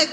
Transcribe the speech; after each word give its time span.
Boo. 0.00 0.06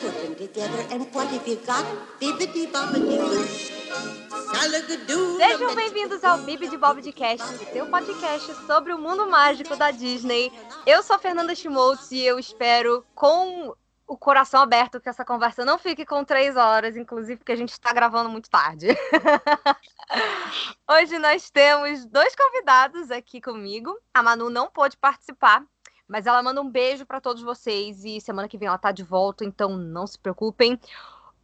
Put 0.00 0.14
them 0.22 0.34
together 0.36 0.86
and 0.90 1.04
what 1.12 1.28
have 1.28 1.46
you 1.46 1.56
got? 1.66 1.84
Bibbidi 2.18 2.66
bobbidi 2.72 3.18
boo. 3.18 3.44
Sejam 5.36 5.74
bem-vindos 5.74 6.24
ao 6.24 6.38
Bibi 6.38 6.68
de 6.68 6.78
Bob 6.78 7.02
de 7.02 7.12
Cast, 7.12 7.44
seu 7.70 7.86
podcast 7.86 8.54
sobre 8.66 8.94
o 8.94 8.98
mundo 8.98 9.28
mágico 9.28 9.76
da 9.76 9.90
Disney. 9.90 10.50
Eu 10.86 11.02
sou 11.02 11.16
a 11.16 11.18
Fernanda 11.18 11.54
Schmoltz 11.54 12.10
e 12.10 12.24
eu 12.24 12.38
espero 12.38 13.04
com 13.14 13.74
o 14.06 14.16
coração 14.16 14.60
aberto 14.60 15.00
que 15.00 15.08
essa 15.08 15.24
conversa 15.24 15.64
não 15.64 15.78
fique 15.78 16.04
com 16.04 16.24
três 16.24 16.56
horas, 16.56 16.96
inclusive 16.96 17.38
porque 17.38 17.52
a 17.52 17.56
gente 17.56 17.72
está 17.72 17.92
gravando 17.92 18.28
muito 18.28 18.50
tarde. 18.50 18.88
Hoje 20.90 21.18
nós 21.18 21.50
temos 21.50 22.04
dois 22.04 22.34
convidados 22.34 23.10
aqui 23.10 23.40
comigo. 23.40 23.96
A 24.12 24.22
Manu 24.22 24.50
não 24.50 24.70
pôde 24.70 24.96
participar, 24.96 25.64
mas 26.06 26.26
ela 26.26 26.42
manda 26.42 26.60
um 26.60 26.70
beijo 26.70 27.06
para 27.06 27.20
todos 27.20 27.42
vocês 27.42 28.04
e 28.04 28.20
semana 28.20 28.48
que 28.48 28.58
vem 28.58 28.68
ela 28.68 28.78
tá 28.78 28.92
de 28.92 29.02
volta, 29.02 29.44
então 29.44 29.76
não 29.76 30.06
se 30.06 30.18
preocupem. 30.18 30.78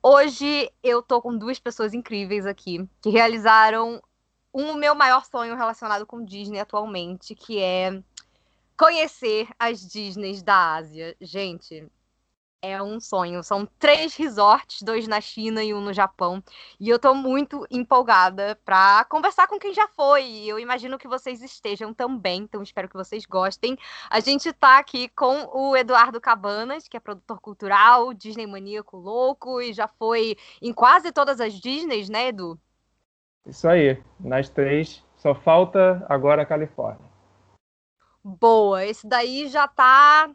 Hoje 0.02 0.70
eu 0.83 1.02
tô 1.02 1.20
com 1.20 1.36
duas 1.36 1.58
pessoas 1.58 1.95
incríveis 1.95 2.47
aqui 2.47 2.88
que 3.02 3.11
realizaram 3.11 4.02
um 4.52 4.74
meu 4.74 4.95
maior 4.95 5.24
sonho 5.24 5.56
relacionado 5.56 6.06
com 6.06 6.24
Disney 6.24 6.61
atualmente, 6.61 7.34
que 7.34 7.58
é 7.58 8.02
conhecer 8.77 9.48
as 9.58 9.86
Disneys 9.86 10.42
da 10.42 10.74
Ásia. 10.74 11.16
Gente, 11.20 11.91
é 12.62 12.82
um 12.82 13.00
sonho. 13.00 13.42
São 13.42 13.66
três 13.78 14.14
resorts, 14.16 14.82
dois 14.82 15.09
na 15.09 15.20
China 15.20 15.62
e 15.62 15.73
um 15.73 15.80
no 15.80 15.92
Japão. 15.92 16.42
E 16.78 16.88
eu 16.88 16.98
tô 16.98 17.14
muito 17.14 17.66
empolgada 17.70 18.59
para 18.64 19.05
conversar 19.06 19.46
com 19.46 19.59
quem 19.59 19.73
já 19.73 19.88
foi. 19.88 20.24
E 20.24 20.48
eu 20.48 20.59
imagino 20.59 20.98
que 20.98 21.09
vocês 21.09 21.42
estejam 21.42 21.92
também, 21.95 22.42
então 22.42 22.62
espero 22.62 22.88
que 22.88 22.96
vocês 22.96 23.25
gostem. 23.25 23.77
A 24.08 24.20
gente 24.20 24.53
tá 24.53 24.78
aqui 24.78 25.08
com 25.08 25.48
o 25.53 25.77
Eduardo 25.77 26.20
Cabanas, 26.20 26.86
que 26.86 26.97
é 26.97 27.00
produtor 27.00 27.41
cultural, 27.41 28.12
Disney 28.12 28.47
maníaco 28.47 28.97
louco 28.97 29.61
e 29.61 29.72
já 29.72 29.88
foi 29.88 30.36
em 30.61 30.72
quase 30.72 31.12
todas 31.12 31.41
as 31.41 31.55
Disneys, 31.55 32.08
né, 32.08 32.28
Edu? 32.28 32.58
Isso 33.47 33.69
aí, 33.69 34.03
nas 34.19 34.48
três. 34.48 35.03
Só 35.16 35.34
falta 35.34 36.05
agora 36.08 36.42
a 36.42 36.47
Califórnia. 36.47 37.11
Boa, 38.22 38.84
esse 38.84 39.06
daí 39.06 39.48
já 39.48 39.66
tá 39.66 40.31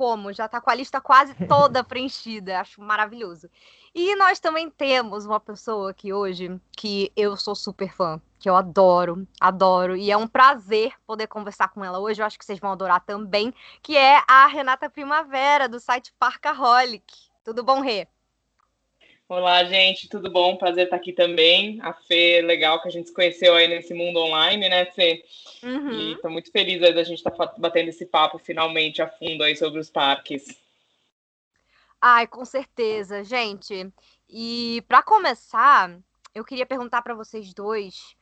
como, 0.00 0.32
já 0.32 0.46
está 0.46 0.58
com 0.62 0.70
a 0.70 0.74
lista 0.74 0.98
quase 0.98 1.34
toda 1.46 1.84
preenchida, 1.84 2.58
acho 2.58 2.80
maravilhoso. 2.80 3.50
E 3.94 4.16
nós 4.16 4.40
também 4.40 4.70
temos 4.70 5.26
uma 5.26 5.38
pessoa 5.38 5.90
aqui 5.90 6.10
hoje 6.10 6.58
que 6.72 7.12
eu 7.14 7.36
sou 7.36 7.54
super 7.54 7.92
fã, 7.92 8.18
que 8.38 8.48
eu 8.48 8.56
adoro, 8.56 9.28
adoro, 9.38 9.94
e 9.94 10.10
é 10.10 10.16
um 10.16 10.26
prazer 10.26 10.94
poder 11.06 11.26
conversar 11.26 11.68
com 11.68 11.84
ela 11.84 11.98
hoje, 11.98 12.22
eu 12.22 12.24
acho 12.24 12.38
que 12.38 12.46
vocês 12.46 12.58
vão 12.58 12.72
adorar 12.72 13.04
também, 13.04 13.52
que 13.82 13.94
é 13.94 14.22
a 14.26 14.46
Renata 14.46 14.88
Primavera, 14.88 15.68
do 15.68 15.78
site 15.78 16.14
Parcaholic. 16.18 17.12
Tudo 17.44 17.62
bom, 17.62 17.82
Rê? 17.82 18.08
Olá, 19.30 19.62
gente, 19.62 20.08
tudo 20.08 20.28
bom? 20.28 20.56
Prazer 20.56 20.86
estar 20.86 20.96
aqui 20.96 21.12
também. 21.12 21.78
A 21.82 21.92
Fê, 21.92 22.42
legal 22.42 22.82
que 22.82 22.88
a 22.88 22.90
gente 22.90 23.10
se 23.10 23.14
conheceu 23.14 23.54
aí 23.54 23.68
nesse 23.68 23.94
mundo 23.94 24.18
online, 24.18 24.68
né, 24.68 24.86
Fê? 24.86 25.24
Uhum. 25.62 25.92
E 25.92 26.12
estou 26.14 26.32
muito 26.32 26.50
feliz 26.50 26.82
aí 26.82 26.92
da 26.92 27.04
gente 27.04 27.18
estar 27.18 27.30
tá 27.30 27.54
batendo 27.56 27.90
esse 27.90 28.04
papo 28.04 28.40
finalmente 28.40 29.00
a 29.00 29.08
fundo 29.08 29.44
aí 29.44 29.54
sobre 29.54 29.78
os 29.78 29.88
parques. 29.88 30.48
Ai, 32.00 32.26
com 32.26 32.44
certeza, 32.44 33.22
gente. 33.22 33.88
E 34.28 34.82
para 34.88 35.00
começar, 35.00 35.96
eu 36.34 36.44
queria 36.44 36.66
perguntar 36.66 37.00
para 37.00 37.14
vocês 37.14 37.54
dois 37.54 38.16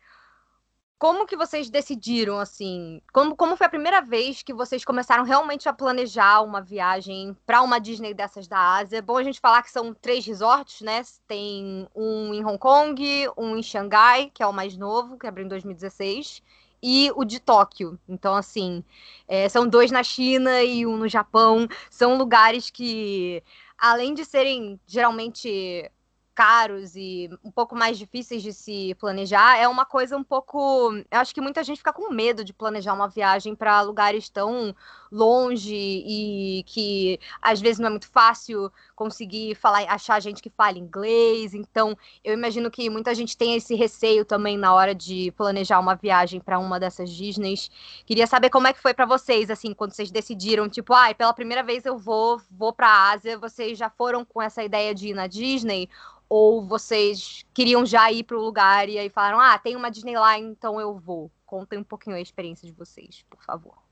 como 0.98 1.26
que 1.26 1.36
vocês 1.36 1.70
decidiram, 1.70 2.38
assim? 2.38 3.00
Como, 3.12 3.36
como 3.36 3.56
foi 3.56 3.66
a 3.66 3.70
primeira 3.70 4.00
vez 4.00 4.42
que 4.42 4.52
vocês 4.52 4.84
começaram 4.84 5.22
realmente 5.22 5.68
a 5.68 5.72
planejar 5.72 6.42
uma 6.42 6.60
viagem 6.60 7.36
para 7.46 7.62
uma 7.62 7.78
Disney 7.78 8.12
dessas 8.12 8.48
da 8.48 8.58
Ásia? 8.58 8.98
É 8.98 9.02
bom 9.02 9.16
a 9.16 9.22
gente 9.22 9.38
falar 9.38 9.62
que 9.62 9.70
são 9.70 9.94
três 9.94 10.26
resorts, 10.26 10.80
né? 10.80 11.02
Tem 11.28 11.86
um 11.94 12.34
em 12.34 12.44
Hong 12.44 12.58
Kong, 12.58 13.28
um 13.36 13.56
em 13.56 13.62
Xangai, 13.62 14.30
que 14.34 14.42
é 14.42 14.46
o 14.46 14.52
mais 14.52 14.76
novo, 14.76 15.16
que 15.16 15.26
abriu 15.26 15.46
em 15.46 15.48
2016, 15.48 16.42
e 16.82 17.12
o 17.14 17.24
de 17.24 17.38
Tóquio. 17.38 17.98
Então, 18.08 18.34
assim, 18.34 18.82
é, 19.28 19.48
são 19.48 19.68
dois 19.68 19.92
na 19.92 20.02
China 20.02 20.62
e 20.64 20.84
um 20.84 20.96
no 20.96 21.08
Japão. 21.08 21.68
São 21.90 22.18
lugares 22.18 22.70
que, 22.70 23.42
além 23.78 24.14
de 24.14 24.24
serem 24.24 24.80
geralmente 24.86 25.88
caros 26.38 26.94
e 26.94 27.28
um 27.42 27.50
pouco 27.50 27.74
mais 27.74 27.98
difíceis 27.98 28.44
de 28.44 28.52
se 28.52 28.94
planejar, 29.00 29.56
é 29.58 29.66
uma 29.66 29.84
coisa 29.84 30.16
um 30.16 30.22
pouco. 30.22 30.92
Eu 31.10 31.18
acho 31.18 31.34
que 31.34 31.40
muita 31.40 31.64
gente 31.64 31.78
fica 31.78 31.92
com 31.92 32.14
medo 32.14 32.44
de 32.44 32.52
planejar 32.52 32.94
uma 32.94 33.08
viagem 33.08 33.56
para 33.56 33.80
lugares 33.80 34.28
tão 34.28 34.72
longe 35.10 35.74
e 35.74 36.62
que 36.66 37.18
às 37.40 37.60
vezes 37.60 37.78
não 37.78 37.88
é 37.88 37.90
muito 37.90 38.08
fácil 38.08 38.70
conseguir 38.94 39.54
falar, 39.54 39.84
achar 39.88 40.20
gente 40.20 40.42
que 40.42 40.50
fala 40.50 40.78
inglês. 40.78 41.54
Então, 41.54 41.96
eu 42.24 42.34
imagino 42.34 42.70
que 42.70 42.90
muita 42.90 43.14
gente 43.14 43.36
tem 43.36 43.54
esse 43.54 43.74
receio 43.74 44.24
também 44.24 44.56
na 44.58 44.74
hora 44.74 44.94
de 44.94 45.32
planejar 45.32 45.78
uma 45.78 45.94
viagem 45.94 46.40
para 46.40 46.58
uma 46.58 46.78
dessas 46.80 47.10
Disneys. 47.10 47.70
Queria 48.04 48.26
saber 48.26 48.50
como 48.50 48.66
é 48.66 48.72
que 48.72 48.80
foi 48.80 48.94
para 48.94 49.06
vocês, 49.06 49.50
assim, 49.50 49.72
quando 49.72 49.92
vocês 49.92 50.10
decidiram, 50.10 50.68
tipo, 50.68 50.92
ai, 50.92 51.12
ah, 51.12 51.14
pela 51.14 51.32
primeira 51.32 51.62
vez 51.62 51.84
eu 51.86 51.98
vou, 51.98 52.40
vou 52.50 52.72
para 52.72 52.88
a 52.88 53.10
Ásia. 53.12 53.38
Vocês 53.38 53.78
já 53.78 53.88
foram 53.90 54.24
com 54.24 54.42
essa 54.42 54.62
ideia 54.62 54.94
de 54.94 55.08
ir 55.08 55.14
na 55.14 55.26
Disney? 55.26 55.88
Ou 56.28 56.62
vocês 56.62 57.46
queriam 57.54 57.86
já 57.86 58.12
ir 58.12 58.22
para 58.24 58.36
o 58.36 58.40
lugar 58.40 58.88
e 58.88 58.98
aí 58.98 59.08
falaram, 59.08 59.40
ah, 59.40 59.58
tem 59.58 59.76
uma 59.76 59.90
Disney 59.90 60.16
lá, 60.16 60.38
então 60.38 60.78
eu 60.78 60.94
vou. 60.98 61.30
Contem 61.46 61.78
um 61.78 61.84
pouquinho 61.84 62.16
a 62.16 62.20
experiência 62.20 62.66
de 62.66 62.72
vocês, 62.72 63.24
por 63.30 63.42
favor. 63.42 63.87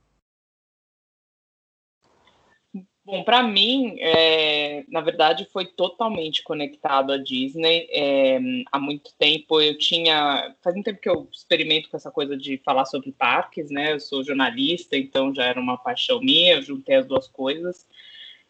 Bom, 3.06 3.22
para 3.22 3.40
mim, 3.40 3.94
é, 4.00 4.84
na 4.88 5.00
verdade, 5.00 5.46
foi 5.52 5.64
totalmente 5.64 6.42
conectado 6.42 7.12
à 7.12 7.16
Disney. 7.16 7.86
É, 7.92 8.40
há 8.72 8.80
muito 8.80 9.14
tempo 9.16 9.60
eu 9.60 9.78
tinha. 9.78 10.52
Faz 10.60 10.74
muito 10.74 10.86
tempo 10.86 11.00
que 11.00 11.08
eu 11.08 11.28
experimento 11.32 11.88
com 11.88 11.96
essa 11.96 12.10
coisa 12.10 12.36
de 12.36 12.58
falar 12.64 12.84
sobre 12.84 13.12
parques, 13.12 13.70
né? 13.70 13.92
Eu 13.92 14.00
sou 14.00 14.24
jornalista, 14.24 14.96
então 14.96 15.32
já 15.32 15.44
era 15.44 15.60
uma 15.60 15.76
paixão 15.78 16.18
minha, 16.18 16.60
juntei 16.60 16.96
as 16.96 17.06
duas 17.06 17.28
coisas. 17.28 17.86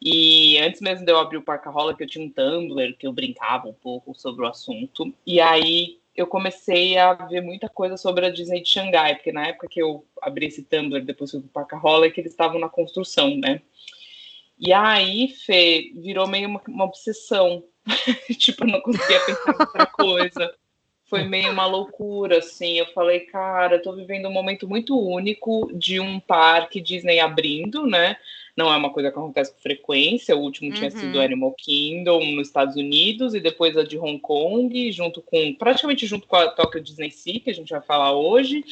E 0.01 0.57
antes 0.57 0.81
mesmo 0.81 1.05
de 1.05 1.13
eu 1.13 1.19
abrir 1.19 1.37
o 1.37 1.43
Parcarola, 1.43 1.95
que 1.95 2.03
eu 2.05 2.09
tinha 2.09 2.25
um 2.25 2.31
Tumblr 2.31 2.97
que 2.97 3.07
eu 3.07 3.13
brincava 3.13 3.69
um 3.69 3.75
pouco 3.75 4.15
sobre 4.15 4.43
o 4.43 4.49
assunto. 4.49 5.15
E 5.27 5.39
aí 5.39 5.99
eu 6.15 6.27
comecei 6.27 6.97
a 6.97 7.13
ver 7.13 7.43
muita 7.43 7.69
coisa 7.69 7.99
sobre 7.99 8.25
a 8.25 8.31
Disney 8.31 8.63
de 8.63 8.71
Xangai, 8.71 9.17
porque 9.17 9.33
na 9.33 9.49
época 9.49 9.69
que 9.69 9.83
eu 9.83 10.07
abri 10.23 10.47
esse 10.47 10.63
Tumblr, 10.63 11.05
depois 11.05 11.31
fui 11.31 11.41
pro 11.41 11.51
Parcarola, 11.51 12.07
é 12.07 12.11
que 12.11 12.23
eles 12.23 12.33
estavam 12.33 12.59
na 12.59 12.71
construção, 12.71 13.37
né? 13.37 13.61
E 14.59 14.73
aí, 14.73 15.29
Fê, 15.29 15.93
virou 15.97 16.27
meio 16.27 16.49
uma, 16.49 16.63
uma 16.69 16.85
obsessão. 16.85 17.65
tipo, 18.39 18.65
eu 18.65 18.69
não 18.69 18.81
conseguia 18.81 19.21
pensar 19.21 19.53
em 19.53 19.61
outra 19.61 19.87
coisa. 19.87 20.55
Foi 21.09 21.23
meio 21.23 21.53
uma 21.53 21.67
loucura, 21.67 22.39
assim. 22.39 22.79
Eu 22.79 22.87
falei, 22.87 23.21
cara, 23.21 23.77
eu 23.77 23.83
tô 23.83 23.93
vivendo 23.93 24.29
um 24.29 24.33
momento 24.33 24.69
muito 24.69 24.99
único 24.99 25.71
de 25.75 26.01
um 26.01 26.19
parque 26.19 26.81
Disney 26.81 27.21
abrindo, 27.21 27.87
né? 27.87 28.17
não 28.57 28.73
é 28.73 28.77
uma 28.77 28.91
coisa 28.91 29.13
que 29.13 29.19
acontece 29.19 29.53
com 29.53 29.61
frequência. 29.61 30.35
O 30.35 30.41
último 30.41 30.71
uhum. 30.71 30.77
tinha 30.77 30.91
sido 30.91 31.21
Animal 31.21 31.53
Kingdom 31.53 32.25
nos 32.33 32.49
Estados 32.49 32.75
Unidos 32.75 33.35
e 33.35 33.41
depois 33.41 33.77
a 33.77 33.85
de 33.85 33.99
Hong 33.99 34.19
Kong, 34.19 34.91
junto 34.91 35.21
com 35.21 35.55
praticamente 35.55 36.07
junto 36.07 36.27
com 36.27 36.37
a 36.37 36.49
Tokyo 36.49 36.81
Disney 36.81 37.11
Sea, 37.11 37.39
que 37.39 37.51
a 37.51 37.55
gente 37.55 37.69
vai 37.69 37.83
falar 37.83 38.13
hoje. 38.13 38.65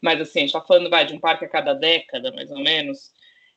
Mas 0.00 0.20
assim, 0.20 0.38
a 0.38 0.42
gente 0.42 0.52
tá 0.52 0.60
falando 0.60 0.88
vai, 0.88 1.04
de 1.04 1.12
um 1.12 1.18
parque 1.18 1.44
a 1.44 1.48
cada 1.48 1.74
década, 1.74 2.30
mais 2.30 2.50
ou 2.52 2.60
menos. 2.60 3.12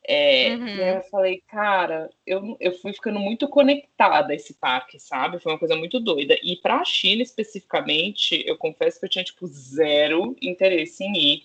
É, 0.05 0.55
uhum. 0.55 0.67
E 0.67 0.83
aí 0.83 0.95
eu 0.95 1.01
falei, 1.03 1.41
cara, 1.47 2.09
eu, 2.27 2.57
eu 2.59 2.73
fui 2.79 2.91
ficando 2.91 3.19
muito 3.19 3.47
conectada 3.47 4.33
a 4.33 4.35
esse 4.35 4.53
parque, 4.55 4.99
sabe? 4.99 5.39
Foi 5.39 5.51
uma 5.51 5.59
coisa 5.59 5.75
muito 5.75 5.99
doida. 5.99 6.37
E 6.43 6.57
para 6.57 6.77
a 6.77 6.85
China 6.85 7.21
especificamente, 7.21 8.43
eu 8.45 8.57
confesso 8.57 8.99
que 8.99 9.05
eu 9.05 9.09
tinha 9.09 9.23
tipo 9.23 9.47
zero 9.47 10.35
interesse 10.41 11.03
em 11.03 11.15
ir 11.15 11.43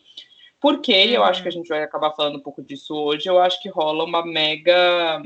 porque 0.60 0.92
uhum. 0.92 1.12
eu 1.12 1.24
acho 1.24 1.42
que 1.42 1.48
a 1.48 1.50
uhum. 1.50 1.58
gente 1.58 1.68
vai 1.68 1.82
acabar 1.82 2.12
falando 2.12 2.36
um 2.36 2.42
pouco 2.42 2.62
disso 2.62 2.94
hoje. 2.94 3.28
Eu 3.28 3.40
acho 3.40 3.60
que 3.62 3.68
rola 3.68 4.04
uma 4.04 4.24
mega 4.24 5.22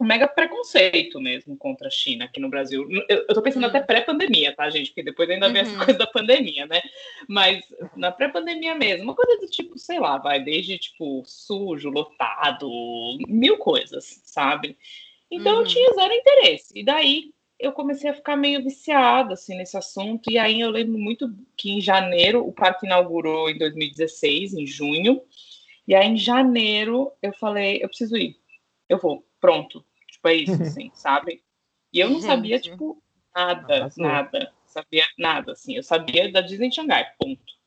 um 0.00 0.04
mega 0.04 0.28
preconceito 0.28 1.20
mesmo 1.20 1.56
contra 1.56 1.88
a 1.88 1.90
China 1.90 2.26
aqui 2.26 2.38
no 2.40 2.48
Brasil. 2.48 2.86
Eu, 3.08 3.24
eu 3.28 3.34
tô 3.34 3.42
pensando 3.42 3.66
até 3.66 3.80
pré-pandemia, 3.80 4.54
tá, 4.54 4.70
gente? 4.70 4.90
Porque 4.90 5.02
depois 5.02 5.28
ainda 5.28 5.48
vem 5.48 5.62
essa 5.62 5.72
uhum. 5.72 5.84
coisa 5.84 5.98
da 5.98 6.06
pandemia, 6.06 6.66
né? 6.66 6.80
Mas 7.28 7.64
na 7.96 8.12
pré-pandemia 8.12 8.74
mesmo, 8.76 9.04
uma 9.04 9.14
coisa 9.14 9.40
do 9.40 9.50
tipo, 9.50 9.76
sei 9.78 9.98
lá, 9.98 10.18
vai 10.18 10.42
desde 10.42 10.78
tipo 10.78 11.24
sujo, 11.26 11.90
lotado, 11.90 12.68
mil 13.26 13.58
coisas, 13.58 14.22
sabe? 14.24 14.76
Então 15.30 15.54
uhum. 15.54 15.60
eu 15.62 15.66
tinha 15.66 15.94
zero 15.94 16.12
interesse. 16.12 16.78
E 16.78 16.84
daí 16.84 17.32
eu 17.58 17.72
comecei 17.72 18.08
a 18.08 18.14
ficar 18.14 18.36
meio 18.36 18.62
viciada 18.62 19.34
assim 19.34 19.56
nesse 19.56 19.76
assunto 19.76 20.30
e 20.30 20.38
aí 20.38 20.60
eu 20.60 20.70
lembro 20.70 20.96
muito 20.96 21.34
que 21.56 21.72
em 21.72 21.80
janeiro 21.80 22.46
o 22.46 22.52
parque 22.52 22.86
inaugurou 22.86 23.50
em 23.50 23.58
2016 23.58 24.54
em 24.54 24.64
junho 24.64 25.20
e 25.86 25.92
aí 25.92 26.06
em 26.06 26.16
janeiro 26.16 27.10
eu 27.20 27.32
falei 27.32 27.80
eu 27.82 27.88
preciso 27.88 28.16
ir 28.16 28.36
eu 28.88 28.96
vou 28.96 29.26
pronto 29.40 29.84
tipo 30.18 30.28
é 30.28 30.34
isso 30.34 30.62
assim 30.62 30.90
sabe 30.94 31.42
e 31.92 32.00
eu 32.00 32.10
não 32.10 32.20
sabia 32.20 32.60
tipo 32.60 33.02
nada 33.34 33.90
nada 33.96 34.52
sabia 34.66 35.04
nada 35.16 35.52
assim 35.52 35.76
eu 35.76 35.82
sabia 35.82 36.30
da 36.30 36.40
Disney 36.40 36.72
Xangai 36.72 37.06
ponto 37.18 37.58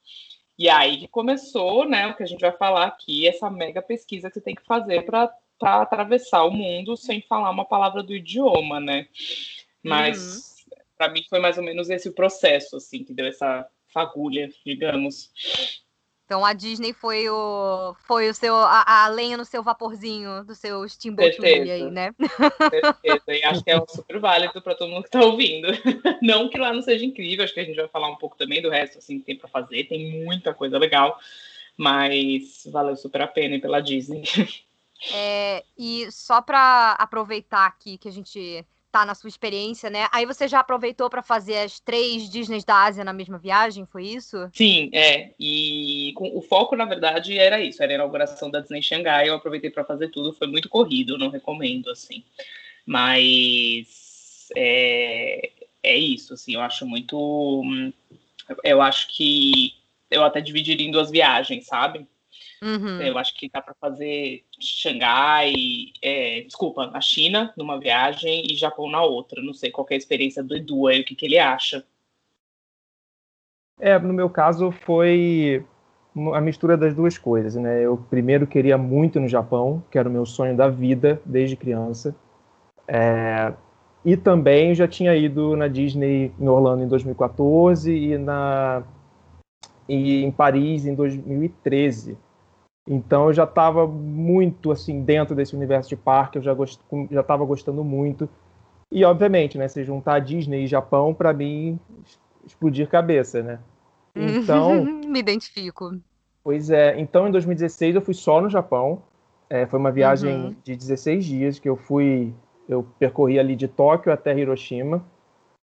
E 0.58 0.70
aí 0.70 1.00
que 1.00 1.08
começou, 1.08 1.88
né, 1.90 2.06
o 2.08 2.16
que 2.16 2.22
a 2.22 2.26
gente 2.26 2.42
vai 2.42 2.52
falar 2.52 2.86
aqui, 2.86 3.28
essa 3.28 3.50
mega 3.50 3.82
pesquisa 3.82 4.30
que 4.30 4.36
você 4.36 4.42
tem 4.42 4.54
que 4.54 4.64
fazer 4.64 5.04
para 5.06 5.34
atravessar 5.60 6.44
o 6.44 6.52
mundo 6.52 6.96
sem 6.96 7.20
falar 7.22 7.50
uma 7.50 7.66
palavra 7.66 8.04
do 8.04 8.14
idioma, 8.14 8.80
né? 8.80 9.08
Mas 9.84 10.64
uhum. 10.68 10.78
para 10.96 11.10
mim 11.10 11.24
foi 11.28 11.40
mais 11.40 11.58
ou 11.58 11.64
menos 11.64 11.90
esse 11.90 12.10
o 12.10 12.14
processo, 12.14 12.78
assim, 12.78 13.04
que 13.04 13.12
deu 13.12 13.26
essa 13.26 13.68
fagulha, 13.88 14.50
digamos. 14.64 15.32
Então 16.32 16.46
a 16.46 16.54
Disney 16.54 16.94
foi 16.94 17.28
o 17.30 17.94
foi 18.08 18.30
o 18.30 18.34
seu 18.34 18.56
a, 18.56 19.04
a 19.04 19.08
lenha 19.10 19.36
no 19.36 19.44
seu 19.44 19.62
vaporzinho 19.62 20.46
do 20.46 20.56
seu 20.56 20.88
Steamboat 20.88 21.46
aí, 21.46 21.92
né? 21.92 22.16
Certeza. 22.70 23.24
E 23.28 23.44
acho 23.44 23.62
que 23.62 23.70
é 23.70 23.86
super 23.86 24.18
válido 24.18 24.62
para 24.62 24.74
todo 24.74 24.90
mundo 24.90 25.02
que 25.02 25.10
está 25.10 25.20
ouvindo. 25.20 25.68
Não 26.24 26.48
que 26.48 26.58
lá 26.58 26.72
não 26.72 26.82
seja 26.82 27.04
incrível, 27.04 27.44
acho 27.44 27.54
que 27.54 27.60
a 27.60 27.66
gente 27.66 27.76
vai 27.76 27.90
falar 27.90 28.08
um 28.08 28.16
pouco 28.16 28.38
também 28.38 28.62
do 28.62 28.70
resto 28.70 28.98
assim 28.98 29.20
que 29.20 29.26
tem 29.26 29.38
para 29.38 29.50
fazer, 29.50 29.84
tem 29.90 30.24
muita 30.24 30.54
coisa 30.54 30.78
legal, 30.78 31.20
mas 31.76 32.66
valeu 32.72 32.96
super 32.96 33.24
a 33.24 33.28
pena 33.28 33.60
pela 33.60 33.82
Disney. 33.82 34.24
É, 35.12 35.64
e 35.76 36.12
só 36.12 36.44
para 36.44 36.92
aproveitar 36.92 37.66
aqui 37.66 37.98
que 37.98 38.08
a 38.08 38.12
gente 38.12 38.64
tá 38.92 39.06
na 39.06 39.16
sua 39.16 39.30
experiência, 39.30 39.90
né? 39.90 40.08
Aí 40.12 40.26
você 40.26 40.48
já 40.48 40.60
aproveitou 40.60 41.10
para 41.10 41.24
fazer 41.24 41.58
as 41.60 41.80
três 41.80 42.30
Disneys 42.30 42.66
da 42.66 42.84
Ásia 42.84 43.04
na 43.04 43.14
mesma 43.14 43.38
viagem, 43.38 43.86
foi 43.86 44.06
isso? 44.06 44.50
Sim, 44.54 44.90
é. 44.94 45.34
E 45.40 46.12
com, 46.16 46.38
o 46.38 46.42
foco, 46.42 46.76
na 46.76 46.86
verdade, 46.86 47.38
era 47.38 47.62
isso, 47.62 47.82
era 47.82 47.94
a 47.94 47.96
inauguração 47.96 48.52
da 48.52 48.60
Disney 48.60 48.82
Xangai. 48.82 49.30
Eu 49.30 49.36
aproveitei 49.36 49.70
para 49.70 49.86
fazer 49.86 50.10
tudo, 50.10 50.34
foi 50.34 50.48
muito 50.48 50.68
corrido, 50.68 51.18
não 51.18 51.30
recomendo, 51.30 51.90
assim. 51.90 52.24
Mas 52.86 54.50
é, 54.56 55.52
é 55.82 55.98
isso, 55.98 56.34
assim, 56.34 56.56
eu 56.56 56.62
acho 56.62 56.86
muito. 56.86 57.64
Eu 58.64 58.82
acho 58.82 59.08
que 59.08 59.74
eu 60.10 60.24
até 60.24 60.42
dividiria 60.42 60.86
em 60.86 60.92
duas 60.92 61.10
viagens, 61.10 61.66
sabe? 61.66 62.06
Uhum. 62.64 63.02
Eu 63.02 63.18
acho 63.18 63.34
que 63.34 63.50
dá 63.50 63.60
para 63.62 63.74
fazer 63.74 64.44
Xangai, 64.60 65.54
é, 66.02 66.42
desculpa, 66.42 66.92
a 66.94 67.02
China 67.02 67.52
numa 67.58 67.80
viagem 67.80 68.46
e 68.52 68.56
Japão 68.56 68.90
na 68.90 69.02
outra. 69.02 69.42
Não 69.42 69.54
sei 69.54 69.72
qual 69.72 69.88
é 69.90 69.96
a 69.96 69.98
experiência 69.98 70.44
do 70.44 70.56
Edu 70.56 70.88
aí, 70.88 71.02
o 71.02 71.06
que, 71.06 71.16
que 71.16 71.26
ele 71.26 71.40
acha. 71.40 71.84
É, 73.80 73.98
no 73.98 74.14
meu 74.14 74.30
caso 74.30 74.70
foi 74.70 75.66
a 76.34 76.42
mistura 76.42 76.78
das 76.78 76.94
duas 76.94 77.18
coisas, 77.18 77.56
né? 77.56 77.84
Eu 77.84 77.98
primeiro 77.98 78.46
queria 78.46 78.78
muito 78.78 79.20
no 79.20 79.28
Japão, 79.28 79.84
que 79.90 79.98
era 79.98 80.08
o 80.08 80.12
meu 80.12 80.26
sonho 80.26 80.56
da 80.56 80.70
vida 80.70 81.20
desde 81.26 81.56
criança. 81.56 82.16
É, 82.88 83.54
e 84.06 84.16
também 84.16 84.76
já 84.76 84.88
tinha 84.88 85.16
ido 85.16 85.56
na 85.56 85.68
Disney 85.68 86.32
em 86.40 86.48
Orlando 86.48 86.84
em 86.84 86.88
2014 86.88 87.92
e 87.92 88.18
na 88.18 88.84
e 89.88 90.24
em 90.24 90.32
Paris 90.32 90.86
em 90.86 90.94
2013. 90.94 92.18
Então 92.88 93.28
eu 93.28 93.34
já 93.34 93.44
estava 93.44 93.88
muito 93.88 94.72
assim 94.72 95.04
dentro 95.04 95.36
desse 95.36 95.56
universo 95.56 95.90
de 95.90 95.96
parque, 95.96 96.38
eu 96.38 96.42
já 96.42 96.54
gost... 96.54 96.80
já 97.12 97.22
estava 97.22 97.46
gostando 97.46 97.84
muito. 97.84 98.28
E 98.92 99.06
obviamente, 99.06 99.58
né, 99.58 99.68
se 99.68 99.84
juntar 99.84 100.20
Disney 100.20 100.64
e 100.64 100.68
Japão, 100.68 101.14
para 101.14 101.32
mim 101.32 101.80
explodir 102.46 102.90
cabeça, 102.90 103.42
né? 103.42 103.60
Então, 104.16 104.84
me 105.08 105.20
identifico. 105.20 105.92
Pois 106.44 106.70
é, 106.70 107.00
então 107.00 107.28
em 107.28 107.32
2016 107.32 107.96
eu 107.96 108.02
fui 108.02 108.14
só 108.14 108.42
no 108.42 108.50
Japão. 108.50 109.04
É, 109.50 109.66
foi 109.66 109.80
uma 109.80 109.92
viagem 109.92 110.34
uhum. 110.34 110.56
de 110.64 110.76
16 110.76 111.26
dias 111.26 111.60
que 111.60 111.68
eu 111.68 111.76
fui, 111.76 112.34
eu 112.68 112.86
percorri 112.98 113.38
ali 113.38 113.56
de 113.56 113.68
Tóquio 113.68 114.12
até 114.12 114.38
Hiroshima 114.38 115.06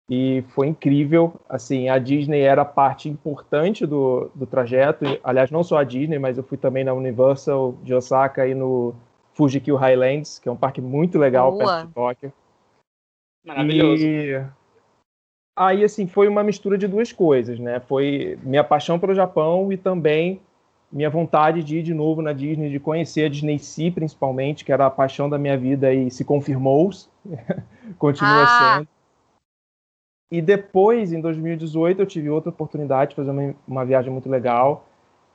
e 0.10 0.44
foi 0.50 0.68
incrível. 0.68 1.34
Assim, 1.48 1.88
a 1.88 2.00
Disney 2.00 2.42
era 2.42 2.66
parte 2.66 3.08
importante 3.08 3.86
do, 3.86 4.32
do 4.34 4.48
trajeto. 4.48 5.06
Aliás, 5.24 5.52
não 5.52 5.64
só 5.64 5.78
a 5.78 5.84
Disney, 5.84 6.18
mas 6.18 6.38
eu 6.38 6.44
fui 6.44 6.58
também 6.58 6.84
na 6.84 6.94
Universal 6.94 7.76
de 7.84 7.94
Osaka 7.94 8.48
e 8.48 8.56
no 8.56 8.96
Fuji-Q 9.34 9.76
Highlands, 9.76 10.40
que 10.40 10.50
é 10.50 10.52
um 10.52 10.58
parque 10.58 10.82
muito 10.82 11.20
legal 11.20 11.52
Boa. 11.52 11.64
perto 11.64 11.88
de 11.88 11.94
Tóquio. 11.94 12.34
Maravilhoso. 13.46 14.04
E 14.04 14.44
aí, 15.56 15.84
assim, 15.84 16.08
foi 16.08 16.28
uma 16.28 16.44
mistura 16.44 16.78
de 16.78 16.88
duas 16.88 17.14
coisas, 17.14 17.60
né? 17.60 17.80
Foi 17.80 18.40
minha 18.42 18.64
paixão 18.64 18.98
pelo 18.98 19.14
Japão 19.14 19.72
e 19.72 19.78
também 19.78 20.42
minha 20.92 21.10
vontade 21.10 21.64
de 21.64 21.78
ir 21.78 21.84
de 21.84 21.94
novo 21.94 22.20
na 22.20 22.34
Disney, 22.34 22.72
de 22.72 22.80
conhecer 22.80 23.26
a 23.26 23.30
Disney 23.30 23.60
Sea, 23.60 23.92
principalmente, 23.92 24.66
que 24.66 24.72
era 24.72 24.88
a 24.88 24.90
paixão 24.90 25.30
da 25.30 25.38
minha 25.38 25.56
vida 25.56 25.94
e 25.94 26.10
se 26.10 26.26
confirmou, 26.26 26.90
continua 28.00 28.44
ah. 28.44 28.78
sendo. 28.78 28.99
E 30.32 30.42
depois, 30.42 31.12
em 31.12 31.20
2018, 31.22 32.02
eu 32.02 32.06
tive 32.06 32.30
outra 32.30 32.50
oportunidade 32.50 33.12
de 33.12 33.16
fazer 33.16 33.32
uma, 33.32 33.56
uma 33.68 33.86
viagem 33.86 34.12
muito 34.12 34.30
legal. 34.30 34.86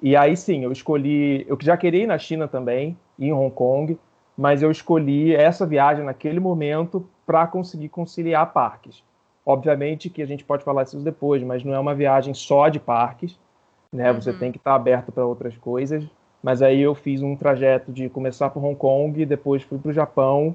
E 0.00 0.14
aí 0.14 0.37
sim, 0.37 0.64
eu 0.64 0.70
escolhi. 0.70 1.44
Eu 1.49 1.58
já 1.61 1.76
queria 1.76 2.05
ir 2.05 2.06
na 2.06 2.19
China 2.19 2.46
também, 2.46 2.96
ir 3.19 3.26
em 3.26 3.32
Hong 3.32 3.52
Kong, 3.52 3.99
mas 4.37 4.62
eu 4.62 4.70
escolhi 4.70 5.35
essa 5.35 5.67
viagem 5.67 6.05
naquele 6.05 6.38
momento 6.38 7.08
para 7.26 7.46
conseguir 7.46 7.88
conciliar 7.88 8.52
parques. 8.52 9.02
Obviamente 9.44 10.08
que 10.08 10.23
a 10.23 10.26
gente 10.26 10.44
pode 10.44 10.64
falar 10.64 10.85
isso 10.85 10.99
depois, 11.00 11.43
mas 11.43 11.64
não 11.64 11.75
é 11.75 11.79
uma 11.79 11.94
viagem 11.94 12.32
só 12.32 12.69
de 12.69 12.79
parques, 12.79 13.38
né? 13.93 14.11
Uhum. 14.11 14.20
Você 14.20 14.32
tem 14.32 14.52
que 14.52 14.58
estar 14.58 14.75
aberto 14.75 15.11
para 15.11 15.26
outras 15.26 15.56
coisas. 15.56 16.05
Mas 16.43 16.61
aí 16.61 16.81
eu 16.81 16.94
fiz 16.94 17.23
um 17.23 17.35
trajeto 17.35 17.90
de 17.90 18.08
começar 18.08 18.50
por 18.50 18.62
Hong 18.62 18.76
Kong, 18.76 19.25
depois 19.25 19.62
fui 19.62 19.79
para 19.79 19.90
o 19.90 19.94
Japão 19.94 20.55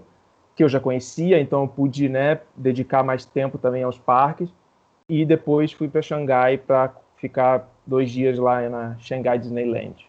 que 0.59 0.63
eu 0.65 0.67
já 0.67 0.77
conhecia, 0.77 1.39
então 1.39 1.61
eu 1.61 1.69
pude 1.69 2.09
né, 2.09 2.41
dedicar 2.53 3.01
mais 3.01 3.23
tempo 3.23 3.57
também 3.57 3.81
aos 3.81 3.97
parques. 3.97 4.50
E 5.07 5.25
depois 5.25 5.71
fui 5.71 5.88
para 5.88 6.01
Xangai 6.01 6.57
para 6.57 6.94
ficar 7.15 7.65
dois 7.88 8.11
dias 8.11 8.38
lá 8.38 8.67
na 8.67 9.00
Xangai 9.00 9.39
Disneyland. 9.39 10.06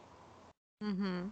Uhum. 0.82 1.30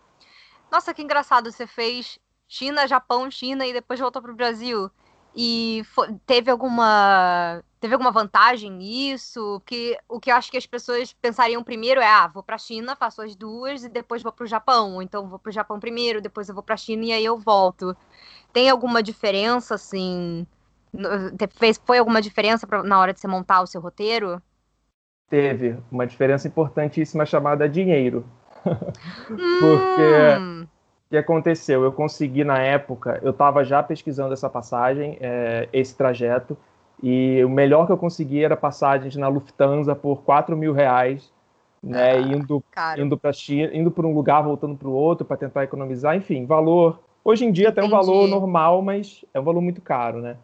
Nossa, 0.70 0.94
que 0.94 1.02
engraçado! 1.02 1.50
Você 1.50 1.66
fez 1.66 2.16
China, 2.46 2.86
Japão, 2.86 3.28
China 3.28 3.66
e 3.66 3.72
depois 3.72 3.98
voltou 3.98 4.22
para 4.22 4.30
o 4.30 4.36
Brasil. 4.36 4.88
E 5.34 5.82
teve 6.24 6.48
alguma 6.48 7.60
teve 7.80 7.94
alguma 7.94 8.12
vantagem 8.12 8.70
nisso? 8.70 9.60
Que 9.66 9.98
o 10.08 10.20
que 10.20 10.30
eu 10.30 10.36
acho 10.36 10.48
que 10.48 10.56
as 10.56 10.66
pessoas 10.66 11.12
pensariam 11.12 11.64
primeiro 11.64 12.00
é: 12.00 12.06
ah, 12.06 12.28
vou 12.28 12.42
para 12.44 12.54
a 12.54 12.58
China, 12.58 12.94
faço 12.94 13.20
as 13.20 13.34
duas 13.34 13.82
e 13.82 13.88
depois 13.88 14.22
vou 14.22 14.30
para 14.30 14.44
o 14.44 14.48
Japão. 14.48 15.02
Então 15.02 15.28
vou 15.28 15.40
para 15.40 15.50
o 15.50 15.52
Japão 15.52 15.80
primeiro, 15.80 16.22
depois 16.22 16.48
eu 16.48 16.54
vou 16.54 16.62
para 16.62 16.74
a 16.74 16.78
China 16.78 17.04
e 17.06 17.12
aí 17.12 17.24
eu 17.24 17.36
volto. 17.36 17.96
Tem 18.52 18.68
alguma 18.68 19.02
diferença, 19.02 19.74
assim? 19.74 20.46
Fez, 21.56 21.80
foi 21.84 21.98
alguma 21.98 22.20
diferença 22.20 22.66
pra, 22.66 22.82
na 22.82 22.98
hora 22.98 23.12
de 23.12 23.20
você 23.20 23.28
montar 23.28 23.62
o 23.62 23.66
seu 23.66 23.80
roteiro? 23.80 24.40
Teve 25.28 25.76
uma 25.90 26.06
diferença 26.06 26.48
importantíssima 26.48 27.26
chamada 27.26 27.68
dinheiro. 27.68 28.24
Porque 28.64 30.40
hum. 30.40 30.62
o 30.64 31.10
que 31.10 31.16
aconteceu? 31.16 31.84
Eu 31.84 31.92
consegui 31.92 32.44
na 32.44 32.58
época, 32.58 33.20
eu 33.22 33.30
estava 33.30 33.64
já 33.64 33.82
pesquisando 33.82 34.32
essa 34.32 34.48
passagem, 34.48 35.18
é, 35.20 35.68
esse 35.72 35.94
trajeto, 35.94 36.56
e 37.02 37.44
o 37.44 37.48
melhor 37.48 37.86
que 37.86 37.92
eu 37.92 37.98
consegui 37.98 38.42
era 38.42 38.56
passagens 38.56 39.14
na 39.16 39.28
Lufthansa 39.28 39.94
por 39.94 40.22
4 40.22 40.56
mil 40.56 40.72
reais, 40.72 41.30
né, 41.82 42.12
ah, 42.12 42.18
indo, 42.18 42.64
indo 42.96 43.16
para 43.16 43.32
China, 43.32 43.70
indo 43.72 43.90
para 43.90 44.06
um 44.06 44.12
lugar, 44.12 44.42
voltando 44.42 44.76
para 44.76 44.88
o 44.88 44.92
outro 44.92 45.24
para 45.24 45.36
tentar 45.36 45.62
economizar, 45.62 46.16
enfim, 46.16 46.44
valor 46.44 46.98
Hoje 47.24 47.44
em 47.44 47.52
dia 47.52 47.72
tem 47.72 47.84
um 47.84 47.90
valor 47.90 48.26
normal, 48.28 48.80
mas 48.80 49.24
é 49.34 49.40
um 49.40 49.44
valor 49.44 49.60
muito 49.60 49.80
caro, 49.80 50.20
né? 50.20 50.36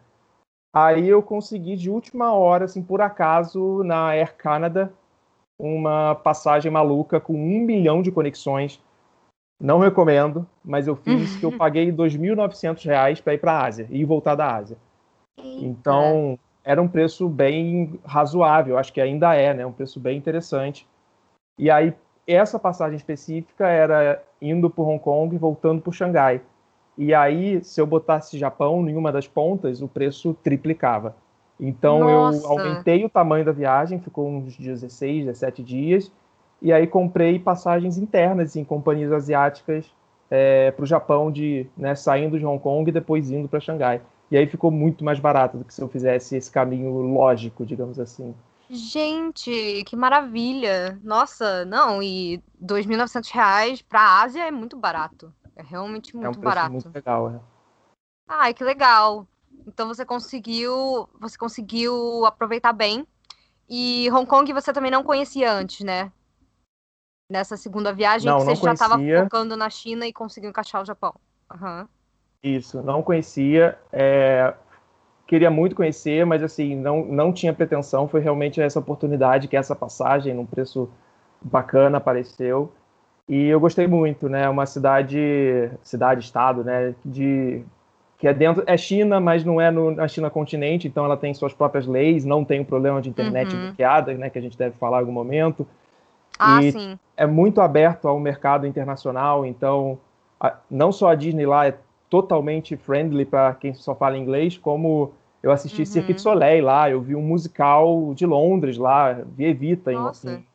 Aí 0.73 1.07
eu 1.07 1.23
consegui 1.23 1.75
de 1.75 1.89
última 1.89 2.33
hora, 2.33 2.65
assim, 2.65 2.83
por 2.83 3.01
acaso, 3.01 3.81
na 3.83 4.07
Air 4.07 4.35
Canada, 4.35 4.91
uma 5.57 6.15
passagem 6.15 6.69
maluca 6.69 7.19
com 7.19 7.33
um 7.33 7.59
milhão 7.61 8.01
de 8.01 8.11
conexões. 8.11 8.81
Não 9.59 9.79
recomendo, 9.79 10.45
mas 10.63 10.85
eu 10.85 10.95
fiz 10.97 11.37
que 11.37 11.45
eu 11.45 11.51
paguei 11.57 11.85
R$ 11.85 11.93
2.900 11.93 13.21
para 13.21 13.33
ir 13.33 13.37
para 13.37 13.53
a 13.53 13.65
Ásia 13.65 13.87
e 13.89 14.03
voltar 14.03 14.35
da 14.35 14.53
Ásia. 14.53 14.77
Então, 15.37 16.37
era 16.63 16.81
um 16.81 16.87
preço 16.87 17.29
bem 17.29 17.99
razoável, 18.03 18.77
acho 18.77 18.91
que 18.91 18.99
ainda 18.99 19.33
é, 19.33 19.53
né? 19.53 19.65
Um 19.65 19.71
preço 19.71 19.99
bem 19.99 20.17
interessante. 20.17 20.85
E 21.57 21.71
aí, 21.71 21.93
essa 22.27 22.59
passagem 22.59 22.97
específica 22.97 23.67
era 23.67 24.21
indo 24.41 24.69
para 24.69 24.83
Hong 24.83 24.99
Kong 24.99 25.33
e 25.33 25.39
voltando 25.39 25.81
para 25.81 25.93
Xangai. 25.93 26.41
E 26.97 27.13
aí, 27.13 27.63
se 27.63 27.79
eu 27.81 27.85
botasse 27.85 28.37
Japão 28.37 28.87
em 28.87 28.95
uma 28.95 29.11
das 29.11 29.27
pontas, 29.27 29.81
o 29.81 29.87
preço 29.87 30.33
triplicava. 30.41 31.15
Então 31.59 31.99
Nossa. 31.99 32.45
eu 32.45 32.51
aumentei 32.51 33.05
o 33.05 33.09
tamanho 33.09 33.45
da 33.45 33.51
viagem, 33.51 33.99
ficou 33.99 34.29
uns 34.29 34.57
16, 34.57 35.25
17 35.25 35.63
dias, 35.63 36.11
e 36.61 36.71
aí 36.71 36.87
comprei 36.87 37.39
passagens 37.39 37.97
internas 37.97 38.55
em 38.55 38.63
companhias 38.63 39.11
asiáticas 39.11 39.85
é, 40.29 40.71
para 40.71 40.83
o 40.83 40.87
Japão, 40.87 41.31
de, 41.31 41.67
né, 41.77 41.95
saindo 41.95 42.39
de 42.39 42.45
Hong 42.45 42.61
Kong 42.61 42.89
e 42.89 42.93
depois 42.93 43.29
indo 43.29 43.47
para 43.47 43.59
Xangai. 43.59 44.01
E 44.31 44.37
aí 44.37 44.47
ficou 44.47 44.71
muito 44.71 45.03
mais 45.03 45.19
barato 45.19 45.57
do 45.57 45.63
que 45.63 45.73
se 45.73 45.81
eu 45.81 45.87
fizesse 45.87 46.35
esse 46.35 46.51
caminho 46.51 46.91
lógico, 46.91 47.65
digamos 47.65 47.99
assim. 47.99 48.33
Gente, 48.69 49.83
que 49.85 49.95
maravilha! 49.95 50.99
Nossa, 51.03 51.63
não, 51.65 52.01
e 52.01 52.41
R$ 52.59 52.65
2.900 52.65 53.83
para 53.87 54.01
a 54.01 54.23
Ásia 54.23 54.47
é 54.47 54.51
muito 54.51 54.75
barato. 54.75 55.31
É 55.55 55.63
realmente 55.63 56.15
muito 56.15 56.35
é 56.35 56.39
um 56.39 56.41
barato. 56.41 56.71
Muito 56.71 56.91
legal, 56.93 57.31
é. 57.31 57.39
Ai, 58.27 58.53
que 58.53 58.63
legal. 58.63 59.27
Então 59.67 59.87
você 59.87 60.05
conseguiu, 60.05 61.09
você 61.19 61.37
conseguiu 61.37 62.25
aproveitar 62.25 62.73
bem. 62.73 63.07
E 63.69 64.09
Hong 64.11 64.25
Kong 64.25 64.51
você 64.53 64.71
também 64.71 64.91
não 64.91 65.03
conhecia 65.03 65.51
antes, 65.51 65.81
né? 65.81 66.11
nessa 67.29 67.57
segunda 67.57 67.91
viagem 67.91 68.27
Não, 68.27 68.39
que 68.39 68.45
você 68.45 68.55
já 68.55 68.73
estava 68.73 68.97
focando 68.97 69.57
na 69.57 69.69
China 69.69 70.05
e 70.05 70.13
conseguiu 70.13 70.49
encaixar 70.49 70.81
o 70.81 70.85
Japão. 70.85 71.13
Aham. 71.51 71.87
Isso, 72.43 72.81
não 72.83 73.01
conhecia. 73.01 73.77
é, 73.91 74.53
queria 75.25 75.49
muito 75.49 75.75
conhecer, 75.75 76.25
mas 76.25 76.43
assim, 76.43 76.75
não, 76.75 77.03
não 77.05 77.33
tinha 77.33 77.53
pretensão. 77.53 78.07
Foi 78.07 78.21
realmente 78.21 78.61
essa 78.61 78.79
oportunidade 78.79 79.47
que 79.47 79.57
essa 79.57 79.75
passagem, 79.75 80.33
num 80.33 80.45
preço 80.45 80.89
bacana, 81.41 81.97
apareceu. 81.97 82.71
E 83.27 83.47
eu 83.47 83.59
gostei 83.59 83.87
muito, 83.87 84.29
né? 84.29 84.47
Uma 84.49 84.65
cidade, 84.65 85.69
cidade, 85.81 86.23
estado, 86.23 86.63
né? 86.63 86.93
De 87.03 87.63
que 88.17 88.27
é 88.27 88.33
dentro, 88.33 88.63
é 88.65 88.77
China, 88.77 89.19
mas 89.19 89.43
não 89.43 89.59
é 89.59 89.69
no, 89.69 89.91
na 89.91 90.07
China 90.07 90.29
continente, 90.29 90.87
então 90.87 91.03
ela 91.03 91.17
tem 91.17 91.33
suas 91.33 91.53
próprias 91.53 91.85
leis, 91.85 92.23
não 92.23 92.45
tem 92.45 92.61
o 92.61 92.65
problema 92.65 93.01
de 93.01 93.09
internet 93.09 93.55
Uhum. 93.55 93.61
bloqueada, 93.67 94.13
né? 94.13 94.29
Que 94.29 94.39
a 94.39 94.41
gente 94.41 94.57
deve 94.57 94.77
falar 94.77 94.97
em 94.97 94.99
algum 95.01 95.11
momento. 95.11 95.67
Ah, 96.39 96.61
E- 96.61 96.71
sim. 96.71 96.99
é 97.17 97.25
muito 97.25 97.61
aberto 97.61 98.07
ao 98.07 98.19
mercado 98.19 98.67
internacional, 98.67 99.45
então 99.45 99.97
a- 100.39 100.57
não 100.69 100.91
só 100.91 101.09
a 101.09 101.15
Disney 101.15 101.45
lá 101.45 101.65
é 101.67 101.75
totalmente 102.09 102.75
friendly 102.77 103.25
para 103.25 103.53
quem 103.55 103.73
só 103.73 103.95
fala 103.95 104.17
inglês, 104.17 104.57
como 104.57 105.11
eu 105.41 105.51
assisti 105.51 105.81
Uhum. 105.81 105.85
Cirque 105.85 106.13
du 106.13 106.21
Soleil 106.21 106.63
lá, 106.63 106.89
eu 106.89 107.01
vi 107.01 107.15
um 107.15 107.21
musical 107.21 108.13
de 108.13 108.25
Londres 108.25 108.77
lá, 108.77 109.13
vi 109.13 109.45
Evita 109.45 109.93
em, 109.93 109.97
em, 109.97 110.45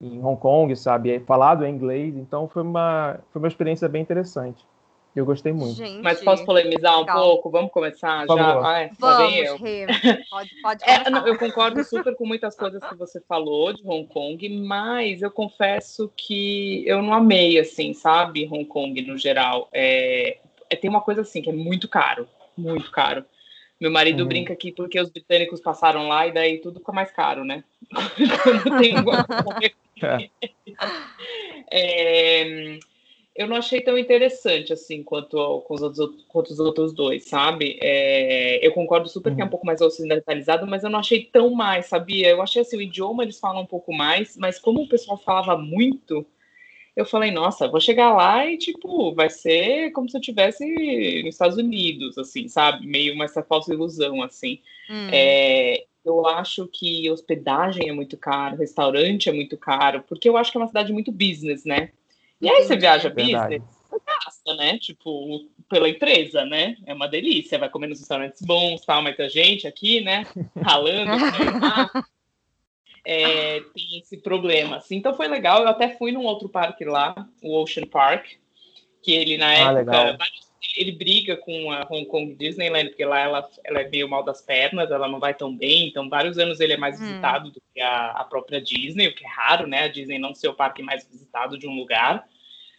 em 0.00 0.22
Hong 0.22 0.38
Kong, 0.40 0.74
sabe, 0.76 1.10
é 1.10 1.20
falado 1.20 1.64
em 1.64 1.70
inglês, 1.72 2.14
então 2.16 2.48
foi 2.48 2.62
uma, 2.62 3.18
foi 3.32 3.40
uma 3.40 3.48
experiência 3.48 3.88
bem 3.88 4.02
interessante. 4.02 4.64
Eu 5.14 5.24
gostei 5.24 5.50
muito. 5.50 5.76
Gente. 5.76 6.02
Mas 6.02 6.22
posso 6.22 6.44
polemizar 6.44 7.00
um 7.00 7.06
pouco? 7.06 7.50
Vamos 7.50 7.72
começar 7.72 8.26
Por 8.26 8.36
já? 8.36 8.46
favor. 8.46 8.66
Ah, 8.66 8.82
é, 8.82 8.90
eu. 9.48 9.58
Vamos. 9.58 9.96
Pode, 10.28 10.50
pode 10.60 10.84
É, 10.84 11.08
não, 11.08 11.26
eu 11.26 11.38
concordo 11.38 11.82
super 11.82 12.14
com 12.14 12.26
muitas 12.26 12.54
coisas 12.54 12.84
que 12.84 12.94
você 12.94 13.18
falou 13.22 13.72
de 13.72 13.80
Hong 13.88 14.06
Kong, 14.08 14.46
mas 14.58 15.22
eu 15.22 15.30
confesso 15.30 16.12
que 16.14 16.86
eu 16.86 17.00
não 17.00 17.14
amei, 17.14 17.58
assim, 17.58 17.94
sabe, 17.94 18.46
Hong 18.46 18.66
Kong 18.66 19.00
no 19.00 19.16
geral. 19.16 19.68
É, 19.72 20.36
é- 20.68 20.76
tem 20.76 20.90
uma 20.90 21.00
coisa 21.00 21.22
assim 21.22 21.40
que 21.40 21.48
é 21.48 21.52
muito 21.52 21.88
caro, 21.88 22.28
muito 22.54 22.90
caro. 22.90 23.24
Meu 23.80 23.90
marido 23.90 24.22
Uhum. 24.22 24.28
brinca 24.28 24.52
aqui 24.52 24.70
porque 24.70 25.00
os 25.00 25.08
britânicos 25.10 25.60
passaram 25.60 26.08
lá 26.08 26.26
e 26.26 26.32
daí 26.32 26.58
tudo 26.60 26.80
fica 26.80 26.92
mais 26.92 27.10
caro, 27.10 27.42
né? 27.42 27.64
Quando 28.42 28.78
tem 28.78 29.00
uma- 29.00 29.26
É. 30.02 30.28
É, 31.70 32.78
eu 33.34 33.46
não 33.46 33.56
achei 33.56 33.80
tão 33.80 33.98
interessante 33.98 34.72
assim 34.72 35.02
quanto, 35.02 35.60
com 35.62 35.74
os 35.74 35.82
outros, 35.82 36.24
quanto 36.28 36.50
os 36.50 36.58
outros 36.58 36.92
dois, 36.94 37.24
sabe? 37.24 37.78
É, 37.82 38.66
eu 38.66 38.72
concordo 38.72 39.08
super 39.08 39.34
que 39.34 39.40
é 39.40 39.44
um 39.44 39.46
Uhum. 39.46 39.50
pouco 39.50 39.66
mais 39.66 39.80
ocidentalizado, 39.80 40.66
mas 40.66 40.84
eu 40.84 40.90
não 40.90 41.00
achei 41.00 41.24
tão 41.24 41.50
mais, 41.50 41.86
sabia? 41.86 42.28
Eu 42.30 42.40
achei 42.42 42.62
assim, 42.62 42.76
o 42.78 42.82
idioma 42.82 43.22
eles 43.22 43.38
falam 43.38 43.62
um 43.62 43.66
pouco 43.66 43.92
mais, 43.92 44.36
mas 44.36 44.58
como 44.58 44.82
o 44.82 44.88
pessoal 44.88 45.18
falava 45.18 45.56
muito, 45.58 46.24
eu 46.94 47.04
falei, 47.04 47.30
nossa, 47.30 47.68
vou 47.68 47.78
chegar 47.80 48.14
lá 48.14 48.46
e, 48.46 48.56
tipo, 48.56 49.14
vai 49.14 49.28
ser 49.28 49.90
como 49.92 50.08
se 50.08 50.16
eu 50.16 50.20
estivesse 50.20 50.64
nos 51.24 51.34
Estados 51.34 51.58
Unidos, 51.58 52.16
assim, 52.16 52.48
sabe? 52.48 52.86
Meio 52.86 53.12
uma 53.14 53.26
essa 53.26 53.42
falsa 53.42 53.74
ilusão, 53.74 54.22
assim. 54.22 54.60
Hum. 54.88 55.08
É, 55.12 55.84
eu 56.06 56.26
acho 56.26 56.68
que 56.68 57.10
hospedagem 57.10 57.88
é 57.88 57.92
muito 57.92 58.16
caro, 58.16 58.56
restaurante 58.56 59.28
é 59.28 59.32
muito 59.32 59.56
caro, 59.58 60.04
porque 60.08 60.28
eu 60.28 60.36
acho 60.36 60.52
que 60.52 60.58
é 60.58 60.60
uma 60.60 60.68
cidade 60.68 60.92
muito 60.92 61.10
business, 61.10 61.64
né? 61.64 61.90
E 62.40 62.48
aí 62.48 62.62
você 62.62 62.76
viaja 62.76 63.08
Verdade. 63.08 63.58
business, 63.58 63.76
você 63.90 64.00
gasta, 64.06 64.54
né? 64.54 64.78
Tipo, 64.78 65.48
pela 65.68 65.88
empresa, 65.88 66.44
né? 66.44 66.76
É 66.86 66.94
uma 66.94 67.08
delícia, 67.08 67.58
vai 67.58 67.68
comer 67.68 67.88
nos 67.88 67.98
restaurantes 67.98 68.42
bons, 68.42 68.84
tal, 68.84 69.02
mas 69.02 69.18
a 69.18 69.28
gente 69.28 69.66
aqui, 69.66 70.00
né? 70.00 70.26
Ralando. 70.62 71.16
né? 71.16 71.90
É, 73.04 73.60
tem 73.74 73.98
esse 73.98 74.16
problema, 74.18 74.76
assim. 74.76 74.96
Então 74.96 75.14
foi 75.14 75.28
legal, 75.28 75.62
eu 75.62 75.68
até 75.68 75.96
fui 75.96 76.12
num 76.12 76.24
outro 76.24 76.48
parque 76.48 76.84
lá, 76.84 77.14
o 77.42 77.60
Ocean 77.60 77.86
Park, 77.86 78.26
que 79.02 79.12
ele 79.12 79.38
na 79.38 79.48
Ah, 79.48 79.72
época 79.72 79.72
legal. 79.72 80.16
Ele 80.76 80.92
briga 80.92 81.36
com 81.36 81.70
a 81.70 81.86
Hong 81.90 82.06
Kong 82.06 82.34
Disneyland, 82.34 82.88
porque 82.88 83.04
lá 83.04 83.20
ela, 83.20 83.48
ela 83.64 83.80
é 83.80 83.88
meio 83.88 84.08
mal 84.08 84.22
das 84.22 84.40
pernas, 84.42 84.90
ela 84.90 85.08
não 85.08 85.20
vai 85.20 85.34
tão 85.34 85.54
bem, 85.56 85.88
então 85.88 86.08
vários 86.08 86.38
anos 86.38 86.60
ele 86.60 86.72
é 86.72 86.76
mais 86.76 86.96
Hum. 86.96 87.00
visitado 87.00 87.50
do 87.50 87.60
que 87.72 87.80
a, 87.80 88.10
a 88.12 88.24
própria 88.24 88.60
Disney, 88.60 89.08
o 89.08 89.14
que 89.14 89.24
é 89.24 89.28
raro, 89.28 89.66
né? 89.66 89.84
A 89.84 89.88
Disney 89.88 90.18
não 90.18 90.34
ser 90.34 90.48
o 90.48 90.54
parque 90.54 90.82
mais 90.82 91.06
visitado 91.06 91.58
de 91.58 91.66
um 91.68 91.76
lugar. 91.76 92.26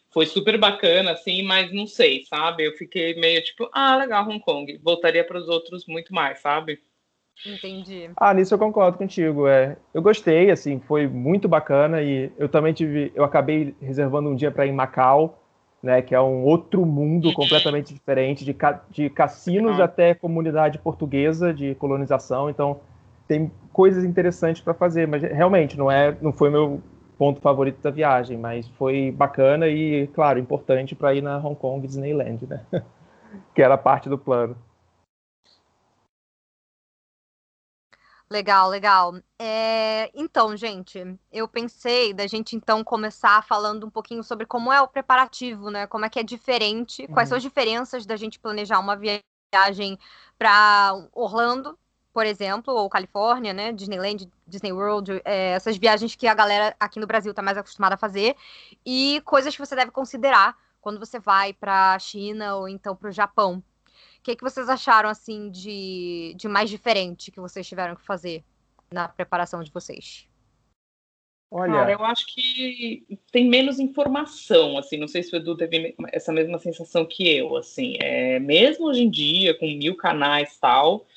Foi 0.09 0.25
super 0.25 0.57
bacana, 0.57 1.11
assim, 1.11 1.43
mas 1.43 1.71
não 1.71 1.85
sei, 1.85 2.23
sabe? 2.25 2.65
Eu 2.65 2.73
fiquei 2.73 3.13
meio 3.19 3.43
tipo, 3.43 3.69
ah, 3.73 3.97
legal, 3.97 4.27
Hong 4.27 4.39
Kong. 4.39 4.79
Voltaria 4.83 5.23
para 5.23 5.37
os 5.37 5.47
outros 5.47 5.85
muito 5.85 6.13
mais, 6.13 6.39
sabe? 6.39 6.79
Entendi. 7.45 8.09
Ah, 8.15 8.33
nisso 8.33 8.53
eu 8.53 8.57
concordo 8.57 8.97
contigo. 8.97 9.47
É, 9.47 9.77
eu 9.93 10.01
gostei, 10.01 10.49
assim, 10.49 10.79
foi 10.79 11.07
muito 11.07 11.47
bacana 11.47 12.01
e 12.01 12.31
eu 12.37 12.49
também 12.49 12.73
tive, 12.73 13.11
eu 13.13 13.23
acabei 13.23 13.75
reservando 13.81 14.29
um 14.29 14.35
dia 14.35 14.51
para 14.51 14.65
ir 14.65 14.69
em 14.69 14.73
Macau, 14.73 15.46
né, 15.81 16.01
que 16.01 16.15
é 16.15 16.21
um 16.21 16.43
outro 16.43 16.85
mundo 16.85 17.31
completamente 17.33 17.93
diferente, 17.93 18.43
de, 18.43 18.53
ca- 18.53 18.81
de 18.89 19.09
cassinos 19.09 19.79
Ah. 19.79 19.85
até 19.85 20.13
comunidade 20.13 20.79
portuguesa 20.79 21.53
de 21.53 21.75
colonização. 21.75 22.49
Então 22.49 22.79
tem 23.27 23.51
coisas 23.73 24.03
interessantes 24.03 24.61
para 24.61 24.73
fazer, 24.73 25.07
mas 25.07 25.21
realmente 25.21 25.77
não 25.77 25.91
é, 25.91 26.15
não 26.21 26.31
foi 26.31 26.49
meu 26.49 26.81
ponto 27.17 27.41
favorito 27.41 27.81
da 27.81 27.89
viagem, 27.91 28.37
mas 28.37 28.67
foi 28.69 29.11
bacana 29.11 29.67
e, 29.67 30.07
claro, 30.07 30.39
importante 30.39 30.95
para 30.95 31.13
ir 31.15 31.21
na 31.21 31.37
Hong 31.37 31.55
Kong 31.55 31.85
Disneyland, 31.85 32.45
né, 32.47 32.61
que 33.55 33.61
era 33.61 33.77
parte 33.77 34.09
do 34.09 34.17
plano. 34.17 34.55
Legal, 38.29 38.69
legal. 38.69 39.13
É, 39.39 40.11
então, 40.13 40.55
gente, 40.57 41.17
eu 41.31 41.47
pensei 41.47 42.13
da 42.13 42.27
gente 42.27 42.57
então 42.57 42.83
começar 42.83 43.41
falando 43.43 43.85
um 43.87 43.89
pouquinho 43.89 44.21
sobre 44.21 44.45
como 44.45 44.71
é 44.71 44.81
o 44.81 44.87
preparativo, 44.87 45.69
né? 45.69 45.87
Como 45.87 46.03
é 46.03 46.09
que 46.09 46.19
é 46.19 46.23
diferente, 46.23 47.07
quais 47.07 47.27
Uhum. 47.27 47.29
são 47.29 47.37
as 47.37 47.43
diferenças 47.43 48.05
da 48.05 48.17
gente 48.17 48.37
planejar 48.37 48.79
uma 48.79 48.97
viagem 48.97 49.97
para 50.37 50.93
Orlando, 51.13 51.79
por 52.13 52.25
exemplo, 52.25 52.73
ou 52.73 52.89
Califórnia, 52.89 53.53
né? 53.53 53.71
Disneyland, 53.71 54.29
Disney 54.45 54.73
World, 54.73 55.21
é, 55.23 55.51
essas 55.53 55.77
viagens 55.77 56.13
que 56.15 56.27
a 56.27 56.33
galera 56.33 56.75
aqui 56.79 56.99
no 56.99 57.07
Brasil 57.07 57.31
está 57.31 57.41
mais 57.41 57.57
acostumada 57.57 57.95
a 57.95 57.97
fazer, 57.97 58.35
e 58.85 59.21
coisas 59.23 59.55
que 59.55 59.65
você 59.65 59.75
deve 59.75 59.91
considerar 59.91 60.57
quando 60.81 60.99
você 60.99 61.17
vai 61.17 61.53
para 61.53 61.93
a 61.93 61.99
China 61.99 62.55
ou 62.57 62.67
então 62.67 62.93
para 62.95 63.07
o 63.09 63.11
Japão. 63.11 63.63
O 64.27 64.29
que, 64.29 64.35
que 64.35 64.43
vocês 64.43 64.67
acharam 64.67 65.07
assim 65.07 65.49
de, 65.49 66.33
de 66.35 66.49
mais 66.49 66.69
diferente 66.69 67.31
que 67.31 67.39
vocês 67.39 67.65
tiveram 67.65 67.95
que 67.95 68.05
fazer 68.05 68.43
na 68.91 69.07
preparação 69.07 69.63
de 69.63 69.71
vocês? 69.71 70.27
Olha, 71.49 71.71
Cara, 71.71 71.91
eu 71.93 72.03
acho 72.03 72.25
que 72.27 73.05
tem 73.31 73.47
menos 73.47 73.79
informação, 73.79 74.77
assim, 74.77 74.97
não 74.97 75.07
sei 75.07 75.23
se 75.23 75.33
o 75.33 75.37
Edu 75.37 75.55
teve 75.55 75.95
essa 76.11 76.33
mesma 76.33 76.59
sensação 76.59 77.05
que 77.05 77.25
eu, 77.25 77.55
assim, 77.55 77.95
é, 78.01 78.37
mesmo 78.37 78.87
hoje 78.87 79.03
em 79.03 79.09
dia, 79.09 79.57
com 79.57 79.65
mil 79.65 79.95
canais 79.95 80.55
e 80.55 80.59
tal, 80.59 81.07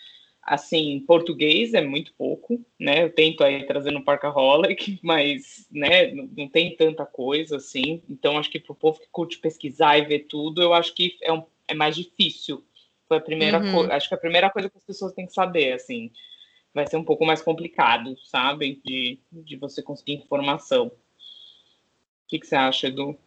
assim, 0.40 1.00
português 1.04 1.74
é 1.74 1.80
muito 1.80 2.14
pouco, 2.14 2.64
né, 2.78 3.02
eu 3.02 3.12
tento 3.12 3.42
aí 3.42 3.66
trazer 3.66 3.90
no 3.90 4.04
Parkaholic, 4.04 5.00
mas, 5.02 5.66
né, 5.68 6.14
não, 6.14 6.30
não 6.36 6.48
tem 6.48 6.76
tanta 6.76 7.04
coisa, 7.04 7.56
assim, 7.56 8.00
então 8.08 8.38
acho 8.38 8.50
que 8.50 8.60
pro 8.60 8.72
povo 8.72 9.00
que 9.00 9.08
curte 9.10 9.36
pesquisar 9.40 9.98
e 9.98 10.04
ver 10.04 10.26
tudo, 10.28 10.62
eu 10.62 10.72
acho 10.72 10.94
que 10.94 11.18
é, 11.22 11.32
um, 11.32 11.42
é 11.66 11.74
mais 11.74 11.96
difícil, 11.96 12.64
foi 13.10 13.18
a 13.18 13.20
primeira 13.20 13.58
Uhum. 13.58 13.72
coisa, 13.72 13.92
acho 13.94 14.08
que 14.08 14.14
a 14.14 14.18
primeira 14.18 14.48
coisa 14.48 14.70
que 14.70 14.78
as 14.78 14.84
pessoas 14.84 15.12
têm 15.12 15.26
que 15.26 15.32
saber, 15.32 15.72
assim, 15.72 16.12
vai 16.72 16.86
ser 16.86 16.96
um 16.96 17.02
pouco 17.02 17.26
mais 17.26 17.42
complicado, 17.42 18.14
sabe? 18.30 18.80
De, 18.84 19.18
de 19.32 19.56
você 19.56 19.82
conseguir 19.82 20.14
informação. 20.14 20.86
O 20.86 20.92
que, 22.28 22.38
que 22.38 22.46
você 22.46 22.54
acha, 22.54 22.86
Edu? 22.86 23.18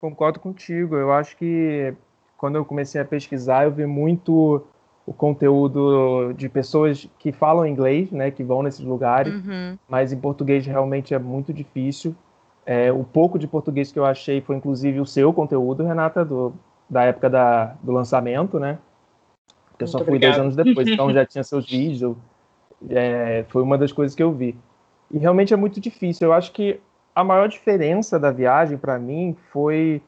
Concordo 0.00 0.40
contigo. 0.40 0.96
Eu 0.96 1.12
acho 1.12 1.36
que 1.36 1.94
quando 2.36 2.56
eu 2.56 2.64
comecei 2.64 3.00
a 3.00 3.04
pesquisar, 3.04 3.62
eu 3.62 3.70
vi 3.70 3.86
muito 3.86 4.66
o 5.06 5.12
conteúdo 5.12 6.32
de 6.32 6.48
pessoas 6.48 7.08
que 7.16 7.30
falam 7.30 7.64
inglês, 7.64 8.10
né, 8.10 8.32
que 8.32 8.42
vão 8.42 8.60
nesses 8.60 8.84
lugares, 8.84 9.32
Uhum. 9.34 9.78
mas 9.88 10.12
em 10.12 10.18
português 10.18 10.66
realmente 10.66 11.14
é 11.14 11.18
muito 11.20 11.52
difícil. 11.52 12.12
É, 12.64 12.90
o 12.90 13.04
pouco 13.04 13.38
de 13.38 13.46
português 13.46 13.92
que 13.92 13.98
eu 14.00 14.04
achei 14.04 14.40
foi 14.40 14.56
inclusive 14.56 14.98
o 14.98 15.06
seu 15.06 15.32
conteúdo, 15.32 15.84
Renata, 15.84 16.24
do, 16.24 16.52
da 16.90 17.04
época 17.04 17.30
da, 17.30 17.66
do 17.80 17.92
lançamento, 17.92 18.58
né? 18.58 18.80
Porque 19.76 19.84
eu 19.84 19.88
só 19.88 19.98
Muito 19.98 20.08
fui 20.08 20.18
dois 20.18 20.38
obrigada. 20.38 20.42
anos 20.42 20.56
depois, 20.56 20.88
então 20.88 21.12
já 21.12 21.24
tinha 21.26 21.44
seus 21.44 21.68
vídeos. 21.68 22.16
é, 22.88 23.44
foi 23.48 23.62
uma 23.62 23.76
das 23.76 23.92
coisas 23.92 24.14
que 24.16 24.22
eu 24.22 24.32
vi. 24.32 24.56
E 25.10 25.18
realmente 25.18 25.52
é 25.52 25.56
muito 25.56 25.80
difícil. 25.80 26.28
Eu 26.28 26.32
acho 26.32 26.50
que 26.52 26.80
a 27.14 27.22
maior 27.22 27.48
diferença 27.48 28.18
da 28.18 28.30
viagem 28.30 28.76
para 28.78 28.98
mim 28.98 29.36
foi 29.52 30.02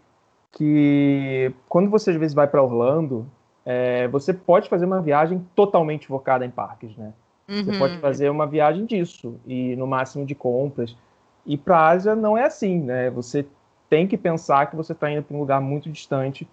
que 0.53 1.53
quando 1.69 1.91
você 1.91 2.11
às 2.11 2.17
vezes 2.17 2.35
vai 2.35 2.47
para 2.47 2.63
Orlando, 2.63 3.27
é, 3.65 4.09
você 4.09 4.33
pode 4.33 4.69
fazer 4.69 4.87
uma 4.87 5.01
viagem 5.03 5.47
totalmente 5.55 6.07
focada 6.07 6.45
em 6.45 6.51
parques, 6.51 6.97
né? 6.97 7.13
Você 7.49 7.71
Uhum. 7.73 7.79
pode 7.79 7.99
fazer 7.99 8.31
uma 8.31 8.47
viagem 8.47 8.87
disso 8.87 9.39
e 9.47 9.75
no 9.77 9.87
máximo 9.87 10.25
de 10.25 10.35
compras. 10.35 10.97
E 11.45 11.57
para 11.57 11.79
a 11.79 11.89
Ásia 11.89 12.15
não 12.15 12.37
é 12.37 12.45
assim, 12.45 12.79
né? 12.81 13.11
Você 13.11 13.47
tem 13.91 14.07
que 14.07 14.17
pensar 14.17 14.67
que 14.67 14.77
você 14.77 14.93
está 14.93 15.11
indo 15.11 15.23
para 15.23 15.37
um 15.37 15.41
lugar 15.41 15.61
muito 15.61 15.91
distante 15.91 16.49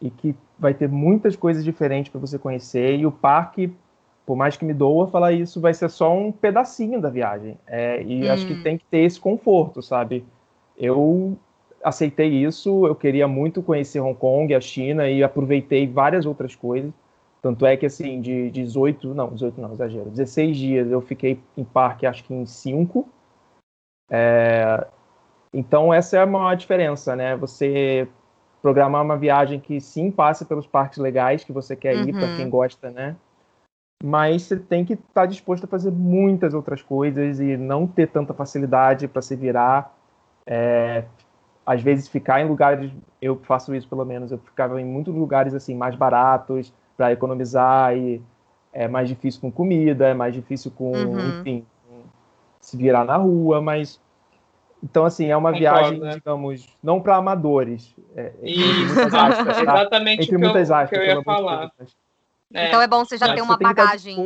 e 0.00 0.10
que 0.10 0.34
vai 0.58 0.74
ter 0.74 0.88
muitas 0.88 1.36
coisas 1.36 1.64
diferentes 1.64 2.10
para 2.10 2.20
você 2.20 2.38
conhecer. 2.38 2.96
E 2.96 3.06
o 3.06 3.12
parque, 3.12 3.72
por 4.26 4.36
mais 4.36 4.56
que 4.56 4.64
me 4.64 4.74
doa 4.74 5.06
falar 5.08 5.32
isso, 5.32 5.60
vai 5.60 5.74
ser 5.74 5.88
só 5.90 6.16
um 6.16 6.30
pedacinho 6.32 7.00
da 7.00 7.10
viagem. 7.10 7.58
É, 7.66 8.02
e 8.02 8.28
acho 8.28 8.46
que 8.46 8.54
Hum. 8.54 8.60
tem 8.62 8.78
que 8.78 8.84
ter 8.84 8.98
esse 8.98 9.20
conforto, 9.20 9.82
sabe? 9.82 10.24
eu 10.78 11.36
aceitei 11.82 12.28
isso, 12.28 12.86
eu 12.86 12.94
queria 12.94 13.26
muito 13.26 13.62
conhecer 13.62 14.00
Hong 14.00 14.18
Kong, 14.18 14.54
a 14.54 14.60
China 14.60 15.08
e 15.08 15.22
aproveitei 15.22 15.86
várias 15.86 16.24
outras 16.24 16.54
coisas. 16.54 16.92
Tanto 17.42 17.66
é 17.66 17.76
que, 17.76 17.86
assim, 17.86 18.20
de 18.20 18.50
18, 18.50 19.14
não, 19.14 19.28
18 19.32 19.60
não, 19.60 19.72
exagero, 19.72 20.10
16 20.10 20.56
dias 20.56 20.90
eu 20.90 21.00
fiquei 21.00 21.40
em 21.56 21.64
parque, 21.64 22.06
acho 22.06 22.24
que 22.24 22.34
em 22.34 22.44
5. 22.46 23.08
É, 24.10 24.86
então, 25.52 25.92
essa 25.94 26.16
é 26.16 26.20
a 26.20 26.26
maior 26.26 26.54
diferença, 26.54 27.14
né? 27.14 27.36
Você 27.36 28.08
programar 28.60 29.02
uma 29.02 29.16
viagem 29.16 29.60
que 29.60 29.80
sim 29.80 30.10
passe 30.10 30.44
pelos 30.44 30.66
parques 30.66 30.98
legais 30.98 31.44
que 31.44 31.52
você 31.52 31.76
quer 31.76 31.96
ir, 31.96 32.12
para 32.12 32.36
quem 32.36 32.44
uhum. 32.44 32.50
gosta, 32.50 32.90
né? 32.90 33.16
Mas 34.02 34.42
você 34.42 34.56
tem 34.56 34.84
que 34.84 34.94
estar 34.94 35.06
tá 35.12 35.26
disposto 35.26 35.64
a 35.64 35.66
fazer 35.66 35.90
muitas 35.90 36.54
outras 36.54 36.82
coisas 36.82 37.40
e 37.40 37.56
não 37.56 37.86
ter 37.86 38.08
tanta 38.08 38.32
facilidade 38.32 39.08
para 39.08 39.22
se 39.22 39.34
virar. 39.34 39.94
É, 40.46 41.04
às 41.66 41.82
vezes 41.82 42.08
ficar 42.08 42.40
em 42.40 42.48
lugares, 42.48 42.90
eu 43.20 43.36
faço 43.42 43.74
isso 43.74 43.88
pelo 43.88 44.04
menos, 44.04 44.32
eu 44.32 44.38
ficava 44.38 44.80
em 44.80 44.84
muitos 44.84 45.14
lugares 45.14 45.52
assim 45.52 45.74
mais 45.74 45.94
baratos 45.94 46.72
para 46.96 47.12
economizar 47.12 47.94
e 47.96 48.22
é 48.72 48.88
mais 48.88 49.08
difícil 49.08 49.40
com 49.40 49.50
comida, 49.50 50.08
é 50.08 50.14
mais 50.14 50.32
difícil 50.32 50.70
com, 50.70 50.92
uhum. 50.92 51.40
enfim, 51.40 51.66
se 52.60 52.76
virar 52.76 53.04
na 53.04 53.16
rua, 53.16 53.60
mas 53.60 54.00
então 54.82 55.04
assim 55.04 55.26
é 55.26 55.36
uma 55.36 55.52
Concordo, 55.52 55.80
viagem, 55.80 56.00
né? 56.00 56.14
digamos, 56.14 56.68
não 56.82 57.00
para 57.00 57.16
amadores. 57.16 57.94
É, 58.16 58.32
isso, 58.42 59.00
aspas, 59.16 59.56
tá? 59.56 59.62
exatamente 59.62 60.22
entre 60.22 60.36
o 60.36 60.38
que 60.38 60.44
muitas 60.44 60.70
eu, 60.70 60.76
aspas, 60.76 60.90
que 60.90 61.04
eu 61.04 61.16
ia 61.16 61.22
falar. 61.22 61.70
É. 62.54 62.68
Então 62.68 62.80
é 62.80 62.86
bom 62.86 63.04
você 63.04 63.18
já 63.18 63.34
ter 63.34 63.42
uma 63.42 63.56
bagagem 63.56 64.16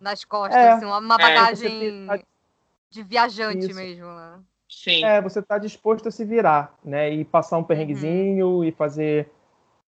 nas 0.00 0.24
costas, 0.24 0.56
é. 0.56 0.70
assim, 0.70 0.86
uma 0.86 1.14
é. 1.14 1.18
bagagem 1.18 2.06
de 2.90 3.02
viajante 3.02 3.66
isso. 3.66 3.74
mesmo. 3.74 4.06
Né? 4.06 4.40
Sim. 4.68 5.04
É, 5.04 5.20
você 5.20 5.40
está 5.40 5.58
disposto 5.58 6.08
a 6.08 6.10
se 6.10 6.24
virar, 6.24 6.74
né? 6.84 7.10
E 7.10 7.24
passar 7.24 7.58
um 7.58 7.64
perrenguezinho 7.64 8.46
uhum. 8.46 8.64
e 8.64 8.72
fazer 8.72 9.30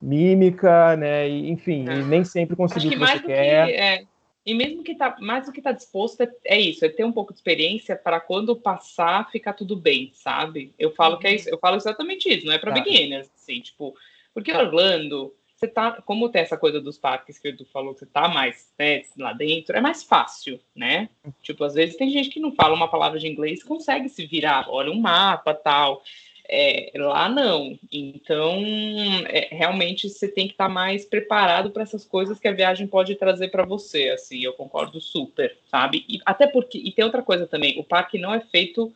mímica, 0.01 0.97
né? 0.97 1.29
E, 1.29 1.51
enfim, 1.51 1.89
é. 1.89 1.97
e 1.97 2.05
nem 2.05 2.25
sempre 2.25 2.57
conseguir 2.57 2.89
o 2.89 2.91
que, 2.91 2.99
que 2.99 3.07
você 3.07 3.21
quer. 3.21 3.67
Que, 3.67 3.73
é, 3.73 4.05
e 4.45 4.55
mesmo 4.55 4.83
que 4.83 4.95
tá 4.95 5.17
mais 5.21 5.47
do 5.47 5.53
que 5.53 5.61
tá 5.61 5.73
disposto 5.73 6.23
é, 6.23 6.31
é, 6.45 6.61
isso, 6.61 6.85
é 6.85 6.89
ter 6.89 7.05
um 7.05 7.13
pouco 7.13 7.33
de 7.33 7.39
experiência 7.39 7.95
para 7.97 8.21
quando 8.21 8.57
passar 8.57 9.31
ficar 9.31 9.53
tudo 9.53 9.77
bem, 9.77 10.11
sabe? 10.15 10.73
Eu 10.79 10.93
falo 10.93 11.15
uhum. 11.15 11.21
que 11.21 11.27
é 11.27 11.31
uhum. 11.31 11.37
isso, 11.37 11.49
eu 11.51 11.59
falo 11.59 11.77
exatamente 11.77 12.29
isso, 12.29 12.47
não 12.47 12.53
é 12.53 12.59
para 12.59 12.73
tá. 12.73 12.81
beginners, 12.81 13.31
assim, 13.35 13.61
tipo, 13.61 13.95
porque 14.33 14.53
Orlando 14.53 15.35
você 15.61 15.69
tá, 15.69 16.01
como 16.01 16.31
tem 16.31 16.41
essa 16.41 16.57
coisa 16.57 16.81
dos 16.81 16.97
parques 16.97 17.39
que 17.39 17.47
o 17.47 17.51
Edu 17.51 17.67
falou, 17.67 17.93
que 17.93 18.01
você 18.01 18.07
tá 18.07 18.27
mais 18.29 18.73
né, 18.79 19.03
lá 19.19 19.35
dentro, 19.35 19.77
é 19.77 19.81
mais 19.81 20.03
fácil, 20.03 20.59
né? 20.75 21.11
Tipo, 21.43 21.65
às 21.65 21.75
vezes 21.75 21.97
tem 21.97 22.09
gente 22.09 22.31
que 22.31 22.41
não 22.41 22.53
fala 22.53 22.75
uma 22.75 22.89
palavra 22.89 23.19
de 23.19 23.29
inglês, 23.29 23.63
consegue 23.63 24.09
se 24.09 24.25
virar, 24.25 24.71
olha 24.71 24.91
um 24.91 24.99
mapa, 24.99 25.53
tal. 25.53 26.03
É, 26.53 26.91
lá 26.97 27.29
não. 27.29 27.79
Então, 27.93 28.57
é, 29.29 29.49
realmente 29.53 30.09
você 30.09 30.27
tem 30.27 30.49
que 30.49 30.55
estar 30.55 30.67
tá 30.67 30.73
mais 30.73 31.05
preparado 31.05 31.71
para 31.71 31.85
essas 31.85 32.05
coisas 32.05 32.41
que 32.41 32.49
a 32.49 32.53
viagem 32.53 32.89
pode 32.89 33.15
trazer 33.15 33.53
para 33.53 33.65
você. 33.65 34.09
Assim, 34.09 34.41
eu 34.43 34.53
concordo 34.55 35.01
super, 35.01 35.57
sabe? 35.71 36.05
E, 36.09 36.19
até 36.27 36.49
porque 36.49 36.77
e 36.77 36.91
tem 36.91 37.05
outra 37.05 37.23
coisa 37.23 37.47
também. 37.47 37.79
O 37.79 37.85
parque 37.85 38.19
não 38.19 38.35
é 38.35 38.41
feito, 38.41 38.93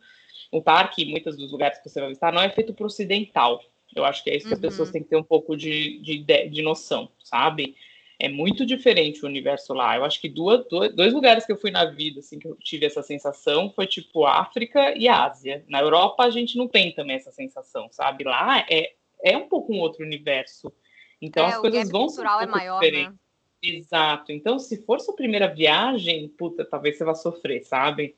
o 0.51 0.61
parque, 0.61 1.05
muitos 1.05 1.37
dos 1.37 1.49
lugares 1.49 1.79
que 1.79 1.87
você 1.87 2.01
vai 2.01 2.09
visitar, 2.09 2.33
não 2.33 2.41
é 2.41 2.49
feito 2.49 2.73
para 2.73 2.85
ocidental. 2.85 3.63
Eu 3.95 4.03
acho 4.03 4.21
que 4.21 4.29
é 4.29 4.35
isso 4.35 4.47
que 4.47 4.53
uhum. 4.53 4.59
as 4.59 4.61
pessoas 4.61 4.91
têm 4.91 5.01
que 5.01 5.09
ter 5.09 5.15
um 5.15 5.23
pouco 5.23 5.55
de, 5.55 5.99
de, 5.99 6.49
de 6.49 6.61
noção, 6.61 7.07
sabe? 7.23 7.77
É 8.19 8.29
muito 8.29 8.65
diferente 8.65 9.23
o 9.23 9.27
universo 9.27 9.73
lá. 9.73 9.95
Eu 9.97 10.05
acho 10.05 10.21
que 10.21 10.29
duas, 10.29 10.65
dois 10.67 11.13
lugares 11.13 11.45
que 11.45 11.51
eu 11.51 11.57
fui 11.57 11.71
na 11.71 11.85
vida, 11.85 12.19
assim, 12.19 12.39
que 12.39 12.47
eu 12.47 12.55
tive 12.55 12.85
essa 12.85 13.03
sensação, 13.03 13.69
foi 13.69 13.87
tipo 13.87 14.25
África 14.25 14.97
e 14.97 15.07
Ásia. 15.07 15.63
Na 15.67 15.81
Europa 15.81 16.23
a 16.23 16.29
gente 16.29 16.57
não 16.57 16.67
tem 16.67 16.93
também 16.93 17.17
essa 17.17 17.31
sensação, 17.31 17.89
sabe? 17.91 18.23
Lá 18.23 18.65
é, 18.69 18.93
é 19.21 19.37
um 19.37 19.49
pouco 19.49 19.73
um 19.73 19.79
outro 19.79 20.03
universo. 20.03 20.71
Então 21.21 21.45
é, 21.45 21.49
as 21.49 21.57
coisas 21.57 21.89
vão 21.89 22.07
ser 22.07 22.21
um 22.21 22.25
pouco 22.25 22.43
é 22.43 22.47
maior, 22.47 22.81
né? 22.81 22.87
diferentes. 22.87 23.13
Né? 23.13 23.19
Exato. 23.63 24.31
Então, 24.31 24.59
se 24.59 24.83
for 24.85 24.99
sua 24.99 25.15
primeira 25.15 25.47
viagem, 25.47 26.27
puta, 26.29 26.63
talvez 26.63 26.97
você 26.97 27.03
vá 27.03 27.15
sofrer, 27.15 27.63
sabe? 27.63 28.15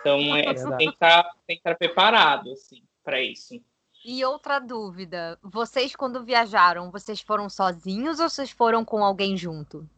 Então, 0.00 0.36
é, 0.36 0.42
você 0.52 0.76
tem 0.76 0.88
que, 0.88 0.94
estar, 0.94 1.22
tem 1.46 1.56
que 1.56 1.60
estar 1.60 1.74
preparado, 1.76 2.52
assim, 2.52 2.82
para 3.02 3.22
isso. 3.22 3.58
E 4.04 4.24
outra 4.24 4.58
dúvida, 4.58 5.38
vocês 5.42 5.94
quando 5.94 6.24
viajaram, 6.24 6.90
vocês 6.90 7.20
foram 7.20 7.48
sozinhos 7.48 8.18
ou 8.18 8.28
vocês 8.28 8.50
foram 8.50 8.84
com 8.84 9.04
alguém 9.04 9.36
junto? 9.36 9.88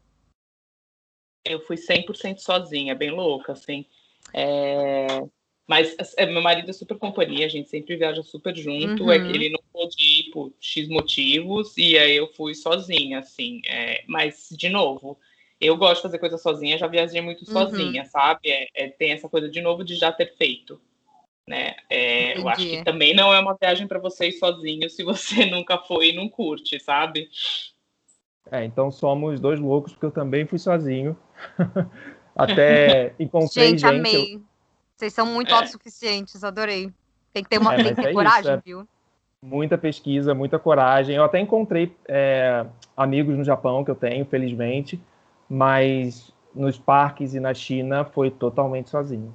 Eu 1.44 1.60
fui 1.60 1.76
100% 1.76 2.38
sozinha, 2.38 2.94
bem 2.94 3.10
louca, 3.10 3.52
assim. 3.52 3.86
É... 4.32 5.06
Mas 5.66 5.96
é, 6.18 6.26
meu 6.26 6.42
marido 6.42 6.68
é 6.68 6.72
super 6.74 6.98
companhia, 6.98 7.46
a 7.46 7.48
gente 7.48 7.70
sempre 7.70 7.96
viaja 7.96 8.22
super 8.22 8.54
junto. 8.54 9.04
Uhum. 9.04 9.10
É 9.10 9.18
que 9.18 9.24
uhum. 9.24 9.34
ele 9.34 9.48
não 9.48 9.60
pôde 9.72 9.96
ir 9.98 10.30
por 10.30 10.52
X 10.60 10.86
motivos, 10.88 11.74
e 11.78 11.96
aí 11.96 12.14
eu 12.14 12.30
fui 12.34 12.54
sozinha, 12.54 13.20
assim. 13.20 13.62
É... 13.66 14.04
Mas, 14.06 14.48
de 14.50 14.68
novo, 14.68 15.18
eu 15.58 15.78
gosto 15.78 15.96
de 15.96 16.02
fazer 16.02 16.18
coisa 16.18 16.36
sozinha, 16.36 16.76
já 16.76 16.86
viajei 16.86 17.22
muito 17.22 17.46
uhum. 17.46 17.52
sozinha, 17.52 18.04
sabe? 18.04 18.50
É, 18.50 18.68
é, 18.74 18.88
tem 18.88 19.12
essa 19.12 19.30
coisa, 19.30 19.48
de 19.48 19.62
novo, 19.62 19.82
de 19.82 19.94
já 19.94 20.12
ter 20.12 20.36
feito 20.36 20.78
né? 21.46 21.74
É, 21.90 22.38
eu 22.38 22.48
acho 22.48 22.62
que 22.62 22.83
também 22.83 23.14
não 23.14 23.33
é 23.33 23.38
uma 23.38 23.57
viagem 23.61 23.87
para 23.87 23.98
você 23.98 24.28
ir 24.28 24.33
sozinho 24.33 24.88
se 24.88 25.02
você 25.02 25.44
nunca 25.50 25.78
foi 25.78 26.11
e 26.11 26.16
não 26.16 26.28
curte, 26.28 26.80
sabe? 26.80 27.28
É, 28.50 28.64
então 28.64 28.90
somos 28.90 29.40
dois 29.40 29.59
loucos, 29.59 29.92
porque 29.92 30.07
eu 30.07 30.11
também 30.11 30.46
fui 30.46 30.59
sozinho. 30.59 31.16
Até 32.35 33.14
encontrei 33.20 33.70
gente. 33.70 33.80
Gente, 33.80 33.87
amei. 33.87 34.35
Eu... 34.35 34.42
Vocês 34.96 35.12
são 35.12 35.26
muito 35.26 35.50
é. 35.50 35.54
autossuficientes, 35.54 36.42
adorei. 36.44 36.90
Tem 37.33 37.42
que 37.42 37.50
ter 37.50 37.59
uma 37.59 37.74
é, 37.74 37.88
é 37.88 38.12
coragem, 38.12 38.40
isso, 38.40 38.50
é 38.50 38.62
viu? 38.64 38.88
Muita 39.42 39.76
pesquisa, 39.76 40.35
muita 40.35 40.59
coragem. 40.59 41.16
Eu 41.16 41.24
até 41.24 41.40
encontrei 41.40 41.94
é, 42.09 42.64
amigos 42.96 43.37
no 43.37 43.44
Japão 43.44 43.85
que 43.85 43.90
eu 43.90 43.94
tenho, 43.94 44.24
felizmente, 44.24 45.00
mas 45.48 46.33
nos 46.54 46.78
parques 46.78 47.35
e 47.35 47.40
na 47.40 47.52
China 47.52 48.04
foi 48.04 48.30
totalmente 48.30 48.88
sozinho. 48.88 49.35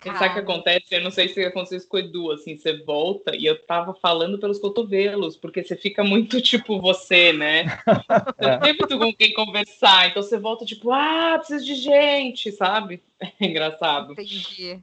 Sabe 0.00 0.28
o 0.28 0.32
que 0.34 0.38
acontece? 0.38 0.86
Eu 0.94 1.02
não 1.02 1.10
sei 1.10 1.28
se 1.28 1.44
aconteceu 1.44 1.78
isso 1.78 1.88
com 1.88 1.96
o 1.96 2.00
Edu, 2.00 2.30
assim, 2.30 2.56
você 2.56 2.82
volta 2.84 3.34
e 3.34 3.44
eu 3.44 3.60
tava 3.66 3.92
falando 3.94 4.38
pelos 4.38 4.60
cotovelos, 4.60 5.36
porque 5.36 5.62
você 5.62 5.74
fica 5.74 6.04
muito 6.04 6.40
tipo 6.42 6.80
você, 6.80 7.32
né? 7.32 7.64
Você 8.38 8.50
não 8.50 8.60
tem 8.60 8.76
muito 8.76 8.98
com 8.98 9.12
quem 9.12 9.34
conversar, 9.34 10.08
então 10.08 10.22
você 10.22 10.38
volta 10.38 10.64
tipo, 10.64 10.92
ah, 10.92 11.36
preciso 11.38 11.64
de 11.64 11.74
gente, 11.74 12.52
sabe? 12.52 13.02
É 13.40 13.46
engraçado. 13.46 14.12
Entendi. 14.12 14.80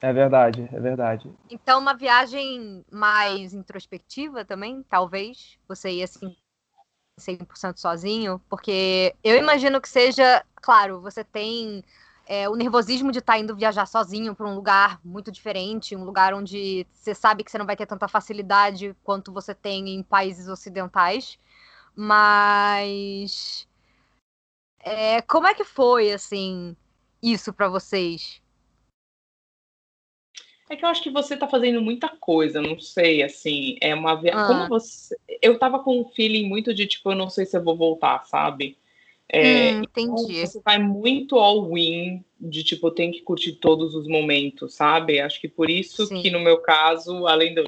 É 0.00 0.12
verdade, 0.12 0.68
é 0.70 0.78
verdade. 0.78 1.30
Então, 1.50 1.80
uma 1.80 1.94
viagem 1.94 2.84
mais 2.90 3.54
introspectiva 3.54 4.44
também, 4.44 4.82
talvez? 4.82 5.58
Você 5.66 5.90
ia 5.90 6.04
assim 6.04 6.36
100% 7.18 7.78
sozinho? 7.78 8.40
Porque 8.48 9.14
eu 9.24 9.36
imagino 9.36 9.80
que 9.80 9.88
seja, 9.88 10.44
claro, 10.56 11.00
você 11.00 11.24
tem 11.24 11.82
é, 12.28 12.46
o 12.46 12.54
nervosismo 12.54 13.10
de 13.10 13.20
estar 13.20 13.32
tá 13.32 13.38
indo 13.38 13.56
viajar 13.56 13.86
sozinho 13.86 14.34
para 14.34 14.46
um 14.46 14.54
lugar 14.54 15.00
muito 15.02 15.32
diferente, 15.32 15.96
um 15.96 16.04
lugar 16.04 16.34
onde 16.34 16.86
você 16.92 17.14
sabe 17.14 17.42
que 17.42 17.50
você 17.50 17.56
não 17.56 17.64
vai 17.64 17.74
ter 17.74 17.86
tanta 17.86 18.06
facilidade 18.06 18.94
quanto 19.02 19.32
você 19.32 19.54
tem 19.54 19.88
em 19.88 20.02
países 20.02 20.46
ocidentais. 20.46 21.38
Mas 21.96 23.66
é, 24.78 25.22
como 25.22 25.46
é 25.46 25.54
que 25.54 25.64
foi 25.64 26.12
assim 26.12 26.76
isso 27.22 27.50
para 27.50 27.66
vocês? 27.70 28.42
É 30.68 30.76
que 30.76 30.84
eu 30.84 30.88
acho 30.90 31.02
que 31.02 31.10
você 31.10 31.34
tá 31.34 31.48
fazendo 31.48 31.80
muita 31.80 32.10
coisa, 32.10 32.60
não 32.60 32.78
sei, 32.78 33.22
assim, 33.22 33.78
é 33.80 33.94
uma 33.94 34.12
ah. 34.12 34.46
como 34.46 34.68
você, 34.68 35.16
eu 35.40 35.58
tava 35.58 35.78
com 35.78 35.98
um 35.98 36.04
feeling 36.10 36.46
muito 36.46 36.74
de 36.74 36.86
tipo, 36.86 37.10
eu 37.10 37.16
não 37.16 37.30
sei 37.30 37.46
se 37.46 37.56
eu 37.56 37.64
vou 37.64 37.74
voltar, 37.74 38.22
sabe? 38.26 38.76
É, 39.30 39.74
hum, 39.74 39.82
então 39.82 40.04
entendi. 40.04 40.40
Você 40.40 40.60
vai 40.64 40.78
muito 40.78 41.36
all-in, 41.36 42.24
de 42.40 42.64
tipo, 42.64 42.90
tem 42.90 43.10
que 43.10 43.20
curtir 43.20 43.52
todos 43.52 43.94
os 43.94 44.08
momentos, 44.08 44.74
sabe? 44.74 45.20
Acho 45.20 45.40
que 45.40 45.48
por 45.48 45.68
isso 45.68 46.06
Sim. 46.06 46.22
que 46.22 46.30
no 46.30 46.40
meu 46.40 46.58
caso, 46.62 47.26
além 47.26 47.54
de 47.54 47.60
eu 47.60 47.66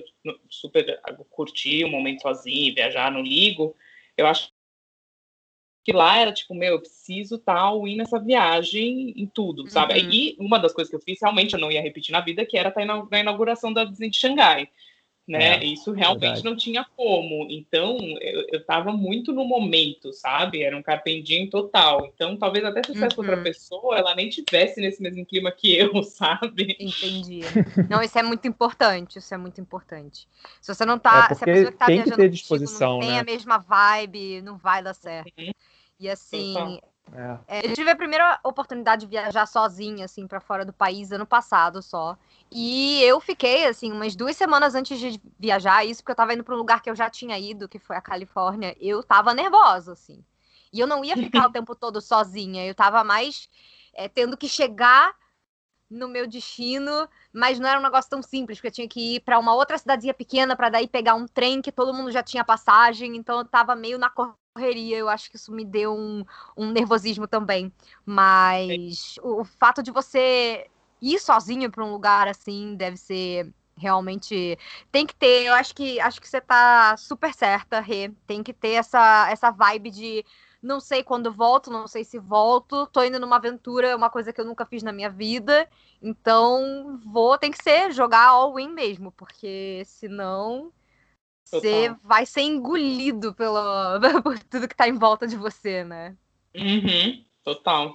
super 0.49 1.01
curtir 1.29 1.85
o 1.85 1.89
um 1.89 1.91
momento 1.91 2.23
sozinho, 2.23 2.75
viajar, 2.75 3.13
não 3.13 3.23
ligo, 3.23 3.77
eu 4.17 4.27
acho 4.27 4.51
que 5.85 5.93
lá 5.93 6.19
era 6.19 6.33
tipo, 6.33 6.55
meu, 6.55 6.75
eu 6.75 6.81
preciso 6.81 7.37
estar 7.37 7.55
tá 7.55 7.61
all-in 7.61 7.97
nessa 7.97 8.19
viagem 8.19 9.13
em 9.17 9.27
tudo, 9.27 9.69
sabe? 9.71 10.01
Uhum. 10.01 10.11
E 10.11 10.37
uma 10.39 10.59
das 10.59 10.73
coisas 10.73 10.91
que 10.91 10.97
eu 10.97 11.01
fiz, 11.01 11.19
realmente 11.21 11.55
eu 11.55 11.61
não 11.61 11.71
ia 11.71 11.83
repetir 11.83 12.13
na 12.13 12.21
vida, 12.21 12.45
que 12.47 12.57
era 12.57 12.71
estar 12.71 12.87
tá 12.87 13.07
na 13.11 13.21
inauguração 13.21 13.73
da 13.73 13.85
Disney 13.85 14.09
de 14.09 14.17
Xangai 14.17 14.69
né? 15.31 15.59
É, 15.59 15.65
Isso 15.65 15.93
realmente 15.93 16.21
verdade. 16.21 16.45
não 16.45 16.57
tinha 16.57 16.85
como. 16.97 17.47
Então, 17.49 17.97
eu, 18.21 18.59
estava 18.59 18.91
muito 18.93 19.33
no 19.33 19.45
momento, 19.45 20.13
sabe? 20.13 20.63
Era 20.63 20.77
um 20.77 20.83
carpendinho 20.83 21.49
total. 21.49 22.11
Então, 22.13 22.37
talvez 22.37 22.65
até 22.65 22.83
se 22.83 22.93
fosse 22.93 23.17
uhum. 23.17 23.25
outra 23.25 23.41
pessoa, 23.41 23.97
ela 23.97 24.15
nem 24.17 24.29
tivesse 24.29 24.81
nesse 24.81 25.01
mesmo 25.01 25.25
clima 25.25 25.53
que 25.53 25.73
eu, 25.77 26.03
sabe? 26.03 26.77
Entendi. 26.81 27.43
Não, 27.89 28.03
isso 28.03 28.19
é 28.19 28.23
muito 28.25 28.49
importante. 28.49 29.21
Isso 29.21 29.33
é 29.33 29.39
muito 29.39 29.61
importante. 29.61 30.27
Se 30.61 30.75
você 30.75 30.85
não 30.85 30.99
tá. 30.99 31.29
É 31.31 31.35
se 31.35 31.45
a 31.45 31.47
pessoa 31.47 31.73
que 31.73 31.79
tá 31.79 31.87
tem 31.87 32.03
que 32.03 32.11
ter 32.11 32.29
disposição, 32.29 32.97
contigo, 32.97 33.13
não 33.13 33.19
né? 33.19 33.25
tem 33.25 33.33
a 33.33 33.37
mesma 33.37 33.59
vibe, 33.59 34.43
não 34.43 34.59
vai 34.59 34.83
dar 34.83 34.95
certo. 34.95 35.33
Uhum. 35.39 35.53
E 36.01 36.09
assim, 36.09 36.81
É. 37.13 37.59
É, 37.59 37.67
eu 37.67 37.75
tive 37.75 37.91
a 37.91 37.97
primeira 37.97 38.39
oportunidade 38.45 39.03
de 39.03 39.07
viajar 39.07 39.47
sozinha, 39.47 40.05
assim, 40.05 40.27
para 40.27 40.41
fora 40.41 40.65
do 40.65 40.73
país 40.73 41.11
ano 41.13 41.27
passado 41.27 41.83
só. 41.83 42.17
E 42.51 43.03
eu 43.03 43.21
fiquei, 43.21 43.67
assim, 43.67 43.93
umas 43.93 44.15
duas 44.15 44.37
semanas 44.37 44.75
antes 44.75 44.99
de 44.99 45.21
viajar, 45.39 45.85
isso 45.85 46.03
porque 46.03 46.13
eu 46.13 46.17
tava 46.17 46.35
indo 46.35 46.45
para 46.45 46.55
um 46.55 46.59
lugar 46.59 46.83
que 46.83 46.91
eu 46.91 46.95
já 46.95 47.11
tinha 47.11 47.39
ido, 47.39 47.69
que 47.69 47.79
foi 47.79 47.97
a 47.97 48.01
Califórnia. 48.01 48.77
Eu 48.81 49.03
tava 49.03 49.35
nervosa, 49.35 49.93
assim. 49.93 50.25
E 50.73 50.79
eu 50.79 50.87
não 50.87 51.05
ia 51.05 51.17
ficar 51.17 51.47
o 51.49 51.53
tempo 51.53 51.75
todo 51.75 52.01
sozinha. 52.01 52.67
Eu 52.67 52.75
tava 52.75 53.03
mais 53.03 53.49
é, 53.93 54.09
tendo 54.09 54.37
que 54.37 54.49
chegar 54.49 55.15
no 55.91 56.09
meu 56.09 56.27
destino, 56.27 57.09
mas 57.33 57.59
não 57.59 57.69
era 57.69 57.81
um 57.81 57.83
negócio 57.83 58.09
tão 58.09 58.23
simples, 58.23 58.59
porque 58.59 58.69
eu 58.69 58.73
tinha 58.73 58.89
que 58.89 59.17
ir 59.17 59.21
para 59.21 59.39
uma 59.41 59.53
outra 59.55 59.77
cidadezinha 59.77 60.15
pequena 60.15 60.55
para 60.55 60.69
daí 60.69 60.87
pegar 60.87 61.15
um 61.15 61.27
trem 61.27 61.61
que 61.61 61.73
todo 61.73 61.93
mundo 61.93 62.13
já 62.13 62.23
tinha 62.23 62.45
passagem, 62.45 63.17
então 63.17 63.39
eu 63.41 63.45
tava 63.45 63.75
meio 63.75 63.99
na 63.99 64.09
correria, 64.09 64.40
eu 64.57 65.09
acho 65.09 65.31
que 65.31 65.37
isso 65.37 65.53
me 65.53 65.65
deu 65.65 65.95
um, 65.95 66.25
um 66.57 66.71
nervosismo 66.71 67.27
também. 67.27 67.73
Mas 68.05 69.17
o, 69.23 69.41
o 69.41 69.45
fato 69.45 69.83
de 69.83 69.91
você 69.91 70.67
ir 71.01 71.19
sozinho 71.19 71.71
para 71.71 71.85
um 71.85 71.93
lugar 71.93 72.29
assim 72.29 72.75
deve 72.75 72.97
ser 72.97 73.53
realmente 73.77 74.59
tem 74.93 75.07
que 75.07 75.15
ter, 75.15 75.47
eu 75.47 75.55
acho 75.55 75.75
que 75.75 75.99
acho 76.01 76.21
que 76.21 76.29
você 76.29 76.41
tá 76.41 76.97
super 76.97 77.33
certa, 77.33 77.81
Rê. 77.81 78.11
Tem 78.27 78.43
que 78.43 78.53
ter 78.53 78.73
essa 78.73 79.29
essa 79.31 79.51
vibe 79.51 79.91
de 79.91 80.25
não 80.63 80.79
sei 80.81 81.03
quando 81.03 81.33
volto, 81.33 81.71
não 81.71 81.87
sei 81.87 82.05
se 82.05 82.19
volto. 82.19 82.87
Tô 82.89 83.03
indo 83.03 83.19
numa 83.19 83.37
aventura, 83.37 83.89
é 83.89 83.97
uma 83.97 84.11
coisa 84.11 84.33
que 84.33 84.41
eu 84.41 84.45
nunca 84.45 84.67
fiz 84.67 84.83
na 84.83 84.93
minha 84.93 85.09
vida. 85.09 85.69
Então, 86.03 87.01
vou, 87.05 87.39
tem 87.39 87.51
que 87.51 87.63
ser 87.63 87.93
jogar 87.93 88.29
all-in 88.29 88.69
mesmo, 88.71 89.13
porque 89.13 89.83
senão 89.87 90.73
você 91.45 91.95
vai 92.03 92.27
ser 92.27 92.43
engolido 92.43 93.35
pelo, 93.35 93.61
por 94.23 94.39
tudo 94.39 94.69
que 94.69 94.77
tá 94.77 94.89
em 94.89 94.99
volta 94.99 95.27
de 95.27 95.37
você, 95.37 95.85
né? 95.85 96.17
Uhum, 96.55 97.25
total. 97.45 97.95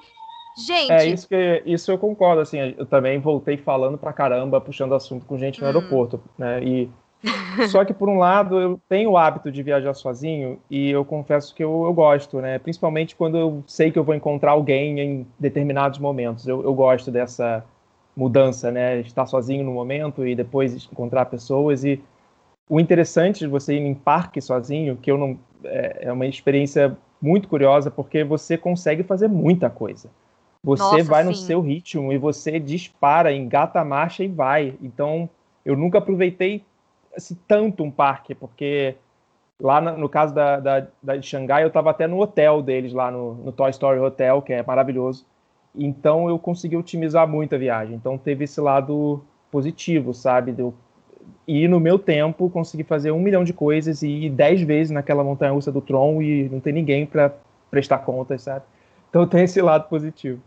Gente. 0.58 0.92
É 0.92 1.06
isso 1.06 1.28
que 1.28 1.64
isso 1.66 1.92
eu 1.92 1.98
concordo, 1.98 2.42
assim, 2.42 2.58
eu 2.78 2.86
também 2.86 3.20
voltei 3.20 3.58
falando 3.58 3.98
pra 3.98 4.14
caramba, 4.14 4.62
puxando 4.62 4.96
assunto 4.96 5.26
com 5.26 5.38
gente 5.38 5.60
no 5.60 5.66
hum. 5.66 5.68
aeroporto, 5.68 6.22
né? 6.38 6.64
E 6.64 6.90
só 7.70 7.84
que, 7.84 7.94
por 7.94 8.08
um 8.08 8.18
lado, 8.18 8.60
eu 8.60 8.80
tenho 8.88 9.12
o 9.12 9.18
hábito 9.18 9.52
de 9.52 9.64
viajar 9.64 9.94
sozinho 9.94 10.60
e 10.70 10.90
eu 10.90 11.04
confesso 11.04 11.54
que 11.54 11.64
eu, 11.64 11.86
eu, 11.86 11.94
gosto, 11.94 12.40
né? 12.40 12.60
Principalmente 12.60 13.16
quando 13.16 13.38
eu 13.38 13.64
sei 13.68 13.92
que 13.92 14.00
eu 14.00 14.04
vou 14.04 14.16
encontrar 14.16 14.52
alguém 14.52 15.00
em 15.00 15.28
determinados 15.40 16.00
momentos. 16.00 16.48
Eu, 16.48 16.64
eu 16.64 16.74
gosto 16.74 17.12
dessa 17.12 17.64
mudança, 18.16 18.72
né? 18.72 19.00
Estar 19.00 19.26
sozinho 19.26 19.64
no 19.64 19.72
momento 19.72 20.26
e 20.26 20.36
depois 20.36 20.88
encontrar 20.92 21.26
pessoas. 21.26 21.84
E 21.84 22.02
o 22.70 22.80
interessante 22.80 23.40
de 23.40 23.48
você 23.48 23.76
ir 23.76 23.82
em 23.82 23.94
parque 23.94 24.42
sozinho, 24.42 24.98
que 24.98 25.12
eu 25.12 25.18
não. 25.18 25.38
É, 25.64 26.08
é 26.08 26.12
uma 26.12 26.26
experiência 26.26 26.96
muito 27.22 27.48
curiosa, 27.48 27.90
porque 27.90 28.24
você 28.24 28.58
consegue 28.58 29.04
fazer 29.04 29.28
muita 29.28 29.70
coisa. 29.70 30.10
Você 30.64 30.84
Nossa, 30.84 31.04
vai 31.04 31.24
sim. 31.24 31.30
no 31.30 31.36
seu 31.36 31.62
ritmo 31.62 32.12
e 32.12 32.18
você 32.18 32.60
dispara, 32.60 33.32
engata 33.32 33.80
a 33.80 33.86
marcha 33.86 34.24
e 34.24 34.28
vai. 34.28 34.76
Então, 34.82 35.30
eu 35.64 35.76
nunca 35.76 36.00
aproveitei 36.00 36.64
assim, 37.16 37.38
tanto 37.48 37.84
um 37.84 37.92
parque, 37.92 38.36
porque 38.36 38.96
lá 39.60 39.80
no, 39.80 39.98
no 39.98 40.10
caso 40.10 40.34
da, 40.34 40.60
da, 40.60 40.88
da, 41.02 41.16
de 41.16 41.26
Xangai, 41.26 41.64
eu 41.64 41.68
estava 41.68 41.92
até 41.92 42.08
no 42.08 42.20
hotel 42.20 42.62
deles, 42.62 42.94
lá 42.94 43.10
no, 43.10 43.36
no 43.36 43.52
Toy 43.52 43.70
Story 43.70 44.00
Hotel, 44.00 44.42
que 44.42 44.54
é 44.54 44.64
maravilhoso. 44.64 45.26
Então 45.74 46.30
eu 46.30 46.40
consegui 46.40 46.78
otimizar 46.78 47.28
muito 47.28 47.56
a 47.56 47.58
viagem. 47.58 47.96
Então 47.96 48.18
teve 48.18 48.46
esse 48.46 48.60
lado 48.60 49.24
positivo, 49.52 50.14
sabe? 50.14 50.52
De 50.52 50.62
eu 50.62 50.74
ir 51.48 51.68
no 51.68 51.80
meu 51.80 52.00
tempo, 52.00 52.50
conseguir 52.50 52.84
fazer 52.84 53.12
um 53.12 53.20
milhão 53.20 53.44
de 53.44 53.54
coisas 53.54 54.02
e 54.02 54.08
ir 54.08 54.30
dez 54.30 54.62
vezes 54.62 54.92
naquela 54.92 55.24
montanha 55.24 55.52
russa 55.52 55.72
do 55.72 55.82
Tron 55.82 56.22
e 56.22 56.50
não 56.50 56.60
ter 56.60 56.72
ninguém 56.72 57.06
para 57.06 57.34
prestar 57.70 58.00
contas, 58.00 58.44
sabe? 58.44 58.66
Então 59.10 59.28
tem 59.28 59.44
esse 59.44 59.62
lado 59.62 59.88
positivo. 59.88 60.42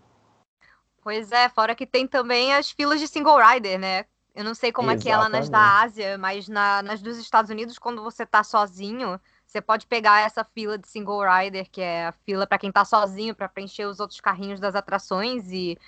Pois 1.02 1.32
é, 1.32 1.48
fora 1.48 1.74
que 1.74 1.86
tem 1.86 2.06
também 2.06 2.52
as 2.54 2.70
filas 2.70 3.00
de 3.00 3.06
single 3.06 3.38
rider, 3.38 3.78
né? 3.78 4.04
Eu 4.34 4.44
não 4.44 4.54
sei 4.54 4.70
como 4.70 4.90
Exatamente. 4.90 5.08
é 5.08 5.10
que 5.10 5.14
é 5.14 5.16
lá 5.16 5.28
nas 5.28 5.48
da 5.48 5.80
Ásia, 5.80 6.18
mas 6.18 6.48
na, 6.48 6.82
nas 6.82 7.00
dos 7.00 7.18
Estados 7.18 7.50
Unidos, 7.50 7.78
quando 7.78 8.02
você 8.02 8.26
tá 8.26 8.44
sozinho, 8.44 9.18
você 9.44 9.60
pode 9.60 9.86
pegar 9.86 10.20
essa 10.20 10.44
fila 10.44 10.78
de 10.78 10.86
single 10.86 11.22
rider, 11.22 11.68
que 11.70 11.80
é 11.80 12.06
a 12.06 12.12
fila 12.12 12.46
para 12.46 12.58
quem 12.58 12.70
tá 12.70 12.84
sozinho, 12.84 13.34
para 13.34 13.48
preencher 13.48 13.86
os 13.86 13.98
outros 13.98 14.20
carrinhos 14.20 14.60
das 14.60 14.74
atrações, 14.74 15.50
e 15.50 15.78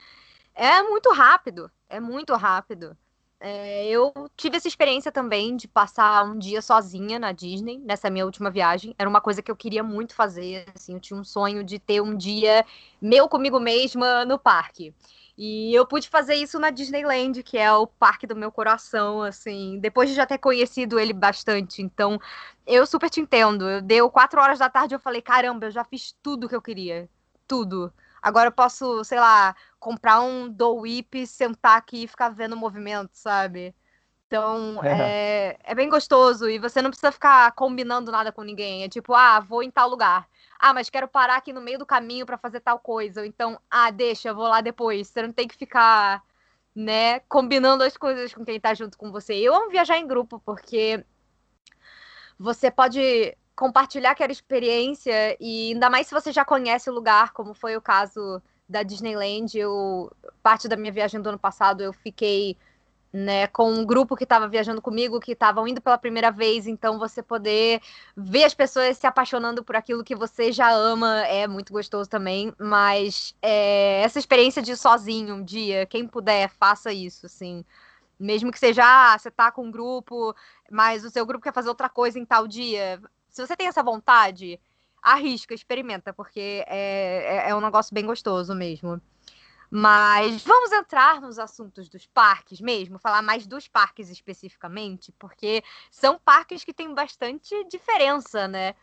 é 0.55 0.83
muito 0.83 1.13
rápido, 1.13 1.71
é 1.89 2.01
muito 2.01 2.35
rápido. 2.35 2.97
É, 3.43 3.87
eu 3.89 4.13
tive 4.37 4.59
essa 4.59 4.69
experiência 4.69 5.11
também 5.11 5.57
de 5.57 5.67
passar 5.67 6.25
um 6.27 6.39
dia 6.39 6.61
sozinha 6.61 7.19
na 7.19 7.33
Disney, 7.33 7.79
nessa 7.79 8.11
minha 8.11 8.27
última 8.27 8.51
viagem. 8.51 8.95
Era 8.99 9.09
uma 9.09 9.21
coisa 9.21 9.41
que 9.41 9.51
eu 9.51 9.57
queria 9.57 9.83
muito 9.83 10.15
fazer, 10.15 10.67
assim, 10.75 10.95
eu 10.95 11.01
tinha 11.01 11.19
um 11.19 11.25
sonho 11.25 11.65
de 11.65 11.79
ter 11.79 12.03
um 12.03 12.15
dia 12.15 12.67
meu 13.01 13.29
comigo 13.29 13.59
mesma 13.59 14.27
no 14.27 14.39
parque. 14.39 14.95
E 15.39 15.75
eu 15.75 15.87
pude 15.87 16.07
fazer 16.07 16.35
isso 16.35 16.59
na 16.59 16.69
Disneyland, 16.69 17.43
que 17.43 17.57
é 17.57 17.73
o 17.73 17.87
parque 17.87 18.27
do 18.27 18.37
meu 18.37 18.53
coração, 18.53 19.23
assim, 19.23 19.79
depois 19.81 20.11
de 20.11 20.15
já 20.15 20.27
ter 20.27 20.37
conhecido 20.37 20.99
ele 20.99 21.15
bastante. 21.15 21.81
Então, 21.81 22.21
eu 22.67 22.87
super 22.87 23.09
te 23.09 23.21
entendo. 23.23 23.67
Eu 23.67 23.81
deu 23.81 24.11
quatro 24.11 24.39
horas 24.39 24.59
da 24.59 24.69
tarde 24.69 24.95
eu 24.95 25.01
falei, 25.01 25.23
caramba, 25.23 25.67
eu 25.67 25.71
já 25.71 25.83
fiz 25.83 26.15
tudo 26.23 26.47
que 26.47 26.55
eu 26.55 26.61
queria. 26.61 27.09
Tudo. 27.49 27.91
Agora 28.21 28.49
eu 28.49 28.53
posso, 28.53 29.03
sei 29.03 29.19
lá, 29.19 29.57
comprar 29.81 30.21
um 30.21 30.49
do 30.49 30.77
whip, 30.77 31.27
sentar 31.27 31.79
aqui 31.79 32.05
e 32.05 32.09
ficar 32.09 32.29
vendo 32.29 32.53
o 32.53 32.57
movimento, 32.57 33.11
sabe? 33.15 33.75
Então, 34.29 34.79
é. 34.85 35.57
É, 35.57 35.59
é 35.65 35.75
bem 35.75 35.89
gostoso. 35.89 36.49
E 36.49 36.61
você 36.61 36.81
não 36.81 36.91
precisa 36.91 37.11
ficar 37.11 37.51
combinando 37.53 38.13
nada 38.13 38.31
com 38.31 38.43
ninguém. 38.43 38.85
É 38.85 38.89
tipo, 38.89 39.13
ah, 39.15 39.41
vou 39.41 39.63
em 39.63 39.71
tal 39.71 39.89
lugar 39.89 40.29
ah, 40.61 40.75
mas 40.75 40.91
quero 40.91 41.09
parar 41.09 41.37
aqui 41.37 41.53
no 41.55 41.61
meio 41.63 41.79
do 41.79 41.87
caminho 41.87 42.27
para 42.27 42.37
fazer 42.37 42.61
tal 42.61 42.79
coisa. 42.79 43.23
Ou 43.23 43.27
então, 43.27 43.59
ah, 43.71 43.91
deixa, 43.91 44.29
eu 44.29 44.35
vou 44.35 44.47
lá 44.47 44.61
depois. 44.61 45.09
Você 45.09 45.23
não 45.23 45.33
tem 45.33 45.49
que 45.49 45.57
ficar, 45.57 46.23
né, 46.75 47.21
combinando 47.21 47.83
as 47.83 47.97
coisas 47.97 48.35
com 48.35 48.45
quem 48.45 48.61
tá 48.61 48.75
junto 48.75 48.99
com 48.99 49.11
você. 49.11 49.35
Eu 49.35 49.55
amo 49.55 49.71
viajar 49.71 49.97
em 49.97 50.07
grupo, 50.07 50.39
porque 50.45 51.03
você 52.39 52.71
pode 52.71 53.37
compartilhar 53.57 54.11
aquela 54.11 54.33
experiência 54.33 55.37
e 55.41 55.73
ainda 55.73 55.89
mais 55.91 56.07
se 56.07 56.15
você 56.15 56.31
já 56.33 56.45
conhece 56.45 56.91
o 56.91 56.95
lugar, 56.95 57.33
como 57.33 57.55
foi 57.55 57.77
o 57.77 57.81
caso 57.81 58.43
da 58.71 58.83
Disneyland. 58.83 59.59
Eu, 59.59 60.11
parte 60.43 60.69
da 60.69 60.77
minha 60.77 60.93
viagem 60.93 61.21
do 61.21 61.29
ano 61.29 61.39
passado, 61.39 61.83
eu 61.83 61.93
fiquei 61.93 62.57
né, 63.13 63.49
com 63.49 63.71
um 63.73 63.85
grupo 63.85 64.17
que 64.17 64.23
estava 64.23 64.49
viajando 64.49 64.81
comigo, 64.81 65.19
que 65.19 65.33
estavam 65.33 65.67
indo 65.67 65.81
pela 65.81 65.99
primeira 65.99 66.31
vez, 66.31 66.67
então 66.69 66.99
você 66.99 67.21
poder 67.23 67.81
ver 68.17 68.45
as 68.45 68.55
pessoas 68.55 68.97
se 68.99 69.07
apaixonando 69.07 69.65
por 69.65 69.75
aquilo 69.75 70.05
que 70.05 70.15
você 70.15 70.53
já 70.53 70.71
ama 70.71 71.27
é 71.27 71.49
muito 71.49 71.73
gostoso 71.73 72.09
também, 72.09 72.55
mas 72.57 73.35
é, 73.43 74.01
essa 74.03 74.19
experiência 74.19 74.63
de 74.63 74.73
ir 74.73 74.77
sozinho 74.77 75.35
um 75.35 75.45
dia, 75.45 75.87
quem 75.87 76.07
puder, 76.07 76.49
faça 76.51 76.93
isso, 76.93 77.27
assim, 77.27 77.65
mesmo 78.19 78.53
que 78.53 78.61
seja, 78.61 78.85
ah, 78.85 79.19
você 79.19 79.31
tá 79.31 79.51
com 79.51 79.65
um 79.65 79.71
grupo, 79.73 80.33
mas 80.71 81.05
o 81.05 81.11
seu 81.11 81.27
grupo 81.27 81.43
quer 81.43 81.53
fazer 81.53 81.69
outra 81.69 81.89
coisa 81.89 82.17
em 82.17 82.25
tal 82.25 82.47
dia, 82.47 83.01
se 83.29 83.45
você 83.45 83.57
tem 83.57 83.67
essa 83.67 83.83
vontade, 83.83 84.61
arrisca, 85.03 85.55
experimenta, 85.55 86.13
porque 86.13 86.65
é, 86.67 87.47
é, 87.47 87.51
é 87.51 87.55
um 87.55 87.61
negócio 87.61 87.95
bem 87.95 88.07
gostoso 88.07 88.55
mesmo. 88.55 89.01
Mas 89.71 90.43
vamos 90.43 90.73
entrar 90.73 91.21
nos 91.21 91.39
assuntos 91.39 91.89
dos 91.89 92.05
parques 92.05 92.61
mesmo, 92.61 92.99
falar 92.99 93.23
mais 93.23 93.47
dos 93.47 93.69
parques 93.69 94.11
especificamente, 94.11 95.13
porque 95.13 95.63
são 95.93 96.19
parques 96.19 96.65
que 96.65 96.75
têm 96.75 96.93
bastante 96.93 97.55
diferença, 97.69 98.49
né? 98.49 98.75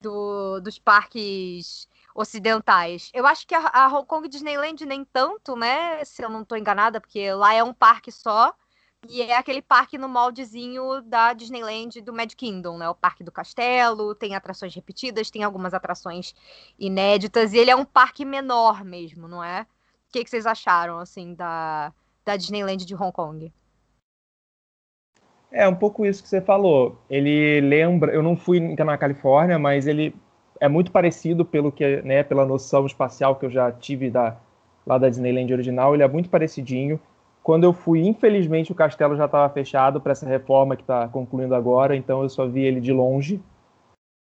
Do, 0.00 0.58
dos 0.60 0.78
parques 0.78 1.86
ocidentais. 2.14 3.10
Eu 3.14 3.26
acho 3.26 3.46
que 3.46 3.54
a, 3.54 3.68
a, 3.68 3.88
Hong 3.88 4.06
Kong 4.06 4.26
Disneyland 4.26 4.84
nem 4.86 5.04
tanto, 5.04 5.54
né? 5.54 6.02
Se 6.04 6.24
eu 6.24 6.30
não 6.30 6.42
estou 6.42 6.58
enganada, 6.58 7.00
porque 7.00 7.32
lá 7.32 7.52
é 7.54 7.62
um 7.62 7.74
parque 7.74 8.10
só. 8.10 8.54
E 9.08 9.20
é 9.20 9.36
aquele 9.36 9.60
parque 9.60 9.98
no 9.98 10.08
moldezinho 10.08 11.02
da 11.02 11.32
Disneyland 11.32 12.00
do 12.00 12.12
Mad 12.12 12.32
Kingdom, 12.34 12.78
né? 12.78 12.88
O 12.88 12.94
parque 12.94 13.24
do 13.24 13.32
castelo, 13.32 14.14
tem 14.14 14.34
atrações 14.34 14.74
repetidas, 14.74 15.30
tem 15.30 15.42
algumas 15.42 15.74
atrações 15.74 16.34
inéditas, 16.78 17.52
e 17.52 17.58
ele 17.58 17.70
é 17.70 17.76
um 17.76 17.84
parque 17.84 18.24
menor 18.24 18.84
mesmo, 18.84 19.26
não 19.26 19.42
é? 19.42 19.66
que, 20.12 20.22
que 20.22 20.30
vocês 20.30 20.46
acharam, 20.46 20.98
assim, 20.98 21.34
da, 21.34 21.92
da 22.24 22.36
Disneyland 22.36 22.84
de 22.84 22.94
Hong 22.94 23.10
Kong? 23.10 23.50
É 25.50 25.66
um 25.66 25.74
pouco 25.74 26.06
isso 26.06 26.22
que 26.22 26.28
você 26.28 26.40
falou. 26.40 26.98
Ele 27.10 27.60
lembra, 27.62 28.12
eu 28.12 28.22
não 28.22 28.36
fui 28.36 28.60
na 28.60 28.98
Califórnia, 28.98 29.58
mas 29.58 29.86
ele 29.86 30.14
é 30.60 30.68
muito 30.68 30.92
parecido 30.92 31.44
pelo 31.44 31.72
que, 31.72 32.02
né, 32.02 32.22
pela 32.22 32.46
noção 32.46 32.86
espacial 32.86 33.36
que 33.36 33.46
eu 33.46 33.50
já 33.50 33.72
tive 33.72 34.10
da 34.10 34.36
lá 34.84 34.98
da 34.98 35.08
Disneyland 35.08 35.52
original, 35.52 35.94
ele 35.94 36.02
é 36.02 36.08
muito 36.08 36.28
parecidinho. 36.28 36.98
Quando 37.42 37.64
eu 37.64 37.72
fui, 37.72 38.06
infelizmente 38.06 38.70
o 38.70 38.74
castelo 38.74 39.16
já 39.16 39.24
estava 39.24 39.52
fechado 39.52 40.00
para 40.00 40.12
essa 40.12 40.26
reforma 40.26 40.76
que 40.76 40.82
está 40.82 41.08
concluindo 41.08 41.54
agora, 41.54 41.96
então 41.96 42.22
eu 42.22 42.28
só 42.28 42.46
vi 42.46 42.62
ele 42.62 42.80
de 42.80 42.92
longe. 42.92 43.40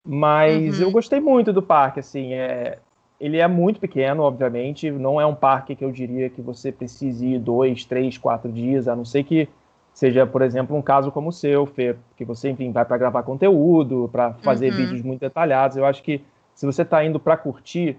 Mas 0.05 0.79
uhum. 0.79 0.87
eu 0.87 0.91
gostei 0.91 1.21
muito 1.21 1.53
do 1.53 1.63
parque, 1.63 2.01
assim, 2.01 2.33
é, 2.33 2.79
ele 3.21 3.39
é 3.39 3.49
muito 3.49 3.81
pequeno, 3.81 4.23
obviamente. 4.23 4.91
Não 4.91 5.21
é 5.21 5.27
um 5.27 5.35
parque 5.35 5.75
que 5.75 5.85
eu 5.85 5.91
diria 5.91 6.31
que 6.31 6.41
você 6.41 6.71
precise 6.71 7.27
ir 7.27 7.39
dois, 7.39 7.85
três, 7.85 8.19
quatro 8.19 8.51
dias, 8.51 8.89
a 8.89 8.95
não 8.95 9.05
ser 9.05 9.25
que 9.25 9.49
seja, 9.93 10.27
por 10.27 10.43
exemplo, 10.43 10.77
um 10.77 10.83
caso 10.83 11.11
como 11.11 11.31
o 11.31 11.33
seu, 11.33 11.65
Fê, 11.65 11.97
que 12.17 12.25
você, 12.25 12.51
enfim, 12.51 12.71
vai 12.71 12.85
para 12.85 12.99
gravar 12.99 13.23
conteúdo, 13.23 14.09
para 14.13 14.35
fazer 14.35 14.71
uhum. 14.71 14.77
vídeos 14.77 15.03
muito 15.03 15.21
detalhados. 15.21 15.77
Eu 15.77 15.87
acho 15.87 16.03
que 16.03 16.23
se 16.55 16.67
você 16.67 16.83
está 16.83 17.05
indo 17.05 17.19
para 17.19 17.37
curtir, 17.37 17.97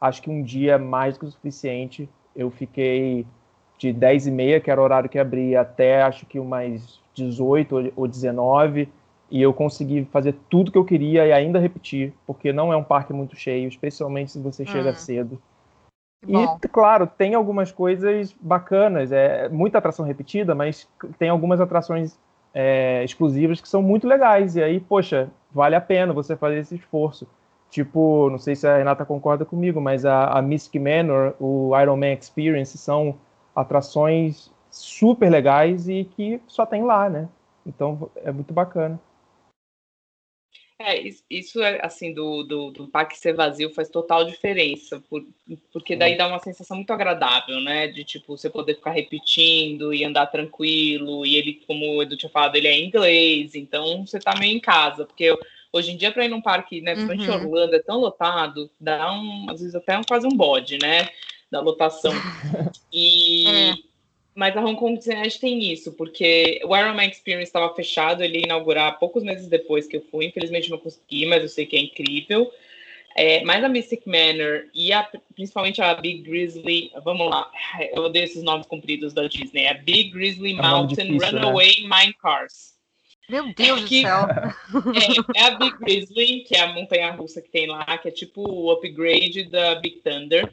acho 0.00 0.22
que 0.22 0.30
um 0.30 0.42
dia 0.42 0.74
é 0.74 0.78
mais 0.78 1.14
do 1.14 1.20
que 1.20 1.26
o 1.26 1.30
suficiente. 1.30 2.08
Eu 2.36 2.50
fiquei 2.50 3.26
de 3.78 3.92
10 3.92 4.26
e 4.26 4.30
meia, 4.30 4.60
que 4.60 4.70
era 4.70 4.80
o 4.80 4.84
horário 4.84 5.08
que 5.08 5.18
abria, 5.18 5.60
até 5.60 6.02
acho 6.02 6.26
que 6.26 6.38
umas 6.38 7.00
18 7.14 7.92
ou 7.96 8.08
19, 8.08 8.88
e 9.30 9.40
eu 9.40 9.54
consegui 9.54 10.06
fazer 10.10 10.34
tudo 10.50 10.72
que 10.72 10.78
eu 10.78 10.84
queria 10.84 11.26
e 11.26 11.32
ainda 11.32 11.58
repetir, 11.58 12.12
porque 12.26 12.52
não 12.52 12.72
é 12.72 12.76
um 12.76 12.82
parque 12.82 13.12
muito 13.12 13.36
cheio, 13.36 13.68
especialmente 13.68 14.32
se 14.32 14.40
você 14.40 14.64
hum. 14.64 14.66
chega 14.66 14.94
cedo. 14.94 15.40
E, 16.26 16.68
claro, 16.68 17.06
tem 17.06 17.34
algumas 17.34 17.70
coisas 17.70 18.34
bacanas, 18.40 19.12
é 19.12 19.48
muita 19.48 19.78
atração 19.78 20.04
repetida, 20.04 20.54
mas 20.54 20.88
tem 21.16 21.28
algumas 21.28 21.60
atrações 21.60 22.18
é, 22.52 23.04
exclusivas 23.04 23.60
que 23.60 23.68
são 23.68 23.80
muito 23.80 24.08
legais, 24.08 24.56
e 24.56 24.62
aí, 24.62 24.80
poxa, 24.80 25.30
vale 25.52 25.76
a 25.76 25.80
pena 25.80 26.12
você 26.12 26.34
fazer 26.34 26.58
esse 26.58 26.74
esforço. 26.74 27.26
Tipo, 27.70 28.30
não 28.30 28.38
sei 28.38 28.56
se 28.56 28.66
a 28.66 28.78
Renata 28.78 29.04
concorda 29.04 29.44
comigo, 29.44 29.80
mas 29.80 30.04
a, 30.04 30.24
a 30.24 30.42
Mystic 30.42 30.80
Manor, 30.80 31.34
o 31.38 31.78
Iron 31.78 31.96
Man 31.96 32.14
Experience 32.14 32.76
são 32.78 33.16
atrações 33.60 34.50
super 34.70 35.30
legais 35.30 35.88
e 35.88 36.04
que 36.04 36.40
só 36.46 36.64
tem 36.64 36.82
lá, 36.84 37.08
né? 37.08 37.28
Então 37.66 38.10
é 38.16 38.30
muito 38.30 38.52
bacana. 38.52 39.00
É, 40.80 40.96
isso 41.28 41.60
é 41.60 41.84
assim, 41.84 42.14
do, 42.14 42.44
do, 42.44 42.70
do 42.70 42.86
parque 42.86 43.18
ser 43.18 43.34
vazio 43.34 43.74
faz 43.74 43.88
total 43.88 44.24
diferença, 44.24 45.02
por, 45.10 45.26
porque 45.72 45.96
daí 45.96 46.16
dá 46.16 46.28
uma 46.28 46.38
sensação 46.38 46.76
muito 46.76 46.92
agradável, 46.92 47.60
né? 47.60 47.88
De 47.88 48.04
tipo, 48.04 48.36
você 48.36 48.48
poder 48.48 48.76
ficar 48.76 48.92
repetindo 48.92 49.92
e 49.92 50.04
andar 50.04 50.28
tranquilo, 50.28 51.26
e 51.26 51.34
ele, 51.34 51.54
como 51.66 51.84
o 51.84 52.00
Edu 52.00 52.16
tinha 52.16 52.30
falado, 52.30 52.54
ele 52.54 52.68
é 52.68 52.78
inglês, 52.78 53.56
então 53.56 54.06
você 54.06 54.20
tá 54.20 54.38
meio 54.38 54.56
em 54.56 54.60
casa, 54.60 55.04
porque 55.04 55.24
eu, 55.24 55.38
hoje 55.72 55.90
em 55.90 55.96
dia, 55.96 56.12
para 56.12 56.24
ir 56.24 56.28
num 56.28 56.40
parque, 56.40 56.80
né, 56.80 56.94
principalmente 56.94 57.28
uhum. 57.28 57.50
Orlando, 57.50 57.74
é 57.74 57.82
tão 57.82 57.98
lotado, 57.98 58.70
dá 58.78 59.12
um, 59.12 59.50
às 59.50 59.58
vezes 59.58 59.74
até 59.74 59.98
um, 59.98 60.04
quase 60.04 60.28
um 60.28 60.36
bode, 60.36 60.78
né? 60.80 61.08
Da 61.50 61.60
lotação. 61.60 62.12
E. 62.92 63.46
É 63.46 63.88
mas 64.38 64.56
a 64.56 64.64
Hong 64.64 64.78
Kong 64.78 64.96
Disneyland 64.96 65.36
tem 65.40 65.72
isso, 65.72 65.92
porque 65.94 66.60
o 66.64 66.76
Iron 66.76 66.94
Man 66.94 67.06
Experience 67.06 67.48
estava 67.48 67.74
fechado, 67.74 68.22
ele 68.22 68.38
ia 68.38 68.44
inaugurar 68.44 68.96
poucos 68.96 69.24
meses 69.24 69.48
depois 69.48 69.88
que 69.88 69.96
eu 69.96 70.00
fui, 70.12 70.26
infelizmente 70.26 70.70
não 70.70 70.78
consegui, 70.78 71.26
mas 71.26 71.42
eu 71.42 71.48
sei 71.48 71.66
que 71.66 71.74
é 71.74 71.80
incrível. 71.80 72.48
É, 73.16 73.42
mas 73.42 73.64
a 73.64 73.68
Mystic 73.68 74.06
Manor 74.06 74.66
e 74.72 74.92
a, 74.92 75.02
principalmente 75.34 75.82
a 75.82 75.92
Big 75.94 76.22
Grizzly, 76.22 76.92
vamos 77.02 77.28
lá, 77.28 77.50
eu 77.92 78.04
odeio 78.04 78.26
esses 78.26 78.44
nomes 78.44 78.64
compridos 78.68 79.12
da 79.12 79.26
Disney, 79.26 79.66
a 79.66 79.74
Big 79.74 80.10
Grizzly 80.10 80.52
é 80.52 80.62
Mountain 80.62 81.06
difícil, 81.06 81.32
né? 81.32 81.38
Runaway 81.40 81.82
né? 81.82 81.98
Mine 81.98 82.14
Cars. 82.14 82.78
Meu 83.28 83.52
Deus 83.52 83.84
que, 83.86 84.02
do 84.02 84.06
céu! 84.06 84.28
É, 85.34 85.40
é, 85.40 85.42
a 85.46 85.50
Big 85.56 85.76
Grizzly, 85.78 86.44
que 86.44 86.54
é 86.54 86.60
a 86.60 86.72
montanha 86.72 87.10
russa 87.10 87.42
que 87.42 87.50
tem 87.50 87.66
lá, 87.66 87.98
que 87.98 88.06
é 88.06 88.12
tipo 88.12 88.48
o 88.48 88.70
upgrade 88.70 89.50
da 89.50 89.74
Big 89.74 89.96
Thunder. 89.96 90.48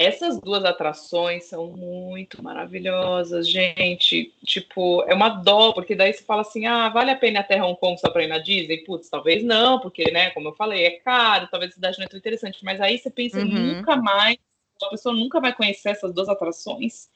Essas 0.00 0.40
duas 0.40 0.64
atrações 0.64 1.44
são 1.44 1.66
muito 1.72 2.42
maravilhosas, 2.42 3.46
gente. 3.46 4.32
Tipo, 4.42 5.02
é 5.02 5.12
uma 5.12 5.28
dó, 5.28 5.74
porque 5.74 5.94
daí 5.94 6.14
você 6.14 6.24
fala 6.24 6.40
assim: 6.40 6.64
ah, 6.64 6.88
vale 6.88 7.10
a 7.10 7.16
pena 7.16 7.40
até 7.40 7.62
Hong 7.62 7.78
Kong 7.78 8.00
só 8.00 8.08
para 8.08 8.24
ir 8.24 8.28
na 8.28 8.38
Disney? 8.38 8.78
Putz, 8.78 9.10
talvez 9.10 9.44
não, 9.44 9.78
porque, 9.78 10.10
né, 10.10 10.30
como 10.30 10.48
eu 10.48 10.54
falei, 10.54 10.86
é 10.86 10.90
caro, 10.92 11.48
talvez 11.50 11.72
a 11.72 11.74
cidade 11.74 11.98
não 11.98 12.06
é 12.06 12.08
tão 12.08 12.18
interessante. 12.18 12.64
Mas 12.64 12.80
aí 12.80 12.96
você 12.96 13.10
pensa, 13.10 13.40
uhum. 13.40 13.44
nunca 13.44 13.94
mais, 13.94 14.38
a 14.82 14.88
pessoa 14.88 15.14
nunca 15.14 15.38
vai 15.38 15.54
conhecer 15.54 15.90
essas 15.90 16.14
duas 16.14 16.30
atrações, 16.30 17.10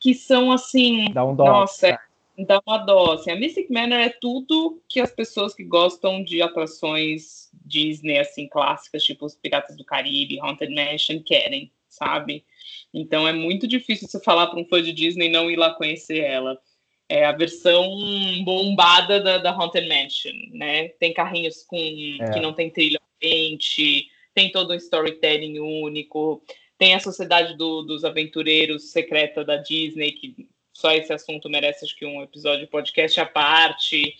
que 0.00 0.14
são 0.14 0.50
assim. 0.50 1.12
Dá 1.12 1.22
um 1.22 1.36
dó. 1.36 1.44
Nossa, 1.44 1.88
é, 1.88 1.98
dá 2.46 2.62
uma 2.66 2.78
dó. 2.78 3.12
Assim, 3.12 3.30
a 3.30 3.36
Mystic 3.36 3.68
Manor 3.68 3.98
é 3.98 4.08
tudo 4.08 4.80
que 4.88 5.00
as 5.00 5.12
pessoas 5.12 5.54
que 5.54 5.64
gostam 5.64 6.24
de 6.24 6.40
atrações 6.40 7.50
Disney, 7.66 8.18
assim, 8.18 8.48
clássicas, 8.48 9.04
tipo 9.04 9.26
os 9.26 9.36
Piratas 9.36 9.76
do 9.76 9.84
Caribe, 9.84 10.40
Haunted 10.40 10.74
Mansion, 10.74 11.22
querem 11.22 11.70
sabe? 11.90 12.44
Então 12.94 13.28
é 13.28 13.32
muito 13.32 13.66
difícil 13.66 14.08
você 14.08 14.20
falar 14.20 14.46
para 14.46 14.58
um 14.58 14.64
fã 14.64 14.82
de 14.82 14.92
Disney 14.92 15.28
não 15.28 15.50
ir 15.50 15.56
lá 15.56 15.74
conhecer 15.74 16.20
ela. 16.20 16.58
É 17.08 17.26
a 17.26 17.32
versão 17.32 17.92
bombada 18.44 19.20
da, 19.20 19.38
da 19.38 19.50
Haunted 19.50 19.88
Mansion, 19.88 20.32
né? 20.52 20.88
Tem 20.90 21.12
carrinhos 21.12 21.64
com 21.64 21.76
é. 21.76 22.30
que 22.30 22.40
não 22.40 22.52
tem 22.52 22.70
trilha 22.70 23.00
frente, 23.18 24.08
tem 24.32 24.50
todo 24.50 24.72
um 24.72 24.76
storytelling 24.76 25.58
único, 25.58 26.42
tem 26.78 26.94
a 26.94 27.00
Sociedade 27.00 27.56
do, 27.56 27.82
dos 27.82 28.04
Aventureiros 28.04 28.90
secreta 28.90 29.44
da 29.44 29.56
Disney, 29.56 30.12
que 30.12 30.48
só 30.72 30.92
esse 30.92 31.12
assunto 31.12 31.50
merece 31.50 31.84
acho 31.84 31.96
que 31.96 32.06
um 32.06 32.22
episódio 32.22 32.64
de 32.64 32.70
podcast 32.70 33.20
à 33.20 33.26
parte. 33.26 34.16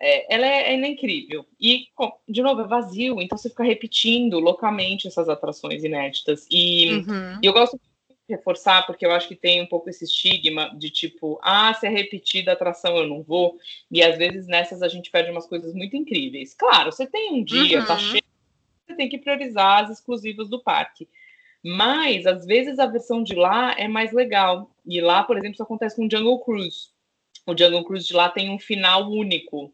É, 0.00 0.34
ela, 0.34 0.46
é, 0.46 0.74
ela, 0.74 0.86
é, 0.86 0.88
incrível. 0.88 1.46
E, 1.60 1.86
de 2.28 2.42
novo, 2.42 2.60
é 2.60 2.66
vazio, 2.66 3.20
então 3.20 3.36
você 3.36 3.48
fica 3.48 3.64
repetindo 3.64 4.38
loucamente 4.38 5.08
essas 5.08 5.28
atrações 5.28 5.84
inéditas. 5.84 6.46
E, 6.50 6.96
uhum. 6.96 7.38
e 7.42 7.46
eu 7.46 7.52
gosto 7.52 7.78
de 7.78 8.34
reforçar, 8.34 8.84
porque 8.86 9.06
eu 9.06 9.12
acho 9.12 9.28
que 9.28 9.36
tem 9.36 9.62
um 9.62 9.66
pouco 9.66 9.88
esse 9.88 10.04
estigma 10.04 10.70
de 10.76 10.90
tipo, 10.90 11.38
ah, 11.42 11.72
se 11.72 11.86
é 11.86 11.90
repetida 11.90 12.50
a 12.50 12.54
atração, 12.54 12.96
eu 12.96 13.08
não 13.08 13.22
vou. 13.22 13.58
E 13.90 14.02
às 14.02 14.18
vezes 14.18 14.46
nessas 14.46 14.82
a 14.82 14.88
gente 14.88 15.10
perde 15.10 15.30
umas 15.30 15.46
coisas 15.46 15.72
muito 15.72 15.96
incríveis. 15.96 16.52
Claro, 16.52 16.92
você 16.92 17.06
tem 17.06 17.32
um 17.32 17.42
dia, 17.42 17.78
tá 17.78 17.80
uhum. 17.80 17.86
tá 17.86 17.98
cheio, 17.98 18.24
você 18.86 18.94
tem 18.94 19.08
que 19.08 19.18
priorizar 19.18 19.84
as 19.84 19.90
exclusivas 19.90 20.48
do 20.48 20.62
parque. 20.62 21.08
Mas, 21.64 22.26
às 22.26 22.46
vezes, 22.46 22.78
a 22.78 22.86
versão 22.86 23.24
de 23.24 23.34
lá 23.34 23.74
é 23.76 23.88
mais 23.88 24.12
legal. 24.12 24.70
E 24.86 25.00
lá, 25.00 25.24
por 25.24 25.36
exemplo, 25.36 25.54
isso 25.54 25.62
acontece 25.62 25.96
com 25.96 26.06
o 26.06 26.10
Jungle 26.10 26.38
Cruise. 26.38 26.90
O 27.44 27.58
Jungle 27.58 27.84
Cruise 27.84 28.06
de 28.06 28.14
lá 28.14 28.28
tem 28.28 28.50
um 28.50 28.58
final 28.58 29.10
único 29.10 29.72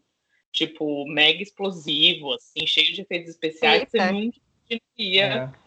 tipo, 0.53 1.05
mega 1.07 1.41
explosivo, 1.41 2.31
assim, 2.33 2.65
cheio 2.65 2.93
de 2.93 3.01
efeitos 3.01 3.31
especiais 3.31 3.81
Eita. 3.81 3.91
que 3.91 3.97
você 3.97 4.11
nunca 4.11 4.37
imaginaria. 4.69 5.51
É. 5.59 5.63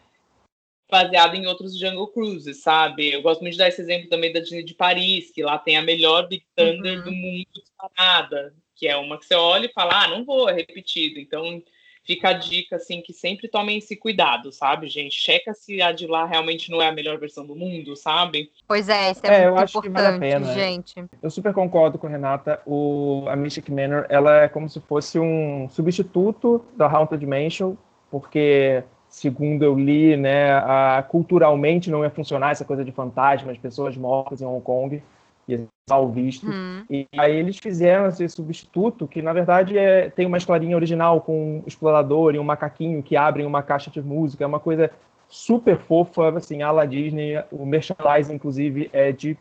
Baseado 0.89 1.35
em 1.35 1.45
outros 1.45 1.77
Jungle 1.77 2.07
Cruises, 2.07 2.61
sabe? 2.61 3.11
Eu 3.11 3.21
gosto 3.21 3.41
muito 3.41 3.51
de 3.51 3.57
dar 3.57 3.67
esse 3.67 3.81
exemplo 3.81 4.07
também 4.07 4.31
da 4.31 4.39
Disney 4.39 4.63
de 4.63 4.73
Paris, 4.73 5.29
que 5.29 5.43
lá 5.43 5.59
tem 5.59 5.75
a 5.75 5.81
melhor 5.81 6.29
Big 6.29 6.45
Thunder 6.55 6.99
uhum. 6.99 7.03
do 7.03 7.11
mundo 7.11 7.45
disparada, 7.53 8.55
que 8.73 8.87
é 8.87 8.95
uma 8.95 9.19
que 9.19 9.25
você 9.25 9.35
olha 9.35 9.65
e 9.65 9.73
fala, 9.73 10.05
ah, 10.05 10.07
não 10.07 10.23
vou, 10.23 10.47
é 10.47 10.53
repetido. 10.53 11.19
Então, 11.19 11.61
fica 12.07 12.29
a 12.29 12.33
dica, 12.33 12.77
assim, 12.77 13.01
que 13.01 13.11
sempre 13.11 13.49
tomem 13.49 13.77
esse 13.77 13.97
cuidado, 13.97 14.49
sabe, 14.53 14.87
gente? 14.87 15.13
Checa 15.13 15.53
se 15.53 15.81
a 15.81 15.91
de 15.91 16.07
lá 16.07 16.25
realmente 16.25 16.71
não 16.71 16.81
é 16.81 16.87
a 16.87 16.91
melhor 16.91 17.19
versão 17.19 17.45
do 17.45 17.53
mundo, 17.53 17.97
sabe? 17.97 18.49
Pois 18.65 18.87
é, 18.87 19.11
isso 19.11 19.21
é, 19.25 19.27
é 19.27 19.31
muito 19.43 19.57
eu 19.57 19.63
acho 19.63 19.77
importante, 19.79 19.93
que 19.97 20.01
vale 20.01 20.15
a 20.15 20.39
pena. 20.39 20.53
gente. 20.53 21.05
Eu 21.21 21.29
super 21.29 21.53
concordo 21.53 21.97
com 21.97 22.07
a 22.07 22.09
Renata. 22.09 22.61
O, 22.65 23.25
a 23.27 23.35
Mystic 23.35 23.67
Manor, 23.69 24.05
ela 24.07 24.43
é 24.43 24.47
como 24.47 24.69
se 24.69 24.79
fosse 24.79 25.19
um 25.19 25.67
substituto 25.69 26.63
da 26.77 26.87
Haunted 26.87 27.25
Mansion, 27.25 27.75
porque 28.09 28.83
segundo 29.09 29.63
eu 29.63 29.77
li, 29.77 30.15
né, 30.15 30.51
a, 30.51 31.03
culturalmente 31.07 31.89
não 31.89 32.03
ia 32.03 32.09
funcionar 32.09 32.51
essa 32.51 32.63
coisa 32.63 32.85
de 32.85 32.91
fantasmas, 32.91 33.57
pessoas 33.57 33.97
mortas 33.97 34.41
em 34.41 34.45
Hong 34.45 34.61
Kong 34.61 35.03
ia 35.47 35.65
mal 35.89 36.09
visto. 36.09 36.47
Uhum. 36.47 36.83
E 36.89 37.07
aí 37.17 37.35
eles 37.35 37.57
fizeram 37.57 38.07
esse 38.07 38.27
substituto, 38.29 39.07
que 39.07 39.21
na 39.21 39.33
verdade 39.33 39.77
é, 39.77 40.09
tem 40.09 40.25
uma 40.25 40.37
historinha 40.37 40.75
original 40.75 41.21
com 41.21 41.59
um 41.59 41.63
explorador 41.65 42.35
e 42.35 42.39
um 42.39 42.43
macaquinho 42.43 43.01
que 43.01 43.15
abrem 43.15 43.45
uma 43.45 43.63
caixa 43.63 43.89
de 43.89 44.01
música, 44.01 44.43
é 44.43 44.47
uma 44.47 44.59
coisa 44.59 44.91
super 45.29 45.77
fofa, 45.77 46.29
assim, 46.37 46.61
a 46.61 46.71
la 46.71 46.85
Disney, 46.85 47.41
o 47.51 47.65
merchandising, 47.65 48.33
inclusive, 48.33 48.89
é 48.93 49.11
de 49.11 49.37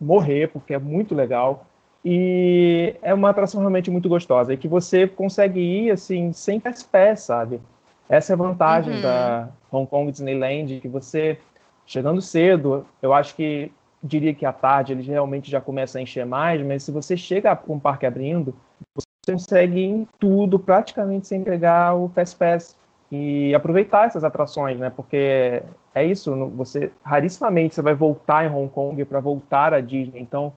morrer, 0.00 0.48
porque 0.48 0.74
é 0.74 0.78
muito 0.78 1.14
legal. 1.14 1.66
E 2.04 2.94
é 3.02 3.12
uma 3.12 3.30
atração 3.30 3.60
realmente 3.60 3.90
muito 3.90 4.08
gostosa, 4.08 4.54
e 4.54 4.56
que 4.56 4.68
você 4.68 5.06
consegue 5.06 5.60
ir, 5.60 5.90
assim, 5.90 6.32
sem 6.32 6.60
pés, 6.60 7.20
sabe? 7.20 7.60
Essa 8.08 8.32
é 8.32 8.34
a 8.34 8.36
vantagem 8.36 8.94
uhum. 8.94 9.02
da 9.02 9.48
Hong 9.70 9.86
Kong 9.88 10.10
Disneyland, 10.10 10.80
que 10.80 10.88
você, 10.88 11.38
chegando 11.84 12.22
cedo, 12.22 12.86
eu 13.02 13.12
acho 13.12 13.34
que 13.34 13.72
diria 14.06 14.34
que 14.34 14.46
à 14.46 14.52
tarde 14.52 14.92
eles 14.92 15.06
realmente 15.06 15.50
já 15.50 15.60
começam 15.60 15.98
a 15.98 16.02
encher 16.02 16.24
mais, 16.24 16.64
mas 16.64 16.82
se 16.82 16.92
você 16.92 17.16
chega 17.16 17.54
com 17.56 17.76
o 17.76 17.80
parque 17.80 18.06
abrindo, 18.06 18.54
você 18.94 19.06
consegue 19.26 19.80
ir 19.80 19.86
em 19.86 20.08
tudo 20.18 20.58
praticamente 20.58 21.26
sem 21.26 21.42
pegar 21.42 21.94
o 21.94 22.08
Fast 22.08 22.36
Pass 22.36 22.76
e 23.10 23.54
aproveitar 23.54 24.06
essas 24.06 24.24
atrações, 24.24 24.78
né? 24.78 24.90
Porque 24.90 25.62
é 25.94 26.04
isso, 26.04 26.34
você 26.54 26.92
rarissimamente 27.02 27.74
você 27.74 27.82
vai 27.82 27.94
voltar 27.94 28.44
em 28.44 28.54
Hong 28.54 28.68
Kong 28.68 29.04
para 29.04 29.20
voltar 29.20 29.72
à 29.74 29.80
Disney, 29.80 30.20
então 30.20 30.52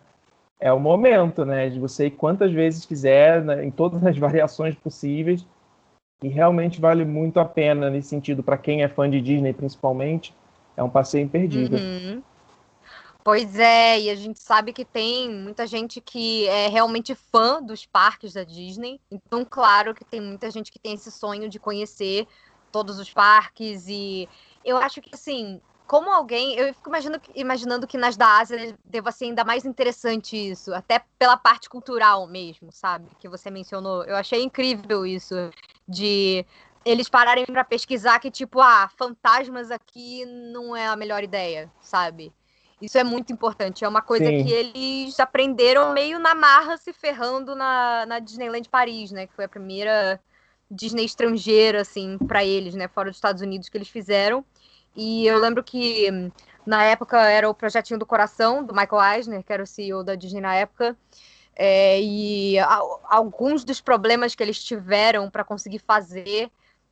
é 0.59 0.71
o 0.73 0.79
momento, 0.79 1.45
né, 1.45 1.69
de 1.69 1.79
você 1.79 2.07
ir 2.07 2.11
quantas 2.11 2.51
vezes 2.51 2.85
quiser, 2.85 3.41
né, 3.43 3.63
em 3.63 3.71
todas 3.71 4.05
as 4.05 4.17
variações 4.19 4.75
possíveis. 4.75 5.45
E 6.21 6.27
realmente 6.27 6.81
vale 6.81 7.05
muito 7.05 7.39
a 7.39 7.45
pena 7.45 7.89
nesse 7.89 8.09
sentido 8.09 8.43
para 8.43 8.57
quem 8.57 8.83
é 8.83 8.89
fã 8.89 9.09
de 9.09 9.21
Disney, 9.21 9.53
principalmente. 9.53 10.35
É 10.75 10.83
um 10.83 10.89
passeio 10.89 11.23
imperdível. 11.23 11.79
Uhum. 11.79 12.21
Pois 13.23 13.59
é, 13.59 13.99
e 13.99 14.09
a 14.09 14.15
gente 14.15 14.39
sabe 14.41 14.73
que 14.73 14.85
tem 14.85 15.29
muita 15.29 15.67
gente 15.67 16.01
que 16.01 16.47
é 16.47 16.67
realmente 16.67 17.13
fã 17.13 17.61
dos 17.61 17.85
parques 17.85 18.33
da 18.33 18.43
Disney. 18.43 18.99
Então, 19.11 19.45
claro 19.45 19.93
que 19.93 20.05
tem 20.05 20.21
muita 20.21 20.49
gente 20.49 20.71
que 20.71 20.79
tem 20.79 20.93
esse 20.93 21.11
sonho 21.11 21.49
de 21.49 21.59
conhecer 21.59 22.27
todos 22.71 22.97
os 22.97 23.11
parques. 23.11 23.87
E 23.87 24.27
eu 24.63 24.77
acho 24.77 25.01
que, 25.01 25.09
assim, 25.13 25.61
como 25.85 26.09
alguém. 26.11 26.55
Eu 26.55 26.73
fico 26.73 26.89
imaginando, 26.89 27.21
imaginando 27.35 27.87
que 27.87 27.97
nas 27.97 28.15
da 28.17 28.37
Ásia 28.39 28.75
deva 28.85 29.11
ser 29.11 29.25
ainda 29.25 29.43
mais 29.43 29.65
interessante 29.65 30.35
isso, 30.51 30.73
até 30.73 31.03
pela 31.19 31.37
parte 31.37 31.69
cultural 31.69 32.25
mesmo, 32.25 32.71
sabe? 32.71 33.11
Que 33.19 33.27
você 33.29 33.51
mencionou. 33.51 34.03
Eu 34.05 34.15
achei 34.15 34.41
incrível 34.41 35.05
isso, 35.05 35.35
de 35.87 36.45
eles 36.85 37.09
pararem 37.09 37.45
para 37.45 37.65
pesquisar 37.65 38.19
que, 38.19 38.31
tipo, 38.31 38.59
ah, 38.61 38.89
fantasmas 38.97 39.69
aqui 39.71 40.25
não 40.25 40.75
é 40.75 40.87
a 40.87 40.95
melhor 40.95 41.21
ideia, 41.23 41.71
sabe? 41.81 42.33
Isso 42.81 42.97
é 42.97 43.03
muito 43.03 43.33
importante. 43.33 43.83
É 43.83 43.87
uma 43.87 44.01
coisa 44.01 44.25
Sim. 44.25 44.45
que 44.45 44.51
eles 44.51 45.19
aprenderam 45.19 45.93
meio 45.93 46.17
na 46.17 46.33
marra, 46.33 46.77
se 46.77 46.93
ferrando 46.93 47.55
na, 47.55 48.05
na 48.05 48.19
Disneyland 48.19 48.69
Paris, 48.69 49.11
né? 49.11 49.27
Que 49.27 49.33
foi 49.33 49.45
a 49.45 49.49
primeira 49.49 50.19
Disney 50.71 51.03
estrangeira, 51.03 51.81
assim, 51.81 52.17
para 52.17 52.43
eles, 52.43 52.75
né? 52.75 52.87
Fora 52.87 53.09
dos 53.09 53.17
Estados 53.17 53.41
Unidos 53.41 53.67
que 53.67 53.77
eles 53.77 53.89
fizeram. 53.89 54.45
E 54.95 55.27
eu 55.27 55.37
lembro 55.37 55.63
que 55.63 56.09
na 56.65 56.83
época 56.83 57.19
era 57.21 57.49
o 57.49 57.53
Projetinho 57.53 57.99
do 57.99 58.05
Coração, 58.05 58.63
do 58.63 58.73
Michael 58.73 59.15
Eisner, 59.15 59.43
que 59.43 59.51
era 59.51 59.63
o 59.63 59.67
CEO 59.67 60.03
da 60.03 60.15
Disney 60.15 60.41
na 60.41 60.55
época. 60.55 60.95
É, 61.55 62.01
e 62.01 62.57
a, 62.59 62.79
alguns 63.09 63.65
dos 63.65 63.81
problemas 63.81 64.33
que 64.33 64.41
eles 64.41 64.63
tiveram 64.63 65.29
para 65.29 65.43
conseguir 65.43 65.79
fazer 65.79 66.49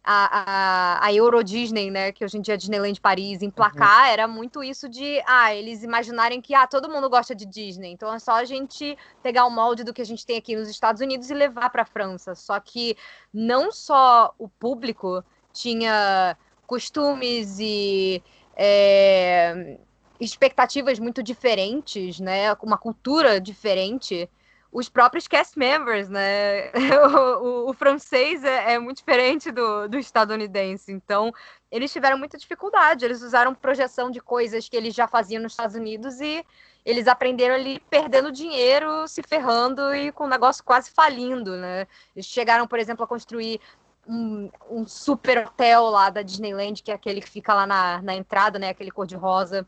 a, 0.10 1.00
a, 1.02 1.06
a, 1.06 1.14
Euro 1.14 1.44
Disney, 1.44 1.92
né, 1.92 2.14
que 2.14 2.24
hoje 2.24 2.38
em 2.38 2.42
dia 2.42 2.54
é 2.54 2.58
Disneyland 2.58 3.02
Paris, 3.02 3.42
emplacar, 3.42 4.06
uhum. 4.06 4.14
era 4.14 4.26
muito 4.26 4.64
isso 4.64 4.88
de, 4.88 5.22
ah, 5.28 5.54
eles 5.54 5.84
imaginarem 5.84 6.40
que, 6.40 6.56
ah, 6.56 6.66
todo 6.66 6.90
mundo 6.90 7.10
gosta 7.10 7.36
de 7.36 7.46
Disney, 7.46 7.92
então 7.92 8.14
é 8.14 8.18
só 8.18 8.36
a 8.36 8.46
gente 8.46 8.98
pegar 9.22 9.46
o 9.46 9.50
molde 9.50 9.84
do 9.84 9.94
que 9.94 10.02
a 10.02 10.06
gente 10.06 10.26
tem 10.26 10.38
aqui 10.38 10.56
nos 10.56 10.70
Estados 10.70 11.02
Unidos 11.02 11.30
e 11.30 11.34
levar 11.34 11.70
para 11.70 11.82
a 11.82 11.86
França. 11.86 12.36
Só 12.36 12.58
que 12.58 12.96
não 13.34 13.70
só 13.70 14.34
o 14.40 14.48
público 14.48 15.22
tinha 15.52 16.38
costumes 16.66 17.60
e 17.60 18.24
é, 18.56 19.78
expectativas 20.22 21.00
muito 21.00 21.22
diferentes, 21.22 22.22
né, 22.22 22.54
uma 22.64 22.78
cultura 22.78 23.42
diferente, 23.42 24.30
os 24.72 24.90
próprios 24.90 25.28
cast 25.28 25.58
members, 25.58 26.10
né? 26.10 26.72
O, 27.08 27.68
o, 27.68 27.70
o 27.70 27.74
francês 27.74 28.44
é, 28.44 28.74
é, 28.74 28.80
muito 28.80 28.98
diferente 28.98 29.52
do, 29.52 29.88
do 29.88 29.98
estadunidense, 29.98 30.92
então 30.92 31.34
eles 31.72 31.92
tiveram 31.92 32.18
muita 32.18 32.38
dificuldade. 32.38 33.06
Eles 33.06 33.22
usaram 33.22 33.54
projeção 33.54 34.10
de 34.10 34.20
coisas 34.20 34.68
que 34.68 34.76
eles 34.76 34.94
já 34.94 35.08
faziam 35.08 35.42
nos 35.42 35.54
Estados 35.54 35.76
Unidos 35.76 36.20
e 36.20 36.46
eles 36.86 37.08
aprenderam 37.08 37.56
ali 37.56 37.80
perdendo 37.90 38.32
dinheiro, 38.32 39.08
se 39.08 39.22
ferrando 39.22 39.94
e 39.94 40.12
com 40.12 40.26
o 40.26 40.30
negócio 40.30 40.64
quase 40.64 40.90
falindo, 40.92 41.56
né? 41.58 41.88
Eles 42.16 42.26
chegaram, 42.26 42.68
por 42.68 42.80
exemplo, 42.80 43.04
a 43.04 43.08
construir 43.08 43.60
um, 44.08 44.50
um 44.70 44.88
super 44.88 45.46
hotel 45.46 45.84
lá 45.86 46.10
da 46.10 46.22
Disneyland, 46.22 46.82
que 46.82 46.92
é 46.92 46.96
aquele 46.96 47.22
que 47.22 47.30
fica 47.30 47.54
lá 47.54 47.68
na, 47.68 48.02
na 48.02 48.16
entrada, 48.16 48.58
né? 48.58 48.70
Aquele 48.70 48.92
cor-de-rosa 48.92 49.68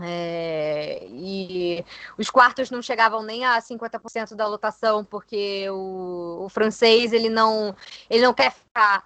é, 0.00 1.06
e 1.10 1.84
os 2.16 2.30
quartos 2.30 2.70
não 2.70 2.80
chegavam 2.80 3.22
nem 3.22 3.44
a 3.44 3.60
50% 3.60 4.34
da 4.34 4.46
lotação, 4.46 5.04
porque 5.04 5.68
o, 5.70 6.44
o, 6.44 6.48
francês 6.48 7.12
ele 7.12 7.28
não, 7.28 7.74
ele 8.08 8.22
não 8.22 8.32
quer 8.34 8.52
ficar 8.52 9.04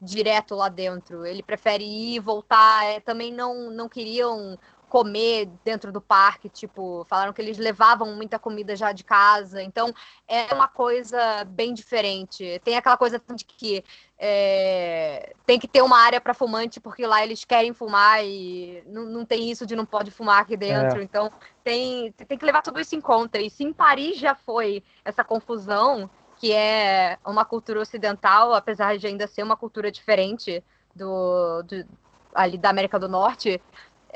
direto 0.00 0.54
lá 0.54 0.68
dentro, 0.68 1.24
ele 1.24 1.42
prefere 1.42 1.84
ir 1.84 2.16
e 2.16 2.20
voltar. 2.20 2.84
É, 2.84 3.00
também 3.00 3.32
não, 3.32 3.70
não 3.70 3.88
queriam 3.88 4.58
comer 4.88 5.48
dentro 5.64 5.90
do 5.90 6.00
parque, 6.00 6.48
tipo, 6.48 7.04
falaram 7.08 7.32
que 7.32 7.42
eles 7.42 7.58
levavam 7.58 8.14
muita 8.14 8.38
comida 8.38 8.76
já 8.76 8.92
de 8.92 9.02
casa, 9.02 9.62
então 9.62 9.92
é 10.28 10.52
uma 10.54 10.68
coisa 10.68 11.44
bem 11.44 11.74
diferente. 11.74 12.60
Tem 12.64 12.76
aquela 12.76 12.96
coisa 12.96 13.20
de 13.34 13.44
que 13.44 13.84
é, 14.18 15.34
tem 15.44 15.58
que 15.58 15.66
ter 15.66 15.82
uma 15.82 15.98
área 15.98 16.20
para 16.20 16.32
fumante, 16.32 16.80
porque 16.80 17.06
lá 17.06 17.22
eles 17.24 17.44
querem 17.44 17.72
fumar 17.72 18.24
e 18.24 18.82
não, 18.86 19.04
não 19.04 19.24
tem 19.24 19.50
isso 19.50 19.66
de 19.66 19.74
não 19.74 19.84
pode 19.84 20.10
fumar 20.10 20.42
aqui 20.42 20.56
dentro, 20.56 21.00
é. 21.00 21.02
então 21.02 21.30
tem, 21.62 22.12
tem 22.12 22.38
que 22.38 22.44
levar 22.44 22.62
tudo 22.62 22.80
isso 22.80 22.94
em 22.94 23.00
conta. 23.00 23.40
E 23.40 23.50
se 23.50 23.64
em 23.64 23.72
Paris 23.72 24.18
já 24.18 24.34
foi 24.34 24.82
essa 25.04 25.24
confusão, 25.24 26.08
que 26.36 26.52
é 26.52 27.18
uma 27.24 27.44
cultura 27.44 27.80
ocidental, 27.80 28.54
apesar 28.54 28.96
de 28.98 29.06
ainda 29.06 29.26
ser 29.26 29.42
uma 29.42 29.56
cultura 29.56 29.90
diferente 29.90 30.62
do, 30.94 31.62
do 31.62 31.84
ali 32.34 32.58
da 32.58 32.70
América 32.70 32.98
do 32.98 33.08
Norte, 33.08 33.60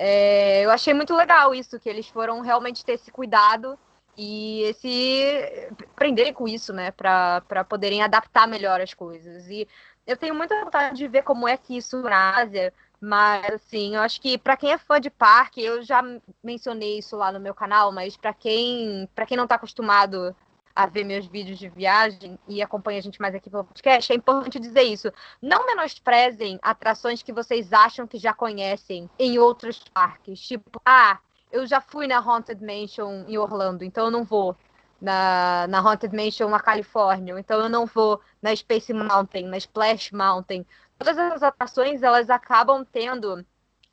é, 0.01 0.65
eu 0.65 0.71
achei 0.71 0.95
muito 0.95 1.13
legal 1.13 1.53
isso, 1.53 1.81
que 1.81 1.89
eles 1.89 2.07
foram 2.09 2.41
realmente 2.41 2.85
ter 2.85 2.93
esse 2.93 3.11
cuidado 3.11 3.77
e 4.17 4.63
esse 4.63 5.69
aprenderem 5.91 6.33
com 6.33 6.47
isso, 6.47 6.73
né, 6.73 6.93
para 6.93 7.65
poderem 7.69 8.01
adaptar 8.01 8.47
melhor 8.47 8.81
as 8.81 8.95
coisas. 8.95 9.49
E 9.49 9.67
eu 10.07 10.17
tenho 10.17 10.37
muita 10.37 10.65
vontade 10.65 10.97
de 10.97 11.09
ver 11.09 11.23
como 11.25 11.49
é 11.49 11.57
que 11.57 11.77
isso 11.77 12.01
na 12.01 12.37
Ásia, 12.37 12.73
mas 13.01 13.45
assim, 13.55 13.97
eu 13.97 14.01
acho 14.01 14.21
que 14.21 14.39
para 14.39 14.57
quem 14.57 14.73
é 14.73 14.79
fã 14.79 15.01
de 15.01 15.11
parque, 15.11 15.63
eu 15.63 15.83
já 15.83 16.01
mencionei 16.45 16.99
isso 16.99 17.17
lá 17.17 17.33
no 17.33 17.41
meu 17.41 17.55
canal, 17.55 17.91
mas 17.91 18.17
para 18.17 18.33
quem, 18.33 19.09
para 19.17 19.27
quem 19.27 19.37
não 19.37 19.45
está 19.45 19.57
acostumado 19.57 20.35
a 20.79 20.87
ver 20.87 21.03
meus 21.03 21.27
vídeos 21.27 21.59
de 21.59 21.69
viagem 21.69 22.39
e 22.47 22.63
acompanha 22.63 23.01
a 23.01 23.03
gente 23.03 23.21
mais 23.21 23.35
aqui 23.35 23.51
pelo 23.51 23.65
podcast, 23.65 24.13
é 24.13 24.15
importante 24.15 24.61
dizer 24.61 24.83
isso. 24.83 25.13
Não 25.43 25.67
menosprezem 25.67 26.57
atrações 26.63 27.21
que 27.21 27.33
vocês 27.33 27.73
acham 27.73 28.07
que 28.07 28.17
já 28.17 28.33
conhecem 28.33 29.11
em 29.19 29.41
outros 29.41 29.83
parques. 29.93 30.39
Tipo, 30.39 30.81
ah, 30.87 31.19
eu 31.51 31.67
já 31.67 31.81
fui 31.81 32.07
na 32.07 32.19
Haunted 32.19 32.65
Mansion 32.65 33.25
em 33.27 33.37
Orlando, 33.37 33.83
então 33.83 34.05
eu 34.05 34.11
não 34.13 34.23
vou 34.23 34.57
na, 35.01 35.67
na 35.67 35.81
Haunted 35.81 36.15
Mansion 36.15 36.49
na 36.49 36.61
Califórnia, 36.61 37.37
então 37.37 37.59
eu 37.59 37.69
não 37.69 37.85
vou 37.85 38.21
na 38.41 38.55
Space 38.55 38.93
Mountain, 38.93 39.49
na 39.49 39.57
Splash 39.57 40.13
Mountain. 40.13 40.65
Todas 40.97 41.19
essas 41.19 41.43
atrações, 41.43 42.05
elas 42.05 42.31
acabam 42.31 42.85
tendo 42.85 43.45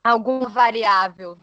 alguma 0.04 0.48
variável, 0.48 1.36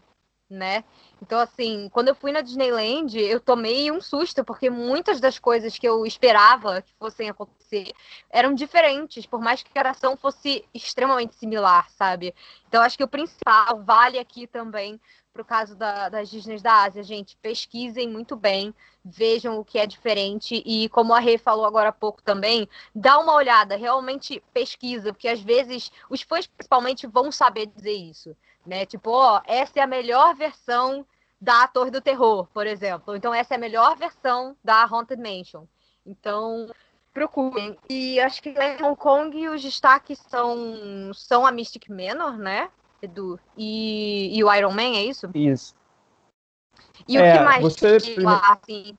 né? 0.48 0.84
Então, 1.24 1.40
assim, 1.40 1.88
quando 1.90 2.08
eu 2.08 2.14
fui 2.14 2.32
na 2.32 2.42
Disneyland, 2.42 3.18
eu 3.18 3.40
tomei 3.40 3.90
um 3.90 3.98
susto, 3.98 4.44
porque 4.44 4.68
muitas 4.68 5.20
das 5.20 5.38
coisas 5.38 5.78
que 5.78 5.88
eu 5.88 6.04
esperava 6.04 6.82
que 6.82 6.92
fossem 6.98 7.30
acontecer 7.30 7.92
eram 8.28 8.52
diferentes, 8.52 9.24
por 9.24 9.40
mais 9.40 9.62
que 9.62 9.70
a 9.74 9.80
atração 9.80 10.18
fosse 10.18 10.66
extremamente 10.74 11.34
similar, 11.34 11.88
sabe? 11.92 12.34
Então, 12.68 12.82
acho 12.82 12.98
que 12.98 13.04
o 13.04 13.08
principal 13.08 13.82
vale 13.82 14.18
aqui 14.18 14.46
também 14.46 15.00
para 15.32 15.40
o 15.40 15.46
caso 15.46 15.74
da, 15.74 16.10
das 16.10 16.28
Disney 16.28 16.60
da 16.60 16.82
Ásia, 16.82 17.02
gente, 17.02 17.38
pesquisem 17.38 18.06
muito 18.06 18.36
bem, 18.36 18.74
vejam 19.02 19.58
o 19.58 19.64
que 19.64 19.78
é 19.78 19.86
diferente 19.86 20.62
e, 20.64 20.90
como 20.90 21.14
a 21.14 21.20
Rê 21.20 21.38
falou 21.38 21.64
agora 21.64 21.88
há 21.88 21.92
pouco 21.92 22.22
também, 22.22 22.68
dá 22.94 23.18
uma 23.18 23.32
olhada, 23.32 23.76
realmente 23.76 24.42
pesquisa, 24.52 25.10
porque 25.10 25.26
às 25.26 25.40
vezes 25.40 25.90
os 26.10 26.20
fãs 26.20 26.46
principalmente 26.46 27.06
vão 27.06 27.32
saber 27.32 27.66
dizer 27.66 27.94
isso 27.94 28.36
né? 28.66 28.86
Tipo, 28.86 29.10
ó, 29.10 29.42
essa 29.46 29.78
é 29.78 29.82
a 29.82 29.86
melhor 29.86 30.34
versão 30.34 31.06
da 31.44 31.68
Torre 31.68 31.90
do 31.90 32.00
Terror, 32.00 32.48
por 32.54 32.66
exemplo. 32.66 33.14
Então, 33.14 33.34
essa 33.34 33.52
é 33.54 33.56
a 33.56 33.60
melhor 33.60 33.96
versão 33.96 34.56
da 34.64 34.82
Haunted 34.82 35.20
Mansion. 35.20 35.64
Então, 36.06 36.70
procurem. 37.12 37.76
E 37.88 38.18
acho 38.18 38.42
que 38.42 38.48
em 38.48 38.82
Hong 38.82 38.96
Kong 38.96 39.48
os 39.48 39.62
destaques 39.62 40.18
são, 40.18 41.12
são 41.12 41.46
a 41.46 41.52
Mystic 41.52 41.90
Manor, 41.90 42.38
né? 42.38 42.70
Edu? 43.02 43.38
E, 43.58 44.36
e 44.36 44.42
o 44.42 44.52
Iron 44.54 44.72
Man, 44.72 44.96
é 44.96 45.04
isso? 45.04 45.30
Isso. 45.34 45.74
E 47.06 47.18
é, 47.18 47.34
o 47.34 47.38
que 47.38 47.44
mais 47.44 47.62
você... 47.62 47.98
lá, 48.18 48.40
assim? 48.52 48.96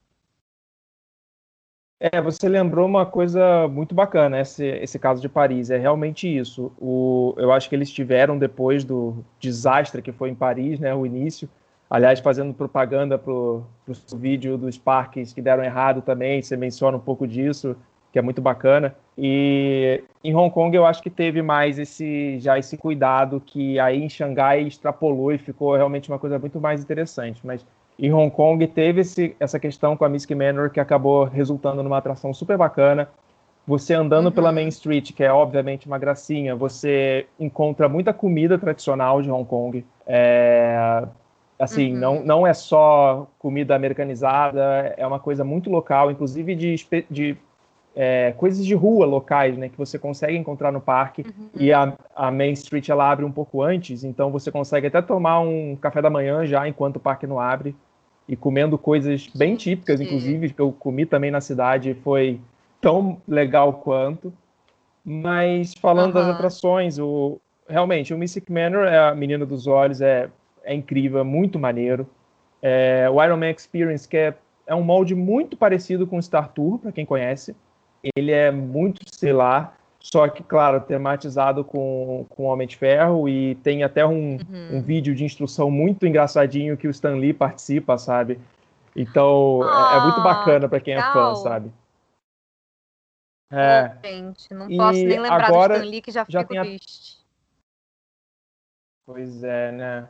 É, 2.00 2.22
você 2.22 2.48
lembrou 2.48 2.86
uma 2.86 3.08
coisa 3.08 3.68
muito 3.68 3.96
bacana, 3.96 4.40
esse, 4.40 4.64
esse 4.64 5.00
caso 5.00 5.20
de 5.20 5.30
Paris. 5.30 5.72
É 5.72 5.78
realmente 5.78 6.28
isso. 6.28 6.72
O, 6.78 7.34
eu 7.38 7.52
acho 7.52 7.68
que 7.68 7.76
eles 7.76 7.90
tiveram, 7.90 8.38
depois 8.38 8.84
do 8.84 9.26
desastre 9.40 10.04
que 10.04 10.12
foi 10.12 10.30
em 10.30 10.36
Paris, 10.36 10.80
né, 10.80 10.94
o 10.94 11.08
início, 11.08 11.50
aliás, 11.90 12.20
fazendo 12.20 12.54
propaganda 12.54 13.18
para 13.18 13.32
o 13.32 13.66
vídeo 14.16 14.58
dos 14.58 14.78
parques 14.78 15.34
que 15.34 15.42
deram 15.42 15.64
errado 15.64 16.02
também, 16.02 16.42
você 16.42 16.58
menciona 16.58 16.98
um 16.98 17.00
pouco 17.00 17.28
disso, 17.28 17.76
que 18.12 18.20
é 18.20 18.22
muito 18.22 18.42
bacana. 18.42 18.96
E 19.18 20.04
em 20.24 20.36
Hong 20.36 20.54
Kong 20.54 20.76
eu 20.76 20.86
acho 20.86 21.02
que 21.02 21.10
teve 21.10 21.42
mais 21.42 21.80
esse 21.80 22.40
já 22.40 22.58
esse 22.58 22.78
cuidado 22.78 23.42
que 23.46 23.80
aí 23.80 24.04
em 24.04 24.10
Xangai 24.10 24.64
extrapolou 24.64 25.32
e 25.32 25.38
ficou 25.38 25.76
realmente 25.76 26.10
uma 26.10 26.20
coisa 26.20 26.38
muito 26.38 26.60
mais 26.60 26.82
interessante. 26.82 27.42
Mas 27.46 27.66
em 27.98 28.14
Hong 28.14 28.30
Kong 28.30 28.66
teve 28.68 29.02
esse, 29.02 29.36
essa 29.40 29.60
questão 29.60 29.96
com 29.96 30.04
a 30.04 30.10
Mystic 30.10 30.36
Manor 30.38 30.70
que 30.70 30.80
acabou 30.80 31.24
resultando 31.26 31.82
numa 31.82 31.98
atração 31.98 32.34
super 32.34 32.58
bacana. 32.58 33.08
Você 33.68 33.94
andando 33.94 34.28
uhum. 34.28 34.32
pela 34.32 34.52
Main 34.52 34.68
Street, 34.68 35.12
que 35.14 35.24
é 35.24 35.32
obviamente 35.32 35.88
uma 35.88 35.98
gracinha, 35.98 36.56
você 36.56 37.26
encontra 37.40 37.90
muita 37.90 38.14
comida 38.14 38.60
tradicional 38.60 39.22
de 39.22 39.32
Hong 39.32 39.46
Kong. 39.46 39.84
É, 40.06 41.04
assim, 41.58 41.94
uhum. 41.94 42.00
não, 42.00 42.24
não 42.24 42.48
é 42.48 42.54
só 42.54 43.28
comida 43.40 43.76
americanizada, 43.76 44.94
é 44.98 45.06
uma 45.06 45.20
coisa 45.20 45.44
muito 45.44 45.70
local, 45.70 46.12
inclusive 46.12 46.56
de, 46.56 46.76
de 47.10 47.38
é, 47.96 48.34
coisas 48.34 48.66
de 48.66 48.74
rua 48.74 49.06
locais, 49.06 49.58
né, 49.58 49.70
que 49.70 49.78
você 49.78 49.98
consegue 49.98 50.38
encontrar 50.38 50.72
no 50.72 50.82
parque. 50.82 51.22
Uhum. 51.22 51.50
E 51.56 51.72
a, 51.72 51.94
a, 52.16 52.30
Main 52.30 52.52
Street 52.52 52.90
ela 52.90 53.10
abre 53.10 53.24
um 53.24 53.32
pouco 53.32 53.62
antes, 53.62 54.04
então 54.04 54.30
você 54.32 54.52
consegue 54.52 54.88
até 54.88 55.02
tomar 55.02 55.40
um 55.40 55.76
café 55.78 56.02
da 56.02 56.10
manhã 56.10 56.46
já 56.46 56.68
enquanto 56.68 56.98
o 56.98 57.00
parque 57.00 57.26
não 57.26 57.40
abre 57.40 57.76
e 58.28 58.36
comendo 58.36 58.78
coisas 58.78 59.30
bem 59.36 59.56
típicas, 59.56 60.02
inclusive, 60.02 60.50
que 60.50 60.60
eu 60.60 60.72
comi 60.72 61.06
também 61.06 61.30
na 61.30 61.40
cidade, 61.40 61.94
foi 62.04 62.40
tão 62.82 63.22
legal 63.28 63.74
quanto. 63.74 64.34
Mas 65.04 65.74
falando 65.76 66.08
uhum. 66.08 66.14
das 66.14 66.28
atrações, 66.30 66.98
o, 66.98 67.40
realmente, 67.70 68.14
o 68.14 68.18
Mystic 68.18 68.50
Manor, 68.50 68.88
é 68.88 68.98
a 68.98 69.14
Menina 69.14 69.46
dos 69.46 69.68
Olhos, 69.68 70.02
é, 70.02 70.28
é 70.66 70.74
incrível, 70.74 71.20
é 71.20 71.24
muito 71.24 71.58
maneiro. 71.58 72.08
É, 72.62 73.08
o 73.10 73.24
Iron 73.24 73.38
Man 73.38 73.52
Experience, 73.52 74.08
que 74.08 74.18
é, 74.18 74.34
é 74.66 74.76
um 74.76 74.84
molde 74.84 75.16
muito 75.16 75.56
parecido 75.56 76.06
com 76.06 76.18
o 76.18 76.22
Star 76.22 76.50
Tour, 76.50 76.80
para 76.80 76.92
quem 76.92 77.06
conhece. 77.06 77.56
Ele 78.16 78.32
é 78.32 78.52
muito, 78.52 79.02
sei 79.16 79.32
lá, 79.32 79.74
só 80.00 80.28
que, 80.28 80.44
claro, 80.44 80.82
tematizado 80.82 81.64
com, 81.64 82.26
com 82.30 82.44
Homem 82.44 82.68
de 82.68 82.76
Ferro 82.76 83.30
e 83.30 83.56
tem 83.56 83.84
até 83.84 84.06
um, 84.06 84.34
uhum. 84.38 84.78
um 84.78 84.82
vídeo 84.82 85.16
de 85.16 85.24
instrução 85.24 85.72
muito 85.72 86.06
engraçadinho 86.06 86.78
que 86.78 86.88
o 86.88 86.92
Stan 86.92 87.16
Lee 87.16 87.34
participa, 87.34 87.98
sabe? 87.98 88.40
Então, 88.96 89.62
é, 89.64 89.98
é, 89.98 90.02
muito 90.02 90.20
ah, 90.20 90.24
bacana 90.24 90.70
para 90.70 90.80
quem 90.80 90.96
legal. 90.96 91.10
é 91.10 91.14
fã, 91.14 91.36
sabe? 91.36 91.72
É. 93.52 93.92
Oh, 93.98 94.08
gente, 94.08 94.54
não 94.54 94.70
e 94.70 94.78
posso 94.78 94.94
nem 94.94 95.20
lembrar 95.20 95.46
agora, 95.46 95.74
do 95.74 95.78
Stan 95.78 95.90
Lee 95.90 96.02
que 96.02 96.12
já, 96.12 96.26
já 96.28 96.42
fico 96.42 96.54
triste. 96.54 97.26
Pois 99.06 99.44
é, 99.44 99.72
né? 99.72 100.10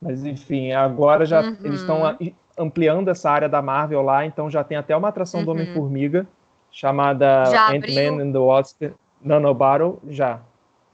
Mas 0.00 0.24
enfim, 0.24 0.72
agora 0.72 1.26
já 1.26 1.42
uhum. 1.42 1.56
eles 1.62 1.80
estão 1.80 2.16
ampliando 2.56 3.08
essa 3.08 3.30
área 3.30 3.48
da 3.48 3.60
Marvel 3.60 4.02
lá, 4.02 4.24
então 4.24 4.50
já 4.50 4.64
tem 4.64 4.76
até 4.76 4.96
uma 4.96 5.08
atração 5.08 5.40
uhum. 5.40 5.46
do 5.46 5.52
Homem-Formiga 5.52 6.26
chamada 6.70 7.44
Ant-Man 7.68 8.22
and 8.22 8.32
the 8.32 8.38
Wasp 8.38 8.82
Battle 9.56 10.00
já. 10.08 10.40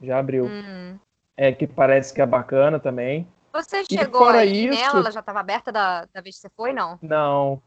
Já 0.01 0.19
abriu. 0.19 0.45
Uhum. 0.45 0.97
É 1.35 1.51
que 1.51 1.67
parece 1.67 2.13
que 2.13 2.21
é 2.21 2.25
bacana 2.25 2.79
também. 2.79 3.27
Você 3.53 3.83
chegou 3.85 4.27
aí 4.27 4.67
isso... 4.67 4.79
nela? 4.79 4.99
Ela 4.99 5.11
já 5.11 5.19
estava 5.19 5.39
aberta 5.39 5.71
da, 5.71 6.05
da 6.13 6.21
vez 6.21 6.35
que 6.35 6.41
você 6.41 6.49
foi, 6.55 6.73
não? 6.73 6.99
Não. 7.01 7.61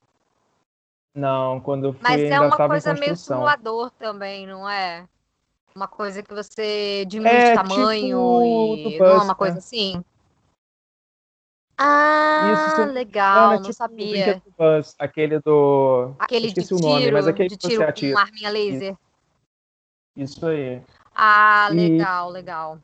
Não, 1.15 1.61
quando 1.61 1.89
eu 1.89 1.93
fui 1.93 2.03
Mas 2.03 2.23
é 2.23 2.41
uma 2.41 2.57
coisa 2.57 2.95
meio 2.95 3.17
simulador 3.17 3.91
também, 3.99 4.47
não 4.47 4.69
é? 4.69 5.05
Uma 5.75 5.89
coisa 5.89 6.23
que 6.23 6.33
você 6.33 7.05
diminui 7.07 7.37
é, 7.37 7.51
de 7.51 7.55
tamanho 7.55 8.77
tipo 8.77 8.89
e... 8.91 8.99
Não 8.99 9.07
é 9.07 9.23
uma 9.23 9.35
coisa 9.35 9.59
assim? 9.59 10.05
Ah, 11.83 12.53
Isso, 12.53 12.93
legal, 12.93 13.53
não, 13.53 13.63
tipo 13.63 13.73
sabia. 13.73 14.43
Bus, 14.59 14.95
aquele 14.99 15.39
do. 15.41 16.15
Aquele 16.19 16.53
de 16.53 16.75
o 16.75 16.79
nome, 16.79 17.05
tiro, 17.05 17.13
mas 17.15 17.27
aquele 17.27 17.49
de 17.49 17.57
tiro 17.57 17.83
com 17.83 18.19
arminha 18.19 18.51
laser. 18.51 18.97
Isso 20.15 20.47
aí. 20.47 20.83
Ah, 21.15 21.71
legal, 21.73 22.29
e... 22.29 22.33
legal. 22.35 22.79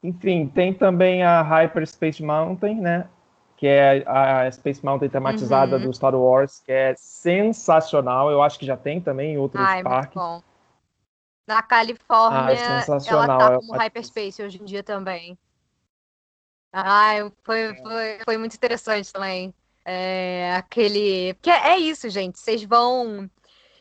Enfim, 0.00 0.46
tem 0.46 0.72
também 0.72 1.24
a 1.24 1.42
Hyperspace 1.42 2.22
Mountain, 2.22 2.80
né? 2.80 3.08
Que 3.56 3.66
é 3.66 4.04
a 4.06 4.48
Space 4.52 4.84
Mountain 4.84 5.08
tematizada 5.08 5.76
uhum. 5.76 5.82
do 5.82 5.92
Star 5.92 6.14
Wars, 6.14 6.60
que 6.64 6.70
é 6.70 6.94
sensacional. 6.96 8.30
Eu 8.30 8.40
acho 8.44 8.60
que 8.60 8.64
já 8.64 8.76
tem 8.76 9.00
também 9.00 9.34
em 9.34 9.38
outros 9.38 9.62
Ai, 9.62 9.82
parques. 9.82 10.14
Muito 10.14 10.36
bom. 10.36 10.42
Na 11.48 11.62
Califórnia, 11.62 12.40
ah, 12.46 12.52
é 12.52 13.10
ela 13.10 13.26
tá 13.26 13.56
como 13.56 13.72
Hyperspace 13.72 14.40
hoje 14.40 14.62
em 14.62 14.64
dia 14.64 14.84
também. 14.84 15.36
Ah, 16.72 17.30
foi, 17.42 17.74
foi, 17.82 18.18
foi 18.24 18.36
muito 18.38 18.54
interessante 18.54 19.12
também. 19.12 19.52
É, 19.84 20.54
aquele. 20.56 21.34
Porque 21.34 21.50
é 21.50 21.78
isso, 21.78 22.08
gente. 22.08 22.38
Vocês 22.38 22.62
vão 22.64 23.28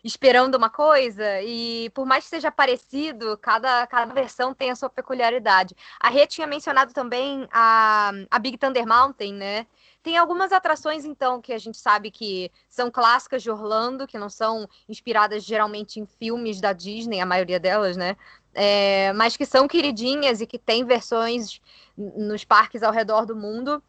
esperando 0.04 0.56
uma 0.56 0.70
coisa 0.70 1.42
e 1.42 1.90
por 1.90 2.06
mais 2.06 2.24
que 2.24 2.30
seja 2.30 2.52
parecido, 2.52 3.38
cada, 3.38 3.86
cada 3.88 4.14
versão 4.14 4.54
tem 4.54 4.72
a 4.72 4.76
sua 4.76 4.90
peculiaridade. 4.90 5.76
A 6.00 6.10
Rê 6.10 6.26
tinha 6.26 6.48
mencionado 6.48 6.94
também 6.94 7.48
a, 7.52 8.12
a 8.32 8.40
Big 8.40 8.58
Thunder 8.58 8.88
Mountain, 8.88 9.34
né? 9.34 9.68
Tem 10.02 10.18
algumas 10.18 10.54
atrações, 10.54 11.04
então, 11.04 11.42
que 11.42 11.52
a 11.52 11.58
gente 11.58 11.78
sabe 11.78 12.10
que 12.10 12.50
são 12.70 12.90
clássicas 12.90 13.44
de 13.44 13.52
Orlando, 13.52 14.08
que 14.08 14.18
não 14.18 14.30
são 14.30 14.68
inspiradas 14.88 15.44
geralmente 15.44 16.00
em 16.00 16.06
filmes 16.06 16.62
da 16.62 16.72
Disney, 16.72 17.20
a 17.20 17.26
maioria 17.26 17.60
delas, 17.60 17.98
né? 17.98 18.16
É, 18.62 19.14
mas 19.14 19.38
que 19.38 19.46
são 19.46 19.70
queridinhas 19.70 20.42
e 20.42 20.46
que 20.46 20.60
tem 20.60 20.84
versões 20.84 21.62
nos 21.96 22.44
parques 22.44 22.84
ao 22.84 22.92
redor 22.92 23.26
do 23.26 23.34
mundo. 23.34 23.82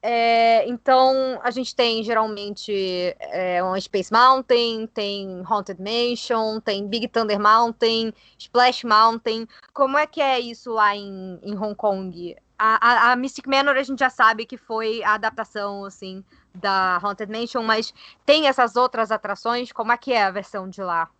É, 0.00 0.64
então, 0.68 1.40
a 1.42 1.50
gente 1.50 1.74
tem 1.74 2.04
geralmente 2.04 2.72
é, 3.18 3.60
uma 3.64 3.80
Space 3.80 4.12
Mountain, 4.12 4.86
tem 4.86 5.42
Haunted 5.44 5.80
Mansion, 5.82 6.60
tem 6.60 6.86
Big 6.86 7.08
Thunder 7.08 7.40
Mountain, 7.40 8.12
Splash 8.38 8.84
Mountain. 8.84 9.48
Como 9.72 9.98
é 9.98 10.06
que 10.06 10.20
é 10.20 10.38
isso 10.38 10.72
lá 10.72 10.94
em, 10.94 11.40
em 11.42 11.58
Hong 11.58 11.74
Kong? 11.74 12.36
A, 12.56 13.08
a, 13.08 13.12
a, 13.12 13.16
Mystic 13.16 13.48
Manor 13.48 13.76
a 13.76 13.82
gente 13.82 13.98
já 13.98 14.10
sabe 14.10 14.46
que 14.46 14.56
foi 14.56 15.02
a 15.02 15.14
adaptação, 15.14 15.84
assim, 15.84 16.24
da 16.54 17.00
Haunted 17.02 17.28
Mansion, 17.28 17.64
mas 17.64 17.92
tem 18.24 18.46
essas 18.46 18.76
outras 18.76 19.10
atrações? 19.10 19.72
Como 19.72 19.90
é 19.90 19.96
que 19.96 20.12
é 20.12 20.22
a 20.22 20.30
versão 20.30 20.68
de 20.68 20.80
lá? 20.80 21.10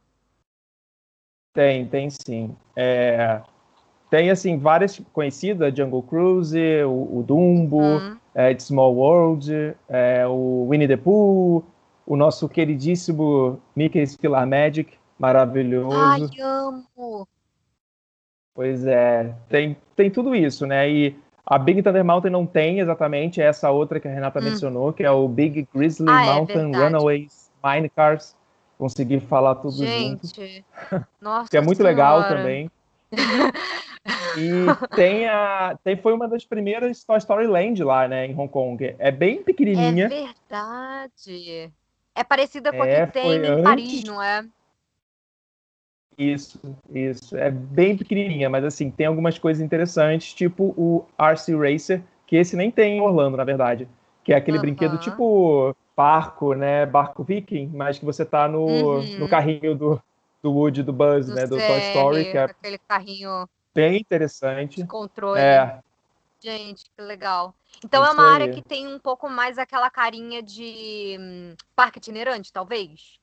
Tem, 1.52 1.86
tem 1.86 2.08
sim. 2.10 2.56
É, 2.74 3.40
tem, 4.10 4.30
assim, 4.30 4.58
várias 4.58 5.00
conhecidas, 5.12 5.74
Jungle 5.74 6.02
Cruise, 6.02 6.58
o, 6.84 7.18
o 7.18 7.24
Dumbo, 7.26 7.80
uhum. 7.80 8.16
é, 8.34 8.50
It's 8.50 8.66
Small 8.66 8.94
World, 8.94 9.74
é, 9.88 10.26
o 10.26 10.68
Winnie 10.70 10.88
the 10.88 10.96
Pooh, 10.96 11.62
o 12.06 12.16
nosso 12.16 12.48
queridíssimo 12.48 13.60
Mickey's 13.76 14.16
Philhar 14.16 14.46
Magic, 14.46 14.92
maravilhoso. 15.18 15.96
Ai, 15.96 16.28
amo! 16.40 17.28
Pois 18.54 18.84
é, 18.84 19.34
tem, 19.48 19.76
tem 19.96 20.10
tudo 20.10 20.34
isso, 20.34 20.66
né? 20.66 20.90
E 20.90 21.16
a 21.44 21.58
Big 21.58 21.82
Thunder 21.82 22.04
Mountain 22.04 22.30
não 22.30 22.46
tem 22.46 22.80
exatamente 22.80 23.40
essa 23.40 23.70
outra 23.70 23.98
que 23.98 24.06
a 24.06 24.12
Renata 24.12 24.40
hum. 24.40 24.44
mencionou, 24.44 24.92
que 24.92 25.02
é 25.02 25.10
o 25.10 25.26
Big 25.26 25.66
Grizzly 25.74 26.10
ah, 26.10 26.22
é 26.22 26.34
Mountain 26.34 26.74
é 26.74 26.78
Runaways 26.78 27.50
Minecars. 27.62 28.36
Consegui 28.82 29.20
falar 29.20 29.54
tudo 29.54 29.76
Gente, 29.76 30.26
junto. 30.26 31.06
Nossa 31.20 31.48
que 31.48 31.56
é 31.56 31.60
muito 31.60 31.76
senhora. 31.76 31.94
legal 31.94 32.28
também. 32.28 32.68
E 34.36 34.96
tem 34.96 35.28
a. 35.28 35.78
Tem, 35.84 35.96
foi 35.96 36.12
uma 36.12 36.26
das 36.26 36.44
primeiras 36.44 37.04
Toy 37.04 37.18
Story 37.18 37.46
Land 37.46 37.84
lá, 37.84 38.08
né, 38.08 38.26
em 38.26 38.34
Hong 38.36 38.48
Kong. 38.48 38.96
É 38.98 39.12
bem 39.12 39.44
pequenininha. 39.44 40.06
É 40.06 40.08
verdade. 40.08 41.72
É 42.12 42.24
parecida 42.24 42.72
com 42.72 42.84
é, 42.84 43.02
a 43.02 43.06
que 43.06 43.12
tem 43.12 43.30
em 43.30 43.46
antes... 43.46 43.62
Paris, 43.62 44.04
não 44.04 44.20
é? 44.20 44.44
Isso, 46.18 46.60
isso. 46.92 47.36
É 47.36 47.48
bem 47.48 47.96
pequenininha, 47.96 48.50
mas 48.50 48.64
assim, 48.64 48.90
tem 48.90 49.06
algumas 49.06 49.38
coisas 49.38 49.62
interessantes, 49.62 50.34
tipo 50.34 50.74
o 50.76 51.06
RC 51.16 51.54
Racer, 51.54 52.02
que 52.26 52.34
esse 52.34 52.56
nem 52.56 52.72
tem 52.72 52.98
em 52.98 53.00
Orlando, 53.00 53.36
na 53.36 53.44
verdade. 53.44 53.86
Que 54.24 54.32
é 54.32 54.36
aquele 54.36 54.56
uhum. 54.56 54.62
brinquedo 54.62 54.98
tipo 54.98 55.76
barco, 55.96 56.54
né? 56.54 56.86
Barco 56.86 57.22
viking, 57.22 57.70
mas 57.74 57.98
que 57.98 58.04
você 58.04 58.24
tá 58.24 58.48
no, 58.48 58.66
uhum. 58.66 59.18
no 59.18 59.28
carrinho 59.28 59.74
do, 59.74 60.02
do 60.42 60.52
Woody, 60.52 60.82
do 60.82 60.92
Buzz, 60.92 61.26
do 61.26 61.34
né? 61.34 61.46
Do 61.46 61.56
Toy 61.56 61.78
Story. 61.88 62.30
Que 62.30 62.38
é... 62.38 62.44
Aquele 62.44 62.78
carrinho 62.78 63.48
bem 63.74 63.98
interessante. 63.98 64.82
De 64.82 64.86
controle. 64.86 65.40
É. 65.40 65.80
Gente, 66.40 66.84
que 66.96 67.02
legal. 67.02 67.54
Então 67.84 68.04
é 68.04 68.08
é 68.08 68.10
uma 68.10 68.24
área 68.24 68.50
que 68.50 68.60
tem 68.60 68.86
um 68.86 68.98
pouco 68.98 69.28
mais 69.28 69.58
aquela 69.58 69.88
carinha 69.88 70.42
de 70.42 71.16
hum, 71.20 71.54
parque 71.74 71.98
itinerante, 71.98 72.52
talvez? 72.52 73.20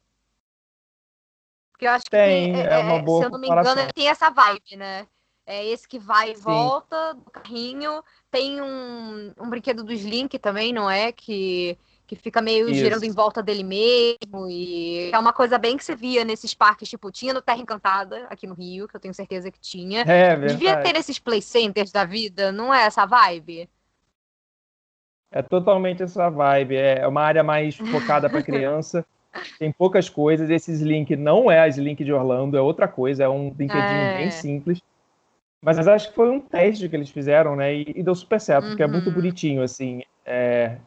Porque 1.72 1.86
eu 1.86 1.92
acho 1.92 2.06
que 2.06 2.12
tem, 2.12 2.54
tem 2.54 2.62
é, 2.62 2.74
é, 2.74 2.78
uma 2.80 2.96
é, 2.96 3.02
boa 3.02 3.20
se 3.20 3.26
eu 3.26 3.32
não 3.32 3.40
me 3.40 3.48
engano, 3.48 3.94
tem 3.94 4.08
essa 4.08 4.30
vibe, 4.30 4.78
né? 4.78 5.06
É 5.46 5.66
esse 5.66 5.88
que 5.88 5.98
vai 5.98 6.32
e 6.32 6.36
Sim. 6.36 6.44
volta 6.44 7.14
do 7.14 7.32
carrinho. 7.32 8.04
Tem 8.30 8.62
um, 8.62 9.34
um 9.38 9.50
brinquedo 9.50 9.84
do 9.84 9.92
Slink 9.92 10.38
também, 10.38 10.72
não 10.72 10.90
é? 10.90 11.12
Que 11.12 11.78
que 12.10 12.16
fica 12.16 12.42
meio 12.42 12.68
Isso. 12.68 12.80
girando 12.80 13.04
em 13.04 13.12
volta 13.12 13.44
dele 13.44 13.64
mesmo. 13.64 14.50
E 14.50 15.12
é 15.14 15.20
uma 15.20 15.32
coisa 15.32 15.60
bem 15.60 15.78
que 15.78 15.84
você 15.84 15.96
via 15.96 16.26
nesses 16.26 16.56
parques, 16.56 16.90
tipo, 16.90 17.12
tinha 17.12 17.36
no 17.36 17.42
Terra 17.42 17.60
Encantada, 17.60 18.26
aqui 18.32 18.48
no 18.48 18.56
Rio, 18.56 18.88
que 18.88 18.96
eu 18.96 19.00
tenho 19.00 19.14
certeza 19.14 19.52
que 19.52 19.60
tinha. 19.60 20.02
É, 20.02 20.36
Devia 20.36 20.78
ter 20.78 20.96
esses 20.96 21.20
play 21.20 21.40
centers 21.40 21.92
da 21.92 22.06
vida, 22.06 22.52
não 22.52 22.74
é 22.74 22.88
essa 22.88 23.06
vibe? 23.06 23.70
É 25.32 25.44
totalmente 25.44 26.02
essa 26.02 26.30
vibe. 26.30 26.78
É 26.78 27.08
uma 27.08 27.22
área 27.22 27.44
mais 27.44 27.76
focada 27.76 28.28
para 28.28 28.42
criança. 28.42 29.06
Tem 29.60 29.72
poucas 29.72 30.10
coisas. 30.10 30.50
Esse 30.50 30.72
Slink 30.72 31.16
não 31.16 31.52
é 31.52 31.60
a 31.60 31.68
Slink 31.68 32.04
de 32.04 32.12
Orlando, 32.12 32.58
é 32.58 32.62
outra 32.62 32.88
coisa, 32.88 33.24
é 33.24 33.30
um 33.30 33.52
brinquedinho 33.52 33.86
é. 33.86 34.18
bem 34.18 34.32
simples. 34.32 34.82
Mas 35.62 35.88
acho 35.88 36.10
que 36.10 36.16
foi 36.16 36.30
um 36.32 36.40
teste 36.40 36.90
que 36.90 36.96
eles 36.96 37.12
fizeram, 37.12 37.56
né? 37.56 37.76
E, 37.76 37.94
e 37.98 38.02
deu 38.02 38.16
super 38.16 38.42
certo, 38.42 38.64
uhum. 38.64 38.70
porque 38.72 38.84
é 38.84 38.88
muito 38.88 39.10
uhum. 39.10 39.16
bonitinho, 39.16 39.62
assim. 39.62 40.02
É, 40.26 40.78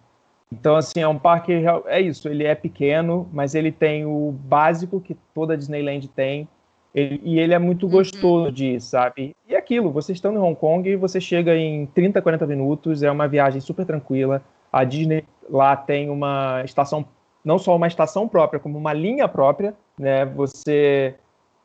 então, 0.52 0.76
assim, 0.76 1.00
é 1.00 1.08
um 1.08 1.18
parque. 1.18 1.64
É 1.86 1.98
isso, 1.98 2.28
ele 2.28 2.44
é 2.44 2.54
pequeno, 2.54 3.26
mas 3.32 3.54
ele 3.54 3.72
tem 3.72 4.04
o 4.04 4.32
básico 4.32 5.00
que 5.00 5.16
toda 5.34 5.56
Disneyland 5.56 6.06
tem. 6.08 6.46
Ele, 6.94 7.20
e 7.24 7.40
ele 7.40 7.54
é 7.54 7.58
muito 7.58 7.86
uhum. 7.86 7.92
gostoso 7.92 8.52
de 8.52 8.74
ir, 8.74 8.80
sabe? 8.82 9.34
E 9.48 9.56
aquilo, 9.56 9.90
vocês 9.90 10.18
estão 10.18 10.34
em 10.34 10.36
Hong 10.36 10.54
Kong, 10.54 10.94
você 10.96 11.18
chega 11.22 11.56
em 11.56 11.86
30, 11.86 12.20
40 12.20 12.46
minutos, 12.46 13.02
é 13.02 13.10
uma 13.10 13.26
viagem 13.26 13.62
super 13.62 13.86
tranquila. 13.86 14.42
A 14.70 14.84
Disney 14.84 15.24
lá 15.48 15.74
tem 15.74 16.10
uma 16.10 16.62
estação, 16.64 17.06
não 17.42 17.58
só 17.58 17.74
uma 17.74 17.86
estação 17.86 18.28
própria, 18.28 18.60
como 18.60 18.76
uma 18.76 18.92
linha 18.92 19.26
própria, 19.26 19.74
né? 19.98 20.26
Você 20.26 21.14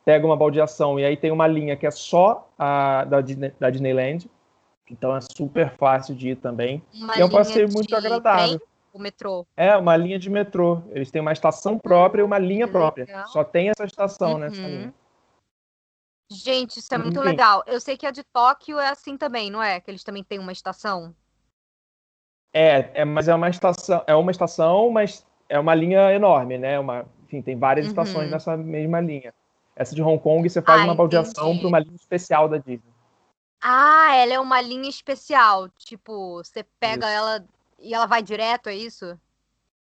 pega 0.02 0.24
uma 0.24 0.36
baldeação 0.36 0.98
e 0.98 1.04
aí 1.04 1.14
tem 1.14 1.30
uma 1.30 1.46
linha 1.46 1.76
que 1.76 1.86
é 1.86 1.90
só 1.90 2.48
a 2.58 3.04
da, 3.04 3.20
Disney, 3.20 3.52
da 3.60 3.68
Disneyland. 3.68 4.30
Então 4.90 5.14
é 5.14 5.20
super 5.20 5.74
fácil 5.76 6.14
de 6.14 6.30
ir 6.30 6.36
também. 6.36 6.82
Uma 6.94 7.18
e 7.18 7.20
é 7.20 7.24
um 7.26 7.28
passeio 7.28 7.68
muito 7.70 7.94
agradável. 7.94 8.58
O 8.98 9.00
metrô. 9.00 9.46
É, 9.56 9.76
uma 9.76 9.96
linha 9.96 10.18
de 10.18 10.28
metrô. 10.28 10.82
Eles 10.90 11.08
têm 11.08 11.22
uma 11.22 11.32
estação 11.32 11.78
própria 11.78 12.20
e 12.20 12.24
uma 12.24 12.38
linha 12.38 12.66
própria. 12.66 13.04
Legal. 13.04 13.28
Só 13.28 13.44
tem 13.44 13.68
essa 13.68 13.84
estação 13.84 14.32
uhum. 14.32 14.38
nessa 14.38 14.60
linha. 14.60 14.92
Gente, 16.30 16.78
isso 16.78 16.92
é 16.92 16.98
muito 16.98 17.20
Enfim. 17.20 17.28
legal. 17.28 17.62
Eu 17.64 17.80
sei 17.80 17.96
que 17.96 18.04
a 18.04 18.10
de 18.10 18.24
Tóquio 18.24 18.76
é 18.78 18.88
assim 18.88 19.16
também, 19.16 19.50
não 19.50 19.62
é? 19.62 19.80
Que 19.80 19.88
eles 19.88 20.02
também 20.02 20.24
têm 20.24 20.40
uma 20.40 20.50
estação. 20.50 21.14
É, 22.52 22.90
é 23.00 23.04
mas 23.04 23.28
é 23.28 23.34
uma 23.34 23.48
estação, 23.48 24.02
é 24.04 24.14
uma 24.16 24.32
estação, 24.32 24.90
mas 24.90 25.24
é 25.48 25.60
uma 25.60 25.74
linha 25.76 26.12
enorme, 26.12 26.58
né? 26.58 26.78
Uma, 26.80 27.06
enfim, 27.22 27.40
tem 27.40 27.56
várias 27.56 27.86
uhum. 27.86 27.92
estações 27.92 28.28
nessa 28.28 28.56
mesma 28.56 29.00
linha. 29.00 29.32
Essa 29.76 29.94
de 29.94 30.02
Hong 30.02 30.20
Kong 30.20 30.48
você 30.48 30.60
faz 30.60 30.80
ah, 30.80 30.84
uma 30.84 30.94
baldeação 30.94 31.56
para 31.56 31.68
uma 31.68 31.78
linha 31.78 31.94
especial 31.94 32.48
da 32.48 32.58
Disney. 32.58 32.92
Ah, 33.60 34.16
ela 34.16 34.34
é 34.34 34.40
uma 34.40 34.60
linha 34.60 34.88
especial. 34.88 35.68
Tipo, 35.78 36.42
você 36.42 36.64
pega 36.80 37.06
isso. 37.06 37.16
ela 37.16 37.44
e 37.78 37.94
ela 37.94 38.06
vai 38.06 38.22
direto, 38.22 38.68
é 38.68 38.74
isso? 38.74 39.18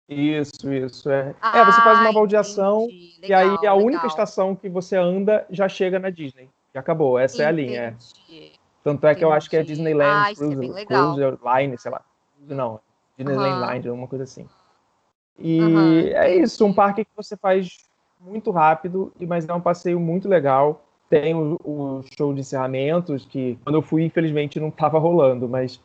Isso, 0.07 0.73
isso. 0.73 1.09
É, 1.09 1.35
ah, 1.39 1.59
é 1.59 1.65
você 1.65 1.81
faz 1.81 1.99
uma 1.99 2.11
baldeação 2.11 2.87
e 2.89 3.31
aí 3.31 3.47
a 3.47 3.51
legal. 3.51 3.77
única 3.77 4.07
estação 4.07 4.55
que 4.55 4.67
você 4.67 4.97
anda 4.97 5.45
já 5.51 5.69
chega 5.69 5.99
na 5.99 6.09
Disney. 6.09 6.49
Já 6.73 6.79
acabou, 6.79 7.17
essa 7.17 7.43
entendi. 7.43 7.43
é 7.43 7.47
a 7.47 7.51
linha. 7.51 7.97
É. 8.31 8.51
Tanto 8.83 9.05
é 9.05 9.13
que 9.13 9.23
eu 9.23 9.31
acho 9.31 9.49
que 9.49 9.57
é 9.57 9.63
Disneyland 9.63 10.31
ah, 10.31 10.35
Cruise, 10.35 11.23
é 11.23 11.61
Line, 11.61 11.77
sei 11.77 11.91
lá. 11.91 12.01
Não, 12.47 12.79
Disneyland 13.17 13.61
uhum. 13.61 13.73
Line, 13.73 13.87
alguma 13.87 14.07
coisa 14.07 14.23
assim. 14.23 14.47
E 15.37 15.61
uhum. 15.61 15.99
é 16.07 16.35
isso, 16.35 16.65
um 16.65 16.73
parque 16.73 17.05
que 17.05 17.11
você 17.15 17.37
faz 17.37 17.77
muito 18.19 18.51
rápido, 18.51 19.13
mas 19.21 19.47
é 19.47 19.53
um 19.53 19.61
passeio 19.61 19.99
muito 19.99 20.27
legal. 20.27 20.83
Tem 21.09 21.33
o, 21.35 21.57
o 21.63 22.03
show 22.17 22.33
de 22.33 22.41
encerramentos, 22.41 23.25
que 23.25 23.57
quando 23.63 23.75
eu 23.75 23.81
fui, 23.81 24.03
infelizmente, 24.03 24.59
não 24.59 24.69
estava 24.69 24.99
rolando, 24.99 25.47
mas 25.47 25.79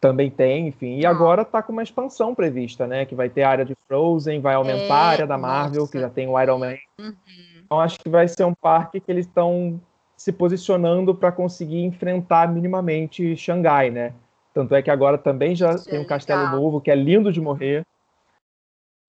também 0.00 0.30
tem, 0.30 0.68
enfim. 0.68 0.98
E 0.98 1.06
ah. 1.06 1.10
agora 1.10 1.42
está 1.42 1.62
com 1.62 1.72
uma 1.72 1.82
expansão 1.82 2.34
prevista, 2.34 2.86
né? 2.86 3.04
Que 3.04 3.14
vai 3.14 3.28
ter 3.28 3.42
a 3.42 3.50
área 3.50 3.64
de 3.64 3.76
Frozen, 3.86 4.40
vai 4.40 4.54
aumentar 4.54 4.84
é, 4.84 4.90
a 4.90 5.06
área 5.06 5.26
da 5.26 5.38
Marvel, 5.38 5.80
nossa. 5.80 5.92
que 5.92 6.00
já 6.00 6.10
tem 6.10 6.28
o 6.28 6.40
Iron 6.40 6.58
Man. 6.58 6.76
Uhum. 6.98 7.14
Então 7.64 7.80
acho 7.80 7.98
que 7.98 8.08
vai 8.08 8.28
ser 8.28 8.44
um 8.44 8.54
parque 8.54 9.00
que 9.00 9.10
eles 9.10 9.26
estão 9.26 9.80
se 10.16 10.32
posicionando 10.32 11.14
para 11.14 11.32
conseguir 11.32 11.82
enfrentar 11.84 12.48
minimamente 12.48 13.36
Xangai, 13.36 13.90
né? 13.90 14.14
Tanto 14.54 14.74
é 14.74 14.82
que 14.82 14.90
agora 14.90 15.18
também 15.18 15.54
já 15.54 15.76
tem 15.78 15.98
um 15.98 16.06
castelo 16.06 16.48
novo, 16.48 16.80
que 16.80 16.90
é 16.90 16.94
lindo 16.94 17.30
de 17.30 17.40
morrer. 17.40 17.84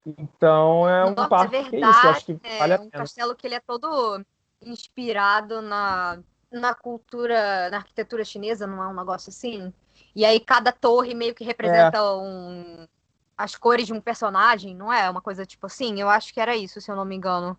Então 0.05 0.89
é 0.89 1.05
um 1.05 1.13
Nossa, 1.13 1.29
parque 1.29 1.55
é 1.55 1.61
verdade, 1.61 1.69
que 1.69 1.85
é 1.85 1.89
isso, 1.89 2.07
acho 2.07 2.25
que 2.25 2.39
é 2.43 2.59
vale 2.59 2.73
a 2.73 2.77
pena. 2.77 2.87
um 2.87 2.91
castelo 2.91 3.35
que 3.35 3.47
ele 3.47 3.55
é 3.55 3.59
todo 3.59 4.25
inspirado 4.61 5.61
na, 5.61 6.19
na 6.51 6.73
cultura, 6.73 7.69
na 7.69 7.77
arquitetura 7.77 8.25
chinesa, 8.25 8.65
não 8.65 8.83
é 8.83 8.87
um 8.87 8.93
negócio 8.93 9.29
assim? 9.29 9.71
E 10.17 10.25
aí 10.25 10.39
cada 10.39 10.71
torre 10.71 11.13
meio 11.13 11.35
que 11.35 11.43
representa 11.43 11.99
é. 11.99 12.01
um, 12.01 12.87
as 13.37 13.55
cores 13.55 13.85
de 13.85 13.93
um 13.93 14.01
personagem, 14.01 14.73
não 14.73 14.91
é? 14.91 15.07
Uma 15.07 15.21
coisa 15.21 15.45
tipo 15.45 15.67
assim? 15.67 16.01
Eu 16.01 16.09
acho 16.09 16.33
que 16.33 16.39
era 16.39 16.55
isso, 16.55 16.81
se 16.81 16.89
eu 16.89 16.95
não 16.95 17.05
me 17.05 17.15
engano. 17.15 17.55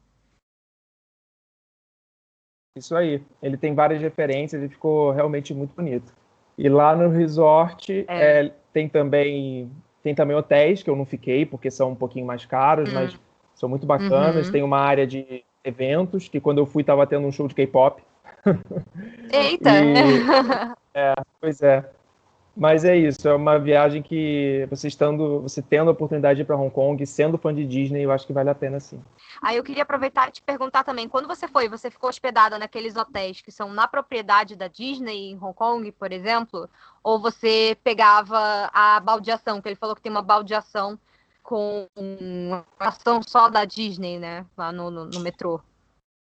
Isso 2.77 2.97
aí. 2.97 3.23
Ele 3.41 3.57
tem 3.57 3.77
várias 3.77 4.03
referências 4.03 4.61
e 4.61 4.69
ficou 4.69 5.13
realmente 5.13 5.55
muito 5.55 5.73
bonito. 5.73 6.13
E 6.59 6.69
lá 6.69 6.97
no 6.97 7.09
resort 7.11 8.05
é. 8.09 8.47
É, 8.47 8.55
tem 8.73 8.89
também 8.89 9.71
tem 10.03 10.13
também 10.13 10.37
hotéis 10.37 10.83
que 10.83 10.91
eu 10.91 10.97
não 10.97 11.07
fiquei, 11.07 11.47
porque 11.47 11.71
são 11.71 11.93
um 11.93 11.95
pouquinho 11.95 12.27
mais 12.27 12.45
caros, 12.45 12.91
hum. 12.91 12.95
mas 12.95 13.17
são 13.55 13.69
muito 13.69 13.87
bacanas. 13.87 14.47
Uhum. 14.47 14.53
Tem 14.53 14.63
uma 14.65 14.81
área 14.81 15.07
de 15.07 15.45
eventos, 15.63 16.27
que 16.27 16.41
quando 16.41 16.59
eu 16.59 16.67
fui 16.67 16.81
estava 16.81 17.07
tendo 17.07 17.25
um 17.25 17.31
show 17.31 17.47
de 17.47 17.55
K-pop. 17.55 18.03
Eita! 19.31 19.71
e, 19.81 19.95
é, 20.93 21.15
pois 21.41 21.63
é. 21.63 21.89
Mas 22.59 22.85
é 22.85 22.97
isso, 22.97 23.29
é 23.29 23.33
uma 23.33 23.57
viagem 23.57 24.03
que 24.03 24.67
você 24.69 24.89
estando, 24.89 25.41
você 25.43 25.63
tendo 25.63 25.91
a 25.91 25.93
oportunidade 25.93 26.39
de 26.39 26.43
ir 26.43 26.45
para 26.45 26.57
Hong 26.57 26.75
Kong, 26.75 27.07
sendo 27.07 27.39
fã 27.39 27.55
de 27.55 27.65
Disney, 27.65 28.03
eu 28.03 28.11
acho 28.11 28.27
que 28.27 28.33
vale 28.33 28.51
a 28.51 28.55
pena 28.55 28.81
sim. 28.81 29.01
Aí 29.41 29.57
eu 29.57 29.63
queria 29.63 29.85
aproveitar 29.85 30.29
e 30.29 30.33
te 30.33 30.43
perguntar 30.43 30.83
também, 30.83 31.09
quando 31.09 31.29
você 31.29 31.47
foi, 31.47 31.69
você 31.69 31.89
ficou 31.89 32.11
hospedada 32.11 32.59
naqueles 32.59 32.97
hotéis 32.97 33.41
que 33.41 33.53
são 33.53 33.73
na 33.73 33.87
propriedade 33.87 34.57
da 34.57 34.67
Disney 34.67 35.31
em 35.31 35.37
Hong 35.37 35.55
Kong, 35.55 35.93
por 35.93 36.11
exemplo, 36.11 36.69
ou 37.01 37.21
você 37.21 37.79
pegava 37.85 38.69
a 38.73 38.99
baldeação, 38.99 39.63
que 39.63 39.69
ele 39.69 39.77
falou 39.77 39.95
que 39.95 40.03
tem 40.03 40.11
uma 40.11 40.21
baldeação 40.21 40.99
com 41.45 41.87
uma 41.97 42.67
ação 42.81 43.23
só 43.23 43.49
da 43.49 43.65
Disney, 43.65 44.19
né, 44.19 44.45
lá 44.57 44.73
no, 44.73 44.91
no, 44.91 45.05
no 45.05 45.21
metrô? 45.21 45.61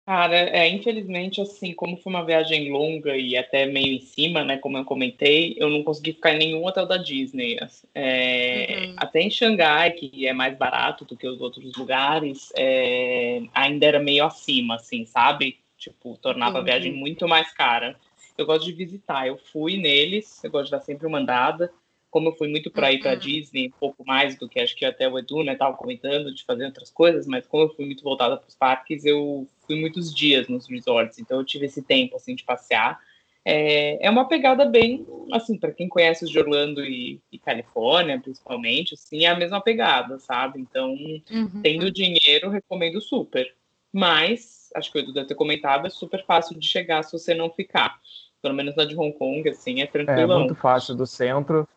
Cara, 0.10 0.38
é, 0.38 0.68
infelizmente, 0.68 1.40
assim, 1.40 1.72
como 1.72 1.96
foi 1.96 2.12
uma 2.12 2.26
viagem 2.26 2.72
longa 2.72 3.16
e 3.16 3.38
até 3.38 3.68
meio 3.68 3.94
em 3.94 4.00
cima, 4.00 4.44
né, 4.44 4.58
como 4.58 4.76
eu 4.76 4.84
comentei, 4.84 5.56
eu 5.60 5.70
não 5.70 5.84
consegui 5.84 6.14
ficar 6.14 6.34
em 6.34 6.40
nenhum 6.40 6.66
hotel 6.66 6.88
da 6.88 6.98
Disney. 6.98 7.60
É, 7.94 8.88
uhum. 8.88 8.96
Até 8.98 9.22
em 9.22 9.30
Xangai, 9.30 9.92
que 9.92 10.26
é 10.26 10.34
mais 10.34 10.58
barato 10.58 11.06
do 11.06 11.16
que 11.16 11.28
os 11.28 11.40
outros 11.40 11.76
lugares, 11.76 12.52
é, 12.58 13.44
ainda 13.54 13.86
era 13.86 14.00
meio 14.00 14.26
acima, 14.26 14.78
assim, 14.78 15.06
sabe? 15.06 15.60
Tipo, 15.78 16.18
tornava 16.20 16.56
uhum. 16.56 16.62
a 16.62 16.66
viagem 16.66 16.92
muito 16.92 17.28
mais 17.28 17.54
cara. 17.54 17.96
Eu 18.36 18.48
gosto 18.48 18.66
de 18.66 18.74
visitar, 18.74 19.28
eu 19.28 19.38
fui 19.38 19.78
neles, 19.78 20.44
eu 20.44 20.50
gosto 20.50 20.66
de 20.66 20.72
dar 20.72 20.82
sempre 20.82 21.06
uma 21.06 21.20
andada 21.20 21.72
como 22.10 22.30
eu 22.30 22.36
fui 22.36 22.48
muito 22.48 22.72
para 22.72 22.92
ir 22.92 23.00
para 23.00 23.14
uhum. 23.14 23.20
Disney, 23.20 23.68
um 23.68 23.80
pouco 23.80 24.04
mais 24.06 24.38
do 24.38 24.50
que 24.50 24.60
acho 24.60 24.76
que 24.76 24.86
até 24.86 25.08
o 25.08 25.18
Edu, 25.18 25.44
né, 25.44 25.56
tava 25.56 25.78
comentando 25.78 26.34
de 26.34 26.44
fazer 26.44 26.66
outras 26.66 26.90
coisas, 26.90 27.28
mas 27.28 27.46
como 27.46 27.64
eu 27.64 27.76
fui 27.76 27.86
muito 27.86 28.04
voltada 28.04 28.38
para 28.38 28.48
os 28.48 28.56
parques, 28.56 29.06
eu 29.06 29.48
fui 29.66 29.80
muitos 29.80 30.14
dias 30.14 30.48
nos 30.48 30.68
resorts, 30.68 31.20
então 31.20 31.38
eu 31.38 31.46
tive 31.46 31.66
esse 31.66 31.82
tempo 31.82 32.16
assim 32.16 32.36
de 32.36 32.44
passear. 32.44 33.00
É, 33.46 34.06
é 34.06 34.10
uma 34.10 34.28
pegada 34.28 34.66
bem, 34.66 35.08
assim, 35.32 35.58
para 35.58 35.72
quem 35.72 35.88
conhece 35.88 36.26
os 36.26 36.30
de 36.30 36.38
Orlando 36.38 36.84
e, 36.84 37.22
e, 37.32 37.40
Califórnia, 37.40 38.20
principalmente, 38.20 38.94
assim, 38.94 39.26
é 39.26 39.28
a 39.28 39.38
mesma 39.38 39.62
pegada, 39.62 40.20
sabe? 40.20 40.60
Então, 40.60 40.92
uhum. 40.92 41.62
tendo 41.64 41.90
dinheiro, 41.90 42.50
recomendo 42.50 43.00
super. 43.00 43.52
Mas, 43.92 44.70
acho 44.76 44.92
que 44.92 45.00
o 45.00 45.02
Edu 45.02 45.14
deve 45.14 45.28
ter 45.28 45.36
comentado, 45.36 45.88
é 45.88 45.90
super 45.90 46.24
fácil 46.26 46.60
de 46.60 46.68
chegar 46.68 47.02
se 47.04 47.14
você 47.14 47.34
não 47.34 47.50
ficar. 47.50 48.00
Pelo 48.42 48.54
menos 48.54 48.76
na 48.76 48.86
de 48.86 48.96
Hong 48.96 49.18
Kong, 49.18 49.48
assim, 49.50 49.82
é 49.82 49.88
tranquilo. 49.88 50.34
É 50.34 50.38
muito 50.38 50.56
fácil 50.56 50.96
do 50.96 51.08
centro. 51.08 51.68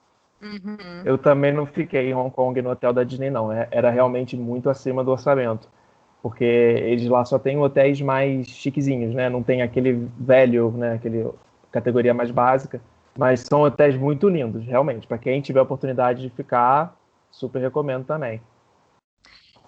Uhum. 0.43 1.03
Eu 1.05 1.17
também 1.17 1.53
não 1.53 1.67
fiquei 1.67 2.11
em 2.11 2.15
Hong 2.15 2.31
Kong 2.31 2.61
no 2.61 2.71
hotel 2.71 2.93
da 2.93 3.05
Disney, 3.05 3.31
não. 3.31 3.53
É, 3.53 3.69
era 3.71 3.91
realmente 3.91 4.37
muito 4.37 4.69
acima 4.69 5.05
do 5.05 5.13
orçamento. 5.13 5.69
Porque 6.21 6.45
eles 6.45 7.09
lá 7.09 7.25
só 7.25 7.39
têm 7.39 7.59
hotéis 7.59 8.01
mais 8.01 8.47
chiquezinhos, 8.47 9.15
né? 9.15 9.29
Não 9.29 9.43
tem 9.43 9.63
aquele 9.63 10.09
velho, 10.19 10.71
né? 10.73 10.95
Aquele 10.95 11.29
categoria 11.71 12.15
mais 12.15 12.31
básica. 12.31 12.81
Mas 13.17 13.41
são 13.41 13.63
hotéis 13.63 13.97
muito 13.97 14.29
lindos, 14.29 14.65
realmente. 14.65 15.07
Para 15.07 15.19
quem 15.19 15.41
tiver 15.41 15.61
oportunidade 15.61 16.23
de 16.23 16.31
ficar, 16.31 16.97
super 17.31 17.61
recomendo 17.61 18.05
também. 18.05 18.41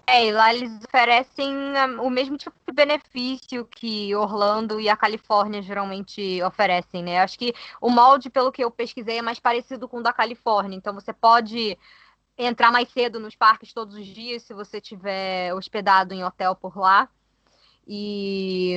É, 0.07 0.27
e 0.27 0.33
lá 0.33 0.55
eles 0.55 0.71
oferecem 0.85 1.55
ah, 1.77 2.03
o 2.03 2.11
mesmo 2.11 2.37
tipo 2.37 2.55
de 2.67 2.75
benefício 2.75 3.65
que 3.65 4.15
Orlando 4.15 4.81
e 4.81 4.89
a 4.89 4.97
Califórnia 4.97 5.63
geralmente 5.63 6.43
oferecem, 6.43 7.03
né? 7.03 7.19
Acho 7.19 7.39
que 7.39 7.55
o 7.81 7.89
molde, 7.89 8.29
pelo 8.29 8.53
que 8.53 8.63
eu 8.63 8.71
pesquisei, 8.71 9.19
é 9.19 9.23
mais 9.23 9.41
parecido 9.41 9.89
com 9.89 9.99
o 9.99 10.03
da 10.03 10.13
Califórnia. 10.13 10.77
Então 10.77 10.93
você 10.93 11.13
pode 11.13 11.79
entrar 12.37 12.71
mais 12.71 12.89
cedo 12.91 13.19
nos 13.19 13.35
parques 13.35 13.73
todos 13.73 13.95
os 13.95 14.07
dias 14.07 14.43
se 14.43 14.53
você 14.53 14.81
tiver 14.81 15.55
hospedado 15.55 16.13
em 16.13 16.25
hotel 16.25 16.55
por 16.55 16.77
lá. 16.77 17.09
E 17.87 18.77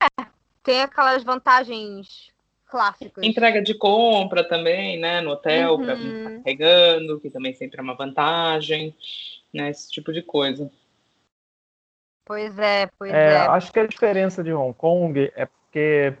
é, 0.00 0.26
tem 0.62 0.82
aquelas 0.82 1.24
vantagens 1.24 2.30
clássicas. 2.66 3.24
Entrega 3.24 3.60
de 3.60 3.74
compra 3.74 4.44
também, 4.44 4.98
né? 4.98 5.20
No 5.20 5.30
hotel, 5.30 5.74
uhum. 5.74 5.84
para 5.84 5.96
carregando, 5.96 7.18
que 7.20 7.30
também 7.30 7.54
sempre 7.54 7.80
é 7.80 7.82
uma 7.82 7.96
vantagem 7.96 8.94
né? 9.52 9.70
Esse 9.70 9.90
tipo 9.90 10.12
de 10.12 10.22
coisa. 10.22 10.70
Pois 12.24 12.58
é, 12.58 12.88
pois 12.98 13.12
é. 13.12 13.34
é. 13.34 13.36
Acho 13.38 13.72
que 13.72 13.78
a 13.78 13.86
diferença 13.86 14.42
de 14.42 14.52
Hong 14.52 14.74
Kong 14.74 15.30
é 15.34 15.46
porque 15.46 16.16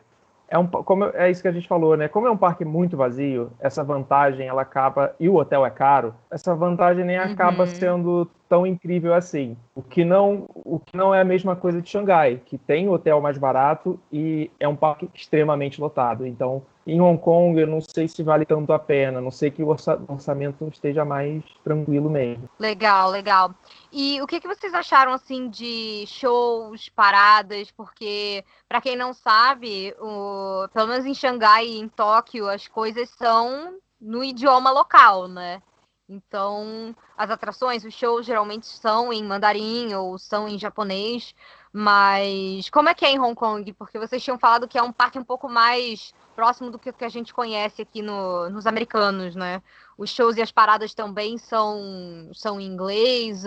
é, 0.48 0.56
um, 0.56 0.66
como 0.66 1.04
é 1.06 1.30
isso 1.30 1.42
que 1.42 1.48
a 1.48 1.52
gente 1.52 1.66
falou, 1.66 1.96
né? 1.96 2.06
Como 2.06 2.26
é 2.26 2.30
um 2.30 2.36
parque 2.36 2.64
muito 2.64 2.96
vazio, 2.96 3.50
essa 3.58 3.82
vantagem 3.82 4.46
ela 4.46 4.62
acaba 4.62 5.14
e 5.18 5.28
o 5.28 5.34
hotel 5.34 5.66
é 5.66 5.70
caro, 5.70 6.14
essa 6.30 6.54
vantagem 6.54 7.04
nem 7.04 7.18
uhum. 7.18 7.32
acaba 7.32 7.66
sendo 7.66 8.30
tão 8.48 8.64
incrível 8.64 9.12
assim. 9.12 9.56
O 9.74 9.82
que 9.82 10.04
não, 10.04 10.48
o 10.54 10.78
que 10.78 10.96
não 10.96 11.12
é 11.12 11.20
a 11.20 11.24
mesma 11.24 11.56
coisa 11.56 11.82
de 11.82 11.88
Xangai, 11.88 12.40
que 12.44 12.56
tem 12.56 12.88
hotel 12.88 13.20
mais 13.20 13.36
barato 13.36 13.98
e 14.12 14.48
é 14.60 14.68
um 14.68 14.76
parque 14.76 15.10
extremamente 15.12 15.80
lotado. 15.80 16.24
Então, 16.24 16.62
em 16.86 17.00
Hong 17.00 17.20
Kong, 17.20 17.60
eu 17.60 17.66
não 17.66 17.80
sei 17.80 18.06
se 18.06 18.22
vale 18.22 18.46
tanto 18.46 18.72
a 18.72 18.78
pena, 18.78 19.20
não 19.20 19.30
sei 19.30 19.50
que 19.50 19.62
o 19.62 19.68
orçamento 19.68 20.68
esteja 20.68 21.04
mais 21.04 21.42
tranquilo 21.64 22.08
mesmo. 22.08 22.48
Legal, 22.60 23.10
legal. 23.10 23.52
E 23.92 24.22
o 24.22 24.26
que, 24.26 24.40
que 24.40 24.46
vocês 24.46 24.72
acharam 24.72 25.12
assim 25.12 25.48
de 25.48 26.04
shows, 26.06 26.88
paradas? 26.88 27.72
Porque 27.72 28.44
para 28.68 28.80
quem 28.80 28.94
não 28.94 29.12
sabe, 29.12 29.94
o, 29.98 30.68
pelo 30.72 30.86
menos 30.86 31.04
em 31.04 31.14
Xangai 31.14 31.66
e 31.66 31.80
em 31.80 31.88
Tóquio, 31.88 32.48
as 32.48 32.68
coisas 32.68 33.10
são 33.10 33.78
no 34.00 34.22
idioma 34.22 34.70
local, 34.70 35.26
né? 35.26 35.60
Então, 36.08 36.94
as 37.16 37.30
atrações, 37.30 37.84
os 37.84 37.92
shows 37.92 38.24
geralmente 38.24 38.66
são 38.66 39.12
em 39.12 39.24
mandarim 39.24 39.92
ou 39.94 40.16
são 40.18 40.48
em 40.48 40.56
japonês, 40.56 41.34
mas 41.72 42.70
como 42.70 42.88
é 42.88 42.94
que 42.94 43.04
é 43.04 43.10
em 43.10 43.18
Hong 43.18 43.34
Kong? 43.34 43.72
Porque 43.72 43.98
vocês 43.98 44.22
tinham 44.22 44.38
falado 44.38 44.68
que 44.68 44.78
é 44.78 44.82
um 44.82 44.92
parque 44.92 45.18
um 45.18 45.24
pouco 45.24 45.48
mais 45.48 46.14
próximo 46.36 46.70
do 46.70 46.78
que, 46.78 46.92
a 47.02 47.08
gente 47.08 47.32
conhece 47.32 47.80
aqui 47.80 48.02
no, 48.02 48.50
nos 48.50 48.66
americanos, 48.66 49.34
né? 49.34 49.62
Os 49.96 50.10
shows 50.10 50.36
e 50.36 50.42
as 50.42 50.52
paradas 50.52 50.92
também 50.92 51.38
são, 51.38 52.30
são 52.34 52.60
em 52.60 52.66
inglês, 52.66 53.44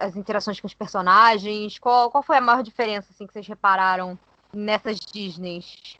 as 0.00 0.16
interações 0.16 0.58
com 0.58 0.66
os 0.66 0.74
personagens. 0.74 1.78
Qual, 1.78 2.10
qual 2.10 2.22
foi 2.22 2.38
a 2.38 2.40
maior 2.40 2.62
diferença 2.62 3.12
assim, 3.12 3.26
que 3.26 3.32
vocês 3.34 3.46
repararam 3.46 4.18
nessas 4.54 4.98
Disneys? 4.98 5.98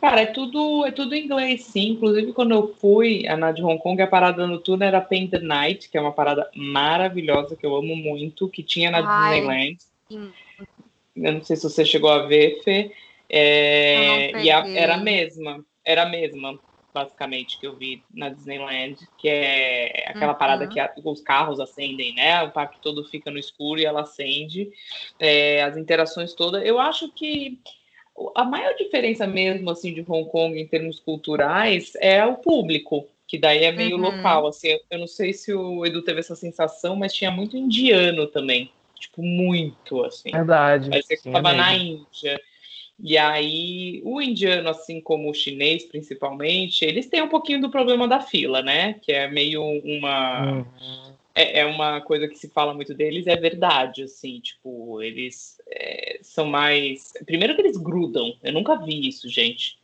Cara, 0.00 0.20
é 0.20 0.26
tudo, 0.26 0.86
é 0.86 0.92
tudo 0.92 1.14
em 1.14 1.24
inglês, 1.24 1.64
sim. 1.64 1.90
Inclusive, 1.90 2.32
quando 2.32 2.52
eu 2.52 2.74
fui 2.74 3.26
a 3.26 3.36
na 3.36 3.50
de 3.50 3.62
Hong 3.64 3.82
Kong, 3.82 4.00
a 4.00 4.06
parada 4.06 4.46
noturna 4.46 4.84
era 4.84 5.00
Paint 5.00 5.30
the 5.30 5.40
Night, 5.40 5.88
que 5.88 5.98
é 5.98 6.00
uma 6.00 6.12
parada 6.12 6.48
maravilhosa 6.54 7.56
que 7.56 7.66
eu 7.66 7.74
amo 7.74 7.96
muito, 7.96 8.48
que 8.48 8.62
tinha 8.62 8.90
na 8.90 8.98
Ai. 8.98 9.40
Disneyland. 9.40 9.78
Eu 11.16 11.32
não 11.32 11.42
sei 11.42 11.56
se 11.56 11.64
você 11.64 11.84
chegou 11.84 12.10
a 12.10 12.26
ver, 12.26 12.62
Fê. 12.62 12.92
É, 13.28 14.42
e 14.42 14.50
a, 14.50 14.66
era 14.68 14.94
a 14.94 14.98
mesma, 14.98 15.64
era 15.84 16.02
a 16.02 16.08
mesma, 16.08 16.58
basicamente, 16.94 17.58
que 17.58 17.66
eu 17.66 17.76
vi 17.76 18.02
na 18.12 18.30
Disneyland, 18.30 18.96
que 19.18 19.28
é 19.28 20.04
aquela 20.06 20.32
uhum. 20.32 20.38
parada 20.38 20.66
que 20.66 20.80
a, 20.80 20.92
os 21.04 21.20
carros 21.20 21.60
acendem, 21.60 22.14
né? 22.14 22.42
O 22.42 22.50
parque 22.50 22.78
todo 22.80 23.04
fica 23.04 23.30
no 23.30 23.38
escuro 23.38 23.80
e 23.80 23.84
ela 23.84 24.02
acende. 24.02 24.70
É, 25.18 25.62
as 25.62 25.76
interações 25.76 26.32
todas. 26.32 26.64
Eu 26.64 26.78
acho 26.78 27.10
que 27.12 27.60
a 28.34 28.44
maior 28.44 28.74
diferença 28.74 29.26
mesmo, 29.26 29.70
assim, 29.70 29.92
de 29.92 30.04
Hong 30.08 30.28
Kong 30.30 30.58
em 30.58 30.66
termos 30.66 30.98
culturais 30.98 31.92
é 32.00 32.24
o 32.24 32.36
público, 32.36 33.06
que 33.26 33.38
daí 33.38 33.64
é 33.64 33.72
meio 33.72 33.96
uhum. 33.96 34.02
local, 34.02 34.46
assim. 34.46 34.78
Eu 34.90 34.98
não 34.98 35.06
sei 35.06 35.32
se 35.32 35.52
o 35.52 35.84
Edu 35.84 36.02
teve 36.02 36.20
essa 36.20 36.34
sensação, 36.34 36.96
mas 36.96 37.12
tinha 37.12 37.30
muito 37.30 37.56
indiano 37.56 38.26
também. 38.26 38.72
Tipo, 38.98 39.22
muito, 39.22 40.02
assim. 40.04 40.30
Verdade. 40.30 40.90
Aí 40.92 41.02
você 41.02 41.14
estava 41.14 41.52
é 41.52 41.56
na 41.56 41.74
Índia. 41.74 42.40
E 43.00 43.16
aí, 43.16 44.02
o 44.04 44.20
indiano, 44.20 44.68
assim 44.68 45.00
como 45.00 45.30
o 45.30 45.34
chinês, 45.34 45.84
principalmente, 45.84 46.84
eles 46.84 47.06
têm 47.06 47.22
um 47.22 47.28
pouquinho 47.28 47.60
do 47.60 47.70
problema 47.70 48.08
da 48.08 48.20
fila, 48.20 48.60
né? 48.60 48.94
Que 48.94 49.12
é 49.12 49.28
meio 49.28 49.62
uma. 49.62 50.52
Uhum. 50.52 51.14
É, 51.32 51.60
é, 51.60 51.64
uma 51.64 52.00
coisa 52.00 52.26
que 52.26 52.36
se 52.36 52.48
fala 52.48 52.74
muito 52.74 52.92
deles, 52.92 53.28
é 53.28 53.36
verdade, 53.36 54.02
assim, 54.02 54.40
tipo, 54.40 55.00
eles 55.00 55.56
é, 55.70 56.18
são 56.22 56.46
mais. 56.46 57.12
Primeiro 57.24 57.54
que 57.54 57.60
eles 57.60 57.76
grudam, 57.76 58.36
eu 58.42 58.52
nunca 58.52 58.74
vi 58.74 59.06
isso, 59.06 59.28
gente. 59.28 59.78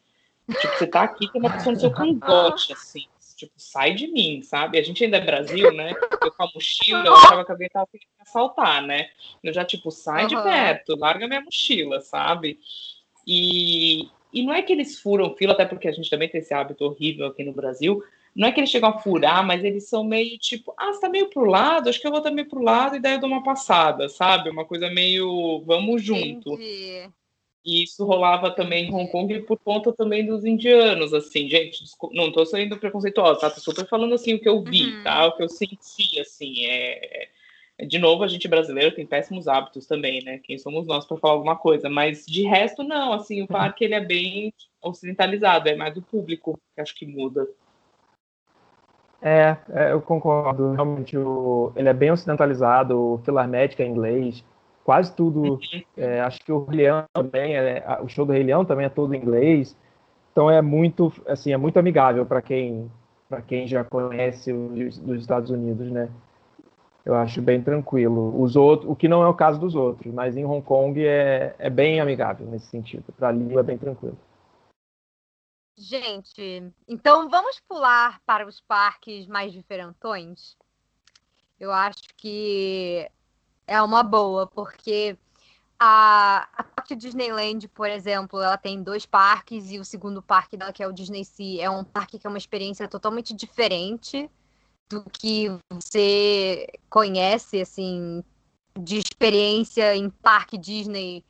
Tipo, 0.51 0.77
você 0.77 0.87
tá 0.87 1.03
aqui 1.03 1.29
com 1.29 1.39
uma 1.39 1.53
pessoa 1.53 1.73
no 1.73 1.81
seu 1.81 1.93
cangote, 1.93 2.73
assim. 2.73 3.05
Tipo, 3.37 3.53
sai 3.57 3.95
de 3.95 4.09
mim, 4.09 4.43
sabe? 4.43 4.79
A 4.79 4.83
gente 4.83 5.05
ainda 5.05 5.19
é 5.19 5.21
Brasil, 5.21 5.73
né? 5.73 5.93
Eu 6.21 6.33
com 6.33 6.43
a 6.43 6.51
mochila, 6.53 7.05
eu 7.05 7.15
achava 7.15 7.45
que 7.45 7.53
alguém 7.53 7.69
tava 7.69 7.87
querendo 7.87 8.09
assaltar, 8.21 8.83
né? 8.83 9.09
Eu 9.43 9.53
já, 9.53 9.65
tipo, 9.65 9.91
sai 9.91 10.23
uhum. 10.23 10.29
de 10.29 10.43
perto, 10.43 10.97
larga 10.97 11.29
minha 11.29 11.41
mochila, 11.41 12.01
sabe? 12.01 12.59
E, 13.27 14.09
e 14.33 14.43
não 14.43 14.53
é 14.53 14.63
que 14.63 14.73
eles 14.73 15.01
furam 15.01 15.35
fila, 15.35 15.53
até 15.53 15.65
porque 15.65 15.89
a 15.89 15.93
gente 15.93 16.11
também 16.11 16.29
tem 16.29 16.41
esse 16.41 16.53
hábito 16.53 16.85
horrível 16.85 17.27
aqui 17.27 17.45
no 17.45 17.53
Brasil. 17.53 18.03
Não 18.35 18.49
é 18.49 18.53
que 18.53 18.59
eles 18.59 18.71
chegam 18.71 18.91
a 18.91 18.99
furar, 18.99 19.47
mas 19.47 19.63
eles 19.63 19.89
são 19.89 20.03
meio 20.03 20.37
tipo, 20.39 20.75
ah, 20.77 20.93
você 20.93 21.01
tá 21.01 21.09
meio 21.09 21.29
pro 21.31 21.45
lado, 21.45 21.89
acho 21.89 22.01
que 22.01 22.07
eu 22.07 22.11
vou 22.11 22.21
também 22.21 22.45
pro 22.45 22.61
lado, 22.61 22.97
e 22.97 23.01
daí 23.01 23.15
eu 23.15 23.21
dou 23.21 23.31
uma 23.31 23.45
passada, 23.45 24.09
sabe? 24.09 24.51
Uma 24.51 24.65
coisa 24.65 24.91
meio, 24.91 25.63
vamos 25.65 26.03
junto. 26.03 26.55
Entendi. 26.55 27.09
E 27.65 27.85
isso 27.85 28.05
rolava 28.05 28.51
também 28.51 28.89
em 28.89 28.93
Hong 28.93 29.11
Kong 29.11 29.41
por 29.43 29.59
conta 29.59 29.91
também 29.91 30.27
dos 30.27 30.45
indianos, 30.45 31.15
assim, 31.15 31.49
gente, 31.49 31.83
não 32.13 32.31
tô 32.31 32.45
sendo 32.45 32.77
preconceituosa, 32.77 33.41
tá? 33.41 33.51
Tô 33.51 33.61
super 33.61 33.87
falando 33.87 34.15
assim 34.15 34.35
o 34.35 34.41
que 34.41 34.49
eu 34.49 34.63
vi, 34.63 34.85
uhum. 34.85 35.03
tá? 35.03 35.27
O 35.27 35.37
que 35.37 35.43
eu 35.43 35.49
senti, 35.49 36.21
assim, 36.21 36.67
é 36.67 37.29
de 37.81 37.99
novo, 37.99 38.23
a 38.23 38.29
gente 38.29 38.47
brasileiro 38.47 38.95
tem 38.95 39.05
péssimos 39.05 39.49
hábitos 39.49 39.87
também, 39.87 40.23
né? 40.23 40.39
Quem 40.39 40.57
somos 40.59 40.87
nós 40.87 41.05
para 41.05 41.17
falar 41.17 41.35
alguma 41.35 41.57
coisa? 41.57 41.89
Mas 41.89 42.25
de 42.25 42.45
resto, 42.45 42.85
não. 42.85 43.13
Assim, 43.13 43.43
o 43.43 43.49
parque 43.49 43.85
ele 43.85 43.95
é 43.95 44.01
bem 44.01 44.53
ocidentalizado, 44.81 45.69
é 45.69 45.75
mais 45.75 45.97
o 45.97 46.03
público 46.03 46.59
que 46.75 46.81
acho 46.81 46.95
que 46.95 47.05
muda. 47.05 47.49
É, 49.21 49.57
é 49.71 49.93
eu 49.93 50.01
concordo. 50.01 50.73
Realmente, 50.73 51.17
o, 51.19 51.73
ele 51.75 51.89
é 51.89 51.95
bem 51.95 52.13
ocidentalizado. 52.13 52.97
O 52.97 53.19
Filarmética 53.25 53.83
é 53.83 53.87
inglês. 53.87 54.45
Quase 54.85 55.13
tudo. 55.17 55.55
Uhum. 55.55 55.61
É, 55.97 56.21
acho 56.21 56.39
que 56.45 56.53
o 56.53 56.65
Rei 56.65 56.83
Leão 56.83 57.05
também, 57.13 57.57
é, 57.57 57.85
o 58.03 58.09
show 58.09 58.25
do 58.25 58.33
Rei 58.33 58.43
Leão 58.43 58.65
também 58.65 58.87
é 58.87 58.91
todo 58.91 59.15
em 59.15 59.19
inglês. 59.19 59.77
Então 60.31 60.51
é 60.51 60.61
muito, 60.61 61.13
assim, 61.27 61.53
é 61.53 61.57
muito 61.57 61.79
amigável 61.79 62.27
para 62.27 62.43
quem, 62.43 62.91
quem 63.47 63.67
já 63.67 63.83
conhece 63.83 64.53
os, 64.53 64.99
dos 64.99 65.21
Estados 65.21 65.51
Unidos, 65.51 65.91
né? 65.91 66.09
Eu 67.05 67.15
acho 67.15 67.43
bem 67.43 67.63
tranquilo. 67.63 68.41
Os 68.41 68.57
outros, 68.57 68.91
o 68.91 68.97
que 68.97 69.09
não 69.09 69.23
é 69.23 69.29
o 69.29 69.35
caso 69.35 69.61
dos 69.61 69.75
outros, 69.75 70.13
mas 70.13 70.37
em 70.37 70.45
Hong 70.45 70.65
Kong 70.65 71.05
é, 71.05 71.55
é 71.59 71.69
bem 71.69 72.01
amigável 72.01 72.47
nesse 72.47 72.67
sentido. 72.67 73.05
Para 73.13 73.29
ali 73.29 73.57
é 73.57 73.63
bem 73.63 73.77
tranquilo. 73.77 74.19
Gente, 75.77 76.73
então 76.89 77.29
vamos 77.29 77.61
pular 77.69 78.21
para 78.25 78.47
os 78.47 78.61
parques 78.61 79.27
mais 79.27 79.53
diferentões. 79.53 80.57
Eu 81.59 81.73
acho 81.73 82.03
que 82.17 83.11
é 83.67 83.83
uma 83.83 84.03
boa, 84.03 84.47
porque 84.47 85.19
a, 85.79 86.49
a 86.57 86.63
parte 86.63 86.95
Disneyland, 86.95 87.69
por 87.69 87.89
exemplo, 87.91 88.41
ela 88.41 88.57
tem 88.57 88.83
dois 88.83 89.05
parques 89.05 89.71
e 89.71 89.79
o 89.79 89.85
segundo 89.85 90.23
parque 90.23 90.57
dela, 90.57 90.73
que 90.73 90.83
é 90.83 90.87
o 90.87 90.93
Disney 90.93 91.25
Sea, 91.25 91.65
é 91.65 91.71
um 91.71 91.85
parque 91.85 92.19
que 92.19 92.27
é 92.27 92.31
uma 92.31 92.39
experiência 92.39 92.89
totalmente 92.89 93.35
diferente 93.35 94.31
do 94.89 95.05
que 95.11 95.49
você 95.71 96.67
conhece, 96.89 97.61
assim, 97.61 98.23
de 98.79 98.99
experiência 98.99 99.95
em 99.95 100.11
parque 100.11 100.59
Disney 100.59 101.25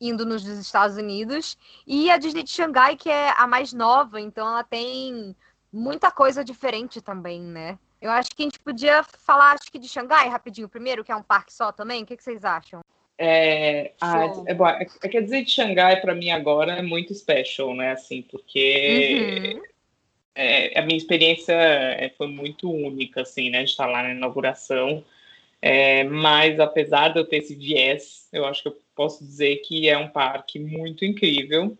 indo 0.00 0.26
nos 0.26 0.44
Estados 0.46 0.96
Unidos. 0.96 1.56
E 1.86 2.10
a 2.10 2.18
Disney 2.18 2.42
de 2.42 2.50
Xangai, 2.50 2.96
que 2.96 3.08
é 3.08 3.32
a 3.36 3.46
mais 3.46 3.72
nova, 3.72 4.20
então 4.20 4.46
ela 4.46 4.64
tem 4.64 5.34
muita 5.72 6.10
coisa 6.10 6.44
diferente 6.44 7.00
também, 7.00 7.40
né? 7.40 7.78
Eu 8.00 8.10
acho 8.10 8.30
que 8.30 8.42
a 8.42 8.44
gente 8.44 8.60
podia 8.60 9.02
falar, 9.02 9.52
acho 9.52 9.72
que 9.72 9.78
de 9.78 9.88
Xangai 9.88 10.28
rapidinho 10.28 10.68
primeiro, 10.68 11.02
que 11.02 11.10
é 11.10 11.16
um 11.16 11.22
parque 11.22 11.52
só 11.52 11.72
também. 11.72 12.02
O 12.02 12.06
que, 12.06 12.16
que 12.16 12.22
vocês 12.22 12.44
acham? 12.44 12.80
É, 13.18 13.94
ah, 14.02 14.26
é, 14.46 14.52
bom, 14.52 14.68
é, 14.68 14.86
é, 15.02 15.08
quer 15.08 15.22
dizer, 15.22 15.42
de 15.42 15.50
Xangai 15.50 16.02
para 16.02 16.14
mim 16.14 16.30
agora 16.30 16.74
é 16.74 16.82
muito 16.82 17.14
special, 17.14 17.74
né? 17.74 17.92
Assim, 17.92 18.20
porque 18.20 19.54
uhum 19.56 19.75
é, 20.36 20.78
a 20.78 20.82
minha 20.82 20.98
experiência 20.98 21.52
é, 21.52 22.10
foi 22.10 22.28
muito 22.28 22.70
única, 22.70 23.22
assim, 23.22 23.50
né, 23.50 23.64
de 23.64 23.70
estar 23.70 23.86
lá 23.86 24.02
na 24.02 24.12
inauguração. 24.12 25.02
É, 25.62 26.04
mas 26.04 26.60
apesar 26.60 27.08
de 27.08 27.18
eu 27.18 27.24
ter 27.24 27.38
esse 27.38 27.54
viés, 27.54 28.28
eu 28.32 28.44
acho 28.44 28.62
que 28.62 28.68
eu 28.68 28.76
posso 28.94 29.24
dizer 29.24 29.56
que 29.56 29.88
é 29.88 29.96
um 29.96 30.08
parque 30.08 30.58
muito 30.58 31.04
incrível. 31.04 31.76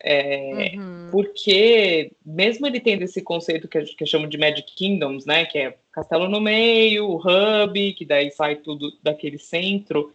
É, 0.00 0.72
uhum. 0.74 1.08
Porque, 1.10 2.10
mesmo 2.26 2.66
ele 2.66 2.80
tendo 2.80 3.02
esse 3.02 3.22
conceito 3.22 3.68
que, 3.68 3.80
que 3.80 4.02
eu 4.02 4.08
chamo 4.08 4.26
de 4.26 4.36
Magic 4.36 4.74
Kingdoms, 4.74 5.24
né, 5.24 5.46
que 5.46 5.58
é 5.58 5.78
castelo 5.92 6.28
no 6.28 6.40
meio, 6.40 7.06
o 7.06 7.16
hub, 7.16 7.92
que 7.94 8.04
daí 8.04 8.30
sai 8.30 8.56
tudo 8.56 8.92
daquele 9.02 9.38
centro, 9.38 10.12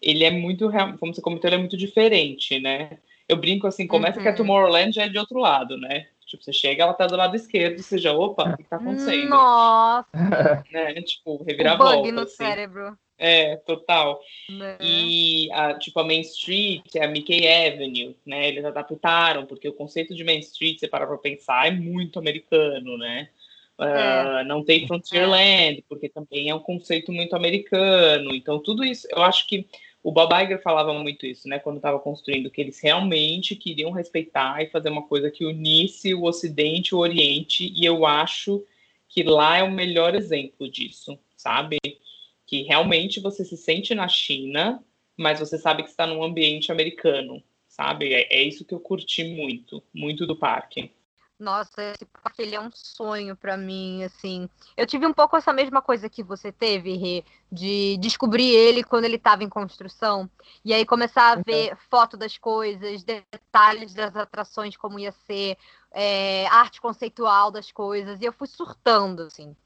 ele 0.00 0.22
é 0.22 0.30
muito, 0.30 0.70
como 1.00 1.14
você 1.14 1.22
comentou, 1.22 1.48
ele 1.48 1.56
é 1.56 1.58
muito 1.58 1.76
diferente, 1.76 2.60
né? 2.60 2.98
Eu 3.28 3.36
brinco 3.36 3.66
assim, 3.66 3.86
começa 3.86 4.18
uhum. 4.18 4.22
que 4.22 4.28
a 4.28 4.34
Tomorrowland 4.34 4.92
já 4.92 5.04
é 5.04 5.08
de 5.08 5.18
outro 5.18 5.38
lado, 5.38 5.78
né? 5.78 6.06
Tipo, 6.32 6.44
você 6.44 6.52
chega, 6.52 6.82
ela 6.84 6.94
tá 6.94 7.06
do 7.06 7.14
lado 7.14 7.36
esquerdo, 7.36 7.82
você 7.82 7.98
já, 7.98 8.10
opa, 8.12 8.54
o 8.54 8.56
que 8.56 8.64
tá 8.64 8.76
acontecendo? 8.76 9.28
Nossa! 9.28 10.08
né? 10.72 10.94
Tipo, 11.02 11.42
reviravolta. 11.44 11.96
Um 11.96 12.00
bug 12.00 12.12
no 12.12 12.22
assim. 12.22 12.36
cérebro. 12.36 12.96
É, 13.18 13.56
total. 13.56 14.18
Né? 14.48 14.78
E, 14.80 15.52
a, 15.52 15.74
tipo, 15.74 16.00
a 16.00 16.04
Main 16.04 16.22
Street, 16.22 16.96
a 16.96 17.06
Mickey 17.06 17.46
Avenue, 17.46 18.16
né? 18.24 18.48
Eles 18.48 18.64
adaptaram, 18.64 19.44
porque 19.44 19.68
o 19.68 19.74
conceito 19.74 20.14
de 20.14 20.24
Main 20.24 20.38
Street, 20.38 20.78
você 20.78 20.88
para 20.88 21.06
pra 21.06 21.18
pensar, 21.18 21.68
é 21.68 21.70
muito 21.70 22.18
americano, 22.18 22.96
né? 22.96 23.28
Uh, 23.78 24.44
não 24.46 24.64
tem 24.64 24.86
Frontierland, 24.86 25.84
porque 25.86 26.08
também 26.08 26.48
é 26.48 26.54
um 26.54 26.60
conceito 26.60 27.12
muito 27.12 27.36
americano. 27.36 28.34
Então, 28.34 28.58
tudo 28.58 28.82
isso, 28.82 29.06
eu 29.10 29.22
acho 29.22 29.46
que 29.46 29.66
o 30.02 30.10
Bob 30.10 30.32
Iger 30.34 30.60
falava 30.60 30.92
muito 30.92 31.24
isso, 31.24 31.48
né, 31.48 31.58
quando 31.58 31.76
estava 31.76 31.98
construindo, 31.98 32.50
que 32.50 32.60
eles 32.60 32.80
realmente 32.80 33.54
queriam 33.54 33.92
respeitar 33.92 34.62
e 34.62 34.68
fazer 34.68 34.88
uma 34.88 35.02
coisa 35.02 35.30
que 35.30 35.44
unisse 35.44 36.12
o 36.12 36.24
Ocidente 36.24 36.88
e 36.88 36.94
o 36.94 36.98
Oriente, 36.98 37.72
e 37.74 37.84
eu 37.84 38.04
acho 38.04 38.64
que 39.08 39.22
lá 39.22 39.58
é 39.58 39.62
o 39.62 39.70
melhor 39.70 40.14
exemplo 40.14 40.68
disso, 40.68 41.18
sabe? 41.36 41.78
Que 42.46 42.62
realmente 42.62 43.20
você 43.20 43.44
se 43.44 43.56
sente 43.56 43.94
na 43.94 44.08
China, 44.08 44.82
mas 45.16 45.38
você 45.38 45.58
sabe 45.58 45.82
que 45.82 45.90
está 45.90 46.06
num 46.06 46.24
ambiente 46.24 46.72
americano, 46.72 47.42
sabe? 47.68 48.12
É, 48.12 48.34
é 48.34 48.42
isso 48.42 48.64
que 48.64 48.74
eu 48.74 48.80
curti 48.80 49.22
muito, 49.22 49.82
muito 49.94 50.26
do 50.26 50.34
parque. 50.34 50.90
Nossa, 51.42 51.82
esse 51.82 52.04
parque 52.04 52.40
ele 52.40 52.54
é 52.54 52.60
um 52.60 52.70
sonho 52.72 53.34
para 53.34 53.56
mim, 53.56 54.04
assim. 54.04 54.48
Eu 54.76 54.86
tive 54.86 55.04
um 55.08 55.12
pouco 55.12 55.36
essa 55.36 55.52
mesma 55.52 55.82
coisa 55.82 56.08
que 56.08 56.22
você 56.22 56.52
teve, 56.52 56.96
Rê, 56.96 57.24
de 57.50 57.96
descobrir 57.96 58.48
ele 58.48 58.84
quando 58.84 59.06
ele 59.06 59.16
estava 59.16 59.42
em 59.42 59.48
construção 59.48 60.30
e 60.64 60.72
aí 60.72 60.86
começar 60.86 61.32
a 61.32 61.36
uhum. 61.38 61.42
ver 61.44 61.76
foto 61.90 62.16
das 62.16 62.38
coisas, 62.38 63.02
detalhes 63.02 63.92
das 63.92 64.14
atrações 64.14 64.76
como 64.76 65.00
ia 65.00 65.10
ser, 65.26 65.58
é, 65.90 66.46
arte 66.46 66.80
conceitual 66.80 67.50
das 67.50 67.72
coisas 67.72 68.20
e 68.20 68.24
eu 68.24 68.32
fui 68.32 68.46
surtando, 68.46 69.22
assim 69.22 69.56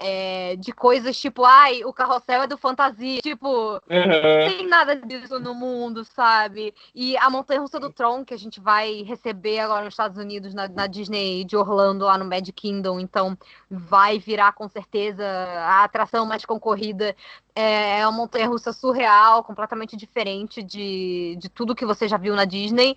é, 0.00 0.56
de 0.56 0.72
coisas 0.72 1.18
tipo, 1.20 1.44
ai, 1.44 1.84
o 1.84 1.92
carrossel 1.92 2.42
é 2.42 2.46
do 2.46 2.56
fantasia. 2.56 3.20
Tipo, 3.20 3.74
uhum. 3.74 3.78
não 3.78 4.48
tem 4.48 4.66
nada 4.66 4.96
disso 4.96 5.38
no 5.38 5.54
mundo, 5.54 6.04
sabe? 6.04 6.74
E 6.94 7.16
a 7.18 7.28
Montanha 7.28 7.60
Russa 7.60 7.78
do 7.78 7.92
Tron, 7.92 8.24
que 8.24 8.32
a 8.32 8.38
gente 8.38 8.58
vai 8.60 9.02
receber 9.02 9.58
agora 9.60 9.84
nos 9.84 9.92
Estados 9.92 10.16
Unidos, 10.16 10.54
na, 10.54 10.66
na 10.68 10.86
Disney 10.86 11.44
de 11.44 11.56
Orlando, 11.56 12.06
lá 12.06 12.16
no 12.16 12.24
Magic 12.24 12.52
Kingdom, 12.52 12.98
então 12.98 13.36
vai 13.70 14.18
virar 14.18 14.52
com 14.52 14.68
certeza 14.68 15.24
a 15.24 15.84
atração 15.84 16.24
mais 16.24 16.46
concorrida. 16.46 17.14
É, 17.54 18.00
é 18.00 18.06
uma 18.06 18.16
montanha 18.16 18.48
russa 18.48 18.72
surreal, 18.72 19.44
completamente 19.44 19.96
diferente 19.96 20.62
de, 20.62 21.36
de 21.38 21.48
tudo 21.50 21.74
que 21.74 21.84
você 21.84 22.08
já 22.08 22.16
viu 22.16 22.34
na 22.34 22.46
Disney. 22.46 22.96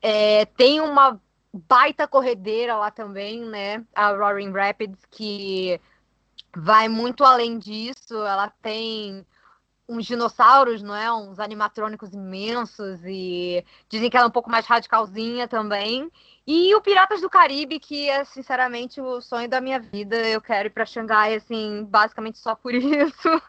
É, 0.00 0.44
tem 0.44 0.80
uma 0.80 1.20
baita 1.52 2.06
corredeira 2.06 2.76
lá 2.76 2.90
também, 2.90 3.40
né? 3.40 3.84
A 3.94 4.10
Roaring 4.10 4.52
Rapids, 4.52 5.00
que 5.10 5.80
vai 6.56 6.88
muito 6.88 7.24
além 7.24 7.58
disso. 7.58 8.14
Ela 8.26 8.50
tem 8.62 9.26
uns 9.92 10.06
dinossauros, 10.06 10.82
não 10.82 10.94
é? 10.94 11.12
Uns 11.12 11.38
animatrônicos 11.38 12.12
imensos 12.12 13.00
e 13.04 13.64
dizem 13.88 14.08
que 14.10 14.16
ela 14.16 14.26
é 14.26 14.28
um 14.28 14.32
pouco 14.32 14.50
mais 14.50 14.66
radicalzinha 14.66 15.46
também. 15.46 16.10
E 16.46 16.74
o 16.74 16.80
Piratas 16.80 17.20
do 17.20 17.30
Caribe, 17.30 17.78
que 17.78 18.08
é 18.08 18.24
sinceramente 18.24 19.00
o 19.00 19.20
sonho 19.20 19.48
da 19.48 19.60
minha 19.60 19.78
vida. 19.78 20.16
Eu 20.16 20.40
quero 20.40 20.68
ir 20.68 20.70
para 20.70 20.84
Xangai, 20.84 21.34
assim, 21.36 21.84
basicamente 21.88 22.38
só 22.38 22.54
por 22.54 22.74
isso. 22.74 23.42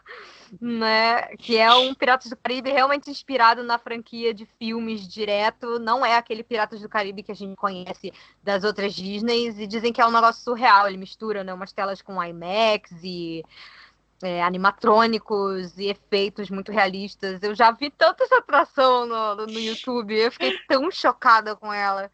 né? 0.60 1.22
Que 1.36 1.56
é 1.56 1.72
um 1.74 1.94
Piratas 1.94 2.30
do 2.30 2.36
Caribe 2.36 2.70
realmente 2.70 3.10
inspirado 3.10 3.62
na 3.64 3.78
franquia 3.78 4.32
de 4.32 4.46
filmes 4.58 5.08
direto. 5.08 5.78
Não 5.78 6.04
é 6.04 6.16
aquele 6.16 6.44
Piratas 6.44 6.80
do 6.80 6.88
Caribe 6.88 7.22
que 7.22 7.32
a 7.32 7.34
gente 7.36 7.56
conhece 7.56 8.12
das 8.42 8.62
outras 8.64 8.94
Disneys. 8.94 9.58
E 9.58 9.66
dizem 9.66 9.92
que 9.92 10.00
é 10.00 10.06
um 10.06 10.12
negócio 10.12 10.42
surreal. 10.42 10.86
Ele 10.86 10.96
mistura 10.96 11.42
né, 11.42 11.52
umas 11.52 11.72
telas 11.72 12.00
com 12.00 12.22
IMAX 12.22 12.92
e 13.02 13.44
é, 14.24 14.42
animatrônicos 14.42 15.76
e 15.78 15.88
efeitos 15.88 16.50
muito 16.50 16.72
realistas. 16.72 17.42
Eu 17.42 17.54
já 17.54 17.70
vi 17.70 17.90
tanta 17.90 18.24
essa 18.24 18.38
atração 18.38 19.06
no, 19.06 19.46
no 19.46 19.58
YouTube. 19.58 20.14
Eu 20.14 20.32
fiquei 20.32 20.58
tão 20.66 20.90
chocada 20.90 21.54
com 21.54 21.72
ela. 21.72 22.10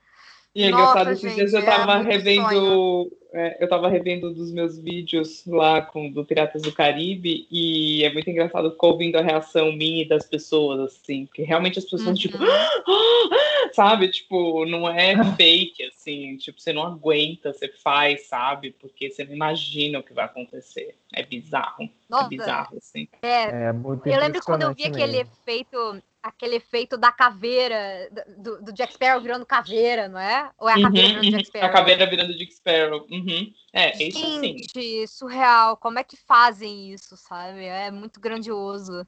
E 0.55 0.65
é 0.65 0.71
Nossa, 0.71 0.83
engraçado, 0.83 1.13
esses 1.13 1.35
dias 1.35 1.53
eu 1.53 1.65
tava 1.65 1.93
é 1.93 2.03
revendo, 2.03 3.17
é, 3.33 3.63
eu 3.63 3.69
tava 3.69 3.89
revendo 3.89 4.35
dos 4.35 4.51
meus 4.51 4.77
vídeos 4.77 5.47
lá 5.47 5.81
com 5.81 6.11
do 6.11 6.25
Piratas 6.25 6.63
do 6.63 6.73
Caribe, 6.73 7.47
e 7.49 8.03
é 8.03 8.13
muito 8.13 8.29
engraçado 8.29 8.73
ficar 8.73 8.89
ouvindo 8.89 9.17
a 9.17 9.23
reação 9.23 9.71
minha 9.71 10.03
e 10.03 10.09
das 10.09 10.27
pessoas, 10.27 10.81
assim, 10.81 11.27
porque 11.27 11.43
realmente 11.43 11.79
as 11.79 11.85
pessoas, 11.85 12.19
tipo, 12.19 12.37
uhum. 12.37 12.47
tipo, 12.47 13.73
sabe, 13.73 14.09
tipo, 14.09 14.67
não 14.67 14.89
é 14.89 15.15
fake, 15.37 15.85
assim, 15.85 16.37
tipo, 16.37 16.61
você 16.61 16.73
não 16.73 16.83
aguenta, 16.83 17.53
você 17.53 17.69
faz, 17.69 18.27
sabe, 18.27 18.73
porque 18.81 19.09
você 19.09 19.25
não 19.25 19.33
imagina 19.33 20.01
o 20.01 20.03
que 20.03 20.13
vai 20.13 20.25
acontecer. 20.25 20.97
É 21.15 21.23
bizarro. 21.25 21.85
É 21.85 21.91
Nossa, 22.09 22.25
é 22.25 22.29
bizarro, 22.29 22.77
assim. 22.77 23.09
É, 23.23 23.67
é 23.67 23.73
muito 23.73 24.05
eu 24.05 24.19
lembro 24.19 24.41
quando 24.45 24.63
eu 24.63 24.75
vi 24.75 24.89
mesmo. 24.89 24.97
aquele 24.97 25.19
efeito 25.21 26.03
aquele 26.23 26.57
efeito 26.57 26.97
da 26.97 27.11
caveira, 27.11 28.09
do, 28.39 28.62
do, 28.62 28.73
Jack 28.73 28.93
Sparrow 28.95 29.21
virando 29.21 29.47
caveira, 29.47 30.09
não 30.09 30.18
é? 30.18 30.51
Ou 30.59 30.68
é 30.68 30.73
a 30.73 30.77
uhum, 30.77 30.83
caveira 30.83 31.09
virando 31.09 31.25
uhum, 31.25 31.31
Jack 31.31 31.47
Sparrow? 31.47 31.68
A 31.68 31.73
caveira 31.73 32.07
virando 32.11 32.39
Jack 32.39 32.53
Sparrow. 32.53 33.07
Uhum. 33.11 33.53
É, 33.73 33.93
Gente, 33.95 34.18
isso 34.18 34.81
sim. 34.81 35.07
surreal. 35.07 35.77
Como 35.77 35.99
é 35.99 36.05
que 36.05 36.16
fazem 36.16 36.93
isso, 36.93 37.16
sabe? 37.16 37.64
É 37.64 37.91
muito 37.91 38.21
grandioso. 38.21 39.07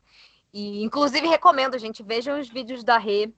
E, 0.53 0.83
inclusive, 0.83 1.27
recomendo, 1.27 1.79
gente, 1.79 2.03
vejam 2.03 2.39
os 2.39 2.49
vídeos 2.49 2.85
da 2.85 2.99
Rê 2.99 3.33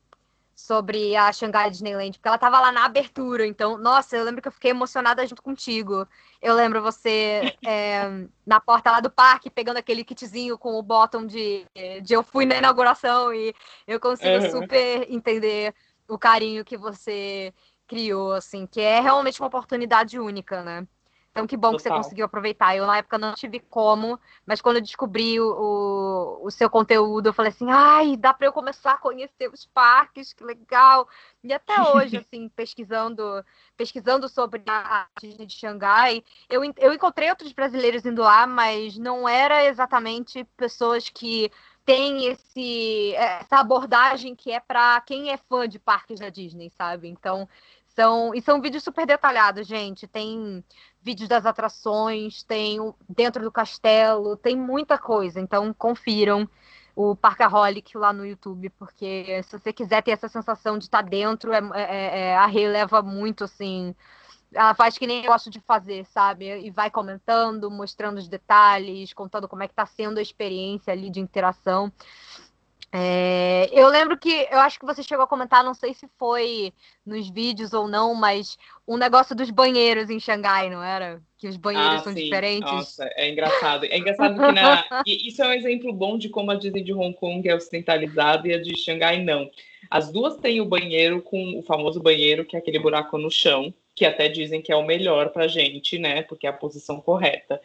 sobre 0.55 1.17
a 1.17 1.33
Shanghai 1.33 1.71
Disneyland, 1.71 2.13
porque 2.13 2.29
ela 2.29 2.39
tava 2.39 2.61
lá 2.61 2.71
na 2.71 2.85
abertura. 2.85 3.47
Então, 3.47 3.77
nossa, 3.79 4.17
eu 4.17 4.25
lembro 4.25 4.41
que 4.41 4.49
eu 4.49 4.53
fiquei 4.53 4.71
emocionada 4.71 5.27
junto 5.27 5.43
contigo. 5.43 6.07
Eu 6.41 6.55
lembro 6.55 6.83
você 6.83 7.57
é, 7.67 8.05
na 8.47 8.61
porta 8.61 8.91
lá 8.91 9.01
do 9.01 9.11
parque, 9.11 9.51
pegando 9.51 9.79
aquele 9.79 10.05
kitzinho 10.05 10.57
com 10.57 10.75
o 10.75 10.83
bottom 10.83 11.27
de, 11.27 11.67
de 12.03 12.15
eu 12.15 12.23
fui 12.23 12.45
na 12.47 12.57
inauguração 12.57 13.33
e 13.35 13.55
eu 13.87 13.99
consigo 13.99 14.45
uhum. 14.45 14.51
super 14.51 15.11
entender 15.11 15.75
o 16.09 16.19
carinho 16.19 16.65
que 16.65 16.77
você 16.77 17.53
criou, 17.87 18.33
assim, 18.33 18.67
que 18.67 18.81
é 18.81 19.01
realmente 19.01 19.41
uma 19.41 19.49
oportunidade 19.49 20.19
única, 20.19 20.63
né? 20.63 20.87
Então, 21.35 21.49
que 21.49 21.57
bom 21.57 21.73
Total. 21.73 21.77
que 21.77 21.83
você 21.83 21.91
conseguiu 21.91 22.27
aproveitar. 22.27 22.77
Eu, 22.77 22.87
na 22.87 22.99
época, 22.99 23.19
não 23.19 23.35
tive 23.35 23.59
como, 23.59 24.21
mas 24.47 24.61
quando 24.61 24.77
eu 24.77 24.83
descobri 24.83 25.41
o, 25.41 26.39
o, 26.41 26.49
seu 26.49 26.71
conteúdo, 26.71 27.27
eu 27.27 27.33
falei 27.33 27.51
assim: 27.51 27.73
ai, 27.73 28.17
dá 28.17 28.33
para 28.33 28.47
eu 28.47 28.53
começar 28.53 28.93
a 28.93 28.99
conhecer 28.99 29.51
os 29.53 29.67
parques, 29.67 30.33
que 30.33 30.45
legal. 30.45 31.09
E 31.43 31.53
até 31.53 31.83
hoje, 31.83 32.19
assim, 32.25 32.49
pesquisando 32.49 33.45
pesquisando 33.77 34.29
sobre 34.29 34.63
a 34.69 35.09
Disney 35.21 35.45
de 35.45 35.55
Xangai, 35.55 36.23
eu, 36.49 36.63
eu 36.77 36.95
encontrei 36.95 37.29
outros 37.29 37.53
brasileiros 37.53 38.07
indo 38.07 38.23
lá, 38.23 38.47
mas 38.47 38.97
não 38.97 39.29
era 39.29 39.65
exatamente 39.65 40.45
pessoas 40.57 41.09
que 41.09 41.51
têm 41.85 42.27
esse, 42.27 43.13
essa 43.17 43.59
abordagem 43.59 44.37
que 44.37 44.53
é 44.53 44.61
para 44.61 45.01
quem 45.01 45.31
é 45.31 45.37
fã 45.37 45.69
de 45.69 45.81
parques 45.81 46.21
da 46.21 46.29
Disney, 46.29 46.71
sabe? 46.71 47.09
Então, 47.09 47.49
são, 47.95 48.35
e 48.35 48.43
são 48.43 48.61
vídeos 48.61 48.83
super 48.83 49.07
detalhados, 49.07 49.67
gente. 49.67 50.07
Tem 50.07 50.65
vídeos 51.03 51.29
das 51.29 51.47
atrações, 51.47 52.43
tem 52.43 52.79
dentro 53.09 53.43
do 53.43 53.53
castelo, 53.53 54.37
tem 54.37 54.57
muita 54.57 54.99
coisa. 54.99 55.41
Então, 55.41 55.73
confiram 55.73 56.49
o 56.97 57.17
Parkaholic 57.17 57.97
lá 57.97 58.13
no 58.13 58.27
YouTube, 58.27 58.71
porque 58.71 59.43
se 59.45 59.59
você 59.59 59.73
quiser 59.73 60.03
ter 60.03 60.13
essa 60.13 60.29
sensação 60.29 60.79
de 60.79 60.85
estar 60.85 61.03
tá 61.03 61.09
dentro, 61.09 61.53
é, 61.53 61.61
é, 61.75 62.21
é, 62.21 62.37
a 62.37 62.47
Rei 62.47 62.69
leva 62.69 63.03
muito, 63.03 63.45
assim. 63.45 63.95
Ela 64.53 64.75
faz 64.75 64.97
que 64.97 65.07
nem 65.07 65.25
eu 65.25 65.33
gosto 65.33 65.51
de 65.51 65.61
fazer, 65.61 66.07
sabe? 66.07 66.47
E 66.47 66.71
vai 66.71 66.91
comentando, 66.91 67.69
mostrando 67.71 68.19
os 68.19 68.29
detalhes, 68.29 69.13
contando 69.13 69.49
como 69.49 69.65
é 69.65 69.69
que 69.69 69.75
tá 69.75 69.85
sendo 69.85 70.19
a 70.19 70.23
experiência 70.23 70.93
ali 70.93 71.11
de 71.11 71.19
interação. 71.19 71.93
É, 72.97 73.69
eu 73.73 73.89
lembro 73.89 74.17
que 74.17 74.47
eu 74.53 74.61
acho 74.61 74.79
que 74.79 74.87
você 74.87 75.03
chegou 75.03 75.25
a 75.25 75.27
comentar, 75.27 75.65
não 75.65 75.75
sei 75.75 75.93
se 75.93 76.07
foi 76.17 76.73
nos 77.05 77.29
vídeos 77.29 77.73
ou 77.73 77.89
não, 77.89 78.15
mas 78.15 78.57
um 78.87 78.97
negócio 78.97 79.35
dos 79.35 79.51
banheiros 79.51 80.11
em 80.11 80.21
Xangai, 80.21 80.71
não 80.71 80.81
era? 80.81 81.21
Que 81.37 81.49
os 81.49 81.57
banheiros 81.57 82.03
ah, 82.03 82.05
são 82.05 82.13
sim. 82.13 82.23
diferentes. 82.23 82.71
Nossa, 82.71 83.11
é 83.17 83.29
engraçado. 83.29 83.85
É 83.87 83.99
engraçado 83.99 84.35
que 84.37 84.53
na... 84.53 84.85
isso 85.05 85.43
é 85.43 85.49
um 85.49 85.53
exemplo 85.53 85.93
bom 85.93 86.17
de 86.17 86.29
como 86.29 86.53
a 86.53 86.55
Disney 86.55 86.85
de 86.85 86.95
Hong 86.95 87.17
Kong 87.17 87.49
é 87.49 87.57
ocidentalizada 87.57 88.47
e 88.47 88.55
a 88.55 88.63
de 88.63 88.79
Xangai 88.79 89.25
não. 89.25 89.51
As 89.91 90.13
duas 90.13 90.37
têm 90.37 90.61
o 90.61 90.65
banheiro 90.65 91.21
com 91.21 91.59
o 91.59 91.63
famoso 91.63 92.01
banheiro, 92.01 92.45
que 92.45 92.55
é 92.55 92.61
aquele 92.61 92.79
buraco 92.79 93.19
no 93.19 93.29
chão, 93.29 93.75
que 93.95 94.05
até 94.05 94.29
dizem 94.29 94.61
que 94.61 94.73
é 94.73 94.77
o 94.77 94.85
melhor 94.85 95.31
pra 95.31 95.47
gente, 95.47 95.99
né? 95.99 96.23
Porque 96.23 96.47
é 96.47 96.51
a 96.51 96.53
posição 96.53 97.01
correta. 97.01 97.61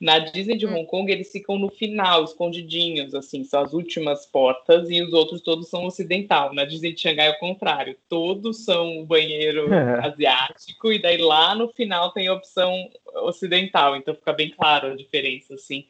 Na 0.00 0.18
Disney 0.18 0.56
de 0.56 0.66
hum. 0.66 0.74
Hong 0.74 0.86
Kong, 0.86 1.10
eles 1.10 1.30
ficam 1.30 1.58
no 1.58 1.68
final, 1.68 2.24
escondidinhos, 2.24 3.14
assim, 3.14 3.44
são 3.44 3.62
as 3.62 3.72
últimas 3.72 4.26
portas, 4.26 4.90
e 4.90 5.02
os 5.02 5.12
outros 5.12 5.40
todos 5.40 5.68
são 5.68 5.84
ocidental. 5.84 6.54
Na 6.54 6.64
Disney 6.64 6.92
de 6.92 7.00
Xangai 7.00 7.28
é 7.28 7.30
o 7.30 7.38
contrário, 7.38 7.96
todos 8.08 8.64
são 8.64 9.00
o 9.00 9.06
banheiro 9.06 9.68
asiático, 10.02 10.92
e 10.92 10.98
daí 10.98 11.18
lá 11.18 11.54
no 11.54 11.68
final 11.68 12.12
tem 12.12 12.28
a 12.28 12.34
opção 12.34 12.90
ocidental, 13.22 13.96
então 13.96 14.14
fica 14.14 14.32
bem 14.32 14.50
claro 14.50 14.88
a 14.88 14.96
diferença, 14.96 15.54
assim. 15.54 15.86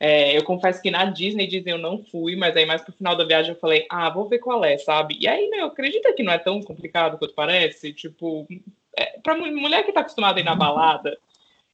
É, 0.00 0.36
eu 0.36 0.44
confesso 0.44 0.80
que 0.80 0.92
na 0.92 1.06
Disney, 1.06 1.48
Disney 1.48 1.72
eu 1.72 1.78
não 1.78 2.04
fui, 2.04 2.36
mas 2.36 2.56
aí 2.56 2.64
mais 2.64 2.82
pro 2.82 2.92
final 2.92 3.16
da 3.16 3.24
viagem 3.24 3.52
eu 3.52 3.58
falei, 3.58 3.84
ah, 3.90 4.08
vou 4.08 4.28
ver 4.28 4.38
qual 4.38 4.64
é, 4.64 4.78
sabe? 4.78 5.16
E 5.20 5.26
aí, 5.26 5.50
meu, 5.50 5.66
acredita 5.66 6.12
que 6.12 6.22
não 6.22 6.32
é 6.32 6.38
tão 6.38 6.62
complicado 6.62 7.18
quanto 7.18 7.34
parece? 7.34 7.92
Tipo, 7.92 8.46
é, 8.98 9.20
pra 9.20 9.36
mulher 9.36 9.84
que 9.84 9.92
tá 9.92 10.00
acostumada 10.00 10.38
a 10.38 10.42
ir 10.42 10.44
na 10.44 10.54
balada, 10.54 11.18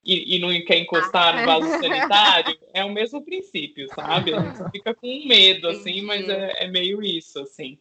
e, 0.04 0.36
e 0.36 0.38
não 0.38 0.48
quer 0.64 0.78
encostar 0.78 1.34
no 1.34 1.40
ah. 1.40 1.46
vaso 1.46 1.68
sanitário, 1.80 2.58
é 2.72 2.84
o 2.84 2.90
mesmo 2.90 3.24
princípio, 3.24 3.88
sabe? 3.94 4.34
A 4.34 4.40
gente 4.40 4.70
fica 4.70 4.94
com 4.94 5.26
medo, 5.26 5.68
assim, 5.68 6.02
mas 6.02 6.28
é, 6.28 6.64
é 6.64 6.68
meio 6.68 7.02
isso, 7.02 7.40
assim. 7.40 7.78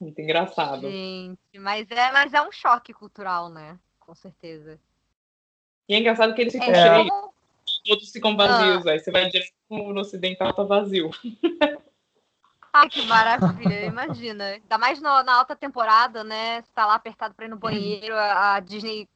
Muito 0.00 0.20
engraçado. 0.20 0.88
Gente, 0.88 1.58
mas 1.58 1.90
é, 1.90 2.12
mas 2.12 2.32
é 2.34 2.42
um 2.42 2.52
choque 2.52 2.92
cultural, 2.92 3.48
né? 3.48 3.78
Com 3.98 4.14
certeza. 4.14 4.78
E 5.88 5.94
é 5.94 5.98
engraçado 5.98 6.34
que 6.34 6.40
eles 6.40 6.52
ficam 6.52 6.70
é. 6.70 6.96
cheios, 6.96 7.10
todos 7.84 8.10
ficam 8.10 8.36
vazios, 8.36 8.86
ah. 8.86 8.92
aí 8.92 9.00
você 9.00 9.10
vai 9.10 9.28
direto 9.28 9.52
no 9.70 10.00
ocidental, 10.00 10.52
tá 10.52 10.62
vazio. 10.62 11.10
Ai, 12.72 12.88
que 12.88 13.02
maravilha, 13.02 13.86
imagina. 13.86 14.44
Ainda 14.44 14.78
mais 14.78 15.00
no, 15.00 15.22
na 15.22 15.36
alta 15.36 15.54
temporada, 15.54 16.24
né? 16.24 16.62
Você 16.62 16.72
tá 16.74 16.86
lá 16.86 16.94
apertado 16.94 17.34
pra 17.34 17.44
ir 17.44 17.48
no 17.48 17.56
banheiro, 17.56 18.16
a, 18.16 18.54
a 18.54 18.60
Disney 18.60 19.08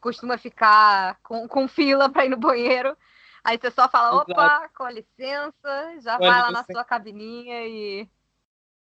costuma 0.00 0.36
ficar 0.36 1.18
com, 1.22 1.46
com 1.46 1.68
fila 1.68 2.10
para 2.10 2.26
ir 2.26 2.28
no 2.28 2.36
banheiro. 2.36 2.96
Aí 3.44 3.58
você 3.58 3.70
só 3.70 3.88
fala, 3.88 4.20
opa, 4.22 4.32
Exato. 4.32 4.74
com 4.74 4.88
licença, 4.88 6.00
já 6.00 6.18
vai 6.18 6.40
lá 6.40 6.50
na 6.50 6.64
sua 6.64 6.84
cabininha 6.84 7.66
e 7.66 8.08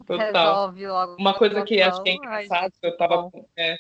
Total. 0.07 0.27
resolve 0.27 0.89
logo. 0.89 1.17
Uma 1.19 1.35
coisa 1.35 1.63
que 1.63 1.81
acho 1.81 2.03
que 2.03 2.09
é 2.09 2.15
engraçado, 2.15 2.73
que 2.81 2.87
eu 2.87 2.97
tava, 2.97 3.31
é, 3.57 3.77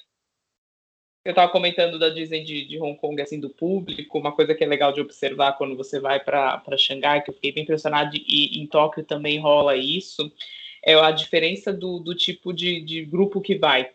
eu 1.28 1.34
tava 1.34 1.50
comentando 1.52 1.98
da 1.98 2.08
Disney 2.08 2.42
de, 2.42 2.66
de, 2.66 2.80
Hong 2.80 2.96
Kong, 2.98 3.20
assim, 3.20 3.40
do 3.40 3.50
público, 3.50 4.18
uma 4.18 4.32
coisa 4.32 4.54
que 4.54 4.64
é 4.64 4.66
legal 4.66 4.92
de 4.92 5.00
observar 5.00 5.52
quando 5.52 5.76
você 5.76 6.00
vai 6.00 6.20
para 6.20 6.62
Xangai, 6.78 7.22
que 7.22 7.30
eu 7.30 7.34
fiquei 7.34 7.52
bem 7.52 7.64
impressionado, 7.64 8.16
e 8.16 8.60
em 8.60 8.66
Tóquio 8.66 9.04
também 9.04 9.38
rola 9.38 9.76
isso, 9.76 10.32
é 10.84 10.94
a 10.94 11.10
diferença 11.10 11.72
do, 11.72 11.98
do 11.98 12.14
tipo 12.14 12.52
de, 12.52 12.80
de 12.80 13.04
grupo 13.04 13.40
que 13.40 13.56
vai 13.56 13.90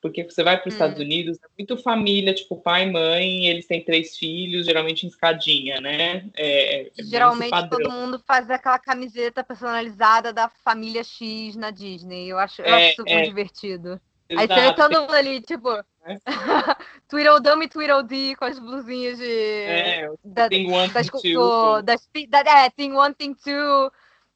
porque 0.00 0.24
você 0.24 0.42
vai 0.42 0.56
para 0.56 0.68
os 0.68 0.74
hum. 0.74 0.76
Estados 0.76 0.98
Unidos, 0.98 1.38
é 1.38 1.46
muito 1.58 1.76
família, 1.76 2.32
tipo 2.32 2.56
pai 2.56 2.84
e 2.84 2.90
mãe, 2.90 3.46
eles 3.46 3.66
têm 3.66 3.84
três 3.84 4.16
filhos, 4.16 4.66
geralmente 4.66 5.04
em 5.04 5.08
escadinha, 5.08 5.80
né? 5.80 6.24
É, 6.34 6.86
é 6.86 6.90
geralmente 6.98 7.68
todo 7.68 7.90
mundo 7.90 8.18
faz 8.26 8.50
aquela 8.50 8.78
camiseta 8.78 9.44
personalizada 9.44 10.32
da 10.32 10.48
família 10.48 11.04
X 11.04 11.54
na 11.56 11.70
Disney. 11.70 12.28
Eu 12.28 12.38
acho, 12.38 12.62
eu 12.62 12.74
é, 12.74 12.88
acho 12.88 12.96
super 12.96 13.18
é. 13.18 13.22
divertido. 13.22 14.00
Aí 14.36 14.46
você 14.46 14.54
vê 14.54 14.74
todo 14.74 15.00
mundo 15.00 15.12
ali, 15.12 15.40
tipo, 15.40 15.68
é. 16.04 16.18
Tweedledum 17.08 17.62
e 17.62 17.68
Tweedledee 17.68 18.36
com 18.36 18.44
as 18.44 18.58
blusinhas 18.58 19.18
de. 19.18 19.62
É, 19.64 20.10
da, 20.24 20.48
thing 20.48 20.70
one, 20.70 20.88
das, 20.92 21.08
thing 21.08 21.32
two. 21.32 21.82
Das, 21.82 22.08
da, 22.28 22.40
é, 22.40 22.70
thing 22.70 22.92
one, 22.92 23.14
thing 23.14 23.34
two. 23.34 23.92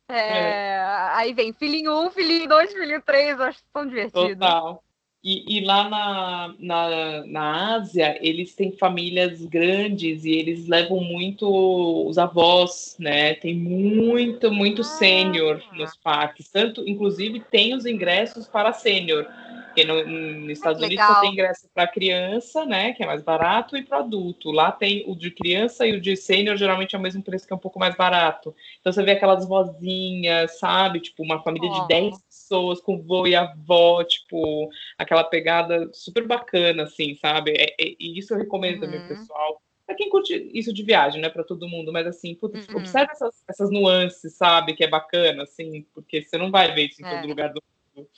É, 0.09 0.19
é. 0.19 0.85
Aí 1.13 1.33
vem 1.33 1.53
filhinho 1.53 1.93
um, 1.93 2.11
filhinho 2.11 2.49
dois, 2.49 2.73
filhinho 2.73 3.03
três, 3.03 3.41
acho 3.41 3.61
tão 3.73 3.87
divertido. 3.87 4.35
Total. 4.35 4.83
E, 5.27 5.57
e, 5.57 5.65
lá 5.65 5.89
na, 5.89 6.55
na, 6.59 7.27
na 7.27 7.75
Ásia, 7.77 8.19
eles 8.21 8.55
têm 8.55 8.73
famílias 8.73 9.43
grandes 9.47 10.27
e 10.27 10.33
eles 10.33 10.69
levam 10.69 11.01
muito 11.01 12.07
os 12.07 12.19
avós, 12.19 12.95
né? 12.99 13.33
Tem 13.33 13.55
muito, 13.55 14.53
muito 14.53 14.83
ah. 14.83 14.85
sênior 14.85 15.63
nos 15.73 15.97
parques. 15.97 16.51
Tanto, 16.51 16.87
inclusive, 16.87 17.41
tem 17.41 17.75
os 17.75 17.87
ingressos 17.87 18.47
para 18.47 18.75
sênior. 18.75 19.27
Porque 19.75 19.85
no, 19.85 20.07
nos 20.07 20.51
Estados 20.51 20.81
Unidos 20.81 21.05
só 21.05 21.21
tem 21.21 21.33
ingresso 21.33 21.69
para 21.75 21.89
criança, 21.89 22.65
né? 22.65 22.93
Que 22.93 23.03
é 23.03 23.07
mais 23.07 23.23
barato, 23.23 23.77
e 23.77 23.83
para 23.83 23.99
adulto. 23.99 24.53
Lá 24.53 24.71
tem 24.71 25.03
o 25.09 25.17
de 25.17 25.33
criança 25.33 25.85
e 25.85 25.97
o 25.97 26.01
de 26.01 26.17
sênior, 26.17 26.57
geralmente 26.57 26.95
é 26.95 26.99
o 26.99 27.03
mesmo 27.03 27.21
preço, 27.25 27.45
que 27.45 27.53
é 27.53 27.57
um 27.57 27.59
pouco 27.59 27.81
mais 27.81 27.97
barato. 27.97 28.55
Então 28.81 28.93
você 28.93 29.03
vê 29.03 29.11
aquelas 29.11 29.45
vozinhas, 29.49 30.61
sabe? 30.61 31.01
Tipo, 31.01 31.25
uma 31.25 31.43
família 31.43 31.69
oh. 31.69 31.81
de 31.81 31.89
10 31.89 32.23
pessoas 32.23 32.81
com 32.81 33.03
vô 33.03 33.27
e 33.27 33.35
avó, 33.35 34.05
tipo, 34.05 34.71
aquela 34.97 35.25
pegada 35.25 35.91
super 35.93 36.25
bacana, 36.25 36.85
assim, 36.85 37.17
sabe? 37.17 37.51
É, 37.51 37.75
é, 37.81 37.97
e 37.99 38.17
isso 38.17 38.33
eu 38.33 38.39
recomendo 38.39 38.75
uhum. 38.75 38.81
também, 38.83 39.09
pessoal. 39.09 39.61
Pra 39.85 39.97
quem 39.97 40.09
curte 40.09 40.51
isso 40.55 40.73
de 40.73 40.85
viagem, 40.85 41.21
né? 41.21 41.29
Para 41.29 41.43
todo 41.43 41.69
mundo, 41.69 41.93
mas 41.93 42.07
assim, 42.07 42.37
putz, 42.37 42.69
uhum. 42.69 42.77
observa 42.77 43.11
essas, 43.11 43.43
essas 43.49 43.71
nuances, 43.73 44.35
sabe? 44.35 44.75
Que 44.75 44.85
é 44.85 44.89
bacana, 44.89 45.43
assim, 45.43 45.85
porque 45.93 46.23
você 46.23 46.39
não 46.39 46.53
vai 46.53 46.73
ver 46.73 46.91
isso 46.91 47.03
em 47.03 47.07
é. 47.07 47.17
todo 47.17 47.29
lugar 47.29 47.53
do 47.53 47.61
mundo. 47.97 48.09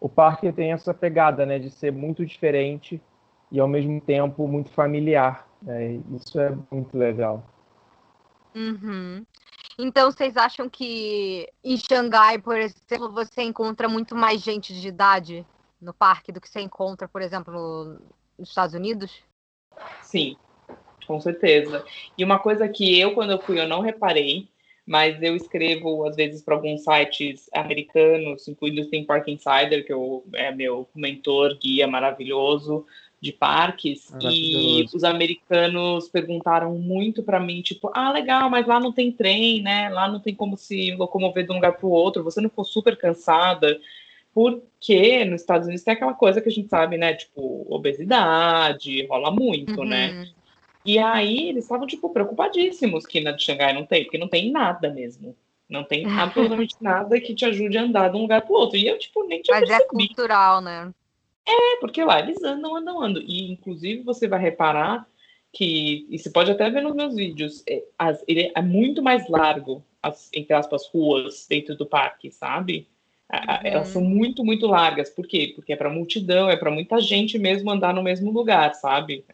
O 0.00 0.08
parque 0.08 0.52
tem 0.52 0.72
essa 0.72 0.92
pegada, 0.92 1.46
né? 1.46 1.58
De 1.58 1.70
ser 1.70 1.92
muito 1.92 2.24
diferente 2.24 3.00
e 3.50 3.60
ao 3.60 3.68
mesmo 3.68 4.00
tempo 4.00 4.46
muito 4.46 4.70
familiar. 4.70 5.48
Né? 5.62 6.00
Isso 6.14 6.38
é 6.38 6.56
muito 6.70 6.96
legal. 6.96 7.42
Uhum. 8.54 9.24
Então, 9.78 10.10
vocês 10.10 10.36
acham 10.36 10.68
que 10.68 11.46
em 11.62 11.76
Xangai, 11.76 12.38
por 12.38 12.56
exemplo, 12.56 13.12
você 13.12 13.42
encontra 13.42 13.88
muito 13.88 14.14
mais 14.14 14.40
gente 14.40 14.72
de 14.78 14.88
idade 14.88 15.46
no 15.80 15.92
parque 15.92 16.32
do 16.32 16.40
que 16.40 16.48
você 16.48 16.60
encontra, 16.60 17.06
por 17.06 17.20
exemplo, 17.20 17.52
no, 17.52 17.98
nos 18.38 18.48
Estados 18.48 18.74
Unidos? 18.74 19.22
Sim, 20.00 20.36
com 21.06 21.20
certeza. 21.20 21.84
E 22.16 22.24
uma 22.24 22.38
coisa 22.38 22.66
que 22.66 22.98
eu, 22.98 23.12
quando 23.14 23.32
eu 23.32 23.38
fui, 23.38 23.60
eu 23.60 23.68
não 23.68 23.82
reparei, 23.82 24.48
mas 24.86 25.20
eu 25.20 25.34
escrevo 25.34 26.06
às 26.06 26.14
vezes 26.14 26.42
para 26.42 26.54
alguns 26.54 26.84
sites 26.84 27.50
americanos, 27.52 28.46
incluindo 28.46 28.82
o 28.82 28.86
Theme 28.86 29.04
Park 29.04 29.26
Insider, 29.28 29.84
que 29.84 29.92
eu, 29.92 30.24
é 30.34 30.52
meu 30.52 30.88
mentor, 30.94 31.58
guia 31.58 31.86
maravilhoso 31.86 32.86
de 33.20 33.32
parques 33.32 34.12
e 34.22 34.84
os 34.94 35.02
americanos 35.02 36.08
perguntaram 36.08 36.74
muito 36.78 37.22
para 37.22 37.40
mim, 37.40 37.62
tipo, 37.62 37.90
ah, 37.94 38.12
legal, 38.12 38.48
mas 38.48 38.66
lá 38.66 38.78
não 38.78 38.92
tem 38.92 39.10
trem, 39.10 39.62
né? 39.62 39.88
Lá 39.88 40.06
não 40.06 40.20
tem 40.20 40.34
como 40.34 40.56
se 40.56 40.94
locomover 40.94 41.44
de 41.44 41.50
um 41.50 41.56
lugar 41.56 41.72
para 41.72 41.86
o 41.86 41.90
outro. 41.90 42.22
Você 42.22 42.40
não 42.40 42.50
ficou 42.50 42.64
super 42.64 42.96
cansada? 42.96 43.80
Porque 44.34 45.24
nos 45.24 45.40
Estados 45.40 45.66
Unidos 45.66 45.82
tem 45.82 45.94
aquela 45.94 46.12
coisa 46.12 46.40
que 46.42 46.48
a 46.48 46.52
gente 46.52 46.68
sabe, 46.68 46.98
né? 46.98 47.14
Tipo, 47.14 47.66
obesidade, 47.68 49.06
rola 49.06 49.30
muito, 49.30 49.82
né? 49.82 50.10
uhum. 50.10 50.20
né? 50.20 50.28
E 50.86 50.98
aí 50.98 51.48
eles 51.48 51.64
estavam, 51.64 51.86
tipo, 51.86 52.10
preocupadíssimos 52.10 53.04
que 53.04 53.20
na 53.20 53.32
de 53.32 53.42
Xangai 53.42 53.72
não 53.72 53.84
tem, 53.84 54.04
porque 54.04 54.18
não 54.18 54.28
tem 54.28 54.50
nada 54.50 54.88
mesmo. 54.90 55.36
Não 55.68 55.82
tem 55.82 56.06
absolutamente 56.18 56.76
nada 56.80 57.20
que 57.20 57.34
te 57.34 57.44
ajude 57.44 57.76
a 57.76 57.82
andar 57.82 58.08
de 58.08 58.16
um 58.16 58.22
lugar 58.22 58.42
para 58.42 58.52
o 58.52 58.56
outro. 58.56 58.78
E 58.78 58.86
eu, 58.86 58.98
tipo, 58.98 59.26
nem 59.26 59.42
tinha 59.42 59.58
Mas 59.58 59.68
é 59.68 59.78
percebido. 59.78 60.04
é 60.04 60.06
cultural, 60.06 60.60
né? 60.60 60.92
É, 61.46 61.76
porque 61.80 62.02
lá 62.04 62.20
eles 62.20 62.42
andam, 62.42 62.76
andam, 62.76 63.02
andam. 63.02 63.22
E, 63.22 63.52
inclusive, 63.52 64.02
você 64.02 64.28
vai 64.28 64.40
reparar 64.40 65.06
que, 65.52 66.06
e 66.10 66.18
você 66.18 66.30
pode 66.30 66.50
até 66.50 66.68
ver 66.70 66.82
nos 66.82 66.94
meus 66.94 67.14
vídeos, 67.14 67.62
é, 67.68 67.82
as, 67.98 68.22
ele 68.28 68.52
é 68.54 68.62
muito 68.62 69.02
mais 69.02 69.28
largo, 69.28 69.82
as, 70.02 70.30
entre 70.34 70.54
aspas, 70.54 70.86
ruas 70.88 71.46
dentro 71.48 71.74
do 71.74 71.86
parque, 71.86 72.30
sabe? 72.30 72.86
Uhum. 73.32 73.40
Elas 73.64 73.88
são 73.88 74.02
muito, 74.02 74.44
muito 74.44 74.66
largas. 74.66 75.10
Por 75.10 75.26
quê? 75.26 75.52
Porque 75.54 75.72
é 75.72 75.76
para 75.76 75.90
multidão, 75.90 76.48
é 76.48 76.56
para 76.56 76.70
muita 76.70 77.00
gente 77.00 77.38
mesmo 77.38 77.70
andar 77.70 77.92
no 77.92 78.02
mesmo 78.02 78.30
lugar, 78.30 78.74
sabe? 78.74 79.24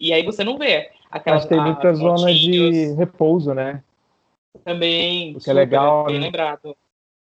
E 0.00 0.12
aí 0.12 0.24
você 0.24 0.44
não 0.44 0.58
vê 0.58 0.90
aquelas. 1.10 1.42
Mas 1.42 1.48
tem 1.48 1.60
muita 1.60 1.94
zona 1.94 2.32
de 2.32 2.92
repouso, 2.94 3.54
né? 3.54 3.82
Também. 4.64 5.36
O 5.36 5.40
que 5.40 5.50
é 5.50 5.52
legal. 5.52 6.06
Bem 6.06 6.18
né? 6.18 6.26
lembrado. 6.26 6.76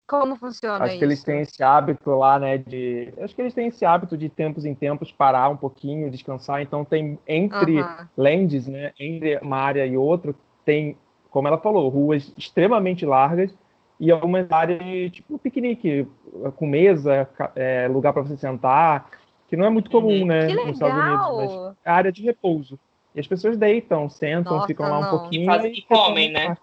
Como 0.08 0.36
funciona 0.36 0.84
acho 0.84 0.86
isso? 0.86 0.98
que 0.98 1.04
eles 1.04 1.22
têm 1.22 1.40
esse 1.42 1.62
hábito 1.62 2.10
lá, 2.12 2.38
né, 2.38 2.56
de... 2.56 3.12
Acho 3.20 3.34
que 3.34 3.42
eles 3.42 3.52
têm 3.52 3.66
esse 3.66 3.84
hábito 3.84 4.16
de 4.16 4.30
tempos 4.30 4.64
em 4.64 4.74
tempos 4.74 5.12
parar 5.12 5.50
um 5.50 5.56
pouquinho, 5.56 6.10
descansar. 6.10 6.62
Então 6.62 6.82
tem 6.82 7.18
entre 7.28 7.82
uhum. 7.82 8.06
lands, 8.16 8.66
né, 8.66 8.92
entre 8.98 9.36
uma 9.42 9.58
área 9.58 9.84
e 9.84 9.98
outra, 9.98 10.34
tem, 10.64 10.96
como 11.28 11.46
ela 11.46 11.58
falou, 11.58 11.90
ruas 11.90 12.32
extremamente 12.38 13.04
largas 13.04 13.54
e 14.00 14.10
algumas 14.10 14.50
áreas 14.50 15.12
tipo 15.12 15.38
piquenique, 15.38 16.08
com 16.56 16.66
mesa, 16.66 17.28
é, 17.54 17.86
lugar 17.86 18.14
para 18.14 18.22
você 18.22 18.36
sentar, 18.38 19.10
que 19.48 19.56
não 19.56 19.64
é 19.64 19.70
muito 19.70 19.90
comum, 19.90 20.20
uhum. 20.20 20.26
né, 20.26 20.48
nos 20.48 20.72
Estados 20.72 20.96
Unidos, 20.96 21.36
mas 21.36 21.76
é 21.84 21.90
área 21.90 22.12
de 22.12 22.22
repouso. 22.22 22.78
E 23.14 23.20
as 23.20 23.26
pessoas 23.26 23.56
deitam, 23.56 24.08
sentam, 24.08 24.54
Nossa, 24.54 24.66
ficam 24.66 24.88
lá 24.88 25.00
não. 25.00 25.08
um 25.08 25.18
pouquinho. 25.18 25.42
E, 25.42 25.46
fazem, 25.46 25.72
e 25.72 25.82
comem, 25.82 26.30
né? 26.30 26.56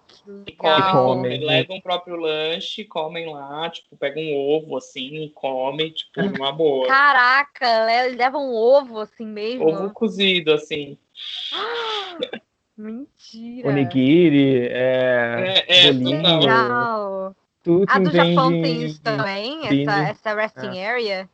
E 0.46 0.52
comem, 0.52 0.78
e 0.78 0.92
comem. 0.92 1.44
Levam 1.44 1.76
o 1.76 1.82
próprio 1.82 2.16
lanche, 2.16 2.84
comem 2.84 3.30
lá, 3.30 3.68
tipo, 3.68 3.96
pegam 3.96 4.22
um 4.22 4.34
ovo 4.34 4.76
assim 4.76 5.24
e 5.24 5.30
comem, 5.30 5.90
tipo, 5.90 6.22
numa 6.22 6.52
boa. 6.52 6.86
Caraca, 6.86 7.84
levam 8.16 8.48
um 8.48 8.54
ovo 8.54 9.00
assim 9.00 9.26
mesmo. 9.26 9.68
Ovo 9.68 9.90
cozido, 9.90 10.52
assim. 10.52 10.96
Mentira. 12.78 13.68
Onigiri, 13.68 14.68
é, 14.68 15.64
é, 15.66 15.88
é 15.88 15.92
bolinho. 15.92 16.40
Legal. 16.40 17.36
Tudo 17.62 17.86
A 17.88 17.98
do 17.98 18.10
Japão 18.10 18.50
tem 18.50 18.84
isso 18.84 19.02
também? 19.02 19.82
Essa, 19.82 20.08
essa 20.08 20.34
resting 20.34 20.78
é. 20.78 20.88
area? 20.88 21.28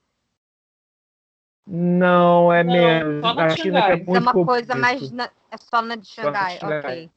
Não, 1.67 2.53
é 2.53 2.65
não, 2.65 2.73
menos. 2.73 3.37
Na 3.37 3.49
China 3.51 3.79
é, 3.81 3.97
muito 3.97 4.17
é 4.17 4.19
uma 4.19 4.33
coisa 4.33 4.75
mais. 4.75 5.11
Na... 5.11 5.31
É 5.51 5.57
só 5.57 5.81
na 5.81 5.97
de 5.97 6.07
Xangai, 6.07 6.59
ok. 6.63 7.11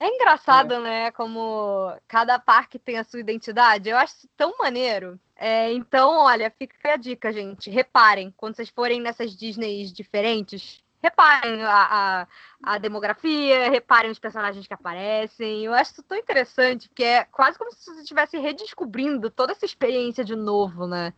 É 0.00 0.06
engraçado, 0.06 0.74
é. 0.74 0.80
né? 0.80 1.10
Como 1.10 1.92
cada 2.06 2.38
parque 2.38 2.78
tem 2.78 2.98
a 2.98 3.04
sua 3.04 3.20
identidade. 3.20 3.88
Eu 3.88 3.96
acho 3.96 4.14
isso 4.14 4.28
tão 4.36 4.56
maneiro. 4.58 5.18
É, 5.36 5.72
então, 5.72 6.18
olha, 6.18 6.50
fica 6.50 6.94
a 6.94 6.96
dica, 6.96 7.32
gente. 7.32 7.70
Reparem, 7.70 8.32
quando 8.36 8.56
vocês 8.56 8.68
forem 8.68 9.00
nessas 9.00 9.36
Disneys 9.36 9.92
diferentes, 9.92 10.82
reparem 11.02 11.62
a, 11.62 11.88
a, 11.90 12.26
a, 12.62 12.78
demografia, 12.78 13.70
reparem 13.70 14.10
os 14.10 14.18
personagens 14.18 14.66
que 14.66 14.74
aparecem. 14.74 15.64
Eu 15.64 15.74
acho 15.74 15.92
isso 15.92 16.02
tão 16.02 16.16
interessante, 16.16 16.88
porque 16.88 17.04
é 17.04 17.24
quase 17.24 17.58
como 17.58 17.72
se 17.72 17.84
você 17.84 18.00
estivesse 18.00 18.38
redescobrindo 18.38 19.30
toda 19.30 19.52
essa 19.52 19.64
experiência 19.64 20.24
de 20.24 20.34
novo, 20.34 20.86
né? 20.86 21.12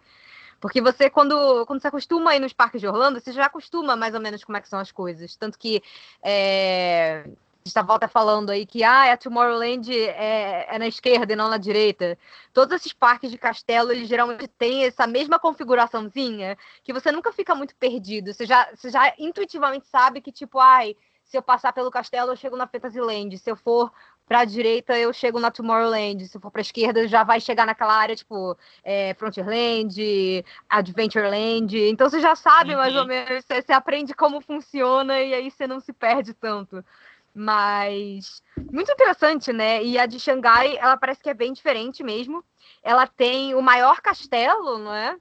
Porque 0.60 0.80
você, 0.80 1.08
quando, 1.08 1.64
quando 1.66 1.80
você 1.80 1.88
acostuma 1.88 2.32
a 2.32 2.36
ir 2.36 2.40
nos 2.40 2.52
parques 2.52 2.80
de 2.80 2.86
Orlando, 2.86 3.18
você 3.18 3.32
já 3.32 3.46
acostuma 3.46 3.96
mais 3.96 4.14
ou 4.14 4.20
menos 4.20 4.44
como 4.44 4.58
é 4.58 4.60
que 4.60 4.68
são 4.68 4.78
as 4.78 4.92
coisas. 4.92 5.34
Tanto 5.36 5.58
que 5.58 5.82
é, 6.22 7.24
a 7.64 7.68
gente 7.68 7.86
volta 7.86 8.08
falando 8.08 8.50
aí 8.50 8.64
que 8.64 8.82
ah, 8.82 9.12
a 9.12 9.16
Tomorrowland 9.16 9.92
é, 9.92 10.66
é, 10.68 10.78
na 10.78 10.86
esquerda 10.86 11.32
e 11.32 11.36
não 11.36 11.48
na 11.48 11.58
direita. 11.58 12.18
Todos 12.52 12.74
esses 12.74 12.92
parques 12.92 13.30
de 13.30 13.36
castelo, 13.36 13.92
eles 13.92 14.08
geralmente 14.08 14.48
têm 14.48 14.84
essa 14.84 15.06
mesma 15.06 15.38
configuraçãozinha, 15.38 16.56
que 16.82 16.92
você 16.92 17.12
nunca 17.12 17.32
fica 17.32 17.54
muito 17.54 17.74
perdido. 17.76 18.32
Você 18.32 18.46
já, 18.46 18.68
você 18.74 18.90
já 18.90 19.14
intuitivamente 19.18 19.86
sabe 19.86 20.20
que, 20.20 20.32
tipo, 20.32 20.58
ai, 20.58 20.96
se 21.30 21.36
eu 21.36 21.42
passar 21.42 21.72
pelo 21.72 21.92
castelo, 21.92 22.32
eu 22.32 22.36
chego 22.36 22.56
na 22.56 22.66
Fantasyland. 22.66 23.38
Se 23.38 23.48
eu 23.48 23.54
for 23.54 23.92
para 24.26 24.40
a 24.40 24.44
direita 24.44 24.98
eu 24.98 25.12
chego 25.12 25.38
na 25.38 25.50
Tomorrowland, 25.50 26.26
se 26.26 26.40
for 26.40 26.50
para 26.50 26.60
a 26.60 26.62
esquerda 26.62 27.06
já 27.06 27.22
vai 27.22 27.40
chegar 27.40 27.66
naquela 27.66 27.94
área 27.94 28.16
tipo 28.16 28.56
é, 28.82 29.14
Frontierland, 29.14 30.44
Adventureland. 30.68 31.78
Então 31.88 32.10
você 32.10 32.20
já 32.20 32.34
sabe 32.34 32.72
uhum. 32.72 32.78
mais 32.78 32.96
ou 32.96 33.06
menos, 33.06 33.44
você, 33.44 33.62
você, 33.62 33.72
aprende 33.72 34.12
como 34.12 34.40
funciona 34.40 35.20
e 35.20 35.32
aí 35.32 35.50
você 35.50 35.68
não 35.68 35.78
se 35.78 35.92
perde 35.92 36.34
tanto. 36.34 36.84
Mas 37.32 38.42
muito 38.72 38.90
interessante, 38.90 39.52
né? 39.52 39.84
E 39.84 39.96
a 39.96 40.06
de 40.06 40.18
Xangai, 40.18 40.76
ela 40.78 40.96
parece 40.96 41.22
que 41.22 41.30
é 41.30 41.34
bem 41.34 41.52
diferente 41.52 42.02
mesmo. 42.02 42.44
Ela 42.82 43.06
tem 43.06 43.54
o 43.54 43.62
maior 43.62 44.00
castelo, 44.00 44.78
não 44.78 44.92
é? 44.92 45.16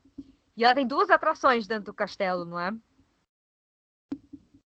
E 0.57 0.64
ela 0.64 0.74
tem 0.74 0.88
duas 0.88 1.12
atrações 1.12 1.68
dentro 1.68 1.86
do 1.86 1.93
castelo, 1.93 2.45
não 2.45 2.60
é? 2.60 2.74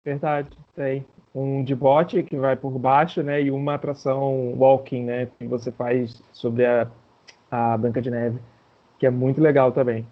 Verdade, 0.05 0.51
tem 0.75 1.07
um 1.35 1.63
de 1.63 1.75
bote 1.75 2.23
que 2.23 2.37
vai 2.37 2.57
por 2.57 2.79
baixo, 2.79 3.23
né, 3.23 3.43
e 3.43 3.51
uma 3.51 3.75
atração 3.75 4.55
walking, 4.57 5.05
né, 5.05 5.29
que 5.39 5.47
você 5.47 5.71
faz 5.71 6.23
sobre 6.33 6.67
a, 6.67 6.91
a 7.51 7.77
Branca 7.77 8.01
de 8.01 8.11
Neve, 8.11 8.39
que 8.99 9.07
é 9.07 9.11
muito 9.11 9.41
legal 9.41 9.73
também. 9.73 10.07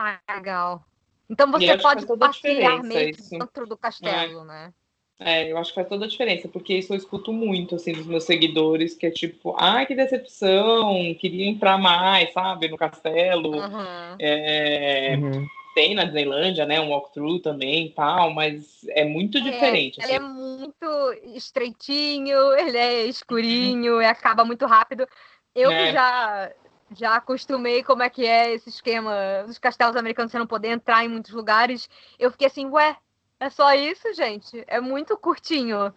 Ah, 0.00 0.18
legal. 0.30 0.84
Então 1.28 1.50
você 1.50 1.76
pode 1.76 2.06
passear 2.06 2.82
meio 2.82 3.14
dentro 3.30 3.66
do 3.66 3.76
castelo, 3.76 4.42
é. 4.42 4.44
né? 4.44 4.74
É, 5.20 5.50
eu 5.50 5.58
acho 5.58 5.70
que 5.70 5.74
faz 5.74 5.88
toda 5.88 6.04
a 6.04 6.08
diferença, 6.08 6.48
porque 6.48 6.74
isso 6.74 6.92
eu 6.92 6.96
escuto 6.96 7.32
muito, 7.32 7.74
assim, 7.74 7.92
dos 7.92 8.06
meus 8.06 8.22
seguidores, 8.22 8.94
que 8.94 9.04
é 9.04 9.10
tipo, 9.10 9.52
ai, 9.58 9.84
que 9.84 9.96
decepção, 9.96 11.12
queria 11.18 11.44
entrar 11.44 11.76
mais, 11.76 12.32
sabe, 12.32 12.68
no 12.68 12.76
castelo. 12.76 13.56
Uhum. 13.56 14.16
É, 14.20 15.16
uhum 15.16 15.57
tem 15.78 15.94
na 15.94 16.02
Disneylândia, 16.02 16.66
né? 16.66 16.80
Um 16.80 16.90
walkthrough 16.90 17.38
também 17.38 17.86
e 17.86 17.90
tal, 17.90 18.34
mas 18.34 18.84
é 18.88 19.04
muito 19.04 19.38
é, 19.38 19.40
diferente. 19.40 20.00
Ele 20.02 20.12
é 20.12 20.16
assim. 20.16 20.26
é 20.26 20.28
muito 20.28 21.12
estreitinho, 21.36 22.52
ele 22.54 22.76
é 22.76 23.04
escurinho, 23.04 24.02
e 24.02 24.04
acaba 24.04 24.44
muito 24.44 24.66
rápido. 24.66 25.06
Eu 25.54 25.70
é. 25.70 25.92
já 25.92 26.52
já 26.90 27.16
acostumei 27.16 27.84
como 27.84 28.02
é 28.02 28.08
que 28.08 28.26
é 28.26 28.54
esse 28.54 28.70
esquema 28.70 29.44
dos 29.46 29.58
castelos 29.58 29.94
americanos 29.94 30.32
você 30.32 30.38
não 30.38 30.46
poder 30.46 30.68
entrar 30.68 31.04
em 31.04 31.08
muitos 31.08 31.32
lugares. 31.32 31.88
Eu 32.18 32.32
fiquei 32.32 32.48
assim, 32.48 32.66
ué, 32.70 32.96
é 33.38 33.48
só 33.48 33.72
isso, 33.74 34.12
gente? 34.14 34.64
É 34.66 34.80
muito 34.80 35.16
curtinho. 35.16 35.94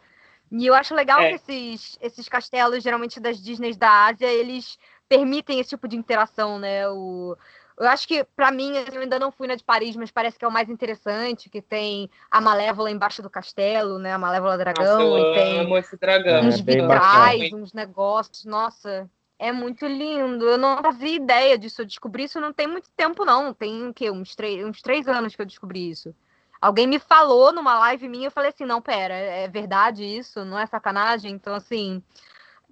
E 0.51 0.67
eu 0.67 0.75
acho 0.75 0.93
legal 0.93 1.21
é. 1.21 1.29
que 1.29 1.35
esses, 1.35 1.97
esses 2.01 2.29
castelos, 2.29 2.83
geralmente 2.83 3.19
das 3.19 3.41
Disney 3.41 3.73
da 3.73 4.07
Ásia, 4.07 4.27
eles 4.27 4.77
permitem 5.09 5.59
esse 5.59 5.69
tipo 5.69 5.87
de 5.87 5.95
interação, 5.95 6.59
né? 6.59 6.87
O, 6.89 7.37
eu 7.77 7.87
acho 7.87 8.07
que, 8.07 8.23
para 8.23 8.51
mim, 8.51 8.73
eu 8.93 9.01
ainda 9.01 9.17
não 9.17 9.31
fui 9.31 9.47
na 9.47 9.55
de 9.55 9.63
Paris, 9.63 9.95
mas 9.95 10.11
parece 10.11 10.37
que 10.37 10.45
é 10.45 10.47
o 10.47 10.51
mais 10.51 10.69
interessante, 10.69 11.49
que 11.49 11.61
tem 11.61 12.09
a 12.29 12.41
Malévola 12.41 12.91
embaixo 12.91 13.21
do 13.21 13.29
castelo, 13.29 13.97
né? 13.97 14.13
A 14.13 14.17
Malévola 14.17 14.57
Dragão. 14.57 15.09
Nossa, 15.09 15.19
e 15.19 15.33
tem 15.33 15.59
amo 15.59 15.77
esse 15.77 15.97
dragão. 15.97 16.45
Uns 16.45 16.59
é 16.59 16.63
vitrais, 16.63 17.53
uns 17.53 17.73
negócios. 17.73 18.45
Nossa, 18.45 19.09
é 19.39 19.51
muito 19.51 19.85
lindo. 19.85 20.45
Eu 20.47 20.57
não 20.57 20.81
fazia 20.81 21.15
ideia 21.15 21.57
disso. 21.57 21.81
Eu 21.81 21.85
descobri 21.85 22.25
isso 22.25 22.39
não 22.39 22.53
tem 22.53 22.67
muito 22.67 22.89
tempo, 22.91 23.25
não. 23.25 23.53
Tem 23.53 23.87
o 23.87 23.93
quê? 23.93 24.11
Uns 24.11 24.35
três, 24.35 24.63
uns 24.65 24.81
três 24.81 25.07
anos 25.07 25.35
que 25.35 25.41
eu 25.41 25.45
descobri 25.45 25.89
isso. 25.89 26.13
Alguém 26.61 26.85
me 26.85 26.99
falou 26.99 27.51
numa 27.51 27.79
live 27.79 28.07
minha, 28.07 28.27
eu 28.27 28.31
falei 28.31 28.51
assim, 28.51 28.65
não, 28.65 28.79
pera, 28.79 29.15
é 29.15 29.47
verdade 29.47 30.03
isso? 30.03 30.45
Não 30.45 30.59
é 30.59 30.67
sacanagem? 30.67 31.31
Então, 31.31 31.55
assim, 31.55 32.03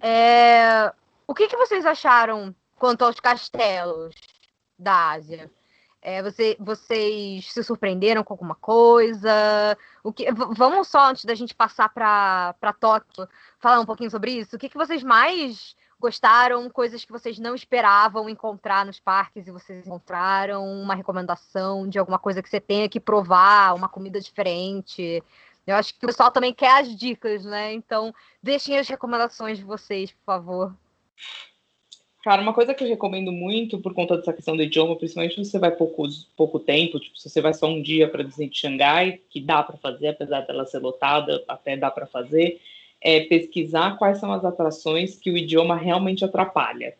é... 0.00 0.92
o 1.26 1.34
que, 1.34 1.48
que 1.48 1.56
vocês 1.56 1.84
acharam 1.84 2.54
quanto 2.78 3.04
aos 3.04 3.18
castelos 3.18 4.14
da 4.80 5.10
Ásia? 5.10 5.50
É, 6.02 6.22
você, 6.22 6.56
vocês 6.58 7.52
se 7.52 7.62
surpreenderam 7.62 8.24
com 8.24 8.32
alguma 8.32 8.54
coisa? 8.54 9.76
O 10.02 10.12
que, 10.12 10.26
vamos 10.32 10.88
só, 10.88 11.10
antes 11.10 11.24
da 11.24 11.34
gente 11.34 11.54
passar 11.54 11.90
para 11.90 12.72
Tóquio, 12.80 13.28
falar 13.58 13.80
um 13.80 13.86
pouquinho 13.86 14.10
sobre 14.10 14.32
isso. 14.32 14.56
O 14.56 14.58
que, 14.58 14.68
que 14.68 14.78
vocês 14.78 15.02
mais 15.02 15.76
gostaram, 16.00 16.70
coisas 16.70 17.04
que 17.04 17.12
vocês 17.12 17.38
não 17.38 17.54
esperavam 17.54 18.30
encontrar 18.30 18.86
nos 18.86 18.98
parques 18.98 19.46
e 19.46 19.50
vocês 19.50 19.86
encontraram, 19.86 20.66
uma 20.66 20.94
recomendação 20.94 21.86
de 21.86 21.98
alguma 21.98 22.18
coisa 22.18 22.42
que 22.42 22.48
você 22.48 22.58
tenha 22.58 22.88
que 22.88 22.98
provar, 22.98 23.74
uma 23.74 23.88
comida 23.88 24.18
diferente. 24.18 25.22
Eu 25.66 25.76
acho 25.76 25.92
que 25.92 26.04
o 26.04 26.08
pessoal 26.08 26.30
também 26.30 26.54
quer 26.54 26.80
as 26.80 26.96
dicas, 26.96 27.44
né? 27.44 27.74
Então, 27.74 28.14
deixem 28.42 28.78
as 28.78 28.88
recomendações 28.88 29.58
de 29.58 29.64
vocês, 29.64 30.10
por 30.12 30.24
favor. 30.24 30.74
Cara, 32.22 32.42
uma 32.42 32.52
coisa 32.52 32.74
que 32.74 32.84
eu 32.84 32.88
recomendo 32.88 33.32
muito 33.32 33.78
por 33.78 33.94
conta 33.94 34.16
dessa 34.16 34.32
questão 34.32 34.54
do 34.54 34.62
idioma, 34.62 34.94
principalmente 34.94 35.42
se 35.42 35.50
você 35.50 35.58
vai 35.58 35.70
pouco, 35.70 36.06
pouco 36.36 36.58
tempo, 36.58 37.00
tipo, 37.00 37.18
se 37.18 37.30
você 37.30 37.40
vai 37.40 37.54
só 37.54 37.66
um 37.66 37.80
dia 37.80 38.08
para 38.08 38.22
Disney 38.22 38.48
de 38.48 38.58
Xangai, 38.58 39.20
que 39.30 39.40
dá 39.40 39.62
para 39.62 39.78
fazer, 39.78 40.08
apesar 40.08 40.42
dela 40.42 40.66
ser 40.66 40.80
lotada, 40.80 41.42
até 41.48 41.78
dá 41.78 41.90
para 41.90 42.06
fazer, 42.06 42.60
é 43.00 43.20
pesquisar 43.20 43.96
quais 43.96 44.18
são 44.18 44.32
as 44.32 44.44
atrações 44.44 45.16
que 45.16 45.30
o 45.30 45.36
idioma 45.36 45.74
realmente 45.74 46.22
atrapalha. 46.22 46.94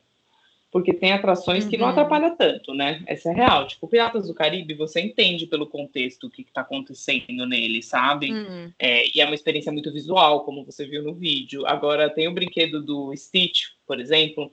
Porque 0.73 0.95
tem 0.95 1.13
atrações 1.13 1.65
uhum. 1.65 1.71
que 1.71 1.77
não 1.77 1.87
uhum. 1.87 1.93
atrapalham 1.93 2.37
tanto, 2.37 2.73
né? 2.73 3.03
Essa 3.05 3.31
é 3.31 3.35
real. 3.35 3.67
Tipo, 3.67 3.89
Piratas 3.89 4.29
do 4.29 4.35
Caribe, 4.35 4.73
você 4.73 5.01
entende 5.01 5.47
pelo 5.47 5.67
contexto 5.67 6.29
o 6.29 6.31
que 6.31 6.43
está 6.43 6.61
acontecendo 6.61 7.45
nele, 7.45 7.83
sabe? 7.83 8.33
Uhum. 8.33 8.73
É, 8.79 9.05
e 9.15 9.21
é 9.21 9.27
uma 9.27 9.35
experiência 9.35 9.73
muito 9.73 9.93
visual, 9.93 10.45
como 10.45 10.65
você 10.65 10.87
viu 10.87 11.03
no 11.03 11.13
vídeo. 11.13 11.67
Agora, 11.67 12.09
tem 12.09 12.29
o 12.29 12.33
brinquedo 12.33 12.81
do 12.81 13.15
Stitch, 13.17 13.65
por 13.85 13.99
exemplo, 13.99 14.51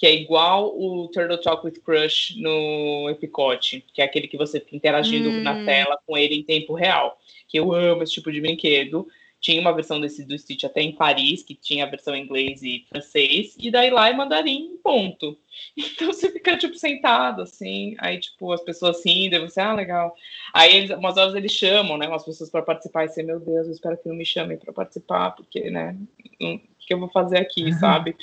que 0.00 0.06
é 0.06 0.14
igual 0.14 0.74
o 0.80 1.08
Turtle 1.08 1.36
Talk 1.36 1.62
with 1.62 1.78
Crush 1.84 2.34
no 2.38 3.10
Epicote, 3.10 3.84
que 3.92 4.00
é 4.00 4.04
aquele 4.06 4.28
que 4.28 4.38
você 4.38 4.58
fica 4.58 4.74
interagindo 4.74 5.28
uhum. 5.28 5.42
na 5.42 5.62
tela 5.62 5.98
com 6.06 6.16
ele 6.16 6.36
em 6.36 6.42
tempo 6.42 6.72
real. 6.72 7.18
Que 7.46 7.58
eu 7.58 7.70
amo 7.70 8.02
esse 8.02 8.14
tipo 8.14 8.32
de 8.32 8.40
brinquedo. 8.40 9.06
Tinha 9.42 9.60
uma 9.60 9.74
versão 9.74 10.00
desse 10.00 10.24
do 10.24 10.38
Stitch 10.38 10.64
até 10.64 10.80
em 10.80 10.92
Paris, 10.92 11.42
que 11.42 11.54
tinha 11.54 11.84
a 11.84 11.88
versão 11.90 12.16
em 12.16 12.22
inglês 12.24 12.62
e 12.62 12.86
francês, 12.88 13.54
e 13.58 13.70
daí 13.70 13.90
lá 13.90 14.08
é 14.08 14.14
mandarim, 14.14 14.78
ponto. 14.82 15.36
Então 15.76 16.06
você 16.06 16.30
fica, 16.32 16.56
tipo, 16.56 16.76
sentado, 16.76 17.42
assim, 17.42 17.94
aí, 17.98 18.18
tipo, 18.18 18.50
as 18.52 18.62
pessoas 18.62 18.96
assim, 18.98 19.28
daí 19.28 19.40
você, 19.40 19.60
ah, 19.60 19.74
legal. 19.74 20.14
Aí, 20.54 20.76
eles, 20.76 20.90
umas 20.90 21.18
horas 21.18 21.34
eles 21.34 21.52
chamam, 21.52 21.98
né, 21.98 22.08
umas 22.08 22.24
pessoas 22.24 22.48
para 22.48 22.62
participar, 22.62 23.04
e 23.04 23.08
você, 23.08 23.22
meu 23.22 23.38
Deus, 23.38 23.66
eu 23.66 23.72
espero 23.72 23.98
que 23.98 24.08
não 24.08 24.16
me 24.16 24.24
chamem 24.24 24.56
para 24.56 24.72
participar, 24.72 25.32
porque, 25.32 25.70
né, 25.70 25.94
o 26.40 26.58
que 26.78 26.94
eu 26.94 26.98
vou 26.98 27.10
fazer 27.10 27.38
aqui, 27.38 27.64
uhum. 27.64 27.78
sabe? 27.78 28.16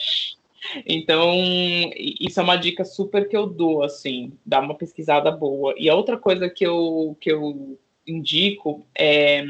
Então, 0.86 1.34
isso 1.95 2.39
é 2.39 2.43
uma 2.43 2.55
dica 2.55 2.84
super 2.84 3.28
que 3.28 3.36
eu 3.36 3.47
dou, 3.47 3.84
assim, 3.84 4.34
dá 4.45 4.59
uma 4.59 4.76
pesquisada 4.76 5.32
boa. 5.32 5.74
E 5.78 5.89
a 5.89 5.95
outra 5.95 6.18
coisa 6.18 6.49
que 6.49 6.65
eu, 6.65 7.15
que 7.20 7.32
eu 7.32 7.78
indico 8.05 8.86
é 8.97 9.45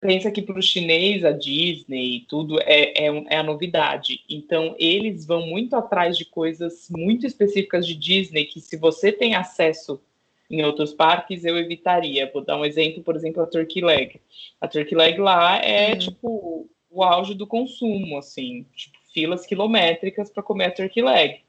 pensa 0.00 0.30
que 0.30 0.42
para 0.42 0.58
o 0.58 0.62
chinês 0.62 1.24
a 1.24 1.32
Disney 1.32 2.24
tudo 2.28 2.60
é, 2.60 3.06
é, 3.06 3.24
é, 3.28 3.38
a 3.38 3.42
novidade. 3.42 4.20
Então 4.28 4.76
eles 4.78 5.26
vão 5.26 5.46
muito 5.46 5.74
atrás 5.74 6.16
de 6.16 6.24
coisas 6.24 6.88
muito 6.90 7.26
específicas 7.26 7.86
de 7.86 7.94
Disney 7.94 8.44
que 8.44 8.60
se 8.60 8.76
você 8.76 9.10
tem 9.10 9.34
acesso 9.34 10.00
em 10.48 10.64
outros 10.64 10.92
parques 10.92 11.44
eu 11.44 11.56
evitaria. 11.56 12.30
Vou 12.32 12.44
dar 12.44 12.56
um 12.56 12.64
exemplo, 12.64 13.02
por 13.02 13.16
exemplo, 13.16 13.42
a 13.42 13.46
Turkey 13.46 13.82
Leg. 13.82 14.20
A 14.60 14.68
Turkey 14.68 14.94
Leg 14.94 15.18
lá 15.18 15.58
é 15.58 15.92
uhum. 15.92 15.98
tipo 15.98 16.70
o 16.88 17.02
auge 17.02 17.34
do 17.34 17.46
consumo, 17.46 18.16
assim, 18.16 18.64
tipo, 18.74 18.95
filas 19.16 19.46
quilométricas 19.46 20.28
para 20.28 20.42
comer 20.42 20.66
a 20.66 20.70
Turkey 20.70 21.02
Leg. 21.02 21.40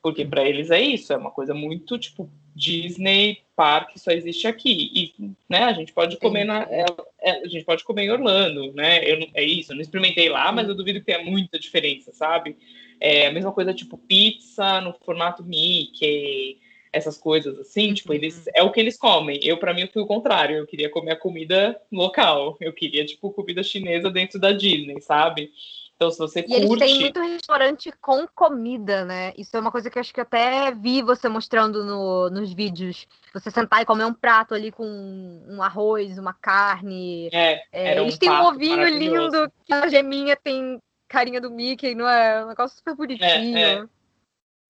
Porque 0.00 0.24
para 0.24 0.48
eles 0.48 0.70
é 0.70 0.80
isso, 0.80 1.12
é 1.12 1.16
uma 1.16 1.32
coisa 1.32 1.52
muito 1.52 1.98
tipo 1.98 2.30
Disney 2.54 3.38
Park 3.56 3.96
só 3.96 4.12
existe 4.12 4.46
aqui. 4.46 4.92
E 4.94 5.32
né, 5.48 5.64
a 5.64 5.72
gente 5.72 5.92
pode 5.92 6.16
comer 6.18 6.44
na, 6.44 6.62
é, 6.62 6.84
é, 7.20 7.30
a 7.42 7.48
gente 7.48 7.64
pode 7.64 7.82
comer 7.82 8.04
em 8.04 8.10
Orlando, 8.12 8.72
né? 8.72 9.02
Eu, 9.02 9.26
é 9.34 9.42
isso, 9.42 9.72
eu 9.72 9.74
não 9.74 9.82
experimentei 9.82 10.28
lá, 10.28 10.52
mas 10.52 10.68
eu 10.68 10.76
duvido 10.76 11.00
que 11.00 11.06
tenha 11.06 11.24
muita 11.24 11.58
diferença, 11.58 12.12
sabe? 12.12 12.56
É 13.00 13.26
a 13.26 13.32
mesma 13.32 13.50
coisa 13.50 13.74
tipo 13.74 13.98
pizza 13.98 14.80
no 14.80 14.92
formato 15.04 15.42
Mickey, 15.42 16.60
essas 16.92 17.18
coisas 17.18 17.58
assim, 17.58 17.92
tipo, 17.92 18.14
eles 18.14 18.48
é 18.54 18.62
o 18.62 18.70
que 18.70 18.78
eles 18.78 18.96
comem. 18.96 19.40
Eu 19.42 19.56
para 19.56 19.74
mim 19.74 19.82
eu 19.82 19.88
fui 19.88 20.02
o 20.02 20.06
contrário, 20.06 20.56
eu 20.56 20.66
queria 20.66 20.88
comer 20.88 21.12
a 21.12 21.16
comida 21.16 21.80
local. 21.90 22.56
Eu 22.60 22.72
queria 22.72 23.04
tipo 23.04 23.32
comida 23.32 23.64
chinesa 23.64 24.08
dentro 24.08 24.38
da 24.38 24.52
Disney, 24.52 25.00
sabe? 25.00 25.50
Então, 25.98 26.12
se 26.12 26.18
você 26.18 26.40
e 26.40 26.44
curte... 26.44 26.64
eles 26.64 26.78
têm 26.78 27.00
muito 27.00 27.20
restaurante 27.20 27.92
com 28.00 28.24
comida, 28.28 29.04
né? 29.04 29.32
Isso 29.36 29.56
é 29.56 29.60
uma 29.60 29.72
coisa 29.72 29.90
que 29.90 29.98
eu 29.98 30.00
acho 30.00 30.14
que 30.14 30.20
até 30.20 30.70
vi 30.70 31.02
você 31.02 31.28
mostrando 31.28 31.84
no, 31.84 32.30
nos 32.30 32.52
vídeos. 32.52 33.04
Você 33.34 33.50
sentar 33.50 33.82
e 33.82 33.84
comer 33.84 34.04
um 34.04 34.14
prato 34.14 34.54
ali 34.54 34.70
com 34.70 34.86
um 34.86 35.60
arroz, 35.60 36.16
uma 36.16 36.32
carne. 36.32 37.28
É, 37.32 37.64
é 37.72 38.00
eles 38.00 38.14
um 38.14 38.18
têm 38.18 38.30
um 38.30 38.44
ovinho 38.44 38.88
lindo, 38.88 39.52
que 39.66 39.74
a 39.74 39.88
geminha 39.88 40.36
tem 40.36 40.80
carinha 41.08 41.40
do 41.40 41.50
Mickey, 41.50 41.96
não 41.96 42.08
é? 42.08 42.44
Um 42.44 42.48
negócio 42.48 42.76
super 42.76 42.94
bonitinho. 42.94 43.58
É, 43.58 43.72
é. 43.72 43.84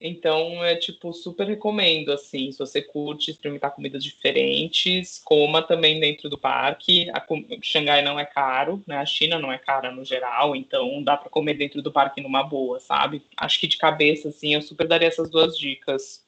Então, 0.01 0.63
é 0.63 0.77
tipo, 0.77 1.11
super 1.11 1.45
recomendo, 1.45 2.13
assim, 2.13 2.53
se 2.53 2.59
você 2.59 2.81
curte 2.81 3.31
experimentar 3.31 3.71
comidas 3.71 4.01
diferentes, 4.01 5.19
coma 5.25 5.61
também 5.61 5.99
dentro 5.99 6.29
do 6.29 6.37
parque. 6.37 7.09
A, 7.09 7.21
Xangai 7.61 8.01
não 8.01 8.17
é 8.17 8.23
caro, 8.23 8.81
né? 8.87 8.97
A 8.97 9.05
China 9.05 9.37
não 9.37 9.51
é 9.51 9.57
cara 9.57 9.91
no 9.91 10.05
geral, 10.05 10.55
então 10.55 11.03
dá 11.03 11.17
para 11.17 11.29
comer 11.29 11.55
dentro 11.55 11.81
do 11.81 11.91
parque 11.91 12.21
numa 12.21 12.43
boa, 12.43 12.79
sabe? 12.79 13.21
Acho 13.35 13.59
que 13.59 13.67
de 13.67 13.77
cabeça, 13.77 14.29
assim, 14.29 14.53
eu 14.53 14.61
super 14.61 14.87
daria 14.87 15.09
essas 15.09 15.29
duas 15.29 15.57
dicas. 15.57 16.25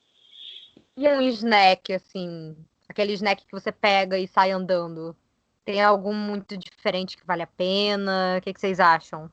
E 0.98 1.08
um 1.08 1.22
snack, 1.22 1.94
assim, 1.94 2.58
aquele 2.90 3.14
snack 3.14 3.46
que 3.46 3.54
você 3.54 3.72
pega 3.72 4.20
e 4.20 4.28
sai 4.28 4.52
andando? 4.52 5.16
Tem 5.64 5.82
algum 5.82 6.14
muito 6.14 6.58
diferente 6.58 7.16
que 7.16 7.26
vale 7.26 7.44
a 7.44 7.48
pena? 7.48 8.36
O 8.38 8.42
que, 8.42 8.54
que 8.54 8.60
vocês 8.60 8.82
acham? 8.82 9.32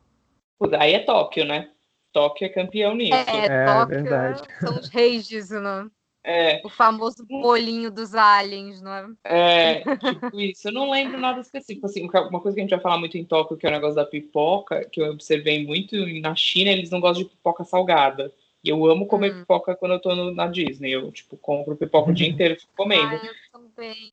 Aí 0.78 0.94
é 0.94 1.00
Tóquio, 1.00 1.44
né? 1.44 1.70
Tóquio 2.12 2.46
é 2.46 2.48
campeão 2.48 2.94
nisso. 2.94 3.14
É, 3.14 3.46
é 3.46 3.66
Tóquio 3.66 4.02
verdade. 4.02 4.42
são 4.60 4.78
os 4.78 4.88
reis 4.88 5.26
disso, 5.26 5.60
né? 5.60 5.88
É. 6.24 6.60
O 6.62 6.68
famoso 6.68 7.24
bolinho 7.26 7.90
dos 7.90 8.14
aliens, 8.14 8.82
não 8.82 8.92
é? 8.92 9.06
É, 9.24 9.80
tipo 9.80 10.38
isso. 10.38 10.68
Eu 10.68 10.72
não 10.72 10.90
lembro 10.90 11.18
nada 11.18 11.40
específico. 11.40 11.86
Assim, 11.86 12.06
uma 12.06 12.40
coisa 12.40 12.54
que 12.54 12.60
a 12.60 12.64
gente 12.64 12.70
vai 12.70 12.80
falar 12.80 12.98
muito 12.98 13.16
em 13.16 13.24
Tóquio, 13.24 13.56
que 13.56 13.66
é 13.66 13.70
o 13.70 13.72
negócio 13.72 13.96
da 13.96 14.04
pipoca, 14.04 14.84
que 14.84 15.00
eu 15.00 15.10
observei 15.10 15.64
muito 15.64 15.96
na 16.20 16.34
China, 16.34 16.70
eles 16.70 16.90
não 16.90 17.00
gostam 17.00 17.24
de 17.24 17.30
pipoca 17.30 17.64
salgada. 17.64 18.30
E 18.62 18.68
eu 18.68 18.84
amo 18.86 19.06
comer 19.06 19.32
hum. 19.32 19.38
pipoca 19.40 19.74
quando 19.76 19.92
eu 19.92 20.00
tô 20.00 20.14
no, 20.14 20.34
na 20.34 20.46
Disney. 20.48 20.90
Eu, 20.90 21.10
tipo, 21.12 21.36
compro 21.36 21.76
pipoca 21.76 22.10
o 22.10 22.14
dia 22.14 22.28
inteiro 22.28 22.54
e 22.54 22.60
fico 22.60 22.72
comendo. 22.76 23.16
Ah, 23.16 23.24
eu 23.24 23.34
também. 23.50 24.12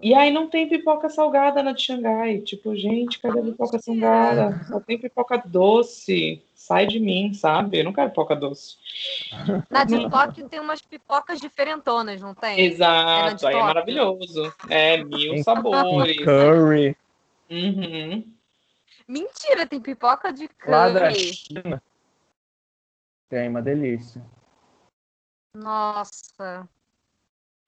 E 0.00 0.14
aí 0.14 0.30
não 0.30 0.48
tem 0.48 0.68
pipoca 0.68 1.08
salgada 1.08 1.62
na 1.62 1.72
de 1.72 1.82
Xangai. 1.82 2.38
Tipo, 2.40 2.74
gente, 2.76 3.18
cadê 3.18 3.40
a 3.40 3.42
pipoca 3.42 3.78
salgada? 3.78 4.64
Só 4.68 4.80
tem 4.80 4.98
pipoca 4.98 5.42
doce 5.44 6.42
sai 6.68 6.86
de 6.86 7.00
mim, 7.00 7.32
sabe? 7.32 7.78
Eu 7.78 7.84
não 7.84 7.94
quero 7.94 8.10
pipoca 8.10 8.36
doce. 8.36 8.76
Na 9.70 9.86
TikTok 9.86 10.42
tem 10.48 10.60
umas 10.60 10.82
pipocas 10.82 11.40
diferentonas, 11.40 12.20
não 12.20 12.34
tem? 12.34 12.60
Exato, 12.60 13.46
é 13.46 13.48
aí 13.48 13.56
é 13.56 13.62
maravilhoso. 13.62 14.54
É, 14.68 15.02
mil 15.02 15.42
sabores. 15.42 16.16
Curry. 16.18 16.96
Uhum. 17.48 18.30
Mentira, 19.06 19.66
tem 19.66 19.80
pipoca 19.80 20.30
de 20.30 20.46
curry. 20.48 20.70
Lá 20.70 20.88
da 20.90 21.10
China. 21.10 21.82
Tem, 23.30 23.48
uma 23.48 23.62
delícia. 23.62 24.22
Nossa. 25.54 26.68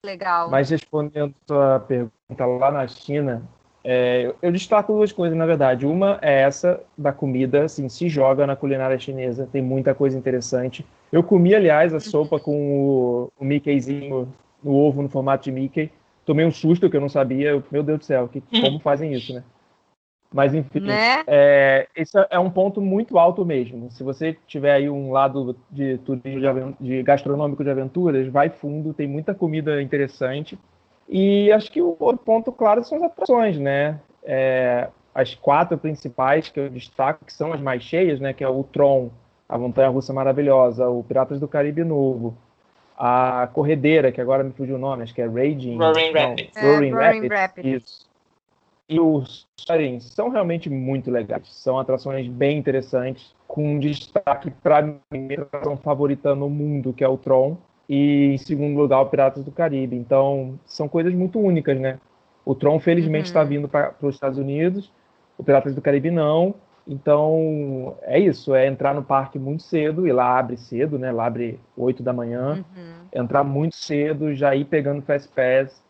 Legal. 0.05 0.51
Mas 0.51 0.71
respondendo 0.71 1.35
a 1.43 1.47
sua 1.47 1.81
pergunta, 1.81 2.47
lá 2.47 2.71
na 2.71 2.87
China, 2.89 3.43
É, 3.83 4.35
eu 4.43 4.53
destaco 4.53 4.93
duas 4.93 5.11
coisas, 5.11 5.37
na 5.37 5.47
verdade. 5.47 5.87
Uma 5.87 6.19
é 6.21 6.43
essa 6.43 6.81
da 6.99 7.13
comida, 7.15 7.65
assim, 7.65 7.89
se 7.89 8.11
joga 8.11 8.47
na 8.47 8.55
culinária 8.55 8.99
chinesa, 8.99 9.49
tem 9.51 9.63
muita 9.63 9.95
coisa 9.95 10.19
interessante. 10.19 10.85
Eu 11.11 11.23
comi, 11.23 11.55
aliás, 11.55 11.93
a 11.93 11.97
uhum. 11.97 12.01
sopa 12.01 12.39
com 12.39 12.53
o, 12.79 13.33
o 13.41 13.45
Mickeyzinho 13.45 14.29
no 14.63 14.75
ovo 14.75 15.01
no 15.03 15.09
formato 15.09 15.45
de 15.45 15.53
Mickey. 15.53 15.91
Tomei 16.27 16.45
um 16.45 16.51
susto 16.51 16.91
que 16.91 16.97
eu 16.97 17.01
não 17.01 17.09
sabia. 17.09 17.63
Meu 17.71 17.83
Deus 17.83 18.01
do 18.01 18.05
céu, 18.05 18.29
que, 18.29 18.43
como 18.61 18.79
fazem 18.81 19.15
isso, 19.15 19.33
né? 19.33 19.43
Mas, 20.33 20.55
enfim, 20.55 20.81
né? 20.81 21.25
é, 21.27 21.89
esse 21.97 22.17
é 22.31 22.39
um 22.39 22.51
ponto 22.51 22.81
muito 22.81 23.19
alto 23.19 23.45
mesmo. 23.45 23.91
Se 23.91 24.05
você 24.05 24.37
tiver 24.47 24.73
aí 24.73 24.89
um 24.89 25.11
lado 25.11 25.57
de 25.69 25.99
turismo 25.99 26.77
de, 26.81 26.89
de 26.89 27.03
gastronômico 27.03 27.65
de 27.65 27.71
aventuras, 27.71 28.29
vai 28.29 28.49
fundo, 28.49 28.95
tem 28.95 29.09
muita 29.09 29.35
comida 29.35 29.83
interessante. 29.83 30.57
E 31.09 31.51
acho 31.51 31.73
que 31.73 31.83
o 31.83 31.97
outro 31.99 32.25
ponto, 32.25 32.53
claro, 32.53 32.85
são 32.85 32.99
as 32.99 33.05
atrações, 33.05 33.59
né? 33.59 33.99
É, 34.23 34.89
as 35.13 35.35
quatro 35.35 35.77
principais 35.77 36.49
que 36.49 36.61
eu 36.61 36.71
destaco, 36.71 37.25
que 37.25 37.33
são 37.33 37.53
as 37.53 37.61
mais 37.61 37.83
cheias, 37.83 38.21
né? 38.21 38.33
Que 38.33 38.45
é 38.45 38.49
o 38.49 38.63
Tron, 38.63 39.11
a 39.49 39.59
Montanha 39.59 39.89
Russa 39.89 40.13
Maravilhosa, 40.13 40.89
o 40.89 41.03
Piratas 41.03 41.41
do 41.41 41.49
Caribe 41.49 41.83
Novo, 41.83 42.37
a 42.97 43.49
Corredeira, 43.53 44.13
que 44.13 44.21
agora 44.21 44.45
me 44.45 44.53
fugiu 44.53 44.77
o 44.77 44.79
nome, 44.79 45.03
acho 45.03 45.13
que 45.13 45.23
é 45.23 45.27
Raging. 45.27 45.77
Roaring 45.77 46.13
Rapids. 46.13 46.57
É, 46.57 46.61
Roaring, 46.61 46.93
Rapids, 46.93 47.29
Rapids. 47.29 47.83
Isso. 47.83 48.10
E 48.91 48.99
os 48.99 49.47
Soaring 49.57 50.01
são 50.01 50.31
realmente 50.31 50.69
muito 50.69 51.13
legais. 51.13 51.47
São 51.47 51.79
atrações 51.79 52.27
bem 52.27 52.59
interessantes, 52.59 53.33
com 53.47 53.79
destaque 53.79 54.51
para 54.51 54.83
mim, 54.83 54.99
minha 55.13 55.43
atração 55.43 55.77
favorita 55.77 56.35
no 56.35 56.51
mundo, 56.51 56.93
que 56.93 57.05
é 57.05 57.09
o 57.09 57.17
Tron 57.17 57.57
e 57.89 58.33
em 58.35 58.39
segundo 58.39 58.77
lugar 58.77 59.01
o 59.01 59.07
Piratas 59.07 59.45
do 59.45 59.53
Caribe. 59.53 59.95
Então, 59.95 60.59
são 60.65 60.89
coisas 60.89 61.15
muito 61.15 61.39
únicas, 61.39 61.79
né? 61.79 62.01
O 62.45 62.53
Tron, 62.53 62.81
felizmente, 62.81 63.27
está 63.27 63.43
uhum. 63.43 63.47
vindo 63.47 63.69
para 63.69 63.95
os 64.03 64.17
Estados 64.17 64.39
Unidos, 64.39 64.93
o 65.39 65.45
Piratas 65.45 65.73
do 65.73 65.81
Caribe 65.81 66.11
não. 66.11 66.57
Então, 66.85 67.97
é 68.03 68.19
isso, 68.19 68.57
é 68.57 68.67
entrar 68.67 68.93
no 68.93 69.05
parque 69.05 69.39
muito 69.39 69.63
cedo, 69.63 70.05
e 70.05 70.13
lá 70.13 70.37
abre 70.37 70.57
cedo, 70.57 70.99
né? 70.99 71.13
Lá 71.13 71.27
abre 71.27 71.61
8 71.77 72.03
da 72.03 72.13
manhã. 72.13 72.65
Uhum. 72.77 73.23
Entrar 73.23 73.45
muito 73.45 73.77
cedo, 73.77 74.35
já 74.35 74.53
ir 74.53 74.65
pegando 74.65 75.03
Fast 75.03 75.29
Pass 75.29 75.81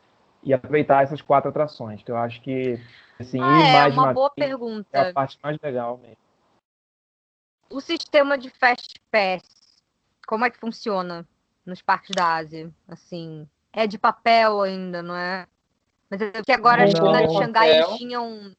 e 0.43 0.55
aproveitar 0.55 1.03
essas 1.03 1.21
quatro 1.21 1.51
atrações, 1.51 2.03
que 2.03 2.11
eu 2.11 2.17
acho 2.17 2.41
que, 2.41 2.81
assim, 3.19 3.41
ah, 3.41 3.69
é, 3.69 3.73
mais 3.73 3.95
uma 3.95 4.13
boa 4.13 4.31
pergunta. 4.31 4.89
é 4.93 5.11
a 5.11 5.13
parte 5.13 5.39
mais 5.43 5.59
legal 5.63 5.99
mesmo. 5.99 6.17
O 7.69 7.81
sistema 7.81 8.37
de 8.37 8.51
Fast 8.51 9.01
Pass, 9.11 9.43
como 10.27 10.45
é 10.45 10.51
que 10.51 10.59
funciona? 10.59 11.27
nos 11.65 11.83
parques 11.83 12.11
da 12.15 12.35
Ásia. 12.35 12.71
Assim, 12.89 13.49
é 13.73 13.87
de 13.87 13.99
papel 13.99 14.61
ainda, 14.63 15.03
não 15.03 15.15
é? 15.15 15.47
Mas 16.11 16.21
é 16.21 16.43
que 16.43 16.53
agora 16.53 16.85
acho 16.85 16.95
que 16.95 17.01
na 17.01 17.23
de 17.23 17.35
Xangai 17.35 17.71
eles 17.71 17.97
tinham 17.97 18.55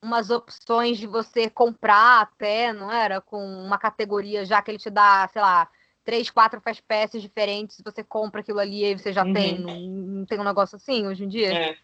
umas 0.00 0.30
opções 0.30 0.98
de 0.98 1.06
você 1.06 1.50
comprar 1.50 2.22
até, 2.22 2.72
não 2.72 2.90
era? 2.90 3.20
Com 3.20 3.44
uma 3.44 3.78
categoria 3.78 4.44
já 4.44 4.62
que 4.62 4.70
ele 4.70 4.78
te 4.78 4.90
dá, 4.90 5.28
sei 5.32 5.42
lá, 5.42 5.68
três, 6.04 6.30
quatro 6.30 6.60
fast 6.60 6.82
passes 6.82 7.22
diferentes, 7.22 7.80
você 7.84 8.02
compra 8.02 8.40
aquilo 8.40 8.58
ali 8.58 8.84
e 8.84 8.98
você 8.98 9.12
já 9.12 9.24
uhum. 9.24 9.32
tem. 9.32 9.58
Não, 9.58 9.80
não, 9.80 10.26
tem 10.26 10.38
um 10.38 10.44
negócio 10.44 10.76
assim 10.76 11.06
hoje 11.06 11.24
em 11.24 11.28
dia? 11.28 11.52
É. 11.52 11.76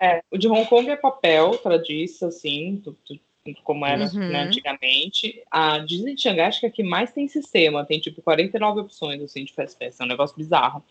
é. 0.00 0.22
o 0.30 0.38
de 0.38 0.48
Hong 0.48 0.66
Kong 0.66 0.88
é 0.88 0.96
papel, 0.96 1.58
tradiça, 1.58 2.28
assim, 2.28 2.80
tu, 2.82 2.96
tu 3.04 3.18
como 3.62 3.86
era 3.86 3.98
né, 3.98 4.10
uhum. 4.12 4.28
né, 4.28 4.42
antigamente. 4.42 5.42
A 5.50 5.78
Disney 5.78 6.14
de 6.14 6.22
Xangai 6.22 6.46
acho 6.46 6.60
que 6.60 6.66
é 6.66 6.68
a 6.68 6.72
que 6.72 6.82
mais 6.82 7.12
tem 7.12 7.28
sistema, 7.28 7.84
tem 7.84 8.00
tipo 8.00 8.22
49 8.22 8.80
opções 8.80 9.22
assim, 9.22 9.44
de 9.44 9.52
Fast 9.52 9.78
Pass, 9.78 10.00
é 10.00 10.04
um 10.04 10.08
negócio 10.08 10.36
bizarro. 10.36 10.82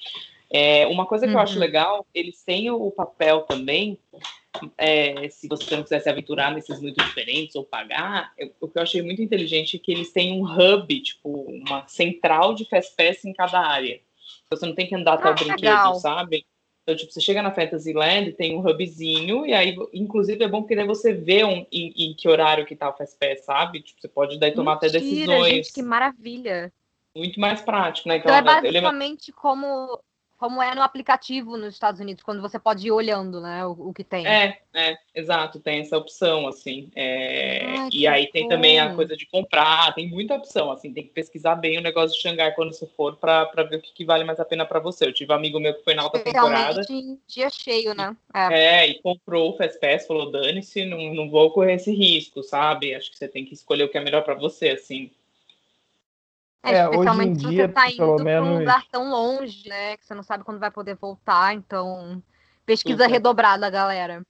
É, 0.49 0.85
uma 0.87 1.05
coisa 1.05 1.25
que 1.25 1.33
uhum. 1.33 1.39
eu 1.39 1.43
acho 1.43 1.59
legal, 1.59 2.05
eles 2.13 2.41
têm 2.43 2.69
o 2.69 2.91
papel 2.91 3.41
também, 3.41 3.97
é, 4.77 5.29
se 5.29 5.47
você 5.47 5.75
não 5.75 5.83
quiser 5.83 5.99
se 5.99 6.09
aventurar 6.09 6.53
nesses 6.53 6.81
muito 6.81 7.03
diferentes 7.03 7.55
ou 7.55 7.63
pagar, 7.63 8.33
eu, 8.37 8.51
o 8.59 8.67
que 8.67 8.77
eu 8.77 8.83
achei 8.83 9.01
muito 9.01 9.21
inteligente 9.21 9.77
é 9.77 9.79
que 9.79 9.91
eles 9.91 10.11
têm 10.11 10.33
um 10.33 10.43
hub, 10.43 10.99
tipo, 11.01 11.29
uma 11.29 11.87
central 11.87 12.53
de 12.53 12.65
Fast 12.65 12.95
Pass 12.95 13.25
em 13.25 13.33
cada 13.33 13.59
área. 13.59 13.99
Você 14.49 14.65
não 14.65 14.75
tem 14.75 14.87
que 14.87 14.95
andar 14.95 15.13
ah, 15.13 15.15
até 15.15 15.29
o 15.29 15.35
brinquedo, 15.35 15.61
legal. 15.61 15.95
sabe? 15.95 16.45
Então, 16.83 16.95
tipo, 16.95 17.11
você 17.11 17.19
chega 17.19 17.41
na 17.41 17.51
Fantasyland, 17.51 18.33
tem 18.33 18.55
um 18.55 18.59
hubzinho, 18.59 19.43
e 19.45 19.53
aí, 19.53 19.75
inclusive, 19.91 20.43
é 20.43 20.47
bom 20.47 20.61
porque 20.61 20.75
daí 20.75 20.85
você 20.85 21.13
vê 21.13 21.43
um, 21.43 21.65
em, 21.71 21.93
em 21.97 22.13
que 22.13 22.29
horário 22.29 22.65
que 22.65 22.75
tá 22.75 22.89
o 22.89 22.93
Fast 22.93 23.17
Pass, 23.17 23.43
sabe? 23.43 23.81
Tipo, 23.81 24.01
você 24.01 24.07
pode 24.07 24.39
daí 24.39 24.51
tomar 24.51 24.73
Mentira, 24.73 24.89
até 24.89 24.99
decisões. 24.99 25.53
Gente, 25.53 25.73
que 25.73 25.81
maravilha! 25.81 26.71
Muito 27.15 27.39
mais 27.39 27.61
prático, 27.61 28.07
né? 28.07 28.17
Então, 28.17 28.37
então 28.37 28.53
é 28.53 28.61
basicamente 28.61 29.31
lembro... 29.31 29.41
como 29.41 29.99
como 30.37 30.61
é 30.61 30.75
no 30.75 30.81
aplicativo 30.81 31.57
nos 31.57 31.73
Estados 31.73 32.01
Unidos, 32.01 32.23
quando 32.23 32.41
você 32.41 32.59
pode 32.59 32.87
ir 32.87 32.91
olhando, 32.91 33.39
né, 33.39 33.65
o, 33.65 33.89
o 33.89 33.93
que 33.93 34.03
tem. 34.03 34.27
É, 34.27 34.59
é, 34.73 34.97
exato, 35.13 35.59
tem 35.59 35.79
essa 35.79 35.97
opção, 35.97 36.47
assim. 36.47 36.91
É, 36.95 37.65
Ai, 37.77 37.89
e 37.93 38.07
aí 38.07 38.27
tem 38.29 38.47
também 38.47 38.79
a 38.79 38.93
coisa 38.93 39.15
de 39.15 39.25
comprar, 39.25 39.93
tem 39.93 40.09
muita 40.09 40.35
opção, 40.35 40.71
assim, 40.71 40.93
tem 40.93 41.03
que 41.03 41.11
pesquisar 41.11 41.55
bem 41.55 41.77
o 41.77 41.81
negócio 41.81 42.15
de 42.15 42.21
Xangai 42.21 42.51
quando 42.53 42.73
você 42.73 42.85
for 42.85 43.15
para 43.15 43.45
ver 43.63 43.77
o 43.77 43.81
que, 43.81 43.93
que, 43.93 44.05
vale 44.05 44.23
mais 44.23 44.39
a 44.39 44.45
pena 44.45 44.65
para 44.65 44.79
você. 44.79 45.05
Eu 45.05 45.13
tive 45.13 45.31
um 45.31 45.35
amigo 45.35 45.59
meu 45.59 45.73
que 45.73 45.83
foi 45.83 45.95
na 45.95 46.03
alta 46.03 46.19
temporada. 46.19 46.81
em 46.89 47.19
dia 47.27 47.49
cheio, 47.49 47.93
né? 47.93 48.15
É. 48.33 48.81
é, 48.81 48.87
e 48.89 49.01
comprou 49.01 49.51
o 49.51 49.57
Fast 49.57 49.79
Pass, 49.79 50.05
falou, 50.05 50.31
dane-se, 50.31 50.85
não, 50.85 51.13
não 51.13 51.29
vou 51.29 51.51
correr 51.51 51.75
esse 51.75 51.93
risco, 51.93 52.43
sabe? 52.43 52.93
Acho 52.93 53.09
que 53.09 53.17
você 53.17 53.27
tem 53.27 53.45
que 53.45 53.53
escolher 53.53 53.85
o 53.85 53.89
que 53.89 53.97
é 53.97 54.03
melhor 54.03 54.23
para 54.23 54.35
você, 54.35 54.69
assim. 54.69 55.11
É, 56.65 56.79
é 56.79 56.83
especialmente 56.85 57.39
se 57.39 57.47
dia, 57.47 57.67
você 57.67 57.73
tá 57.73 57.89
indo 57.89 58.15
para 58.15 58.43
um 58.43 58.59
lugar 58.59 58.83
tão 58.91 59.09
longe, 59.09 59.69
né? 59.69 59.97
Que 59.97 60.05
você 60.05 60.15
não 60.15 60.23
sabe 60.23 60.43
quando 60.43 60.59
vai 60.59 60.71
poder 60.71 60.95
voltar, 60.95 61.53
então 61.53 62.21
pesquisa 62.65 63.05
redobrada, 63.07 63.69
galera. 63.69 64.23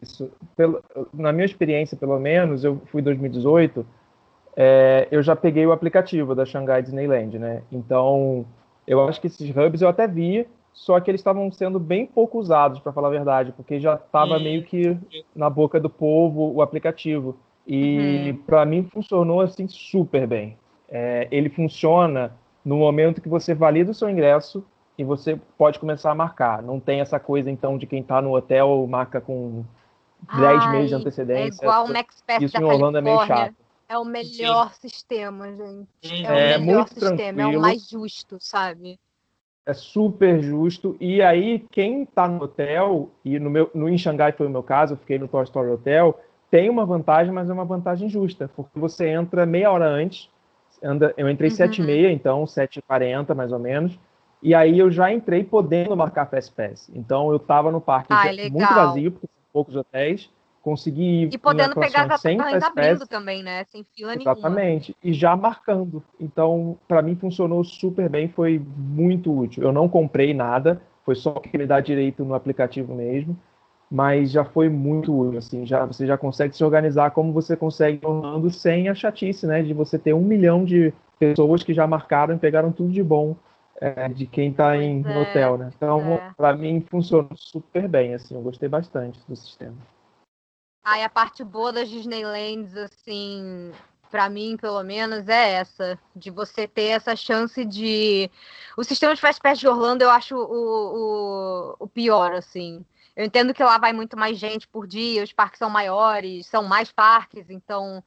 Isso, 0.00 0.30
pelo, 0.54 0.82
na 1.12 1.32
minha 1.32 1.44
experiência, 1.44 1.96
pelo 1.96 2.18
menos, 2.20 2.62
eu 2.62 2.80
fui 2.86 3.00
em 3.00 3.04
2018, 3.04 3.84
é, 4.54 5.08
eu 5.10 5.20
já 5.22 5.34
peguei 5.34 5.66
o 5.66 5.72
aplicativo 5.72 6.36
da 6.36 6.44
Shanghai 6.44 6.80
Disneyland, 6.80 7.36
né? 7.36 7.62
Então, 7.72 8.46
eu 8.86 9.02
acho 9.08 9.20
que 9.20 9.26
esses 9.26 9.50
hubs 9.50 9.82
eu 9.82 9.88
até 9.88 10.06
vi, 10.06 10.46
só 10.72 11.00
que 11.00 11.10
eles 11.10 11.20
estavam 11.20 11.50
sendo 11.50 11.80
bem 11.80 12.06
pouco 12.06 12.38
usados, 12.38 12.78
para 12.78 12.92
falar 12.92 13.08
a 13.08 13.12
verdade, 13.12 13.52
porque 13.56 13.80
já 13.80 13.94
estava 13.94 14.38
meio 14.38 14.62
que 14.62 14.96
na 15.34 15.50
boca 15.50 15.80
do 15.80 15.90
povo 15.90 16.52
o 16.54 16.62
aplicativo. 16.62 17.36
E 17.66 18.30
uhum. 18.30 18.36
para 18.44 18.64
mim 18.64 18.84
funcionou 18.84 19.40
assim 19.40 19.66
super 19.68 20.26
bem 20.26 20.56
é, 20.92 21.26
ele 21.30 21.48
funciona 21.48 22.36
no 22.62 22.76
momento 22.76 23.22
que 23.22 23.28
você 23.28 23.54
valida 23.54 23.90
o 23.90 23.94
seu 23.94 24.10
ingresso 24.10 24.62
e 24.96 25.02
você 25.02 25.40
pode 25.56 25.78
começar 25.78 26.10
a 26.10 26.14
marcar. 26.14 26.62
Não 26.62 26.78
tem 26.78 27.00
essa 27.00 27.18
coisa, 27.18 27.50
então, 27.50 27.78
de 27.78 27.86
quem 27.86 28.02
está 28.02 28.20
no 28.20 28.36
hotel 28.36 28.86
marca 28.86 29.18
com 29.18 29.64
10 30.38 30.70
meses 30.70 30.88
de 30.90 30.94
antecedência. 30.94 31.64
É 31.64 31.64
igual 31.64 31.86
o 31.86 31.88
MaxPass 31.88 32.42
Isso 32.42 32.52
da 32.52 32.60
em 32.60 32.64
Orlando 32.64 32.98
é 32.98 33.00
meio 33.00 33.26
chato. 33.26 33.54
É 33.88 33.98
o 33.98 34.04
melhor 34.04 34.72
Sim. 34.74 34.88
sistema, 34.88 35.48
gente. 35.56 36.24
É, 36.24 36.52
é 36.52 36.58
o 36.58 36.60
melhor 36.60 36.88
sistema, 36.88 37.16
tranquilo. 37.16 37.40
é 37.40 37.58
o 37.58 37.60
mais 37.60 37.88
justo, 37.88 38.36
sabe? 38.38 39.00
É 39.64 39.72
super 39.72 40.42
justo. 40.42 40.96
E 41.00 41.22
aí, 41.22 41.64
quem 41.70 42.02
está 42.02 42.28
no 42.28 42.44
hotel, 42.44 43.10
e 43.24 43.38
no, 43.38 43.48
meu, 43.48 43.70
no 43.74 43.88
em 43.88 43.96
Xangai 43.96 44.32
foi 44.32 44.46
o 44.46 44.50
meu 44.50 44.62
caso, 44.62 44.94
eu 44.94 44.98
fiquei 44.98 45.18
no 45.18 45.28
Toy 45.28 45.44
Story 45.44 45.70
Hotel, 45.70 46.18
tem 46.50 46.68
uma 46.68 46.84
vantagem, 46.84 47.32
mas 47.32 47.48
é 47.48 47.52
uma 47.52 47.64
vantagem 47.64 48.08
justa, 48.08 48.50
porque 48.54 48.78
você 48.78 49.08
entra 49.08 49.46
meia 49.46 49.70
hora 49.70 49.86
antes, 49.86 50.28
anda, 50.82 51.14
eu 51.16 51.28
entrei 51.28 51.50
uhum. 51.50 51.56
7h30, 51.56 52.10
então 52.12 52.44
7h40 52.44 53.34
mais 53.34 53.52
ou 53.52 53.58
menos. 53.58 53.98
E 54.42 54.54
aí 54.54 54.78
eu 54.78 54.90
já 54.90 55.12
entrei 55.12 55.44
podendo 55.44 55.96
marcar 55.96 56.26
Fast 56.26 56.52
Pass. 56.52 56.90
Então 56.94 57.30
eu 57.30 57.36
estava 57.36 57.70
no 57.70 57.80
parque 57.80 58.08
Ai, 58.10 58.50
muito 58.50 58.74
vazio, 58.74 59.12
porque 59.12 59.26
são 59.26 59.44
poucos 59.52 59.76
hotéis. 59.76 60.28
Consegui 60.60 61.24
ir 61.24 61.34
E 61.34 61.38
podendo 61.38 61.74
pegar 61.74 62.04
as 62.04 62.22
atrações 62.22 62.62
abrindo 62.62 63.06
também, 63.06 63.42
né? 63.42 63.64
Sem 63.64 63.84
fila 63.96 64.14
Exatamente. 64.14 64.16
nenhuma. 64.16 64.38
Exatamente. 64.38 64.96
E 65.02 65.12
já 65.12 65.36
marcando. 65.36 66.02
Então, 66.20 66.78
para 66.86 67.02
mim 67.02 67.16
funcionou 67.16 67.64
super 67.64 68.08
bem, 68.08 68.28
foi 68.28 68.60
muito 68.76 69.36
útil. 69.36 69.62
Eu 69.62 69.72
não 69.72 69.88
comprei 69.88 70.32
nada, 70.32 70.80
foi 71.04 71.16
só 71.16 71.32
que 71.32 71.56
me 71.58 71.66
dá 71.66 71.80
direito 71.80 72.24
no 72.24 72.34
aplicativo 72.34 72.94
mesmo 72.94 73.36
mas 73.92 74.30
já 74.30 74.42
foi 74.42 74.70
muito 74.70 75.14
útil, 75.14 75.38
assim, 75.38 75.66
já, 75.66 75.84
você 75.84 76.06
já 76.06 76.16
consegue 76.16 76.56
se 76.56 76.64
organizar 76.64 77.10
como 77.10 77.30
você 77.30 77.54
consegue 77.54 78.00
Orlando 78.06 78.48
sem 78.48 78.88
a 78.88 78.94
chatice, 78.94 79.46
né, 79.46 79.62
de 79.62 79.74
você 79.74 79.98
ter 79.98 80.14
um 80.14 80.22
milhão 80.22 80.64
de 80.64 80.94
pessoas 81.18 81.62
que 81.62 81.74
já 81.74 81.86
marcaram 81.86 82.34
e 82.34 82.38
pegaram 82.38 82.72
tudo 82.72 82.90
de 82.90 83.02
bom 83.02 83.36
é, 83.78 84.08
de 84.08 84.26
quem 84.26 84.50
está 84.50 84.78
em 84.78 85.04
é, 85.06 85.18
hotel, 85.18 85.58
né? 85.58 85.70
Então, 85.76 86.00
é. 86.14 86.32
para 86.34 86.56
mim, 86.56 86.82
funcionou 86.90 87.28
super 87.36 87.86
bem, 87.86 88.14
assim, 88.14 88.34
eu 88.34 88.40
gostei 88.40 88.66
bastante 88.66 89.20
do 89.28 89.36
sistema. 89.36 89.76
E 90.96 91.02
a 91.02 91.08
parte 91.10 91.44
boa 91.44 91.70
das 91.70 91.90
Disneylands, 91.90 92.74
assim, 92.74 93.72
para 94.10 94.30
mim, 94.30 94.56
pelo 94.58 94.82
menos, 94.82 95.28
é 95.28 95.52
essa, 95.52 95.98
de 96.16 96.30
você 96.30 96.66
ter 96.66 96.92
essa 96.92 97.14
chance 97.14 97.62
de... 97.62 98.30
O 98.74 98.84
sistema 98.84 99.14
de 99.14 99.20
Fast 99.20 99.42
Pass 99.42 99.58
de 99.58 99.68
Orlando 99.68 100.02
eu 100.02 100.08
acho 100.10 100.34
o, 100.34 100.40
o, 100.40 101.76
o 101.78 101.86
pior, 101.86 102.32
assim, 102.32 102.82
eu 103.16 103.24
entendo 103.24 103.54
que 103.54 103.62
lá 103.62 103.78
vai 103.78 103.92
muito 103.92 104.16
mais 104.16 104.38
gente 104.38 104.66
por 104.68 104.86
dia, 104.86 105.22
os 105.24 105.32
parques 105.32 105.58
são 105.58 105.70
maiores, 105.70 106.46
são 106.46 106.64
mais 106.64 106.90
parques, 106.92 107.50
então 107.50 108.02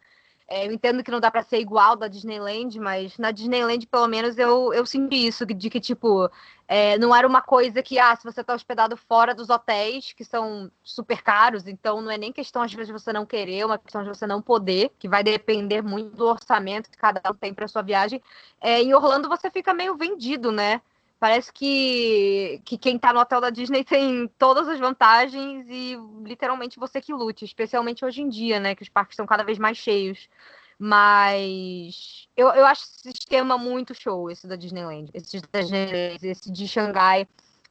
É, 0.47 0.67
eu 0.67 0.71
entendo 0.71 1.03
que 1.03 1.11
não 1.11 1.19
dá 1.19 1.31
para 1.31 1.43
ser 1.43 1.59
igual 1.59 1.95
da 1.95 2.07
Disneyland, 2.07 2.79
mas 2.79 3.17
na 3.17 3.31
Disneyland, 3.31 3.85
pelo 3.87 4.07
menos, 4.07 4.37
eu, 4.37 4.73
eu 4.73 4.85
senti 4.85 5.27
isso, 5.27 5.45
de 5.45 5.69
que, 5.71 5.79
tipo, 5.81 6.29
é, 6.67 6.97
não 6.99 7.15
era 7.15 7.27
uma 7.27 7.41
coisa 7.41 7.81
que, 7.83 7.97
ah, 7.99 8.15
se 8.15 8.23
você 8.23 8.41
está 8.41 8.53
hospedado 8.53 8.95
fora 8.95 9.33
dos 9.35 9.49
hotéis, 9.49 10.13
que 10.13 10.23
são 10.23 10.71
super 10.83 11.21
caros, 11.23 11.67
então 11.67 12.01
não 12.01 12.11
é 12.11 12.17
nem 12.17 12.31
questão, 12.31 12.61
às 12.61 12.71
vezes, 12.73 12.87
de 12.87 12.93
você 12.93 13.11
não 13.11 13.25
querer, 13.25 13.59
é 13.59 13.65
uma 13.65 13.77
questão 13.79 14.03
de 14.03 14.09
você 14.09 14.27
não 14.27 14.41
poder, 14.41 14.91
que 14.99 15.09
vai 15.09 15.23
depender 15.23 15.81
muito 15.81 16.15
do 16.15 16.25
orçamento 16.27 16.89
que 16.91 16.97
cada 16.97 17.21
um 17.31 17.33
tem 17.35 17.53
para 17.53 17.67
sua 17.67 17.81
viagem. 17.81 18.21
É, 18.61 18.81
em 18.81 18.93
Orlando, 18.93 19.27
você 19.29 19.49
fica 19.49 19.73
meio 19.73 19.95
vendido, 19.97 20.51
né? 20.51 20.81
Parece 21.19 21.51
que, 21.51 22.61
que 22.65 22.77
quem 22.77 22.99
tá 22.99 23.13
no 23.13 23.19
hotel 23.19 23.39
da 23.39 23.49
Disney 23.49 23.83
tem 23.83 24.29
todas 24.37 24.67
as 24.67 24.79
vantagens 24.79 25.65
e 25.69 25.97
literalmente 26.23 26.77
você 26.77 27.01
que 27.01 27.13
lute, 27.13 27.45
especialmente 27.45 28.03
hoje 28.03 28.21
em 28.21 28.29
dia, 28.29 28.59
né? 28.59 28.75
Que 28.75 28.83
os 28.83 28.89
parques 28.89 29.13
estão 29.13 29.25
cada 29.25 29.43
vez 29.43 29.57
mais 29.57 29.77
cheios. 29.77 30.29
Mas 30.77 32.27
eu, 32.35 32.49
eu 32.49 32.65
acho 32.65 32.83
esse 32.83 33.11
sistema 33.11 33.57
muito 33.57 33.93
show, 33.95 34.29
esse 34.29 34.45
da 34.45 34.57
Disneyland. 34.57 35.09
Esse 35.13 35.39
da 35.39 35.61
Disneyland, 35.61 36.19
esse 36.21 36.51
de 36.51 36.67
Xangai. 36.67 37.27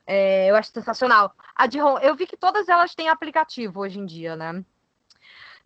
É, 0.07 0.51
eu 0.51 0.57
acho 0.57 0.71
sensacional. 0.71 1.35
A 1.55 1.67
de 1.67 1.81
Hong, 1.81 2.03
eu 2.05 2.15
vi 2.15 2.27
que 2.27 2.37
todas 2.37 2.69
elas 2.69 2.95
têm 2.95 3.09
aplicativo 3.09 3.81
hoje 3.81 3.99
em 3.99 4.07
dia, 4.07 4.37
né? 4.37 4.65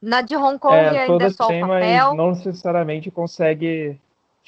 Na 0.01 0.21
de 0.21 0.37
Hong 0.37 0.59
Kong 0.59 0.77
é, 0.77 1.03
ainda 1.03 1.25
é 1.25 1.31
só 1.31 1.47
o 1.47 1.61
papel. 1.61 2.15
não 2.15 2.31
necessariamente 2.31 3.11
consegue 3.11 3.99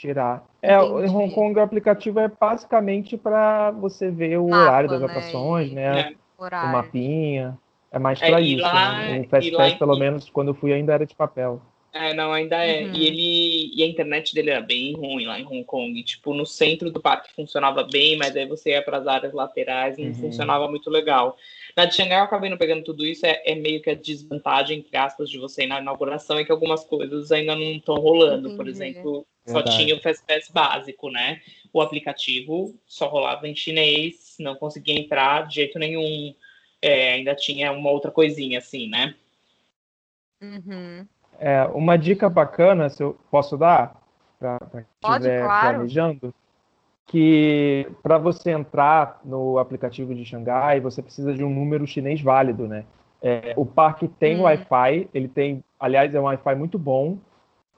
tirar. 0.01 0.45
É, 0.63 0.77
Entendi. 0.77 1.07
em 1.07 1.15
Hong 1.15 1.35
Kong 1.35 1.59
o 1.59 1.63
aplicativo 1.63 2.21
é 2.21 2.29
basicamente 2.29 3.17
para 3.17 3.71
você 3.73 4.11
ver 4.11 4.39
o 4.39 4.49
Mapa, 4.49 4.63
horário 4.63 4.89
das 4.89 5.01
né? 5.01 5.07
atrações, 5.07 5.73
né? 5.73 6.01
É. 6.01 6.15
O 6.39 6.73
mapinha. 6.73 7.59
É 7.93 7.99
mais 7.99 8.19
para 8.19 8.41
é, 8.41 8.43
isso. 8.43 8.63
Lá, 8.63 8.99
né? 8.99 9.21
O 9.21 9.29
Fast 9.29 9.51
Pass, 9.51 9.75
pelo 9.75 9.99
menos, 9.99 10.31
quando 10.31 10.49
eu 10.49 10.55
fui, 10.55 10.73
ainda 10.73 10.95
era 10.95 11.05
de 11.05 11.15
papel. 11.15 11.61
É, 11.93 12.15
não, 12.15 12.33
ainda 12.33 12.65
é. 12.65 12.85
Uhum. 12.85 12.95
E 12.95 13.07
ele 13.07 13.73
e 13.75 13.83
a 13.83 13.87
internet 13.87 14.33
dele 14.33 14.51
era 14.51 14.61
bem 14.61 14.95
ruim 14.95 15.27
lá 15.27 15.41
em 15.41 15.45
Hong 15.45 15.65
Kong. 15.65 16.03
Tipo, 16.05 16.33
no 16.33 16.47
centro 16.47 16.91
do 16.91 17.01
parque 17.01 17.35
funcionava 17.35 17.83
bem, 17.83 18.17
mas 18.17 18.37
aí 18.37 18.47
você 18.47 18.71
ia 18.71 18.83
para 18.83 18.99
as 18.99 19.07
áreas 19.09 19.33
laterais 19.33 19.99
e 19.99 20.03
não 20.03 20.09
uhum. 20.11 20.15
funcionava 20.15 20.69
muito 20.69 20.89
legal. 20.89 21.37
Na 21.77 21.85
de 21.85 21.95
Xangai 21.95 22.21
eu 22.21 22.25
acabei 22.25 22.49
não 22.49 22.57
pegando 22.57 22.85
tudo 22.85 23.05
isso, 23.05 23.27
é, 23.27 23.43
é, 23.45 23.57
meio 23.57 23.83
que 23.83 23.91
a 23.91 23.95
desvantagem, 23.95 24.79
entre 24.79 24.97
aspas, 24.97 25.29
de 25.29 25.39
você 25.39 25.65
ir 25.65 25.67
na 25.67 25.81
inauguração 25.81 26.39
é 26.39 26.45
que 26.45 26.53
algumas 26.53 26.85
coisas 26.85 27.33
ainda 27.33 27.57
não 27.57 27.63
estão 27.63 27.97
rolando. 27.97 28.47
Entendi. 28.49 28.57
Por 28.57 28.69
exemplo, 28.69 29.27
só 29.47 29.63
tinha 29.63 29.95
o 29.95 30.01
FastPass 30.01 30.51
básico, 30.51 31.11
né? 31.11 31.41
O 31.73 31.81
aplicativo 31.81 32.75
só 32.87 33.09
rolava 33.09 33.49
em 33.49 33.55
chinês, 33.55 34.37
não 34.39 34.55
conseguia 34.55 34.99
entrar 34.99 35.47
de 35.47 35.57
jeito 35.57 35.79
nenhum. 35.79 36.35
É, 36.83 37.15
ainda 37.15 37.35
tinha 37.35 37.73
uma 37.73 37.91
outra 37.91 38.11
coisinha 38.11 38.59
assim, 38.59 38.89
né? 38.89 39.15
Uhum. 40.43 41.07
É, 41.39 41.65
uma 41.65 41.97
dica 41.97 42.29
bacana, 42.29 42.89
se 42.89 43.03
eu 43.03 43.19
posso 43.31 43.57
dar, 43.57 44.01
para 44.39 44.59
quem 44.71 44.85
estiver 45.11 45.45
claro. 45.45 45.77
planejando, 45.77 46.35
que 47.07 47.91
para 48.03 48.19
você 48.19 48.51
entrar 48.51 49.21
no 49.25 49.59
aplicativo 49.59 50.15
de 50.15 50.25
Xangai, 50.25 50.81
você 50.81 51.03
precisa 51.03 51.35
de 51.35 51.43
um 51.43 51.51
número 51.51 51.87
chinês 51.87 52.21
válido, 52.21 52.69
né? 52.69 52.85
É, 53.23 53.53
o 53.57 53.67
parque 53.67 54.09
tem 54.09 54.39
hum. 54.39 54.43
Wi-Fi, 54.43 55.09
ele 55.13 55.29
tem, 55.29 55.63
aliás, 55.79 56.15
é 56.15 56.21
um 56.21 56.25
Wi-Fi 56.25 56.55
muito 56.55 56.79
bom, 56.79 57.19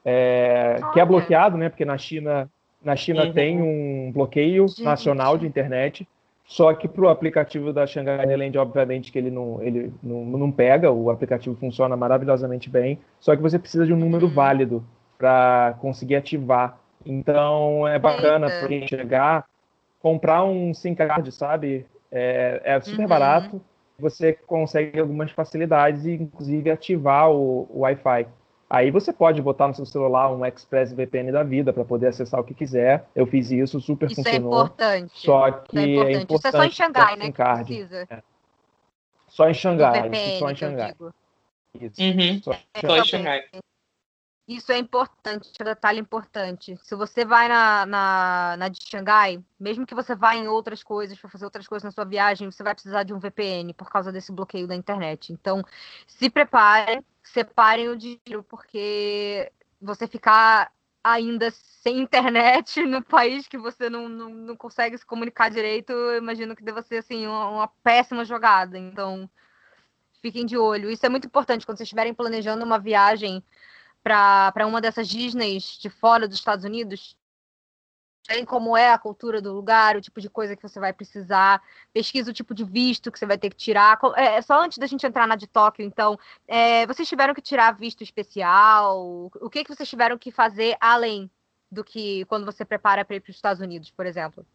é, 0.05 0.79
que 0.93 0.99
é 0.99 1.05
bloqueado, 1.05 1.57
né? 1.57 1.69
Porque 1.69 1.85
na 1.85 1.97
China, 1.97 2.49
na 2.83 2.95
China 2.95 3.25
uhum. 3.25 3.33
tem 3.33 3.61
um 3.61 4.11
bloqueio 4.11 4.67
Gente. 4.67 4.83
nacional 4.83 5.37
de 5.37 5.47
internet. 5.47 6.07
Só 6.45 6.73
que 6.73 6.87
para 6.87 7.05
o 7.05 7.07
aplicativo 7.07 7.71
da 7.71 7.87
Shanghai 7.87 8.31
Island, 8.31 8.57
obviamente 8.57 9.11
que 9.11 9.17
ele, 9.17 9.31
não, 9.31 9.61
ele 9.63 9.93
não, 10.03 10.25
não 10.25 10.51
pega, 10.51 10.91
o 10.91 11.09
aplicativo 11.09 11.55
funciona 11.55 11.95
maravilhosamente 11.95 12.69
bem, 12.69 12.99
só 13.19 13.33
que 13.35 13.41
você 13.41 13.57
precisa 13.57 13.85
de 13.85 13.93
um 13.93 13.97
número 13.97 14.27
uhum. 14.27 14.33
válido 14.33 14.83
para 15.17 15.75
conseguir 15.79 16.17
ativar. 16.17 16.77
Então 17.05 17.87
é 17.87 17.97
bacana 17.97 18.47
para 18.47 18.67
quem 18.67 18.85
chegar, 18.85 19.45
comprar 20.01 20.43
um 20.43 20.73
SIM 20.73 20.93
card, 20.93 21.31
sabe? 21.31 21.85
É, 22.11 22.61
é 22.63 22.81
super 22.81 23.03
uhum. 23.03 23.07
barato, 23.07 23.61
você 23.97 24.33
consegue 24.33 24.99
algumas 24.99 25.31
facilidades 25.31 26.05
e 26.05 26.11
inclusive 26.11 26.69
ativar 26.69 27.31
o, 27.31 27.67
o 27.69 27.79
Wi-Fi. 27.79 28.27
Aí 28.73 28.89
você 28.89 29.13
pode 29.13 29.39
botar 29.39 29.67
no 29.67 29.75
seu 29.75 29.85
celular 29.85 30.31
um 30.31 30.43
Express 30.43 30.91
VPN 30.93 31.31
da 31.31 31.43
vida 31.43 31.71
para 31.71 31.85
poder 31.85 32.07
acessar 32.07 32.39
o 32.39 32.43
que 32.43 32.55
quiser. 32.55 33.05
Eu 33.15 33.27
fiz 33.27 33.51
isso, 33.51 33.79
super 33.79 34.09
isso 34.09 34.21
é 34.21 34.23
funcionou. 34.23 34.51
Isso 34.51 34.61
é 34.61 34.65
importante. 34.65 35.11
Só 35.13 35.51
que 35.51 35.79
isso 35.79 36.01
é 36.01 36.11
importante. 36.11 36.15
É 36.15 36.21
importante 36.23 36.33
isso 36.33 36.47
é 36.47 36.51
só 36.51 36.63
em 36.63 36.71
Xangai, 36.71 37.15
né? 37.15 37.31
Que 37.31 37.43
precisa. 37.43 38.07
É. 38.09 38.23
Só 39.27 39.47
em 39.47 39.53
Xangai. 39.53 40.09
VPN, 40.09 40.39
só 40.39 40.49
em 40.49 40.55
Xangai. 40.55 40.95
Isso. 41.79 42.01
Uhum. 42.01 42.41
Só, 42.41 42.51
é, 42.51 42.81
só 42.81 42.97
em 42.97 43.05
Xangai. 43.05 43.43
Isso 44.47 44.73
é 44.73 44.77
importante, 44.77 45.49
é 45.57 45.63
um 45.63 45.65
detalhe 45.65 45.99
importante. 46.01 46.77
Se 46.83 46.95
você 46.95 47.23
vai 47.23 47.47
na, 47.47 47.85
na, 47.85 48.55
na 48.57 48.67
de 48.67 48.77
Xangai, 48.85 49.41
mesmo 49.57 49.85
que 49.85 49.95
você 49.95 50.13
vá 50.15 50.35
em 50.35 50.49
outras 50.49 50.83
coisas, 50.83 51.17
para 51.17 51.29
fazer 51.29 51.45
outras 51.45 51.65
coisas 51.65 51.83
na 51.85 51.91
sua 51.91 52.03
viagem, 52.03 52.51
você 52.51 52.61
vai 52.61 52.73
precisar 52.73 53.03
de 53.03 53.13
um 53.13 53.19
VPN 53.19 53.73
por 53.73 53.89
causa 53.89 54.11
desse 54.11 54.33
bloqueio 54.33 54.67
da 54.67 54.75
internet. 54.75 55.31
Então, 55.31 55.63
se 56.05 56.29
prepare 56.29 57.03
separem 57.23 57.87
o 57.87 57.95
dinheiro, 57.95 58.43
porque 58.43 59.49
você 59.81 60.07
ficar 60.07 60.71
ainda 61.01 61.49
sem 61.51 61.99
internet 61.99 62.81
no 62.85 63.01
país 63.01 63.47
que 63.47 63.57
você 63.57 63.89
não, 63.89 64.09
não, 64.09 64.29
não 64.29 64.57
consegue 64.57 64.97
se 64.97 65.05
comunicar 65.05 65.49
direito, 65.49 65.91
eu 65.93 66.17
imagino 66.17 66.55
que 66.55 66.63
deva 66.63 66.81
ser 66.81 66.97
assim, 66.97 67.25
uma, 67.27 67.49
uma 67.49 67.67
péssima 67.81 68.25
jogada. 68.25 68.77
Então, 68.77 69.29
fiquem 70.21 70.45
de 70.45 70.57
olho. 70.57 70.89
Isso 70.91 71.05
é 71.05 71.09
muito 71.09 71.27
importante 71.27 71.65
quando 71.65 71.77
vocês 71.77 71.87
estiverem 71.87 72.13
planejando 72.13 72.65
uma 72.65 72.79
viagem 72.79 73.43
para 74.03 74.67
uma 74.67 74.81
dessas 74.81 75.07
Disneys 75.07 75.77
de 75.79 75.89
fora 75.89 76.27
dos 76.27 76.37
Estados 76.37 76.65
Unidos 76.65 77.17
tem 78.25 78.45
como 78.45 78.75
é 78.75 78.91
a 78.91 78.97
cultura 78.97 79.41
do 79.41 79.53
lugar, 79.53 79.95
o 79.95 80.01
tipo 80.01 80.21
de 80.21 80.29
coisa 80.29 80.55
que 80.55 80.63
você 80.63 80.79
vai 80.79 80.93
precisar, 80.93 81.61
pesquisa 81.91 82.31
o 82.31 82.33
tipo 82.33 82.53
de 82.53 82.63
visto 82.63 83.11
que 83.11 83.19
você 83.19 83.25
vai 83.25 83.37
ter 83.37 83.49
que 83.49 83.55
tirar. 83.55 83.99
É, 84.15 84.41
só 84.41 84.61
antes 84.61 84.77
da 84.77 84.87
gente 84.87 85.05
entrar 85.05 85.27
na 85.27 85.35
de 85.35 85.45
Tóquio, 85.45 85.85
então, 85.85 86.17
é, 86.47 86.87
vocês 86.87 87.07
tiveram 87.07 87.33
que 87.33 87.41
tirar 87.41 87.71
visto 87.73 88.01
especial? 88.01 89.29
O 89.41 89.49
que, 89.49 89.63
que 89.63 89.75
vocês 89.75 89.89
tiveram 89.89 90.17
que 90.17 90.31
fazer 90.31 90.77
além 90.79 91.29
do 91.69 91.83
que 91.83 92.23
quando 92.25 92.45
você 92.45 92.63
prepara 92.63 93.03
para 93.03 93.17
ir 93.17 93.19
para 93.19 93.31
os 93.31 93.35
Estados 93.35 93.61
Unidos, 93.61 93.91
por 93.91 94.05
exemplo? 94.05 94.45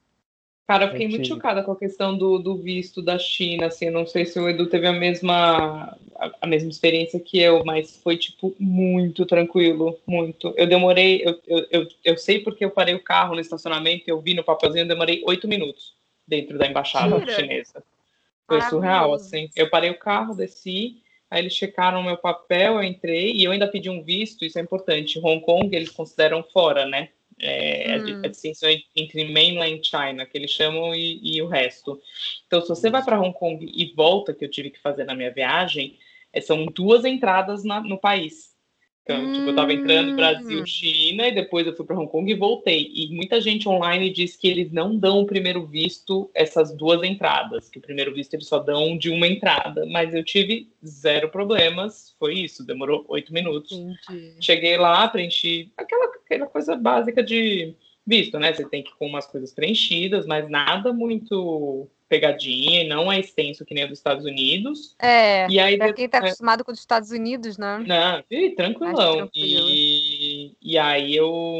Cara, 0.68 0.84
eu 0.84 0.90
fiquei 0.90 1.08
muito 1.08 1.26
chocada 1.26 1.62
com 1.62 1.72
a 1.72 1.78
questão 1.78 2.14
do, 2.14 2.38
do 2.38 2.54
visto 2.54 3.00
da 3.00 3.18
China, 3.18 3.68
assim, 3.68 3.88
não 3.88 4.06
sei 4.06 4.26
se 4.26 4.38
o 4.38 4.46
Edu 4.46 4.66
teve 4.66 4.86
a 4.86 4.92
mesma, 4.92 5.98
a, 6.14 6.30
a, 6.42 6.46
mesma 6.46 6.68
experiência 6.68 7.18
que 7.18 7.40
eu, 7.40 7.64
mas 7.64 7.96
foi, 8.02 8.18
tipo, 8.18 8.54
muito 8.60 9.24
tranquilo, 9.24 9.98
muito. 10.06 10.52
Eu 10.58 10.66
demorei, 10.66 11.22
eu, 11.24 11.40
eu, 11.46 11.66
eu, 11.70 11.88
eu 12.04 12.18
sei 12.18 12.40
porque 12.40 12.66
eu 12.66 12.70
parei 12.70 12.94
o 12.94 13.02
carro 13.02 13.34
no 13.34 13.40
estacionamento, 13.40 14.04
eu 14.06 14.20
vi 14.20 14.34
no 14.34 14.44
papelzinho, 14.44 14.82
eu 14.82 14.88
demorei 14.88 15.22
oito 15.26 15.48
minutos 15.48 15.94
dentro 16.26 16.58
da 16.58 16.66
embaixada 16.66 17.18
Tira. 17.18 17.32
chinesa. 17.32 17.82
Foi 18.46 18.60
surreal, 18.60 19.14
assim. 19.14 19.48
Eu 19.56 19.70
parei 19.70 19.88
o 19.88 19.98
carro, 19.98 20.34
desci, 20.34 20.98
aí 21.30 21.40
eles 21.40 21.54
checaram 21.54 22.00
o 22.00 22.04
meu 22.04 22.18
papel, 22.18 22.74
eu 22.74 22.82
entrei, 22.82 23.32
e 23.32 23.42
eu 23.42 23.52
ainda 23.52 23.68
pedi 23.68 23.88
um 23.88 24.02
visto, 24.02 24.44
isso 24.44 24.58
é 24.58 24.62
importante. 24.62 25.18
Hong 25.18 25.40
Kong, 25.40 25.74
eles 25.74 25.88
consideram 25.88 26.42
fora, 26.42 26.84
né? 26.84 27.08
É, 27.40 27.98
hum. 27.98 28.22
a 28.24 28.28
distinção 28.28 28.68
entre 28.94 29.24
mainland 29.32 29.86
China, 29.86 30.26
que 30.26 30.36
eles 30.36 30.50
chamam, 30.50 30.94
e, 30.94 31.20
e 31.22 31.42
o 31.42 31.46
resto. 31.46 32.00
Então, 32.46 32.60
se 32.60 32.68
você 32.68 32.90
vai 32.90 33.04
para 33.04 33.20
Hong 33.20 33.32
Kong 33.32 33.64
e 33.64 33.92
volta, 33.94 34.34
que 34.34 34.44
eu 34.44 34.50
tive 34.50 34.70
que 34.70 34.80
fazer 34.80 35.04
na 35.04 35.14
minha 35.14 35.30
viagem, 35.30 35.98
é, 36.32 36.40
são 36.40 36.66
duas 36.66 37.04
entradas 37.04 37.64
na, 37.64 37.80
no 37.80 37.98
país. 37.98 38.47
Então, 39.08 39.24
hum. 39.24 39.32
tipo, 39.32 39.46
eu 39.46 39.50
estava 39.50 39.72
entrando 39.72 40.14
Brasil, 40.14 40.60
hum. 40.60 40.66
China, 40.66 41.26
e 41.26 41.34
depois 41.34 41.66
eu 41.66 41.74
fui 41.74 41.86
para 41.86 41.98
Hong 41.98 42.10
Kong 42.10 42.30
e 42.30 42.34
voltei. 42.34 42.92
E 42.94 43.08
muita 43.16 43.40
gente 43.40 43.66
online 43.66 44.10
diz 44.10 44.36
que 44.36 44.46
eles 44.46 44.70
não 44.70 44.98
dão 44.98 45.20
o 45.20 45.26
primeiro 45.26 45.64
visto 45.64 46.30
essas 46.34 46.76
duas 46.76 47.02
entradas, 47.02 47.70
que 47.70 47.78
o 47.78 47.82
primeiro 47.82 48.12
visto 48.12 48.34
eles 48.34 48.46
só 48.46 48.58
dão 48.58 48.98
de 48.98 49.08
uma 49.08 49.26
entrada. 49.26 49.86
Mas 49.86 50.14
eu 50.14 50.22
tive 50.22 50.70
zero 50.86 51.30
problemas, 51.30 52.14
foi 52.18 52.34
isso, 52.34 52.66
demorou 52.66 53.06
oito 53.08 53.32
minutos. 53.32 53.72
Entendi. 53.72 54.34
Cheguei 54.42 54.76
lá, 54.76 55.08
preenchi 55.08 55.72
aquela, 55.74 56.04
aquela 56.04 56.46
coisa 56.46 56.76
básica 56.76 57.22
de 57.22 57.74
visto, 58.06 58.38
né? 58.38 58.52
Você 58.52 58.68
tem 58.68 58.82
que 58.82 58.90
ir 58.90 58.96
com 58.98 59.06
umas 59.06 59.26
coisas 59.26 59.54
preenchidas, 59.54 60.26
mas 60.26 60.50
nada 60.50 60.92
muito 60.92 61.88
pegadinha 62.08 62.82
e 62.82 62.88
não 62.88 63.10
é 63.12 63.20
extenso 63.20 63.64
que 63.64 63.74
nem 63.74 63.84
o 63.84 63.88
dos 63.88 63.98
Estados 63.98 64.24
Unidos. 64.24 64.96
É, 64.98 65.48
e 65.48 65.58
aí, 65.58 65.76
pra 65.76 65.92
quem 65.92 66.08
tá 66.08 66.18
é, 66.18 66.20
acostumado 66.22 66.64
com 66.64 66.72
os 66.72 66.78
Estados 66.78 67.10
Unidos, 67.10 67.58
né? 67.58 67.84
Não, 67.86 68.24
e, 68.30 68.50
tranquilão. 68.50 69.28
E, 69.34 70.52
e 70.60 70.78
aí 70.78 71.14
eu... 71.14 71.58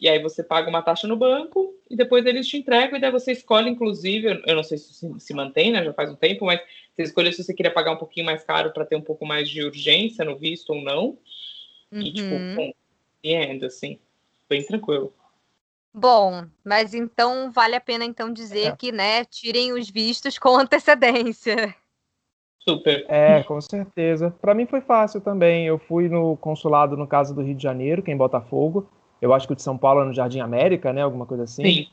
E 0.00 0.08
aí 0.08 0.20
você 0.20 0.42
paga 0.42 0.68
uma 0.68 0.82
taxa 0.82 1.06
no 1.06 1.16
banco 1.16 1.76
e 1.88 1.94
depois 1.94 2.26
eles 2.26 2.48
te 2.48 2.56
entregam 2.56 2.98
e 2.98 3.00
daí 3.00 3.12
você 3.12 3.30
escolhe, 3.30 3.70
inclusive, 3.70 4.42
eu 4.48 4.56
não 4.56 4.64
sei 4.64 4.76
se 4.76 4.92
se 5.16 5.32
mantém, 5.32 5.70
né? 5.70 5.84
Já 5.84 5.92
faz 5.92 6.10
um 6.10 6.16
tempo, 6.16 6.44
mas 6.44 6.60
você 6.92 7.02
escolhe 7.04 7.32
se 7.32 7.44
você 7.44 7.54
queria 7.54 7.70
pagar 7.70 7.92
um 7.92 7.96
pouquinho 7.96 8.26
mais 8.26 8.42
caro 8.42 8.72
para 8.72 8.84
ter 8.84 8.96
um 8.96 9.00
pouco 9.00 9.24
mais 9.24 9.48
de 9.48 9.62
urgência 9.62 10.24
no 10.24 10.36
visto 10.36 10.70
ou 10.70 10.82
não. 10.82 11.16
Uhum. 11.92 12.00
E 12.00 12.12
tipo, 12.12 12.30
com 12.30 12.74
renda, 13.24 13.68
assim, 13.68 13.96
bem 14.48 14.66
tranquilo. 14.66 15.14
Bom, 15.94 16.44
mas 16.64 16.94
então 16.94 17.50
vale 17.50 17.76
a 17.76 17.80
pena 17.80 18.04
então 18.04 18.32
dizer 18.32 18.68
é. 18.68 18.76
que, 18.76 18.90
né, 18.90 19.24
tirem 19.26 19.72
os 19.72 19.90
vistos 19.90 20.38
com 20.38 20.56
antecedência. 20.56 21.74
Super. 22.66 23.04
É, 23.08 23.42
com 23.42 23.60
certeza. 23.60 24.30
Para 24.40 24.54
mim 24.54 24.66
foi 24.66 24.80
fácil 24.80 25.20
também. 25.20 25.66
Eu 25.66 25.78
fui 25.78 26.08
no 26.08 26.36
consulado, 26.36 26.96
no 26.96 27.06
caso 27.06 27.34
do 27.34 27.42
Rio 27.42 27.56
de 27.56 27.62
Janeiro, 27.62 28.02
que 28.02 28.10
é 28.10 28.14
em 28.14 28.16
Botafogo. 28.16 28.88
Eu 29.20 29.34
acho 29.34 29.46
que 29.46 29.52
o 29.52 29.56
de 29.56 29.62
São 29.62 29.76
Paulo 29.76 30.02
é 30.02 30.04
no 30.04 30.14
Jardim 30.14 30.40
América, 30.40 30.92
né? 30.92 31.02
Alguma 31.02 31.26
coisa 31.26 31.44
assim. 31.44 31.64
Sim. 31.64 31.86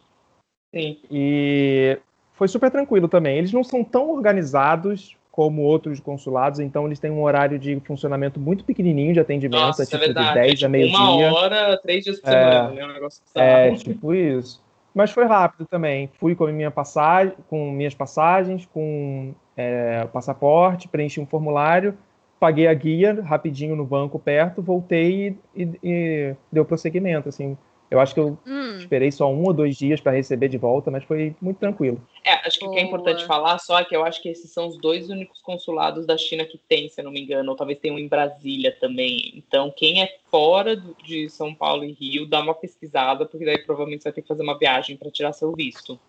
Sim. 0.73 0.99
E 1.09 1.99
foi 2.33 2.47
super 2.47 2.71
tranquilo 2.71 3.07
também. 3.07 3.37
Eles 3.37 3.51
não 3.51 3.63
são 3.63 3.83
tão 3.83 4.11
organizados 4.11 5.17
como 5.39 5.61
outros 5.61 6.01
consulados, 6.01 6.59
então 6.59 6.85
eles 6.85 6.99
têm 6.99 7.09
um 7.09 7.23
horário 7.23 7.57
de 7.57 7.79
funcionamento 7.85 8.41
muito 8.41 8.65
pequenininho 8.65 9.13
de 9.13 9.21
atendimento, 9.21 9.61
Nossa, 9.61 9.83
é 9.83 9.85
tipo 9.85 9.95
é 10.03 10.05
verdade. 10.07 10.27
de 10.27 10.33
10 10.33 10.49
é, 10.49 10.51
a 10.51 10.55
tipo, 10.57 10.69
meio-dia. 10.69 10.97
Uma 10.99 11.33
hora, 11.33 11.79
três 11.81 12.03
dias 12.03 12.19
por 12.19 12.27
É. 12.27 12.31
semana, 12.31 12.71
né? 12.73 12.83
Um 12.85 12.91
negócio 12.93 13.21
É, 13.35 13.69
bizarro. 13.71 13.77
tipo 13.81 14.13
isso. 14.13 14.61
Mas 14.93 15.11
foi 15.11 15.23
rápido 15.23 15.65
também. 15.65 16.09
Fui 16.19 16.35
com, 16.35 16.45
minha 16.47 16.69
passagem, 16.69 17.33
com 17.49 17.71
minhas 17.71 17.93
passagens, 17.95 18.65
com 18.65 19.33
é, 19.55 20.01
o 20.03 20.09
passaporte, 20.09 20.89
preenchi 20.89 21.21
um 21.21 21.25
formulário, 21.25 21.97
paguei 22.37 22.67
a 22.67 22.73
guia 22.73 23.21
rapidinho 23.23 23.77
no 23.77 23.85
banco 23.85 24.19
perto, 24.19 24.61
voltei 24.61 25.37
e, 25.55 25.63
e- 25.63 25.79
e 25.81 26.35
deu 26.51 26.65
prosseguimento. 26.65 27.29
Assim. 27.29 27.57
Eu 27.89 27.99
acho 27.99 28.13
que 28.13 28.19
eu 28.19 28.37
Hum, 28.45 28.77
esperei 28.77 29.11
só 29.11 29.31
um 29.31 29.43
ou 29.43 29.53
dois 29.53 29.75
dias 29.75 29.99
para 29.99 30.11
receber 30.11 30.47
de 30.47 30.57
volta, 30.57 30.91
mas 30.91 31.03
foi 31.03 31.35
muito 31.41 31.57
tranquilo. 31.57 31.99
É, 32.23 32.33
acho 32.47 32.59
que 32.59 32.65
o 32.65 32.71
que 32.71 32.77
é 32.77 32.83
importante 32.83 33.25
falar 33.25 33.57
só 33.59 33.79
é 33.79 33.85
que 33.85 33.95
eu 33.95 34.03
acho 34.03 34.21
que 34.21 34.29
esses 34.29 34.51
são 34.51 34.67
os 34.67 34.77
dois 34.77 35.09
únicos 35.09 35.41
consulados 35.41 36.05
da 36.05 36.17
China 36.17 36.45
que 36.45 36.57
tem, 36.57 36.87
se 36.89 37.01
eu 37.01 37.05
não 37.05 37.11
me 37.11 37.21
engano, 37.21 37.49
ou 37.49 37.55
talvez 37.55 37.79
tenha 37.79 37.93
um 37.93 37.99
em 37.99 38.07
Brasília 38.07 38.75
também. 38.79 39.31
Então, 39.35 39.73
quem 39.75 40.03
é 40.03 40.17
fora 40.29 40.75
do- 40.75 40.93
de 41.03 41.29
São 41.29 41.55
Paulo 41.55 41.83
e 41.83 41.93
Rio, 41.93 42.27
dá 42.27 42.41
uma 42.41 42.53
pesquisada, 42.53 43.25
porque 43.25 43.45
daí 43.45 43.57
provavelmente 43.59 44.03
você 44.03 44.09
vai 44.09 44.13
ter 44.13 44.21
que 44.21 44.27
fazer 44.27 44.43
uma 44.43 44.57
viagem 44.57 44.95
para 44.97 45.09
tirar 45.09 45.33
seu 45.33 45.51
visto. 45.53 45.99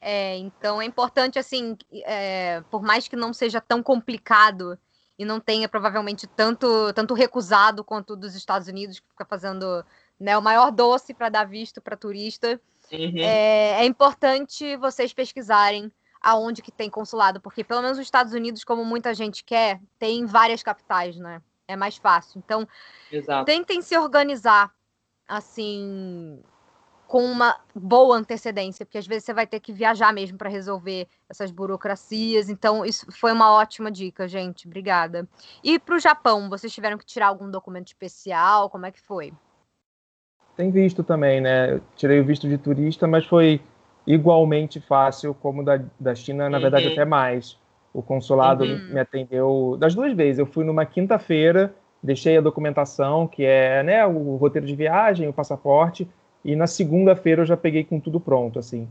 É, 0.00 0.36
então 0.38 0.80
é 0.80 0.84
importante, 0.86 1.38
assim, 1.38 1.76
é, 2.04 2.62
por 2.70 2.82
mais 2.82 3.06
que 3.06 3.16
não 3.16 3.32
seja 3.34 3.60
tão 3.60 3.82
complicado 3.82 4.78
e 5.18 5.24
não 5.26 5.38
tenha 5.38 5.68
provavelmente 5.68 6.26
tanto, 6.26 6.90
tanto 6.94 7.12
recusado 7.12 7.84
quanto 7.84 8.14
o 8.14 8.16
dos 8.16 8.34
Estados 8.34 8.66
Unidos, 8.66 8.98
que 8.98 9.08
fica 9.10 9.26
fazendo 9.26 9.84
né, 10.20 10.36
o 10.36 10.42
maior 10.42 10.70
doce 10.70 11.14
para 11.14 11.30
dar 11.30 11.44
visto 11.44 11.80
para 11.80 11.96
turista, 11.96 12.60
Uhum. 12.92 13.18
é, 13.18 13.82
é 13.82 13.84
importante 13.84 14.76
vocês 14.76 15.12
pesquisarem 15.12 15.92
aonde 16.20 16.60
que 16.60 16.72
tem 16.72 16.90
consulado, 16.90 17.40
porque 17.40 17.64
pelo 17.64 17.82
menos 17.82 17.98
os 17.98 18.04
Estados 18.04 18.32
Unidos, 18.32 18.64
como 18.64 18.84
muita 18.84 19.14
gente 19.14 19.42
quer, 19.42 19.80
tem 19.98 20.26
várias 20.26 20.62
capitais, 20.62 21.16
né? 21.16 21.40
É 21.66 21.76
mais 21.76 21.96
fácil. 21.96 22.42
Então, 22.44 22.68
Exato. 23.10 23.46
tentem 23.46 23.80
se 23.80 23.96
organizar 23.96 24.74
assim 25.26 26.42
com 27.06 27.24
uma 27.24 27.58
boa 27.74 28.16
antecedência, 28.16 28.84
porque 28.84 28.98
às 28.98 29.06
vezes 29.06 29.24
você 29.24 29.34
vai 29.34 29.46
ter 29.46 29.58
que 29.58 29.72
viajar 29.72 30.12
mesmo 30.12 30.36
para 30.38 30.48
resolver 30.48 31.08
essas 31.28 31.50
burocracias. 31.50 32.48
Então, 32.48 32.84
isso 32.84 33.10
foi 33.10 33.32
uma 33.32 33.52
ótima 33.52 33.90
dica, 33.90 34.28
gente. 34.28 34.66
Obrigada. 34.68 35.28
E 35.62 35.78
para 35.78 35.96
o 35.96 35.98
Japão, 35.98 36.48
vocês 36.48 36.72
tiveram 36.72 36.98
que 36.98 37.04
tirar 37.04 37.28
algum 37.28 37.50
documento 37.50 37.88
especial? 37.88 38.70
Como 38.70 38.86
é 38.86 38.92
que 38.92 39.00
foi? 39.00 39.32
Tem 40.60 40.70
visto 40.70 41.02
também, 41.02 41.40
né? 41.40 41.72
Eu 41.72 41.80
tirei 41.96 42.20
o 42.20 42.24
visto 42.24 42.46
de 42.46 42.58
turista, 42.58 43.06
mas 43.06 43.24
foi 43.24 43.62
igualmente 44.06 44.78
fácil 44.78 45.32
como 45.32 45.64
da, 45.64 45.80
da 45.98 46.14
China, 46.14 46.50
na 46.50 46.58
verdade 46.58 46.84
Uhum. 46.86 46.92
até 46.92 47.04
mais. 47.06 47.58
O 47.94 48.02
consulado 48.02 48.64
Uhum. 48.66 48.80
me 48.86 49.00
atendeu 49.00 49.78
das 49.80 49.94
duas 49.94 50.12
vezes. 50.12 50.38
Eu 50.38 50.44
fui 50.44 50.62
numa 50.62 50.84
quinta-feira, 50.84 51.74
deixei 52.02 52.36
a 52.36 52.42
documentação, 52.42 53.26
que 53.26 53.42
é 53.42 53.82
né, 53.82 54.04
o 54.06 54.36
roteiro 54.36 54.66
de 54.66 54.76
viagem, 54.76 55.26
o 55.28 55.32
passaporte, 55.32 56.06
e 56.44 56.54
na 56.54 56.66
segunda-feira 56.66 57.40
eu 57.40 57.46
já 57.46 57.56
peguei 57.56 57.82
com 57.82 57.98
tudo 57.98 58.20
pronto, 58.20 58.58
assim. 58.58 58.86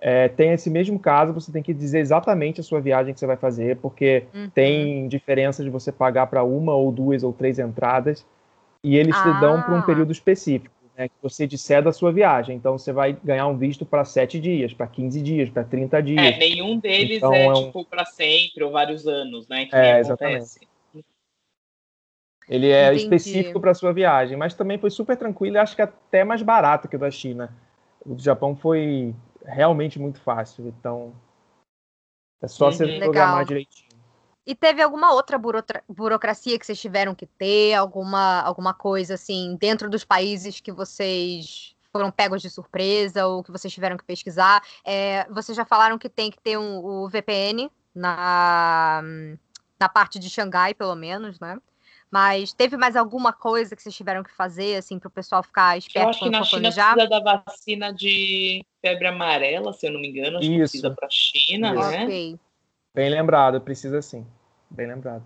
É, 0.00 0.26
tem 0.26 0.50
esse 0.50 0.68
mesmo 0.68 0.98
caso, 0.98 1.32
você 1.32 1.52
tem 1.52 1.62
que 1.62 1.72
dizer 1.72 2.00
exatamente 2.00 2.60
a 2.60 2.64
sua 2.64 2.80
viagem 2.80 3.14
que 3.14 3.20
você 3.20 3.26
vai 3.28 3.36
fazer, 3.36 3.76
porque 3.76 4.24
Uhum. 4.34 4.50
tem 4.52 5.06
diferença 5.06 5.62
de 5.62 5.70
você 5.70 5.92
pagar 5.92 6.26
para 6.26 6.42
uma 6.42 6.74
ou 6.74 6.90
duas 6.90 7.22
ou 7.22 7.32
três 7.32 7.60
entradas 7.60 8.26
e 8.82 8.96
eles 8.96 9.22
te 9.22 9.32
dão 9.32 9.62
para 9.62 9.72
um 9.74 9.78
Ah. 9.78 9.82
período 9.82 10.10
específico, 10.10 10.74
né, 10.96 11.08
que 11.08 11.14
você 11.22 11.46
disser 11.46 11.82
da 11.82 11.92
sua 11.92 12.12
viagem. 12.12 12.56
Então 12.56 12.76
você 12.78 12.92
vai 12.92 13.12
ganhar 13.12 13.46
um 13.46 13.56
visto 13.56 13.84
para 13.86 14.04
sete 14.04 14.38
dias, 14.40 14.72
para 14.74 14.86
15 14.86 15.22
dias, 15.22 15.48
para 15.50 15.64
30 15.64 16.02
dias. 16.02 16.34
É, 16.34 16.38
nenhum 16.38 16.78
deles 16.78 17.16
Então, 17.18 17.34
é, 17.34 17.44
é 17.46 17.48
um- 17.54 17.66
tipo, 17.66 17.84
para 17.84 18.04
sempre 18.04 18.62
ou 18.64 18.70
vários 18.70 19.06
anos, 19.06 19.48
né? 19.48 19.66
Que 19.66 19.74
É, 19.74 19.82
nem 19.92 20.00
exatamente. 20.00 20.42
acontece. 20.42 20.72
Ele 22.48 22.70
é 22.70 22.86
Entendi. 22.88 23.02
específico 23.04 23.60
para 23.60 23.72
sua 23.72 23.92
viagem, 23.92 24.36
mas 24.36 24.54
também 24.54 24.76
foi 24.76 24.90
super 24.90 25.16
tranquilo 25.16 25.56
e 25.56 25.58
acho 25.58 25.76
que 25.76 25.82
até 25.82 26.24
mais 26.24 26.42
barato 26.42 26.88
que 26.88 26.96
o 26.96 26.98
da 26.98 27.10
China. 27.10 27.56
O 28.04 28.14
do 28.14 28.22
Japão 28.22 28.56
foi 28.56 29.14
realmente 29.44 29.98
muito 29.98 30.20
fácil, 30.20 30.66
então 30.68 31.14
é 32.42 32.48
só 32.48 32.66
Uhum. 32.66 32.72
você 32.72 32.84
Legal. 32.84 33.00
programar 33.02 33.44
direitinho. 33.44 33.91
E 34.44 34.54
teve 34.54 34.82
alguma 34.82 35.12
outra 35.12 35.38
burocracia 35.88 36.58
que 36.58 36.66
vocês 36.66 36.80
tiveram 36.80 37.14
que 37.14 37.26
ter? 37.26 37.74
Alguma, 37.74 38.40
alguma 38.40 38.74
coisa 38.74 39.14
assim, 39.14 39.56
dentro 39.60 39.88
dos 39.88 40.04
países 40.04 40.60
que 40.60 40.72
vocês 40.72 41.76
foram 41.92 42.10
pegos 42.10 42.42
de 42.42 42.50
surpresa 42.50 43.26
ou 43.26 43.44
que 43.44 43.52
vocês 43.52 43.72
tiveram 43.72 43.96
que 43.96 44.04
pesquisar? 44.04 44.62
É, 44.84 45.26
vocês 45.30 45.54
já 45.56 45.64
falaram 45.64 45.96
que 45.96 46.08
tem 46.08 46.30
que 46.30 46.40
ter 46.40 46.58
um, 46.58 46.84
o 46.84 47.08
VPN 47.08 47.70
na, 47.94 49.02
na 49.78 49.88
parte 49.88 50.18
de 50.18 50.28
Xangai, 50.28 50.74
pelo 50.74 50.96
menos, 50.96 51.38
né? 51.38 51.60
Mas 52.10 52.52
teve 52.52 52.76
mais 52.76 52.94
alguma 52.96 53.32
coisa 53.32 53.74
que 53.74 53.82
vocês 53.82 53.94
tiveram 53.94 54.22
que 54.22 54.30
fazer, 54.34 54.76
assim, 54.76 54.98
para 54.98 55.08
o 55.08 55.10
pessoal 55.10 55.42
ficar 55.42 55.76
Eu 55.76 55.78
esperto 55.78 56.08
acho 56.08 56.18
que 56.18 56.30
na 56.30 56.42
China 56.42 56.60
planejar? 56.60 56.94
precisa 56.94 57.08
da 57.08 57.42
vacina 57.46 57.92
de 57.92 58.62
febre 58.82 59.06
amarela, 59.06 59.72
se 59.72 59.86
eu 59.86 59.92
não 59.92 60.00
me 60.00 60.08
engano. 60.08 60.38
Acho 60.38 60.48
que 60.48 60.54
Isso. 60.54 60.72
precisa 60.72 60.90
para 60.90 61.08
China, 61.10 61.74
Isso. 61.74 61.90
né? 61.90 62.04
Ok. 62.04 62.38
Bem 62.94 63.08
lembrado, 63.08 63.60
precisa 63.60 64.02
sim. 64.02 64.26
Bem 64.70 64.86
lembrado. 64.86 65.24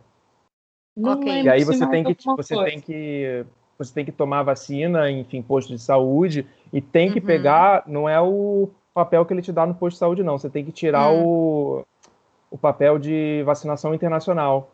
Não 0.97 1.13
Ok. 1.13 1.33
lembro 1.33 1.47
E 1.47 1.49
aí 1.51 1.65
você 1.65 1.87
tem 1.87 2.05
que 2.05 2.17
você 2.37 2.55
coisa. 2.55 2.71
tem 2.71 2.81
que 2.81 3.47
você 3.79 3.93
tem 3.93 4.05
que 4.05 4.13
tomar 4.13 4.43
vacina, 4.43 5.11
enfim, 5.11 5.43
posto 5.43 5.69
de 5.69 5.79
saúde 5.79 6.47
e 6.73 6.81
tem 6.81 7.13
que 7.13 7.21
Uhum. 7.21 7.27
pegar, 7.27 7.83
não 7.87 8.09
é 8.09 8.19
o 8.21 8.71
papel 8.95 9.27
que 9.27 9.35
ele 9.35 9.43
te 9.43 9.53
dá 9.53 9.67
no 9.67 9.75
posto 9.75 9.97
de 9.97 9.99
saúde 9.99 10.23
não, 10.23 10.39
você 10.39 10.49
tem 10.49 10.65
que 10.65 10.73
tirar 10.73 11.11
Hum. 11.11 11.25
o, 11.25 11.85
o 12.51 12.57
papel 12.57 12.99
de 12.99 13.43
vacinação 13.45 13.95
internacional. 13.95 14.71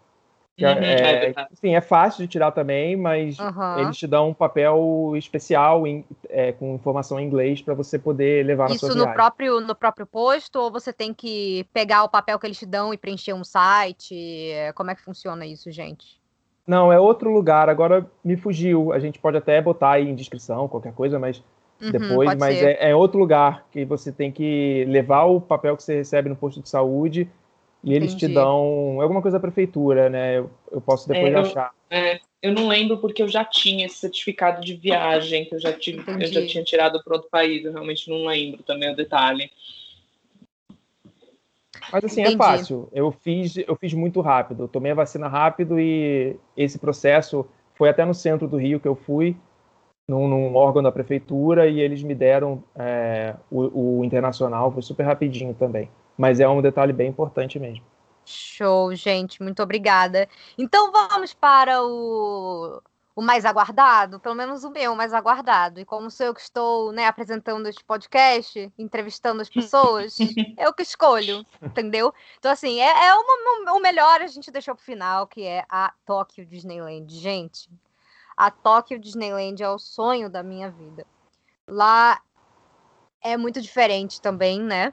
Que 0.57 0.65
Uhum, 0.65 0.85
é 0.85 1.31
é, 1.31 1.35
sim, 1.55 1.75
é 1.75 1.81
fácil 1.81 2.23
de 2.25 2.29
tirar 2.29 2.53
também, 2.53 2.95
mas 2.97 3.39
Aham. 3.39 3.79
eles 3.79 3.97
te 3.97 4.07
dão 4.07 4.29
um 4.31 4.35
papel 4.35 5.13
especial 5.17 5.87
em- 5.87 6.05
é, 6.29 6.53
com 6.53 6.75
informação 6.75 7.19
em 7.19 7.25
inglês 7.27 7.63
para 7.63 7.75
você 7.75 7.99
poder 7.99 8.45
levar 8.45 8.69
na 8.69 8.75
Isso 8.75 8.87
sua 8.87 8.91
no 8.91 8.95
viagem. 8.95 9.15
próprio, 9.15 9.61
no 9.61 9.75
próprio 9.75 10.07
posto, 10.07 10.57
ou 10.57 10.71
você 10.71 10.93
tem 10.93 11.13
que 11.13 11.65
pegar 11.73 12.05
o 12.05 12.09
papel 12.09 12.39
que 12.39 12.47
eles 12.47 12.59
te 12.59 12.67
dão 12.67 12.93
e 12.95 12.99
preencher 12.99 13.33
um 13.33 13.45
site? 13.45 14.15
Como 14.75 14.91
é 14.91 14.95
que 14.95 15.03
funciona 15.03 15.45
isso, 15.47 15.71
gente? 15.71 16.21
Não, 16.67 16.93
é 16.93 16.99
outro 16.99 17.31
lugar. 17.33 17.69
Agora 17.69 18.07
me 18.25 18.37
fugiu. 18.37 18.93
A 18.93 18.99
gente 18.99 19.19
pode 19.19 19.37
até 19.37 19.61
botar 19.61 19.93
aí 19.93 20.09
em 20.09 20.15
descrição, 20.15 20.69
qualquer 20.69 20.93
coisa, 20.95 21.19
mas 21.19 21.43
Uhum, 21.81 21.91
depois, 21.93 22.39
mas 22.39 22.63
é, 22.63 22.91
é 22.91 22.95
outro 22.95 23.19
lugar 23.19 23.67
que 23.73 23.85
você 23.85 24.13
tem 24.13 24.31
que 24.31 24.85
levar 24.87 25.25
o 25.25 25.41
papel 25.41 25.77
que 25.77 25.83
você 25.83 25.97
recebe 25.97 26.29
no 26.29 26.37
posto 26.37 26.63
de 26.63 26.69
saúde 26.69 27.29
e 27.85 27.95
eles 27.95 28.13
te 28.13 28.25
Entendi. 28.27 28.35
dão 28.35 28.99
é 29.01 29.03
alguma 29.03 29.21
coisa 29.21 29.39
da 29.39 29.41
prefeitura, 29.41 30.09
né? 30.09 30.39
Eu, 30.39 30.51
eu 30.71 30.81
posso 30.81 31.09
depois 31.09 31.33
É, 31.33 31.37
eu- 31.37 31.41
achar. 31.41 31.73
É, 31.91 32.21
eu 32.41 32.53
não 32.53 32.69
lembro 32.69 32.99
porque 32.99 33.23
eu 33.23 33.29
já 33.29 33.45
tinha 33.45 33.87
esse 33.87 33.97
certificado 33.97 34.65
de 34.65 34.75
viagem, 34.75 35.45
que 35.45 35.55
eu 35.55 35.61
já, 35.61 35.73
tive, 35.73 36.03
eu 36.09 36.27
já 36.27 36.47
tinha 36.47 36.65
tirado 36.65 37.03
para 37.03 37.15
outro 37.15 37.29
país, 37.31 37.65
eu 37.65 37.73
realmente 37.73 38.09
não 38.09 38.25
lembro 38.27 38.63
também 38.63 38.91
o 38.93 38.97
detalhe. 38.97 39.51
Mas 41.93 42.05
assim, 42.05 42.23
Entendi. 42.23 42.35
é 42.35 42.39
fácil. 42.39 42.89
Eu 42.93 43.11
fiz, 43.11 43.57
eu 43.57 43.77
fiz 43.77 43.93
muito 43.93 44.21
rápido. 44.21 44.65
Eu 44.65 44.69
tomei 44.69 44.93
a 44.93 44.95
vacina 44.95 45.29
rápido 45.29 45.79
e 45.79 46.37
esse 46.57 46.79
processo 46.79 47.47
foi 47.75 47.89
até 47.89 48.05
no 48.05 48.15
centro 48.15 48.49
do 48.49 48.57
Rio 48.57 48.81
que 48.81 48.89
eu 48.89 48.95
fui, 48.95 49.37
num, 50.09 50.27
num 50.29 50.55
órgão 50.55 50.83
da 50.83 50.93
prefeitura, 50.93 51.69
e 51.69 51.81
eles 51.81 52.03
me 52.03 52.15
deram 52.15 52.63
é, 52.75 53.35
o, 53.51 53.99
o 54.01 54.05
internacional, 54.05 54.73
foi 54.73 54.83
super 54.83 55.05
rapidinho 55.05 55.55
também. 55.55 55.89
Mas 56.17 56.41
é 56.41 56.49
um 56.49 56.61
detalhe 56.63 56.93
bem 56.93 57.09
importante 57.09 57.59
mesmo. 57.59 57.85
Show, 58.25 58.95
gente, 58.95 59.43
muito 59.43 59.63
obrigada. 59.63 60.29
Então 60.57 60.93
vamos 60.93 61.35
para 61.35 61.83
o, 61.83 62.81
o 63.17 63.23
mais 63.23 63.45
aguardado, 63.45 64.21
pelo 64.21 64.35
menos 64.37 64.63
o 64.63 64.71
meu 64.71 64.95
mais 64.95 65.13
aguardado. 65.13 65.81
E 65.81 65.85
como 65.85 66.09
sou 66.11 66.27
eu 66.27 66.35
que 66.35 66.41
estou 66.41 66.93
né, 66.93 67.07
apresentando 67.07 67.67
este 67.69 67.83
podcast, 67.83 68.73
entrevistando 68.79 69.43
as 69.43 69.49
pessoas, 69.51 70.17
eu 70.57 70.73
que 70.73 70.83
escolho, 70.83 71.45
entendeu? 71.61 72.15
Então, 72.39 72.53
assim, 72.53 72.81
é, 72.81 73.07
é 73.09 73.15
uma- 73.15 73.73
o 73.73 73.81
melhor 73.81 74.21
a 74.21 74.27
gente 74.29 74.51
deixou 74.53 74.75
pro 74.77 74.85
final, 74.85 75.27
que 75.27 75.43
é 75.45 75.65
a 75.69 75.93
Tóquio 76.07 76.47
Disneyland. 76.47 77.13
Gente, 77.19 77.69
a 78.37 78.51
Tóquio 78.53 79.01
Disneyland 79.01 79.61
é 79.63 79.69
o 79.69 79.79
sonho 79.79 80.31
da 80.31 80.43
minha 80.45 80.71
vida. 80.71 81.05
Lá 81.67 82.21
é 83.21 83.37
muito 83.37 83.61
diferente 83.61 84.21
também, 84.21 84.61
né? 84.61 84.93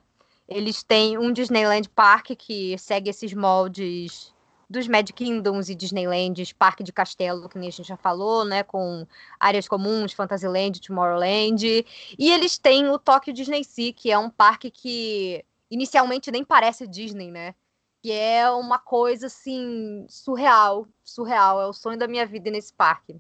Eles 0.50 0.84
têm 0.84 1.18
um 1.18 1.32
Disneyland 1.32 1.88
Park 1.90 2.32
que 2.38 2.78
segue 2.78 3.10
esses 3.10 3.34
moldes 3.34 4.34
dos 4.70 4.88
Magic 4.88 5.14
Kingdoms 5.14 5.70
e 5.70 5.76
Disneylands, 5.76 6.52
parque 6.54 6.84
de 6.84 6.92
castelo, 6.92 7.48
que 7.48 7.58
nem 7.58 7.70
a 7.70 7.72
gente 7.72 7.88
já 7.88 7.98
falou, 7.98 8.44
né? 8.44 8.64
Com 8.64 9.06
áreas 9.40 9.68
comuns, 9.68 10.14
Fantasyland, 10.14 10.82
Tomorrowland. 10.82 11.86
E 12.18 12.32
eles 12.32 12.58
têm 12.58 12.90
o 12.90 13.00
Tokyo 13.00 13.34
Disney 13.34 13.64
Sea, 13.64 13.94
que 13.94 14.12
é 14.12 14.18
um 14.18 14.30
parque 14.30 14.70
que 14.70 15.46
inicialmente 15.70 16.32
nem 16.32 16.44
parece 16.44 16.88
Disney, 16.88 17.32
né? 17.32 17.54
que 18.02 18.12
é 18.12 18.50
uma 18.50 18.80
coisa 18.80 19.28
assim 19.28 20.06
surreal, 20.08 20.88
surreal, 21.04 21.62
é 21.62 21.66
o 21.68 21.74
sonho 21.74 21.98
da 21.98 22.08
minha 22.08 22.26
vida 22.26 22.50
nesse 22.50 22.74
parque. 22.74 23.20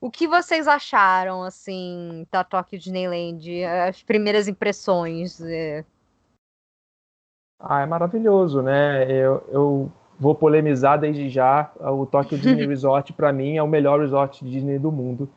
O 0.00 0.10
que 0.10 0.26
vocês 0.26 0.66
acharam 0.66 1.42
assim 1.42 2.26
da 2.30 2.42
Tokyo 2.42 2.78
Disneyland? 2.78 3.64
As 3.64 4.02
primeiras 4.02 4.48
impressões? 4.48 5.40
É... 5.40 5.84
Ah, 7.60 7.82
é 7.82 7.86
maravilhoso, 7.86 8.62
né? 8.62 9.04
Eu, 9.10 9.44
eu 9.48 9.92
vou 10.18 10.34
polemizar 10.34 10.98
desde 10.98 11.28
já. 11.28 11.70
O 11.78 12.06
Tokyo 12.06 12.38
Disney 12.38 12.64
Resort 12.66 13.12
para 13.12 13.32
mim 13.32 13.56
é 13.56 13.62
o 13.62 13.68
melhor 13.68 14.00
resort 14.00 14.44
Disney 14.44 14.78
do 14.78 14.90
mundo. 14.90 15.28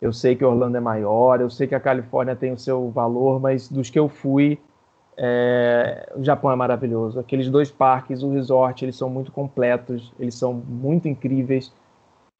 Eu 0.00 0.12
sei 0.12 0.36
que 0.36 0.44
Orlando 0.44 0.76
é 0.76 0.80
maior, 0.80 1.40
eu 1.40 1.48
sei 1.48 1.66
que 1.66 1.74
a 1.74 1.80
Califórnia 1.80 2.36
tem 2.36 2.52
o 2.52 2.58
seu 2.58 2.90
valor, 2.90 3.40
mas 3.40 3.68
dos 3.68 3.88
que 3.88 3.98
eu 3.98 4.08
fui, 4.08 4.58
é, 5.16 6.12
o 6.14 6.22
Japão 6.22 6.50
é 6.50 6.56
maravilhoso. 6.56 7.18
Aqueles 7.18 7.48
dois 7.48 7.70
parques, 7.70 8.22
o 8.22 8.30
resort, 8.30 8.84
eles 8.84 8.96
são 8.96 9.08
muito 9.08 9.32
completos, 9.32 10.12
eles 10.18 10.34
são 10.34 10.52
muito 10.52 11.08
incríveis. 11.08 11.72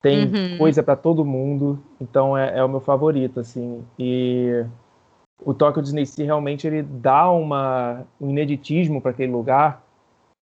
Tem 0.03 0.27
uhum. 0.27 0.59
coisa 0.59 0.83
para 0.83 0.95
todo 0.95 1.25
mundo, 1.25 1.79
então 2.01 2.37
é, 2.37 2.59
é, 2.59 2.65
o 2.65 2.69
meu 2.69 2.81
favorito, 2.81 3.41
assim. 3.41 3.83
E 3.99 4.65
o 5.45 5.53
Tokyo 5.55 5.83
Disney 5.83 6.07
Sea 6.07 6.25
realmente 6.25 6.67
ele 6.67 6.83
dá 6.83 7.31
uma, 7.31 8.07
um 8.21 8.31
ineditismo 8.31 9.01
para 9.01 9.11
aquele 9.11 9.33
lugar 9.33 9.85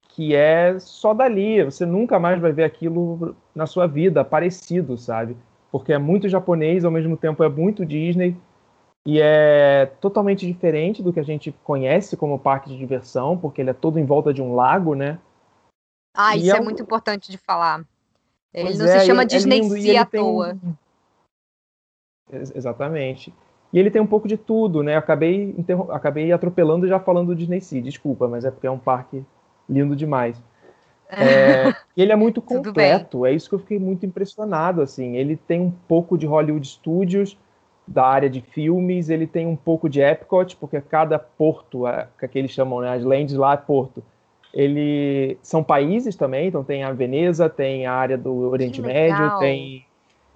que 0.10 0.36
é 0.36 0.80
só 0.80 1.14
dali. 1.14 1.64
Você 1.64 1.86
nunca 1.86 2.20
mais 2.20 2.40
vai 2.40 2.52
ver 2.52 2.64
aquilo 2.64 3.36
na 3.54 3.66
sua 3.66 3.88
vida 3.88 4.24
parecido, 4.24 4.98
sabe? 4.98 5.38
Porque 5.72 5.94
é 5.94 5.98
muito 5.98 6.30
japonês, 6.30 6.86
ao 6.86 6.92
mesmo 6.92 7.18
tempo 7.18 7.44
é 7.44 7.50
muito 7.50 7.86
Disney 7.86 8.36
e 9.06 9.22
é 9.22 9.86
totalmente 10.02 10.46
diferente 10.46 11.02
do 11.02 11.14
que 11.14 11.20
a 11.20 11.24
gente 11.24 11.52
conhece 11.64 12.18
como 12.18 12.38
parque 12.38 12.70
de 12.70 12.78
diversão, 12.78 13.38
porque 13.38 13.62
ele 13.62 13.70
é 13.70 13.74
todo 13.74 14.00
em 14.00 14.06
volta 14.06 14.34
de 14.34 14.42
um 14.42 14.54
lago, 14.54 14.96
né? 14.96 15.20
Ah, 16.14 16.36
e 16.36 16.42
isso 16.42 16.56
é, 16.56 16.58
é 16.58 16.62
muito 16.62 16.82
importante 16.82 17.32
de 17.32 17.38
falar. 17.38 17.86
Ele 18.54 18.66
pois 18.66 18.80
não 18.80 18.86
é, 18.86 19.00
se 19.00 19.06
chama 19.06 19.22
é 19.22 19.26
Disney 19.26 19.62
lindo, 19.62 19.80
Sea 19.80 20.02
à 20.02 20.06
toa. 20.06 20.58
Exatamente. 22.32 23.34
E 23.72 23.80
ele 23.80 23.92
tem 23.92 24.02
um 24.02 24.08
pouco 24.08 24.28
de 24.28 24.38
tudo, 24.38 24.82
né? 24.82 24.96
Acabei, 24.96 25.56
acabei 25.90 26.32
atropelando 26.32 26.88
já 26.88 27.00
falando 27.00 27.28
do 27.28 27.36
Disney 27.36 27.62
Sea, 27.62 27.82
desculpa, 27.82 28.28
mas 28.28 28.46
é 28.46 28.52
porque 28.52 28.68
é 28.68 28.72
um 28.72 28.80
parque 28.80 29.24
lindo 29.70 29.96
demais. 29.96 30.42
É, 31.10 31.74
ele 31.96 32.12
é 32.12 32.16
muito 32.16 32.42
completo, 32.44 33.26
é 33.26 33.32
isso 33.32 33.50
que 33.50 33.56
eu 33.56 33.60
fiquei 33.60 33.80
muito 33.80 34.06
impressionado, 34.06 34.82
assim. 34.82 35.16
Ele 35.16 35.36
tem 35.36 35.60
um 35.60 35.72
pouco 35.88 36.18
de 36.18 36.26
Hollywood 36.26 36.68
Studios, 36.68 37.38
da 37.88 38.06
área 38.06 38.30
de 38.30 38.42
filmes, 38.42 39.10
ele 39.10 39.26
tem 39.26 39.48
um 39.48 39.56
pouco 39.56 39.88
de 39.88 40.02
Epcot, 40.02 40.58
porque 40.58 40.82
cada 40.82 41.18
porto, 41.18 41.88
é, 41.88 42.08
que 42.30 42.38
eles 42.38 42.52
chamam, 42.52 42.82
né, 42.82 42.94
as 42.94 43.04
lands 43.04 43.34
lá 43.34 43.54
é 43.54 43.58
porto, 43.58 44.04
ele 44.54 45.38
são 45.42 45.64
países 45.64 46.16
também, 46.16 46.48
então 46.48 46.64
tem 46.64 46.84
a 46.84 46.92
Veneza, 46.92 47.50
tem 47.50 47.86
a 47.86 47.94
área 47.94 48.18
do 48.18 48.50
Oriente 48.50 48.82
Médio, 48.82 49.40
tem, 49.40 49.86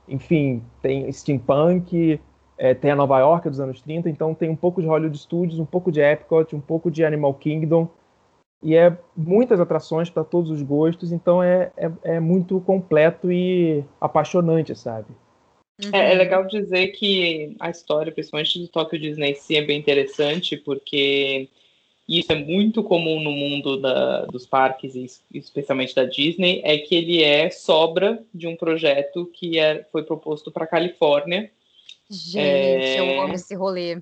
enfim, 0.07 0.63
tem 0.81 1.11
steampunk, 1.11 2.19
é, 2.61 2.75
tem 2.75 2.91
a 2.91 2.95
Nova 2.95 3.17
York 3.17 3.49
dos 3.49 3.59
anos 3.59 3.81
30, 3.81 4.07
então 4.07 4.35
tem 4.35 4.47
um 4.47 4.55
pouco 4.55 4.83
de 4.83 4.87
Hollywood 4.87 5.17
Studios, 5.17 5.57
um 5.57 5.65
pouco 5.65 5.91
de 5.91 5.99
Epcot, 5.99 6.55
um 6.55 6.61
pouco 6.61 6.91
de 6.91 7.03
Animal 7.03 7.33
Kingdom, 7.33 7.89
e 8.63 8.75
é 8.75 8.95
muitas 9.17 9.59
atrações 9.59 10.11
para 10.11 10.23
todos 10.23 10.51
os 10.51 10.61
gostos, 10.61 11.11
então 11.11 11.41
é, 11.41 11.71
é, 11.75 11.91
é 12.03 12.19
muito 12.19 12.61
completo 12.61 13.31
e 13.31 13.83
apaixonante, 13.99 14.75
sabe? 14.75 15.07
Uhum. 15.83 15.89
É, 15.91 16.11
é, 16.11 16.13
legal 16.13 16.45
dizer 16.45 16.89
que 16.89 17.55
a 17.59 17.71
história, 17.71 18.11
principalmente 18.11 18.59
do 18.59 18.67
Tokyo 18.67 18.99
Disney 18.99 19.33
Sea, 19.33 19.57
é 19.57 19.65
bem 19.65 19.79
interessante, 19.79 20.55
porque 20.55 21.49
isso 22.07 22.31
é 22.31 22.35
muito 22.35 22.83
comum 22.83 23.19
no 23.19 23.31
mundo 23.31 23.81
da, 23.81 24.25
dos 24.25 24.45
parques, 24.45 24.93
e 24.93 25.07
especialmente 25.33 25.95
da 25.95 26.03
Disney, 26.03 26.61
é 26.63 26.77
que 26.77 26.93
ele 26.93 27.23
é 27.23 27.49
sobra 27.49 28.23
de 28.31 28.45
um 28.45 28.55
projeto 28.55 29.25
que 29.33 29.57
é, 29.57 29.83
foi 29.91 30.03
proposto 30.03 30.51
para 30.51 30.65
a 30.65 30.67
Califórnia. 30.67 31.49
Gente, 32.11 32.37
é... 32.37 32.99
eu 32.99 33.21
amo 33.21 33.33
esse 33.33 33.55
rolê. 33.55 34.01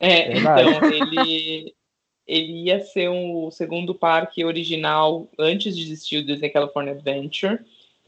É, 0.00 0.38
então, 0.38 0.90
ele, 0.90 1.74
ele 2.26 2.52
ia 2.64 2.80
ser 2.80 3.10
um, 3.10 3.46
o 3.46 3.50
segundo 3.50 3.94
parque 3.94 4.44
original 4.44 5.28
antes 5.38 5.76
de 5.76 5.82
existir 5.82 6.18
o 6.18 6.24
Disney 6.24 6.50
California 6.50 6.92
Adventure, 6.92 7.58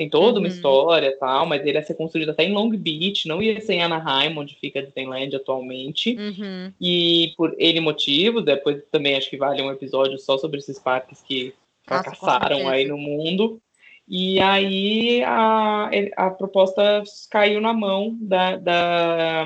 tem 0.01 0.09
toda 0.09 0.39
uma 0.39 0.49
uhum. 0.49 0.55
história 0.55 1.09
e 1.09 1.17
tal, 1.19 1.45
mas 1.45 1.61
ele 1.61 1.77
ia 1.77 1.83
ser 1.83 1.93
construído 1.93 2.31
até 2.31 2.45
em 2.45 2.55
Long 2.55 2.71
Beach, 2.71 3.29
não 3.29 3.43
ia 3.43 3.61
ser 3.61 3.75
em 3.75 3.83
Anaheim, 3.83 4.35
onde 4.35 4.57
fica 4.57 4.79
a 4.79 4.83
Disneyland 4.83 5.37
atualmente. 5.37 6.17
Uhum. 6.17 6.73
E 6.81 7.35
por 7.37 7.55
ele 7.59 7.81
motivo, 7.81 8.41
depois 8.41 8.83
também 8.91 9.15
acho 9.15 9.29
que 9.29 9.37
vale 9.37 9.61
um 9.61 9.71
episódio 9.71 10.19
só 10.19 10.39
sobre 10.39 10.59
esses 10.59 10.79
parques 10.79 11.21
que 11.21 11.53
fracassaram 11.85 12.67
aí 12.67 12.89
no 12.89 12.97
mundo. 12.97 13.61
E 14.13 14.41
aí 14.41 15.23
a, 15.23 15.89
a 16.17 16.31
proposta 16.31 17.05
caiu 17.31 17.61
na 17.61 17.73
mão 17.73 18.19
da, 18.21 18.57
da, 18.57 19.45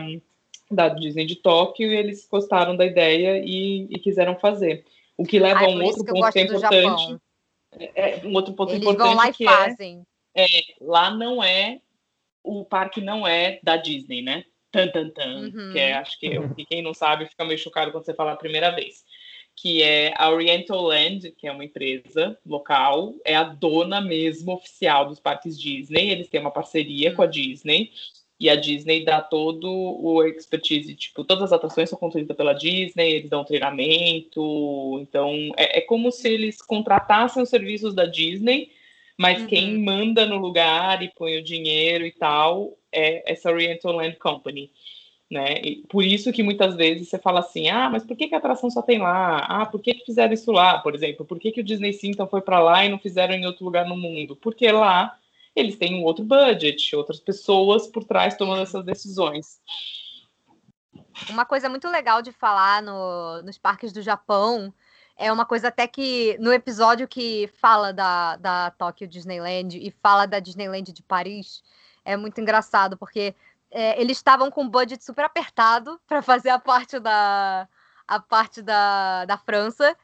da 0.70 0.88
Disney 0.88 1.26
de 1.26 1.36
Tóquio 1.36 1.92
e 1.92 1.94
eles 1.94 2.26
gostaram 2.26 2.74
da 2.74 2.86
ideia 2.86 3.42
e, 3.44 3.86
e 3.90 3.98
quiseram 3.98 4.38
fazer. 4.38 4.82
O 5.18 5.26
que 5.26 5.38
leva 5.38 5.60
Ai, 5.60 5.66
a 5.66 5.68
um 5.68 5.84
outro 5.84 6.04
ponto 6.06 6.32
que 6.32 6.38
é 6.38 6.42
importante. 6.42 7.16
É, 7.94 8.20
um 8.24 8.32
outro 8.32 8.54
ponto 8.54 8.72
eles 8.72 8.82
importante 8.82 9.06
vão 9.06 9.16
lá 9.16 9.28
e 9.28 9.32
que 9.34 9.44
é 9.44 9.50
fazem. 9.50 10.06
É, 10.34 10.44
é, 10.44 10.62
lá 10.80 11.10
não 11.10 11.44
é 11.44 11.82
o 12.42 12.64
parque 12.64 13.02
não 13.02 13.26
é 13.26 13.60
da 13.62 13.76
Disney, 13.76 14.22
né? 14.22 14.46
Tan, 14.72 14.88
tan, 14.88 15.10
tan, 15.10 15.40
uhum. 15.40 15.72
que 15.72 15.78
é, 15.78 15.92
acho 15.92 16.18
que, 16.18 16.26
eu, 16.26 16.54
que 16.54 16.64
quem 16.64 16.82
não 16.82 16.94
sabe 16.94 17.26
fica 17.26 17.44
meio 17.44 17.58
chocado 17.58 17.92
quando 17.92 18.06
você 18.06 18.14
fala 18.14 18.32
a 18.32 18.36
primeira 18.36 18.70
vez. 18.70 19.04
Que 19.56 19.82
é 19.82 20.12
a 20.16 20.31
Oriental 20.31 20.82
Land, 20.82 21.31
que 21.32 21.47
é 21.47 21.52
uma 21.52 21.64
empresa 21.64 22.39
local, 22.44 23.14
é 23.24 23.35
a 23.35 23.44
dona 23.44 24.01
mesmo 24.01 24.52
oficial 24.52 25.09
dos 25.09 25.20
parques 25.20 25.59
Disney. 25.59 26.10
Eles 26.10 26.28
têm 26.28 26.40
uma 26.40 26.51
parceria 26.51 27.10
uhum. 27.10 27.16
com 27.16 27.22
a 27.22 27.26
Disney 27.26 27.90
e 28.39 28.51
a 28.51 28.56
Disney 28.56 29.05
dá 29.05 29.20
todo 29.20 29.68
o 29.68 30.22
expertise, 30.24 30.94
tipo, 30.94 31.24
todas 31.24 31.44
as 31.44 31.52
atrações 31.52 31.89
são 31.89 31.98
construídas 31.98 32.36
pela 32.36 32.52
Disney, 32.52 33.12
eles 33.12 33.31
dão 33.31 33.44
treinamento, 33.44 34.98
então 35.01 35.52
é, 35.56 35.78
é 35.78 35.81
como 35.81 36.10
se 36.10 36.28
eles 36.28 36.60
contratassem 36.60 37.43
os 37.43 37.48
serviços 37.48 37.94
da 37.94 38.05
Disney 38.05 38.72
mas 39.16 39.40
uhum. 39.40 39.47
quem 39.47 39.78
manda 39.78 40.26
no 40.26 40.39
lugar 40.39 41.02
e 41.02 41.09
põe 41.09 41.39
o 41.39 41.44
dinheiro 41.44 42.05
e 42.05 42.12
tal 42.12 42.76
é 42.93 43.32
essa 43.32 43.51
Oriental 43.51 43.93
Land 43.93 44.16
Company. 44.16 44.70
Né? 45.35 45.61
E 45.65 45.77
por 45.89 46.05
isso 46.05 46.32
que 46.32 46.44
muitas 46.44 46.77
vezes 46.77 47.09
você 47.09 47.19
fala 47.19 47.40
assim, 47.40 47.69
ah, 47.69 47.90
mas 47.90 48.05
por 48.05 48.16
que, 48.16 48.28
que 48.28 48.36
a 48.36 48.39
atração 48.39 48.70
só 48.70 48.81
tem 48.81 49.01
lá? 49.01 49.39
Ah, 49.39 49.66
por 49.66 49.82
que, 49.82 49.93
que 49.93 50.05
fizeram 50.05 50.32
isso 50.32 50.52
lá, 50.52 50.78
por 50.78 50.94
exemplo? 50.94 51.27
Por 51.27 51.40
que, 51.40 51.51
que 51.51 51.61
o 51.61 51.65
Disney 51.65 51.98
então 52.05 52.28
foi 52.28 52.40
para 52.40 52.61
lá 52.61 52.85
e 52.85 52.89
não 52.89 53.01
fizeram 53.01 53.35
em 53.35 53.44
outro 53.44 53.65
lugar 53.65 53.85
no 53.85 53.97
mundo? 53.97 54.36
Porque 54.36 54.70
lá 54.70 55.19
eles 55.56 55.77
têm 55.77 55.97
um 55.97 56.05
outro 56.05 56.24
budget, 56.24 56.94
outras 56.94 57.19
pessoas 57.19 57.89
por 57.89 58.05
trás 58.05 58.36
tomando 58.36 58.62
essas 58.62 58.85
decisões. 58.85 59.61
Uma 61.28 61.44
coisa 61.44 61.69
muito 61.69 61.89
legal 61.89 62.23
de 62.23 62.31
falar 62.31 62.81
no, 62.81 63.43
nos 63.43 63.59
parques 63.59 63.93
do 63.93 64.02
Japão 64.02 64.73
é 65.16 65.32
uma 65.32 65.44
coisa 65.44 65.66
até 65.66 65.89
que 65.89 66.36
no 66.39 66.52
episódio 66.52 67.09
que 67.09 67.51
fala 67.61 67.93
da, 67.93 68.36
da 68.36 68.70
Tokyo 68.70 69.09
Disneyland 69.09 69.85
e 69.85 69.90
fala 69.90 70.27
da 70.27 70.39
Disneyland 70.39 70.93
de 70.93 71.02
Paris, 71.02 71.61
é 72.05 72.16
muito 72.16 72.40
engraçado, 72.40 72.97
porque 72.97 73.35
é, 73.74 74.01
eles 74.01 74.16
estavam 74.16 74.51
com 74.51 74.62
um 74.62 74.68
budget 74.68 75.05
super 75.05 75.24
apertado 75.24 76.01
para 76.06 76.22
fazer 76.22 76.51
a 76.51 76.59
parte 76.59 77.01
da, 77.01 77.68
a 78.06 78.20
parte 78.20 78.62
da, 78.62 79.24
da 79.24 79.36
França, 79.36 79.96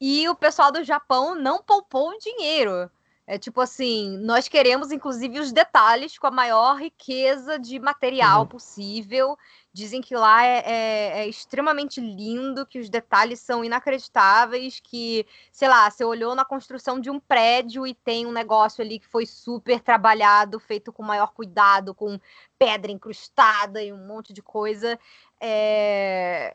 e 0.00 0.28
o 0.28 0.34
pessoal 0.34 0.70
do 0.70 0.84
Japão 0.84 1.34
não 1.34 1.62
poupou 1.62 2.16
dinheiro. 2.18 2.90
É 3.26 3.38
tipo 3.38 3.62
assim, 3.62 4.18
nós 4.18 4.48
queremos 4.48 4.92
inclusive 4.92 5.40
os 5.40 5.50
detalhes 5.50 6.18
com 6.18 6.26
a 6.26 6.30
maior 6.30 6.76
riqueza 6.76 7.58
de 7.58 7.78
material 7.78 8.40
uhum. 8.42 8.46
possível. 8.46 9.38
Dizem 9.72 10.02
que 10.02 10.14
lá 10.14 10.44
é, 10.44 10.58
é, 10.58 11.18
é, 11.20 11.26
extremamente 11.26 12.00
lindo, 12.00 12.66
que 12.66 12.78
os 12.78 12.90
detalhes 12.90 13.40
são 13.40 13.64
inacreditáveis, 13.64 14.78
que, 14.78 15.26
sei 15.50 15.68
lá, 15.68 15.90
você 15.90 16.04
olhou 16.04 16.34
na 16.34 16.44
construção 16.44 17.00
de 17.00 17.10
um 17.10 17.18
prédio 17.18 17.86
e 17.86 17.94
tem 17.94 18.26
um 18.26 18.30
negócio 18.30 18.84
ali 18.84 18.98
que 18.98 19.08
foi 19.08 19.24
super 19.24 19.80
trabalhado, 19.80 20.60
feito 20.60 20.92
com 20.92 21.02
maior 21.02 21.32
cuidado, 21.32 21.94
com 21.94 22.20
pedra 22.58 22.92
incrustada 22.92 23.82
e 23.82 23.92
um 23.92 24.06
monte 24.06 24.32
de 24.34 24.42
coisa. 24.42 24.98
É... 25.40 26.52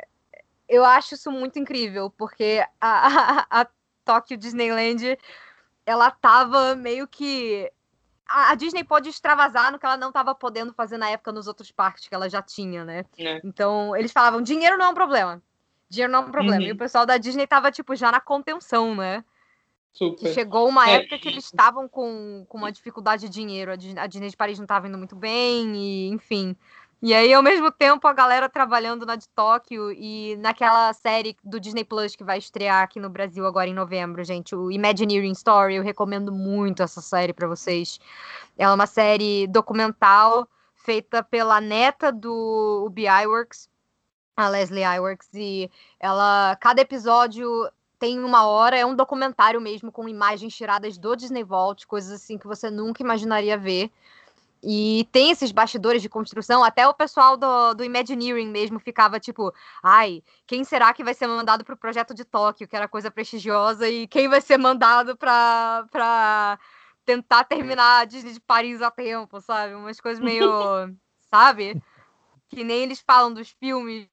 Eu 0.68 0.86
acho 0.86 1.16
isso 1.16 1.32
muito 1.32 1.58
incrível, 1.58 2.12
porque 2.12 2.64
a, 2.80 3.48
a, 3.50 3.62
a 3.62 3.68
Tokyo 4.06 4.38
Disneyland 4.38 5.18
ela 5.90 6.12
tava 6.12 6.76
meio 6.76 7.08
que. 7.08 7.70
A, 8.28 8.54
Disney 8.54 8.84
pode 8.84 9.10
extravasar 9.10 9.72
no 9.72 9.80
que 9.80 9.86
ela 9.88 9.98
não 9.98 10.10
estava 10.10 10.36
podendo 10.36 10.72
fazer 10.72 10.98
na 11.00 11.10
época 11.10 11.32
nos 11.32 11.48
outros 11.48 11.72
parques 11.72 12.08
que 12.08 12.14
ela 12.14 12.30
já 12.30 12.44
tinha, 12.44 12.86
né? 12.86 13.04
É. 13.18 13.42
Então, 13.44 13.96
eles 13.96 14.12
falavam: 14.12 14.42
dinheiro 14.42 14.78
não 14.78 14.86
é 14.86 14.90
um 14.90 14.94
problema. 14.94 15.42
Dinheiro 15.90 16.14
não 16.14 16.20
é 16.20 16.26
um 16.28 16.32
problema. 16.32 16.62
Uhum. 16.62 16.68
E 16.68 16.72
o 16.72 16.78
pessoal 16.78 17.08
da 17.08 17.18
Disney 17.18 17.48
tava, 17.48 17.72
tipo, 17.72 17.96
já 17.96 18.12
na 18.12 18.22
contenção, 18.22 18.96
né? 18.96 19.26
Super. 19.92 20.32
chegou 20.32 20.70
uma 20.70 20.88
é. 20.88 20.98
época 20.98 21.18
que 21.18 21.28
eles 21.28 21.46
estavam 21.46 21.90
com, 21.90 22.46
com 22.48 22.60
uma 22.60 22.72
dificuldade 22.72 23.24
de 23.24 23.30
dinheiro. 23.30 23.72
A 23.72 23.76
Disney, 23.76 24.00
a 24.00 24.06
Disney 24.06 24.30
de 24.30 24.38
Paris 24.38 24.60
não 24.60 24.66
estava 24.66 24.88
indo 24.88 24.98
muito 24.98 25.16
bem, 25.16 25.76
e 25.76 26.10
enfim. 26.10 26.56
E 27.02 27.14
aí, 27.14 27.34
ao 27.34 27.42
mesmo 27.42 27.72
tempo, 27.72 28.06
a 28.08 28.14
galera 28.14 28.50
trabalhando 28.50 29.06
na 29.06 29.16
de 29.16 29.26
Tóquio 29.30 29.90
e 29.94 30.36
naquela 30.38 30.92
série 30.92 31.38
do 31.42 31.58
Disney 31.58 31.86
Plus 31.86 32.14
que 32.14 32.26
vai 32.26 32.38
estrear 32.38 32.84
aqui 32.84 33.00
no 33.00 33.10
Brasil 33.10 33.46
agora 33.46 33.70
em 33.70 33.74
novembro, 33.74 34.22
gente, 34.26 34.54
o 34.54 34.70
Imagineering 34.70 35.32
Story, 35.32 35.76
eu 35.76 35.84
recomendo 35.84 36.30
muito 36.30 36.84
essa 36.84 37.00
série 37.00 37.32
para 37.32 37.48
vocês. 37.48 38.02
É 38.58 38.70
uma 38.70 38.86
série 38.86 39.48
documental 39.48 40.46
feita 40.76 41.24
pela 41.24 41.62
neta 41.62 42.12
do 42.12 42.84
UBI 42.88 43.28
Works, 43.28 43.70
a 44.36 44.50
Leslie 44.50 44.84
Iwerks, 44.84 45.30
e 45.34 45.72
ela, 46.02 46.58
cada 46.60 46.82
episódio 46.82 47.50
tem 47.98 48.20
uma 48.24 48.46
hora, 48.46 48.78
é 48.78 48.86
um 48.86 48.96
documentário 48.96 49.62
mesmo, 49.62 49.92
com 49.92 50.08
imagens 50.10 50.56
tiradas 50.56 50.98
do 50.98 51.16
Disney 51.16 51.44
Vault, 51.44 51.88
coisas 51.88 52.12
assim 52.12 52.38
que 52.38 52.48
você 52.48 52.70
nunca 52.70 53.04
imaginaria 53.04 53.58
ver. 53.58 53.90
E 54.62 55.08
tem 55.12 55.32
esses 55.32 55.54
bastidores 55.54 56.02
de 56.02 56.10
construção, 56.10 56.64
até 56.64 56.86
o 56.86 56.94
pessoal 56.94 57.38
do, 57.38 57.74
do 57.76 57.84
Imagineering 57.84 58.50
mesmo 58.50 58.78
ficava 58.78 59.20
tipo, 59.20 59.54
ai, 59.82 60.22
quem 60.46 60.66
será 60.66 60.94
que 60.94 61.04
vai 61.04 61.14
ser 61.14 61.28
mandado 61.28 61.64
para 61.64 61.74
o 61.74 61.78
projeto 61.78 62.14
de 62.14 62.26
Tóquio, 62.26 62.68
que 62.68 62.76
era 62.76 62.88
coisa 62.88 63.10
prestigiosa, 63.10 63.88
e 63.88 64.06
quem 64.06 64.28
vai 64.28 64.42
ser 64.42 64.58
mandado 64.58 65.16
para 65.16 66.60
tentar 67.06 67.46
terminar 67.46 68.02
a 68.02 68.06
Disney 68.06 68.34
de 68.34 68.42
Paris 68.42 68.82
a 68.82 68.92
tempo, 68.92 69.40
sabe? 69.40 69.74
Umas 69.76 70.00
coisas 70.02 70.22
meio, 70.22 70.46
sabe? 71.32 71.82
Que 72.50 72.64
nem 72.64 72.84
eles 72.84 73.00
falam 73.00 73.34
dos 73.34 73.50
filmes. 73.50 74.10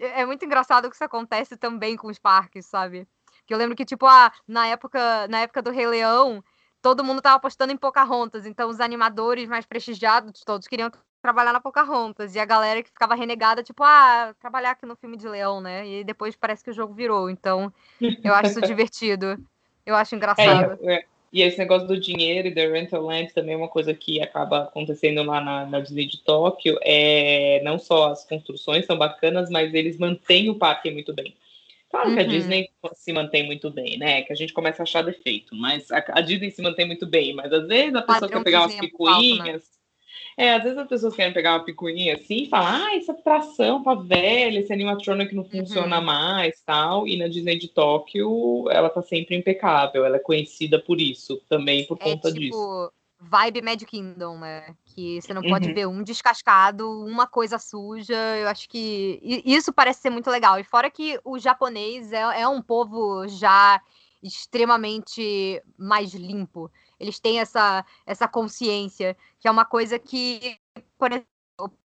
É 0.00 0.26
muito 0.26 0.44
engraçado 0.44 0.88
que 0.88 0.96
isso 0.96 1.04
acontece 1.04 1.56
também 1.56 1.96
com 1.96 2.08
os 2.08 2.18
parques, 2.18 2.66
sabe? 2.66 3.06
Que 3.46 3.54
eu 3.54 3.58
lembro 3.58 3.76
que, 3.76 3.84
tipo, 3.84 4.04
ah, 4.06 4.32
na 4.48 4.66
época, 4.66 5.28
na 5.28 5.40
época 5.40 5.62
do 5.62 5.70
Rei 5.70 5.86
Leão, 5.86 6.42
todo 6.86 7.02
mundo 7.02 7.20
tava 7.20 7.34
apostando 7.34 7.72
em 7.72 7.76
Pocahontas, 7.76 8.46
então 8.46 8.70
os 8.70 8.78
animadores 8.78 9.48
mais 9.48 9.66
prestigiados 9.66 10.44
todos 10.44 10.68
queriam 10.68 10.88
trabalhar 11.20 11.52
na 11.52 11.60
Pocahontas, 11.60 12.36
e 12.36 12.38
a 12.38 12.44
galera 12.44 12.80
que 12.80 12.90
ficava 12.90 13.16
renegada, 13.16 13.60
tipo, 13.60 13.82
ah, 13.82 14.32
trabalhar 14.38 14.70
aqui 14.70 14.86
no 14.86 14.94
filme 14.94 15.16
de 15.16 15.28
Leão, 15.28 15.60
né? 15.60 15.84
E 15.84 16.04
depois 16.04 16.36
parece 16.36 16.62
que 16.62 16.70
o 16.70 16.72
jogo 16.72 16.94
virou, 16.94 17.28
então 17.28 17.72
eu 18.22 18.32
acho 18.32 18.50
isso 18.50 18.60
divertido. 18.70 19.36
Eu 19.84 19.96
acho 19.96 20.14
engraçado. 20.14 20.78
É, 20.84 20.94
é, 20.94 21.04
e 21.32 21.42
esse 21.42 21.58
negócio 21.58 21.88
do 21.88 21.98
dinheiro 21.98 22.46
e 22.46 22.54
da 22.54 22.62
rental 22.68 23.02
land 23.02 23.34
também 23.34 23.54
é 23.54 23.58
uma 23.58 23.66
coisa 23.66 23.92
que 23.92 24.22
acaba 24.22 24.62
acontecendo 24.62 25.24
lá 25.24 25.40
na, 25.40 25.66
na 25.66 25.80
Disney 25.80 26.06
de 26.06 26.22
Tóquio. 26.22 26.78
É, 26.82 27.60
não 27.64 27.80
só 27.80 28.12
as 28.12 28.24
construções 28.24 28.86
são 28.86 28.96
bacanas, 28.96 29.50
mas 29.50 29.74
eles 29.74 29.98
mantêm 29.98 30.50
o 30.50 30.54
parque 30.54 30.88
muito 30.92 31.12
bem. 31.12 31.34
Claro 31.90 32.12
que 32.12 32.20
a 32.20 32.22
uhum. 32.22 32.28
Disney 32.28 32.68
se 32.94 33.12
mantém 33.12 33.46
muito 33.46 33.70
bem, 33.70 33.96
né? 33.98 34.22
Que 34.22 34.32
a 34.32 34.36
gente 34.36 34.52
começa 34.52 34.82
a 34.82 34.84
achar 34.84 35.02
defeito, 35.02 35.54
mas 35.54 35.90
a, 35.90 36.04
a 36.08 36.20
Disney 36.20 36.50
se 36.50 36.60
mantém 36.60 36.86
muito 36.86 37.06
bem. 37.06 37.34
Mas 37.34 37.52
às 37.52 37.66
vezes 37.66 37.94
a 37.94 38.02
pessoa 38.02 38.28
quer 38.28 38.42
pegar 38.42 38.62
umas 38.62 38.74
né? 38.74 38.80
picuinhas. 38.80 39.76
É, 40.38 40.52
às 40.52 40.62
vezes 40.62 40.76
as 40.76 40.88
pessoas 40.88 41.14
querem 41.14 41.32
pegar 41.32 41.54
uma 41.54 41.64
picuinha 41.64 42.14
assim 42.14 42.42
e 42.42 42.48
falar, 42.48 42.84
ah, 42.84 42.96
essa 42.96 43.12
atração 43.12 43.82
pra 43.82 43.94
velha, 43.94 44.58
esse 44.58 44.72
animatronic 44.72 45.34
não 45.34 45.44
funciona 45.44 45.98
uhum. 45.98 46.04
mais, 46.04 46.60
tal. 46.60 47.08
E 47.08 47.16
na 47.16 47.28
Disney 47.28 47.56
de 47.58 47.68
Tóquio, 47.68 48.68
ela 48.70 48.90
tá 48.90 49.00
sempre 49.00 49.36
impecável. 49.36 50.04
Ela 50.04 50.16
é 50.16 50.20
conhecida 50.20 50.78
por 50.78 51.00
isso, 51.00 51.40
também 51.48 51.86
por 51.86 51.96
é 52.00 52.04
conta 52.04 52.28
tipo... 52.28 52.40
disso 52.40 52.92
vibe 53.28 53.62
Magic 53.62 53.86
Kingdom, 53.86 54.38
né? 54.38 54.74
Que 54.84 55.20
você 55.20 55.34
não 55.34 55.42
pode 55.42 55.68
uhum. 55.68 55.74
ver 55.74 55.86
um 55.86 56.02
descascado, 56.02 56.88
uma 57.04 57.26
coisa 57.26 57.58
suja. 57.58 58.16
Eu 58.36 58.48
acho 58.48 58.68
que 58.68 59.20
isso 59.44 59.72
parece 59.72 60.00
ser 60.00 60.10
muito 60.10 60.30
legal. 60.30 60.58
E 60.58 60.64
fora 60.64 60.90
que 60.90 61.20
o 61.24 61.38
japonês 61.38 62.12
é, 62.12 62.40
é 62.40 62.48
um 62.48 62.62
povo 62.62 63.26
já 63.28 63.80
extremamente 64.22 65.62
mais 65.76 66.14
limpo. 66.14 66.70
Eles 66.98 67.20
têm 67.20 67.40
essa, 67.40 67.84
essa 68.06 68.26
consciência, 68.26 69.16
que 69.38 69.46
é 69.46 69.50
uma 69.50 69.64
coisa 69.64 69.98
que, 69.98 70.58
por 70.98 71.12
exemplo, 71.12 71.78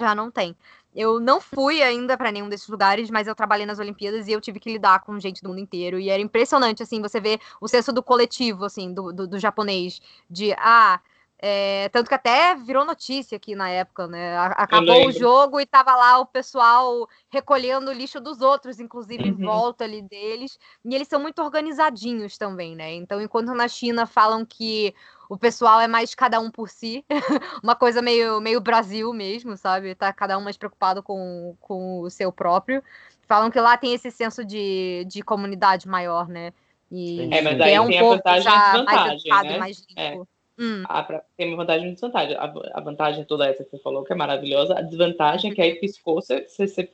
já 0.00 0.14
não 0.14 0.30
tem. 0.30 0.56
Eu 0.96 1.20
não 1.20 1.40
fui 1.40 1.82
ainda 1.82 2.16
para 2.16 2.32
nenhum 2.32 2.48
desses 2.48 2.66
lugares, 2.68 3.10
mas 3.10 3.28
eu 3.28 3.34
trabalhei 3.34 3.66
nas 3.66 3.78
Olimpíadas 3.78 4.26
e 4.26 4.32
eu 4.32 4.40
tive 4.40 4.58
que 4.58 4.72
lidar 4.72 5.00
com 5.00 5.20
gente 5.20 5.42
do 5.42 5.50
mundo 5.50 5.60
inteiro. 5.60 6.00
E 6.00 6.08
era 6.08 6.22
impressionante, 6.22 6.82
assim, 6.82 7.02
você 7.02 7.20
ver 7.20 7.38
o 7.60 7.68
senso 7.68 7.92
do 7.92 8.02
coletivo, 8.02 8.64
assim, 8.64 8.94
do, 8.94 9.12
do, 9.12 9.26
do 9.26 9.38
japonês. 9.38 10.00
De, 10.30 10.54
ah, 10.54 10.98
é, 11.38 11.90
tanto 11.90 12.08
que 12.08 12.14
até 12.14 12.54
virou 12.54 12.84
notícia 12.84 13.36
aqui 13.36 13.54
na 13.54 13.68
época, 13.68 14.06
né? 14.06 14.38
Acabou 14.38 15.06
o 15.06 15.12
jogo 15.12 15.60
e 15.60 15.66
tava 15.66 15.94
lá 15.94 16.18
o 16.18 16.26
pessoal 16.26 17.06
recolhendo 17.28 17.90
o 17.90 17.94
lixo 17.94 18.20
dos 18.20 18.40
outros, 18.40 18.80
inclusive 18.80 19.22
uhum. 19.22 19.28
em 19.28 19.34
volta 19.34 19.84
ali 19.84 20.00
deles. 20.00 20.58
E 20.84 20.94
eles 20.94 21.08
são 21.08 21.20
muito 21.20 21.42
organizadinhos 21.42 22.38
também, 22.38 22.74
né? 22.74 22.94
Então, 22.94 23.20
enquanto 23.20 23.52
na 23.54 23.68
China 23.68 24.06
falam 24.06 24.46
que 24.46 24.94
o 25.28 25.36
pessoal 25.36 25.78
é 25.80 25.86
mais 25.86 26.14
cada 26.14 26.40
um 26.40 26.50
por 26.50 26.70
si, 26.70 27.04
uma 27.62 27.76
coisa 27.76 28.00
meio, 28.00 28.40
meio 28.40 28.60
Brasil 28.60 29.12
mesmo, 29.12 29.58
sabe? 29.58 29.94
Tá 29.94 30.12
cada 30.14 30.38
um 30.38 30.42
mais 30.42 30.56
preocupado 30.56 31.02
com, 31.02 31.54
com 31.60 32.00
o 32.00 32.08
seu 32.08 32.32
próprio. 32.32 32.82
Falam 33.28 33.50
que 33.50 33.60
lá 33.60 33.76
tem 33.76 33.92
esse 33.92 34.10
senso 34.10 34.42
de, 34.42 35.04
de 35.06 35.22
comunidade 35.22 35.86
maior, 35.86 36.28
né? 36.28 36.52
E 36.90 37.28
é, 37.34 37.42
mas 37.42 37.60
aí 37.60 37.74
é 37.74 37.80
um 37.80 37.88
tem 37.88 37.98
a 37.98 38.02
vantagem 38.02 38.84
mais 38.84 39.44
né? 39.44 39.58
mais 39.58 39.86
limpo. 39.88 40.00
É. 40.00 40.35
Hum. 40.58 40.84
A, 40.88 41.02
tem 41.36 41.48
uma 41.48 41.58
vantagem 41.58 41.90
e 41.90 41.92
desvantagem. 41.92 42.36
A, 42.36 42.52
a, 42.74 42.80
vantagem 42.80 43.24
toda 43.24 43.46
essa 43.46 43.62
que 43.62 43.70
você 43.70 43.78
falou, 43.78 44.04
que 44.04 44.12
é 44.12 44.16
maravilhosa. 44.16 44.78
A 44.78 44.82
desvantagem 44.82 45.50
é 45.50 45.54
que 45.54 45.60
aí 45.60 45.74
piscou, 45.74 46.14
você, 46.14 46.46
você, 46.48 46.66
você 46.66 46.90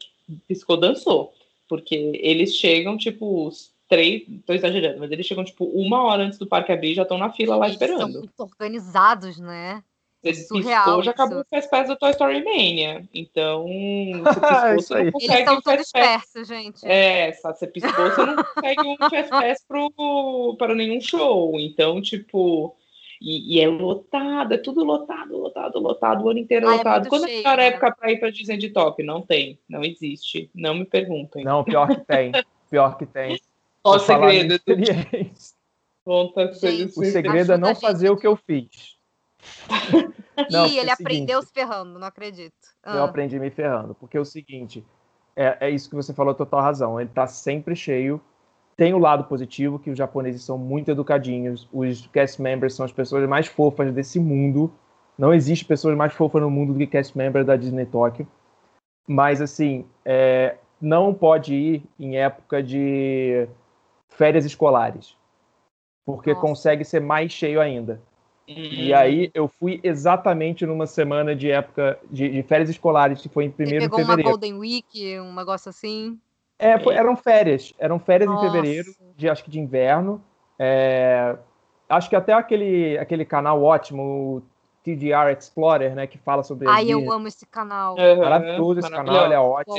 piscou, 0.49 0.77
dançou. 0.77 1.33
Porque 1.69 1.95
eles 2.21 2.57
chegam, 2.57 2.97
tipo, 2.97 3.51
três, 3.89 4.23
tô 4.47 4.53
exagerando, 4.53 4.99
mas 4.99 5.11
eles 5.11 5.27
chegam, 5.27 5.45
tipo, 5.45 5.65
uma 5.67 6.03
hora 6.03 6.25
antes 6.25 6.39
do 6.39 6.47
parque 6.47 6.73
abrir 6.73 6.95
já 6.95 7.03
estão 7.03 7.19
na 7.19 7.31
fila 7.31 7.57
lá 7.57 7.67
eles 7.67 7.75
esperando. 7.75 8.13
São 8.13 8.21
muito 8.21 8.41
organizados, 8.41 9.39
né? 9.39 9.83
Você 10.23 10.35
Surreal, 10.45 10.85
piscou, 10.85 11.03
já 11.03 11.11
acabou 11.11 11.41
o 11.41 11.45
Fast 11.51 11.69
Pass 11.69 11.89
do 11.89 11.97
Toy 11.97 12.11
Story 12.11 12.45
Mania. 12.45 13.09
Então, 13.13 13.67
você 14.23 14.41
piscou, 14.41 14.77
você 14.77 15.05
não 15.05 15.13
consegue 15.13 15.33
Eles 15.33 15.45
são 15.45 15.61
todos 15.61 15.87
espertos, 15.87 16.49
gente. 16.49 16.87
É, 16.87 17.33
só 17.33 17.53
você 17.53 17.67
piscou, 17.67 18.11
você 18.11 18.25
não 18.25 18.37
consegue 18.37 18.83
um 18.87 18.97
Fast 18.97 19.31
Pass 19.31 19.65
pro, 19.67 20.57
para 20.59 20.75
nenhum 20.75 21.01
show. 21.01 21.59
Então, 21.59 22.01
tipo... 22.01 22.77
E, 23.23 23.57
e, 23.57 23.61
é 23.61 23.69
lotado, 23.69 24.53
é 24.53 24.59
tudo 24.59 24.83
lotado, 24.83 25.37
lotado, 25.39 25.79
lotado, 25.79 26.25
o 26.25 26.31
ano 26.31 26.41
inteiro 26.41 26.69
ah, 26.69 26.75
é 26.75 26.77
lotado. 26.79 27.07
É 27.07 27.09
Quando 27.09 27.29
cheio, 27.29 27.37
é 27.37 27.39
a 27.39 27.43
melhor 27.43 27.57
né? 27.59 27.67
época 27.69 27.93
para 27.93 28.13
ir 28.13 28.19
para 28.19 28.31
Disney 28.31 28.57
de 28.57 28.71
Top? 28.71 29.01
Não 29.03 29.23
tem, 29.23 29.61
não 29.69 29.85
existe. 29.85 30.51
Não 30.53 30.75
me 30.75 30.85
perguntem. 30.85 31.45
Não, 31.45 31.63
pior 31.63 31.87
que 31.87 32.05
tem. 32.05 32.33
Pior 32.69 32.99
que 32.99 33.07
tem. 33.07 33.41
Qual 33.83 33.97
o 33.97 33.99
segredo? 34.01 34.61
Conta 36.05 36.51
o 36.51 37.05
segredo 37.05 37.53
é 37.53 37.57
não 37.57 37.77
fazer 37.77 38.11
o 38.11 38.17
que 38.17 38.27
eu 38.27 38.37
fiz. 38.37 38.97
não, 40.51 40.67
Ih, 40.67 40.79
ele 40.79 40.91
é 40.91 40.93
aprendeu 40.93 41.41
seguinte, 41.41 41.47
se 41.47 41.53
ferrando, 41.53 41.99
não 41.99 42.07
acredito. 42.07 42.55
Ah. 42.83 42.97
Eu 42.97 43.05
aprendi 43.05 43.39
me 43.39 43.51
ferrando, 43.51 43.95
porque 43.95 44.17
é 44.17 44.21
o 44.21 44.25
seguinte, 44.25 44.85
é, 45.37 45.57
é 45.61 45.71
isso 45.71 45.89
que 45.89 45.95
você 45.95 46.13
falou, 46.13 46.35
total 46.35 46.61
razão. 46.61 47.01
Ele 47.01 47.11
tá 47.11 47.27
sempre 47.27 47.77
cheio. 47.77 48.21
Tem 48.77 48.95
o 48.95 48.99
lado 48.99 49.25
positivo, 49.25 49.79
que 49.79 49.91
os 49.91 49.99
japoneses 49.99 50.43
são 50.43 50.57
muito 50.57 50.91
educadinhos, 50.91 51.69
os 51.73 52.07
cast 52.07 52.41
members 52.41 52.75
são 52.75 52.87
as 52.87 52.93
pessoas 52.93 53.29
mais 53.29 53.47
fofas 53.47 53.93
desse 53.93 54.19
mundo. 54.19 54.73
Não 55.19 55.33
existe 55.33 55.65
pessoas 55.65 55.97
mais 55.97 56.13
fofas 56.13 56.41
no 56.41 56.51
mundo 56.51 56.73
do 56.73 56.79
que 56.79 56.87
cast 56.87 57.17
member 57.17 57.45
da 57.45 57.57
Disney 57.57 57.87
Tokyo. 57.87 58.27
Mas, 59.07 59.41
assim, 59.41 59.85
é, 60.05 60.57
não 60.81 61.13
pode 61.13 61.55
ir 61.55 61.83
em 61.99 62.17
época 62.17 62.63
de 62.63 63.47
férias 64.09 64.45
escolares, 64.45 65.17
porque 66.05 66.31
Nossa. 66.31 66.41
consegue 66.41 66.85
ser 66.85 67.01
mais 67.01 67.31
cheio 67.31 67.61
ainda. 67.61 68.01
Uhum. 68.49 68.57
E 68.57 68.93
aí 68.93 69.31
eu 69.33 69.49
fui 69.49 69.81
exatamente 69.83 70.67
numa 70.67 70.87
semana 70.87 71.35
de 71.35 71.51
época 71.51 71.99
de, 72.11 72.29
de 72.29 72.43
férias 72.43 72.69
escolares, 72.69 73.21
que 73.21 73.29
foi 73.29 73.45
em 73.45 73.51
primeiro 73.51 73.85
de 73.85 73.91
fevereiro. 73.91 74.23
uma 74.23 74.31
Golden 74.31 74.55
Week, 74.55 75.21
um 75.21 75.35
negócio 75.35 75.69
assim? 75.69 76.19
É, 76.59 76.79
foi, 76.79 76.95
eram 76.95 77.17
férias, 77.17 77.73
eram 77.79 77.99
férias 77.99 78.29
Nossa. 78.29 78.47
em 78.47 78.51
fevereiro, 78.51 78.93
de, 79.17 79.29
acho 79.29 79.43
que 79.43 79.51
de 79.51 79.59
inverno. 79.59 80.23
É, 80.59 81.37
acho 81.89 82.09
que 82.09 82.17
até 82.17 82.33
aquele, 82.33 82.97
aquele 82.99 83.25
canal 83.25 83.63
ótimo, 83.63 84.43
TDR 84.85 85.37
Explorer, 85.37 85.95
né, 85.95 86.07
que 86.07 86.19
fala 86.19 86.43
sobre. 86.43 86.69
Ai, 86.69 86.91
eu 86.91 87.11
amo 87.13 87.29
esse 87.29 87.47
canal. 87.47 87.97
Uhum, 87.97 88.19
maravilhoso 88.19 88.81
esse 88.81 88.91
canal, 88.91 89.25
ele 89.25 89.35
é 89.35 89.39
ótimo. 89.39 89.77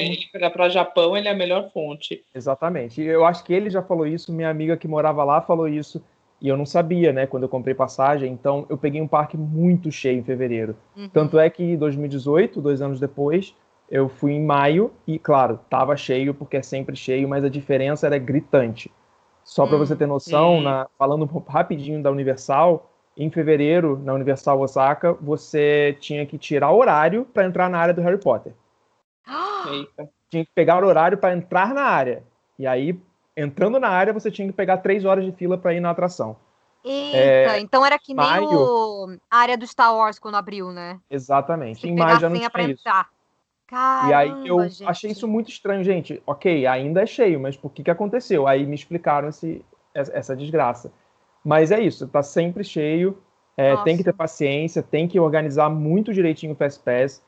Para 0.51 0.69
Japão, 0.69 1.15
ele 1.15 1.27
é 1.27 1.31
a 1.31 1.35
melhor 1.35 1.69
fonte. 1.71 2.23
Exatamente. 2.33 3.01
Eu 3.01 3.25
acho 3.25 3.43
que 3.43 3.53
ele 3.53 3.69
já 3.69 3.81
falou 3.81 4.07
isso, 4.07 4.31
minha 4.31 4.49
amiga 4.49 4.77
que 4.77 4.87
morava 4.87 5.23
lá 5.23 5.41
falou 5.41 5.67
isso, 5.67 6.03
e 6.41 6.47
eu 6.47 6.57
não 6.57 6.65
sabia, 6.65 7.11
né, 7.13 7.27
quando 7.27 7.43
eu 7.43 7.49
comprei 7.49 7.73
passagem. 7.73 8.31
Então, 8.31 8.65
eu 8.69 8.77
peguei 8.77 9.01
um 9.01 9.07
parque 9.07 9.37
muito 9.37 9.91
cheio 9.91 10.19
em 10.19 10.23
fevereiro. 10.23 10.75
Uhum. 10.95 11.09
Tanto 11.09 11.39
é 11.39 11.49
que 11.49 11.63
em 11.63 11.77
2018, 11.77 12.61
dois 12.61 12.81
anos 12.81 12.99
depois, 12.99 13.53
eu 13.93 14.09
fui 14.09 14.31
em 14.31 14.43
maio 14.43 14.91
e, 15.05 15.19
claro, 15.19 15.59
tava 15.69 15.95
cheio 15.95 16.33
porque 16.33 16.57
é 16.57 16.63
sempre 16.63 16.95
cheio, 16.95 17.29
mas 17.29 17.43
a 17.43 17.49
diferença 17.49 18.07
era 18.07 18.17
gritante. 18.17 18.91
Só 19.43 19.67
para 19.67 19.77
você 19.77 19.95
ter 19.95 20.07
noção, 20.07 20.61
na, 20.61 20.87
falando 20.97 21.25
rapidinho 21.47 22.01
da 22.01 22.09
Universal 22.09 22.89
em 23.15 23.29
fevereiro, 23.29 24.01
na 24.03 24.15
Universal 24.15 24.59
Osaka, 24.59 25.13
você 25.13 25.95
tinha 25.99 26.25
que 26.25 26.39
tirar 26.39 26.71
o 26.71 26.79
horário 26.79 27.23
para 27.23 27.45
entrar 27.45 27.69
na 27.69 27.77
área 27.77 27.93
do 27.93 28.01
Harry 28.01 28.17
Potter. 28.17 28.53
Eita. 29.69 30.09
Tinha 30.27 30.43
que 30.43 30.51
pegar 30.55 30.83
o 30.83 30.87
horário 30.87 31.19
para 31.19 31.37
entrar 31.37 31.71
na 31.71 31.83
área. 31.83 32.23
E 32.57 32.65
aí, 32.65 32.99
entrando 33.37 33.79
na 33.79 33.89
área, 33.89 34.11
você 34.11 34.31
tinha 34.31 34.47
que 34.47 34.55
pegar 34.55 34.77
três 34.77 35.05
horas 35.05 35.23
de 35.23 35.31
fila 35.33 35.55
para 35.55 35.71
ir 35.71 35.79
na 35.79 35.91
atração. 35.91 36.35
Eita, 36.83 37.17
é, 37.17 37.59
então 37.59 37.85
era 37.85 37.99
que 37.99 38.15
nem 38.15 38.25
maio, 38.25 38.49
o, 38.49 39.17
a 39.29 39.37
área 39.37 39.55
do 39.55 39.67
Star 39.67 39.95
Wars 39.95 40.17
quando 40.17 40.35
abriu, 40.35 40.71
né? 40.71 40.99
Exatamente. 41.11 41.87
em 41.87 41.95
maio 41.95 42.19
já 42.19 42.27
não 42.27 42.35
tinha 42.35 42.71
isso. 42.71 42.83
Caramba, 43.67 44.09
e 44.09 44.13
aí 44.13 44.47
eu 44.47 44.61
gente. 44.67 44.85
achei 44.85 45.11
isso 45.11 45.27
muito 45.27 45.49
estranho, 45.49 45.83
gente. 45.83 46.21
Ok, 46.25 46.67
ainda 46.67 47.01
é 47.01 47.05
cheio, 47.05 47.39
mas 47.39 47.55
por 47.57 47.71
que, 47.71 47.83
que 47.83 47.91
aconteceu? 47.91 48.47
Aí 48.47 48.65
me 48.65 48.75
explicaram 48.75 49.29
esse, 49.29 49.63
essa 49.93 50.35
desgraça. 50.35 50.91
Mas 51.43 51.71
é 51.71 51.79
isso, 51.79 52.07
tá 52.07 52.23
sempre 52.23 52.63
cheio. 52.63 53.17
É, 53.55 53.75
tem 53.83 53.95
que 53.95 54.03
ter 54.03 54.13
paciência, 54.13 54.81
tem 54.81 55.07
que 55.07 55.19
organizar 55.19 55.69
muito 55.69 56.13
direitinho 56.13 56.53
o 56.53 56.55
Fastpass. 56.55 57.21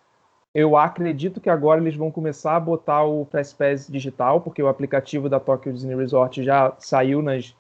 Eu 0.54 0.76
acredito 0.78 1.42
que 1.42 1.50
agora 1.50 1.82
eles 1.82 1.96
vão 1.96 2.10
começar 2.10 2.56
a 2.56 2.60
botar 2.60 3.04
o 3.04 3.26
Fastpass 3.26 3.88
digital, 3.88 4.42
porque 4.42 4.64
o 4.64 4.68
aplicativo 4.68 5.30
da 5.30 5.40
Tokyo 5.40 5.72
Disney 5.72 5.96
Resort 5.96 6.42
já 6.42 6.74
saiu 6.80 7.22
nas, 7.22 7.56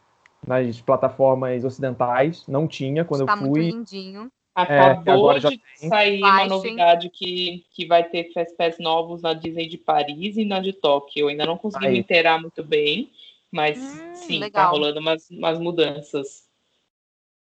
nas 0.45 0.81
plataformas 0.81 1.63
ocidentais. 1.63 2.45
Não 2.47 2.67
tinha 2.67 3.03
quando 3.03 3.21
Está 3.21 3.33
eu 3.33 3.37
fui. 3.39 3.47
Muito 3.47 3.75
lindinho. 3.75 4.31
Acabou 4.55 5.33
é, 5.33 5.39
de 5.39 5.61
sair 5.89 6.23
uma 6.23 6.45
novidade 6.45 7.09
que, 7.09 7.65
que 7.71 7.85
vai 7.85 8.05
ter 8.05 8.31
Fastpass 8.31 8.79
novos 8.79 9.21
na 9.21 9.33
Disney 9.33 9.67
de 9.67 9.77
Paris 9.77 10.37
e 10.37 10.45
na 10.45 10.61
de 10.61 10.71
Tóquio. 10.71 11.23
Eu 11.23 11.27
ainda 11.27 11.45
não 11.45 11.57
consegui 11.57 11.87
Aí. 11.87 11.91
me 11.91 11.99
inteirar 11.99 12.39
muito 12.39 12.63
bem, 12.63 13.11
mas 13.51 13.77
hum, 13.77 14.15
sim, 14.15 14.39
tá 14.39 14.45
legal. 14.45 14.63
tá 14.63 14.69
rolando 14.71 14.99
umas, 15.01 15.29
umas 15.29 15.59
mudanças. 15.59 16.45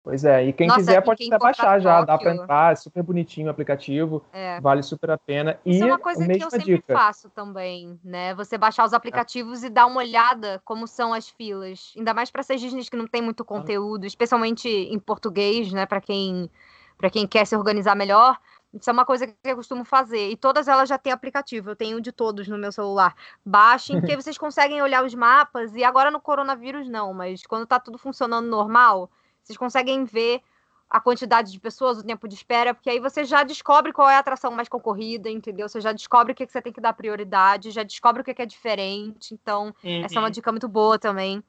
Pois 0.06 0.24
é, 0.24 0.46
e 0.46 0.54
quem 0.54 0.68
Nossa, 0.68 0.82
quiser 0.82 1.02
pode 1.02 1.26
até 1.26 1.38
baixar 1.40 1.80
já, 1.80 2.04
dá 2.04 2.16
para 2.16 2.36
entrar, 2.36 2.74
é 2.74 2.76
super 2.76 3.02
bonitinho 3.02 3.48
o 3.48 3.50
aplicativo, 3.50 4.24
é. 4.32 4.62
vale 4.62 4.84
super 4.84 5.10
a 5.10 5.18
pena. 5.18 5.60
Isso 5.66 5.84
é 5.84 5.88
uma 5.88 5.98
coisa 5.98 6.28
que 6.28 6.44
eu 6.44 6.52
sempre 6.52 6.76
dica. 6.76 6.94
faço 6.94 7.28
também, 7.32 8.00
né? 8.04 8.36
Você 8.36 8.56
baixar 8.56 8.86
os 8.86 8.94
aplicativos 8.94 9.64
é. 9.64 9.68
e 9.68 9.70
dar 9.70 9.88
uma 9.88 9.98
olhada 9.98 10.62
como 10.64 10.86
são 10.86 11.12
as 11.12 11.28
filas, 11.28 11.92
ainda 11.98 12.14
mais 12.14 12.30
para 12.30 12.42
essas 12.42 12.62
Disney 12.62 12.86
que 12.86 12.96
não 12.96 13.08
tem 13.08 13.20
muito 13.20 13.44
conteúdo, 13.44 14.06
especialmente 14.06 14.70
em 14.70 15.00
português, 15.00 15.74
né? 15.74 15.88
Para 15.88 16.00
quem 16.00 16.52
para 16.98 17.10
quem 17.10 17.28
quer 17.28 17.46
se 17.46 17.56
organizar 17.56 17.96
melhor. 17.96 18.38
Isso 18.74 18.90
é 18.90 18.94
uma 18.94 19.06
coisa 19.06 19.26
que 19.26 19.36
eu 19.44 19.56
costumo 19.56 19.86
fazer. 19.86 20.30
E 20.30 20.36
todas 20.36 20.68
elas 20.68 20.90
já 20.90 20.98
têm 20.98 21.14
aplicativo. 21.14 21.70
Eu 21.70 21.76
tenho 21.76 22.02
de 22.02 22.12
todos 22.12 22.48
no 22.48 22.58
meu 22.58 22.72
celular. 22.72 23.16
Baixem, 23.46 24.02
que 24.02 24.16
vocês 24.18 24.38
conseguem 24.38 24.82
olhar 24.82 25.04
os 25.04 25.14
mapas. 25.14 25.74
E 25.76 25.84
agora 25.84 26.12
no 26.12 26.20
coronavírus 26.20 26.90
não, 26.90 27.14
mas 27.14 27.46
quando 27.46 27.66
tá 27.66 27.80
tudo 27.80 27.98
funcionando 27.98 28.48
normal, 28.48 29.10
vocês 29.42 29.58
conseguem 29.58 30.04
ver 30.04 30.42
a 30.90 31.00
quantidade 31.00 31.52
de 31.52 31.60
pessoas, 31.60 31.98
o 31.98 32.04
tempo 32.04 32.28
de 32.28 32.36
espera, 32.36 32.74
porque 32.74 32.90
aí 32.90 33.00
você 33.00 33.26
já 33.26 33.44
descobre 33.44 33.92
qual 33.92 34.10
é 34.10 34.16
a 34.16 34.20
atração 34.20 34.52
mais 34.52 34.70
concorrida, 34.70 35.30
entendeu? 35.30 35.68
Você 35.68 35.82
já 35.82 35.92
descobre 35.92 36.32
o 36.32 36.36
que, 36.36 36.46
que 36.46 36.52
você 36.52 36.62
tem 36.62 36.72
que 36.72 36.80
dar 36.80 36.94
prioridade, 36.94 37.72
já 37.72 37.84
descobre 37.84 38.22
o 38.22 38.26
que, 38.26 38.34
que 38.34 38.42
é 38.42 38.46
diferente. 38.46 39.34
Então, 39.34 39.74
uhum. 39.84 40.06
essa 40.06 40.16
é 40.16 40.20
uma 40.20 40.28
uhum. 40.28 40.32
dica 40.32 40.52
muito 40.52 40.68
boa 40.68 41.00
também. 41.00 41.44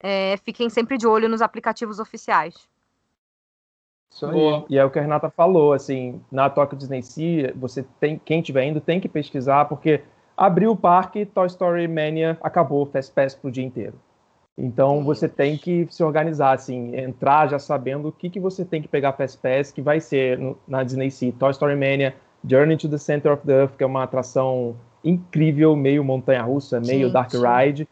É, 0.00 0.36
fiquem 0.38 0.68
sempre 0.68 0.98
de 0.98 1.06
olho 1.06 1.28
nos 1.28 1.40
aplicativos 1.40 1.98
oficiais. 1.98 2.68
Isso 4.14 4.26
aí. 4.26 4.64
E 4.70 4.78
é 4.78 4.84
o 4.84 4.90
que 4.90 4.98
a 4.98 5.02
Renata 5.02 5.28
falou, 5.28 5.72
assim, 5.72 6.20
na 6.30 6.48
Tokyo 6.48 6.78
Disney 6.78 7.02
Sea, 7.02 7.52
você 7.56 7.84
tem, 7.98 8.20
quem 8.24 8.38
estiver 8.38 8.64
indo 8.64 8.80
tem 8.80 9.00
que 9.00 9.08
pesquisar, 9.08 9.64
porque 9.64 10.02
abriu 10.36 10.70
o 10.70 10.76
parque, 10.76 11.26
Toy 11.26 11.48
Story 11.48 11.88
Mania 11.88 12.38
acabou, 12.40 12.86
Fast 12.86 13.12
Pass 13.12 13.34
pro 13.34 13.50
dia 13.50 13.64
inteiro. 13.64 13.94
Então 14.56 15.02
você 15.02 15.28
tem 15.28 15.58
que 15.58 15.88
se 15.90 16.04
organizar, 16.04 16.52
assim, 16.52 16.96
entrar 16.96 17.48
já 17.48 17.58
sabendo 17.58 18.08
o 18.08 18.12
que, 18.12 18.30
que 18.30 18.38
você 18.38 18.64
tem 18.64 18.80
que 18.80 18.86
pegar 18.86 19.14
Fast 19.14 19.38
Pass, 19.38 19.72
que 19.72 19.82
vai 19.82 19.98
ser 19.98 20.38
no, 20.38 20.56
na 20.66 20.84
Disney 20.84 21.10
Sea, 21.10 21.32
Toy 21.36 21.50
Story 21.50 21.74
Mania, 21.74 22.14
Journey 22.48 22.76
to 22.76 22.88
the 22.88 22.98
Center 22.98 23.32
of 23.32 23.44
the 23.44 23.62
Earth, 23.62 23.76
que 23.76 23.82
é 23.82 23.86
uma 23.86 24.04
atração 24.04 24.76
incrível, 25.02 25.74
meio 25.74 26.04
montanha-russa, 26.04 26.80
meio 26.80 27.10
dark 27.10 27.32
ride. 27.32 27.88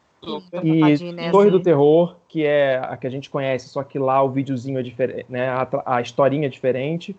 E 0.62 1.12
né, 1.12 1.31
Torre 1.31 1.51
do 1.51 1.57
assim. 1.57 1.65
Terror, 1.65 2.16
que 2.28 2.44
é 2.47 2.78
a 2.78 2.97
que 2.97 3.07
a 3.07 3.11
gente 3.11 3.28
conhece, 3.28 3.69
só 3.69 3.82
que 3.82 3.99
lá 3.99 4.23
o 4.23 4.31
videozinho 4.31 4.78
é 4.78 4.82
diferente, 4.82 5.27
né? 5.28 5.49
A, 5.49 5.97
a 5.97 6.01
historinha 6.01 6.47
é 6.47 6.51
diferente. 6.51 7.16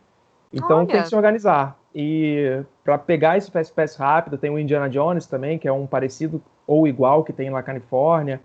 Então 0.52 0.80
Olha. 0.80 0.88
tem 0.88 1.02
que 1.02 1.10
se 1.10 1.16
organizar. 1.16 1.78
E 1.94 2.64
para 2.84 2.98
pegar 2.98 3.38
esse 3.38 3.52
Fast 3.52 3.74
Pass 3.74 3.96
rápido, 3.96 4.38
tem 4.38 4.50
o 4.50 4.58
Indiana 4.58 4.90
Jones 4.90 5.26
também, 5.26 5.60
que 5.60 5.68
é 5.68 5.72
um 5.72 5.86
parecido 5.86 6.42
ou 6.66 6.88
igual 6.88 7.24
que 7.24 7.34
tem 7.34 7.50
na 7.50 7.62
Califórnia. 7.62 8.40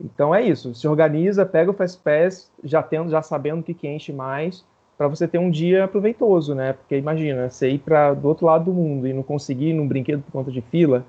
Então 0.00 0.34
é 0.34 0.42
isso, 0.42 0.74
se 0.74 0.86
organiza, 0.86 1.44
pega 1.44 1.70
o 1.70 1.74
Fast 1.74 2.00
Pass, 2.02 2.52
já 2.62 2.82
tendo, 2.82 3.10
já 3.10 3.20
sabendo 3.20 3.60
o 3.60 3.62
que, 3.62 3.74
que 3.74 3.88
enche 3.88 4.12
mais, 4.12 4.64
para 4.96 5.08
você 5.08 5.26
ter 5.26 5.38
um 5.38 5.50
dia 5.50 5.88
proveitoso, 5.88 6.54
né? 6.54 6.72
Porque 6.72 6.96
imagina, 6.96 7.50
você 7.50 7.70
ir 7.70 7.78
para 7.78 8.14
do 8.14 8.28
outro 8.28 8.46
lado 8.46 8.66
do 8.66 8.72
mundo 8.72 9.08
e 9.08 9.12
não 9.12 9.24
conseguir 9.24 9.70
ir 9.70 9.74
num 9.74 9.88
brinquedo 9.88 10.22
por 10.22 10.32
conta 10.32 10.52
de 10.52 10.60
fila, 10.60 11.04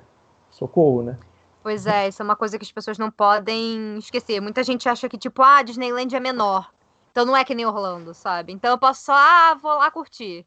socorro, 0.50 1.04
né? 1.04 1.18
Pois 1.62 1.86
é, 1.86 2.08
isso 2.08 2.22
é 2.22 2.26
uma 2.26 2.36
coisa 2.36 2.58
que 2.58 2.64
as 2.64 2.72
pessoas 2.72 2.98
não 2.98 3.12
podem 3.12 3.98
esquecer. 3.98 4.42
Muita 4.42 4.64
gente 4.64 4.88
acha 4.88 5.10
que, 5.10 5.18
tipo, 5.18 5.42
ah, 5.42 5.62
Disneyland 5.62 6.16
é 6.16 6.20
menor. 6.20 6.72
Então 7.12 7.26
não 7.26 7.36
é 7.36 7.44
que 7.44 7.54
nem 7.54 7.66
Orlando, 7.66 8.14
sabe? 8.14 8.54
Então 8.54 8.72
eu 8.72 8.78
posso 8.78 9.04
só, 9.04 9.14
ah, 9.14 9.54
vou 9.62 9.76
lá 9.76 9.92
curtir. 9.92 10.46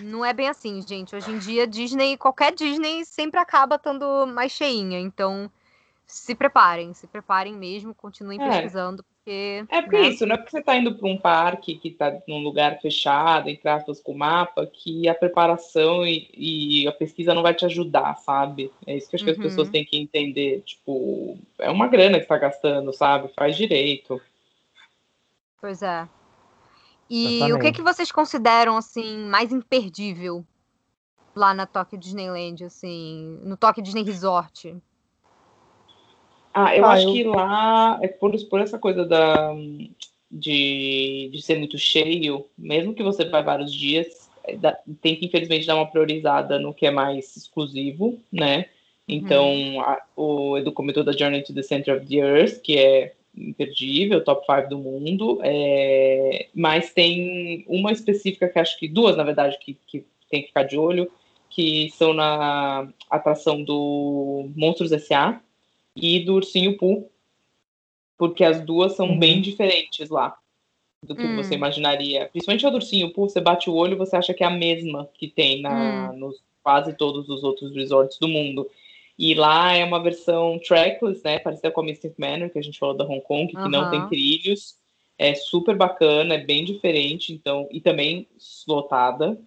Não 0.00 0.24
é 0.24 0.32
bem 0.32 0.48
assim, 0.48 0.80
gente. 0.82 1.14
Hoje 1.14 1.30
em 1.30 1.38
dia, 1.38 1.66
Disney, 1.66 2.16
qualquer 2.16 2.54
Disney 2.54 3.04
sempre 3.04 3.40
acaba 3.40 3.76
estando 3.76 4.26
mais 4.26 4.52
cheinha. 4.52 4.98
Então, 4.98 5.50
se 6.06 6.34
preparem, 6.34 6.94
se 6.94 7.06
preparem 7.06 7.54
mesmo, 7.54 7.94
continuem 7.94 8.40
é. 8.40 8.48
pesquisando, 8.48 9.04
porque. 9.22 9.64
É 9.68 9.80
porque 9.80 9.98
né? 9.98 10.08
isso, 10.08 10.26
não 10.26 10.34
é 10.34 10.36
porque 10.36 10.50
você 10.50 10.58
está 10.58 10.76
indo 10.76 10.94
para 10.94 11.08
um 11.08 11.16
parque 11.16 11.76
que 11.76 11.88
está 11.88 12.12
num 12.26 12.38
lugar 12.38 12.80
fechado, 12.80 13.48
entre 13.48 13.68
aspas, 13.68 14.00
com 14.00 14.14
mapa, 14.14 14.66
que 14.66 15.08
a 15.08 15.14
preparação 15.14 16.04
e, 16.06 16.28
e, 16.34 16.88
a 16.88 16.92
pesquisa 16.92 17.32
não 17.32 17.42
vai 17.42 17.54
te 17.54 17.64
ajudar, 17.64 18.16
sabe? 18.18 18.70
É 18.86 18.96
isso 18.96 19.08
que 19.08 19.16
acho 19.16 19.24
uhum. 19.24 19.32
que 19.32 19.40
as 19.40 19.46
pessoas 19.46 19.68
uhum. 19.68 19.72
têm 19.72 19.84
que 19.84 19.96
entender. 19.96 20.62
Tipo, 20.62 21.38
é 21.58 21.70
uma 21.70 21.86
grana 21.86 22.18
que 22.18 22.24
está 22.24 22.36
gastando, 22.36 22.92
sabe? 22.92 23.30
Faz 23.34 23.56
direito. 23.56 24.20
Pois 25.60 25.82
é. 25.82 26.08
E 27.08 27.52
o 27.52 27.58
que, 27.58 27.72
que 27.72 27.82
vocês 27.82 28.10
consideram, 28.10 28.76
assim, 28.76 29.18
mais 29.26 29.52
imperdível 29.52 30.44
lá 31.36 31.52
na 31.52 31.66
Tokyo 31.66 31.98
Disneyland, 31.98 32.64
assim, 32.64 33.38
no 33.42 33.56
Tokyo 33.56 33.82
Disney 33.82 34.02
Resort? 34.02 34.74
Ah, 36.54 36.76
eu 36.76 36.84
ah, 36.84 36.92
acho 36.92 37.08
eu... 37.08 37.12
que 37.12 37.24
lá, 37.24 37.98
é 38.02 38.08
por, 38.08 38.32
por 38.48 38.60
essa 38.60 38.78
coisa 38.78 39.04
da, 39.04 39.54
de, 40.30 41.30
de 41.32 41.42
ser 41.42 41.58
muito 41.58 41.78
cheio, 41.78 42.46
mesmo 42.56 42.94
que 42.94 43.02
você 43.02 43.24
vá 43.24 43.40
vários 43.40 43.72
dias, 43.72 44.30
é, 44.44 44.56
tem 45.00 45.16
que 45.16 45.26
infelizmente 45.26 45.66
dar 45.66 45.76
uma 45.76 45.90
priorizada 45.90 46.58
no 46.58 46.74
que 46.74 46.86
é 46.86 46.90
mais 46.90 47.36
exclusivo, 47.36 48.18
né? 48.30 48.66
Então, 49.06 49.52
uhum. 49.52 49.80
a, 49.80 50.02
o 50.16 50.58
Edu 50.58 50.72
comentou 50.72 51.04
da 51.04 51.12
Journey 51.12 51.42
to 51.42 51.54
the 51.54 51.62
Center 51.62 51.96
of 51.96 52.06
the 52.06 52.16
Earth, 52.16 52.60
que 52.62 52.78
é 52.78 53.12
imperdível, 53.36 54.22
top 54.22 54.44
5 54.46 54.68
do 54.68 54.78
mundo, 54.78 55.40
é, 55.42 56.48
mas 56.54 56.92
tem 56.92 57.64
uma 57.66 57.92
específica 57.92 58.48
que 58.48 58.58
acho 58.58 58.78
que 58.78 58.88
duas, 58.88 59.16
na 59.16 59.24
verdade, 59.24 59.58
que, 59.58 59.76
que 59.86 60.04
tem 60.30 60.42
que 60.42 60.48
ficar 60.48 60.64
de 60.64 60.78
olho, 60.78 61.10
que 61.48 61.90
são 61.90 62.14
na 62.14 62.88
atração 63.10 63.62
do 63.62 64.50
Monstros 64.54 64.92
S.A., 64.92 65.40
e 65.96 66.24
do 66.24 66.34
Ursinho 66.34 66.76
Pooh, 66.76 67.10
porque 68.16 68.44
as 68.44 68.60
duas 68.64 68.92
são 68.94 69.08
uhum. 69.08 69.18
bem 69.18 69.40
diferentes 69.40 70.08
lá 70.08 70.36
do 71.04 71.16
que 71.16 71.26
você 71.34 71.54
hum. 71.54 71.56
imaginaria. 71.56 72.28
Principalmente 72.28 72.66
a 72.66 72.70
do 72.70 72.76
Ursinho 72.76 73.12
Pooh, 73.12 73.28
você 73.28 73.40
bate 73.40 73.68
o 73.68 73.74
olho 73.74 73.94
e 73.94 73.98
você 73.98 74.16
acha 74.16 74.32
que 74.32 74.44
é 74.44 74.46
a 74.46 74.50
mesma 74.50 75.08
que 75.14 75.28
tem 75.28 75.60
na, 75.60 76.12
hum. 76.12 76.18
nos 76.18 76.40
quase 76.62 76.94
todos 76.94 77.28
os 77.28 77.42
outros 77.42 77.74
resorts 77.74 78.18
do 78.18 78.28
mundo. 78.28 78.70
E 79.18 79.34
lá 79.34 79.72
é 79.74 79.84
uma 79.84 80.02
versão 80.02 80.58
trackless, 80.58 81.22
né? 81.24 81.38
Parecida 81.38 81.70
com 81.70 81.80
a 81.80 81.84
Mystic 81.84 82.14
Manor, 82.18 82.50
que 82.50 82.58
a 82.58 82.62
gente 82.62 82.78
falou 82.78 82.96
da 82.96 83.04
Hong 83.04 83.20
Kong, 83.20 83.48
que 83.48 83.68
não 83.68 83.90
tem 83.90 84.08
trilhos. 84.08 84.76
É 85.18 85.34
super 85.34 85.76
bacana, 85.76 86.34
é 86.34 86.38
bem 86.38 86.64
diferente, 86.64 87.32
então, 87.32 87.68
e 87.70 87.80
também 87.80 88.26
lotada. 88.66 89.38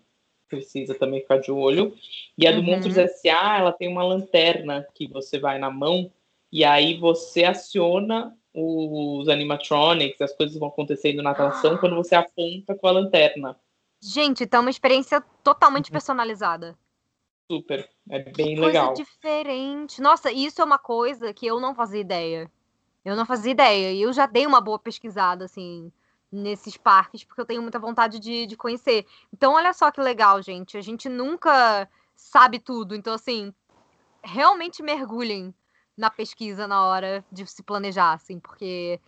Precisa 0.47 0.93
também 0.93 1.22
ficar 1.22 1.38
de 1.38 1.51
olho. 1.51 1.93
E 2.38 2.45
a 2.45 2.51
do 2.51 2.59
uhum. 2.59 2.65
Monstros 2.65 2.97
S.A., 2.97 3.57
ela 3.57 3.72
tem 3.72 3.88
uma 3.88 4.03
lanterna 4.03 4.85
que 4.93 5.07
você 5.07 5.39
vai 5.39 5.57
na 5.57 5.72
mão 5.72 6.11
e 6.51 6.63
aí 6.63 6.97
você 6.99 7.43
aciona 7.43 8.35
os 8.53 9.27
animatronics, 9.27 10.22
as 10.22 10.34
coisas 10.34 10.57
vão 10.57 10.69
acontecendo 10.69 11.22
na 11.22 11.31
atração 11.31 11.76
ah. 11.76 11.77
quando 11.77 11.95
você 11.95 12.15
aponta 12.15 12.73
com 12.73 12.88
a 12.88 12.91
lanterna. 12.91 13.59
Gente, 14.01 14.43
então 14.43 14.59
é 14.59 14.61
uma 14.61 14.69
experiência 14.69 15.22
totalmente 15.43 15.88
uhum. 15.88 15.93
personalizada. 15.93 16.77
Super, 17.51 17.89
é 18.09 18.19
bem 18.19 18.55
coisa 18.55 18.65
legal. 18.67 18.93
diferente. 18.93 20.01
Nossa, 20.01 20.31
isso 20.31 20.61
é 20.61 20.65
uma 20.65 20.80
coisa 20.80 21.34
que 21.34 21.45
eu 21.45 21.59
não 21.59 21.76
fazia 21.76 22.01
ideia. 22.01 22.51
Eu 23.03 23.15
não 23.15 23.26
fazia 23.26 23.51
ideia. 23.51 23.91
E 23.91 24.01
eu 24.01 24.13
já 24.13 24.26
dei 24.26 24.47
uma 24.47 24.61
boa 24.61 24.80
pesquisada, 24.80 25.45
assim, 25.45 25.91
nesses 26.31 26.76
parques, 26.76 27.23
porque 27.23 27.41
eu 27.41 27.45
tenho 27.45 27.61
muita 27.61 27.77
vontade 27.77 28.19
de, 28.19 28.47
de 28.47 28.55
conhecer. 28.55 29.05
Então, 29.31 29.53
olha 29.53 29.73
só 29.73 29.91
que 29.91 30.01
legal, 30.01 30.41
gente. 30.41 30.77
A 30.77 30.81
gente 30.81 31.07
nunca 31.07 31.88
sabe 32.15 32.57
tudo. 32.57 32.95
Então, 32.95 33.13
assim, 33.13 33.53
realmente 34.23 34.81
mergulhem 34.81 35.53
na 35.97 36.09
pesquisa 36.09 36.67
na 36.67 36.85
hora 36.85 37.23
de 37.31 37.45
se 37.47 37.63
planejar, 37.63 38.13
assim, 38.13 38.39
porque. 38.39 38.99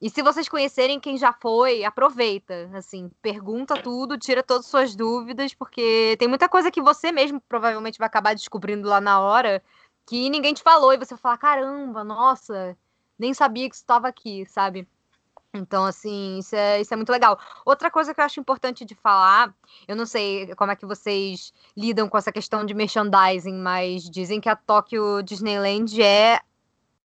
E 0.00 0.10
se 0.10 0.22
vocês 0.22 0.48
conhecerem 0.48 1.00
quem 1.00 1.16
já 1.16 1.32
foi, 1.32 1.84
aproveita, 1.84 2.70
assim, 2.74 3.10
pergunta 3.22 3.80
tudo, 3.80 4.18
tira 4.18 4.42
todas 4.42 4.66
as 4.66 4.70
suas 4.70 4.94
dúvidas, 4.96 5.54
porque 5.54 6.16
tem 6.18 6.28
muita 6.28 6.48
coisa 6.48 6.70
que 6.70 6.82
você 6.82 7.10
mesmo 7.10 7.40
provavelmente 7.48 7.98
vai 7.98 8.06
acabar 8.06 8.34
descobrindo 8.34 8.88
lá 8.88 9.00
na 9.00 9.20
hora 9.20 9.62
que 10.06 10.28
ninguém 10.28 10.52
te 10.52 10.62
falou 10.62 10.92
e 10.92 10.98
você 10.98 11.14
vai 11.14 11.20
falar, 11.20 11.38
caramba, 11.38 12.04
nossa, 12.04 12.76
nem 13.18 13.32
sabia 13.32 13.68
que 13.68 13.76
estava 13.76 14.08
aqui, 14.08 14.44
sabe? 14.46 14.86
Então, 15.54 15.84
assim, 15.84 16.38
isso 16.38 16.54
é, 16.56 16.80
isso 16.80 16.92
é 16.92 16.96
muito 16.96 17.10
legal. 17.10 17.38
Outra 17.64 17.90
coisa 17.90 18.12
que 18.12 18.20
eu 18.20 18.24
acho 18.24 18.40
importante 18.40 18.84
de 18.84 18.94
falar, 18.94 19.54
eu 19.86 19.94
não 19.94 20.04
sei 20.04 20.54
como 20.56 20.72
é 20.72 20.76
que 20.76 20.84
vocês 20.84 21.52
lidam 21.76 22.08
com 22.08 22.18
essa 22.18 22.32
questão 22.32 22.64
de 22.64 22.74
merchandising, 22.74 23.54
mas 23.54 24.10
dizem 24.10 24.40
que 24.40 24.48
a 24.48 24.56
Tokyo 24.56 25.22
Disneyland 25.22 26.02
é 26.02 26.40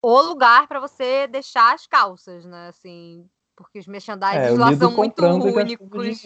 o 0.01 0.21
lugar 0.21 0.67
para 0.67 0.79
você 0.79 1.27
deixar 1.27 1.73
as 1.73 1.85
calças, 1.85 2.45
né? 2.45 2.69
Assim, 2.69 3.29
porque 3.55 3.79
os 3.79 3.87
merchandising 3.87 4.37
é, 4.37 4.51
lá 4.51 4.73
são 4.75 4.91
muito 4.91 5.25
únicos. 5.25 6.23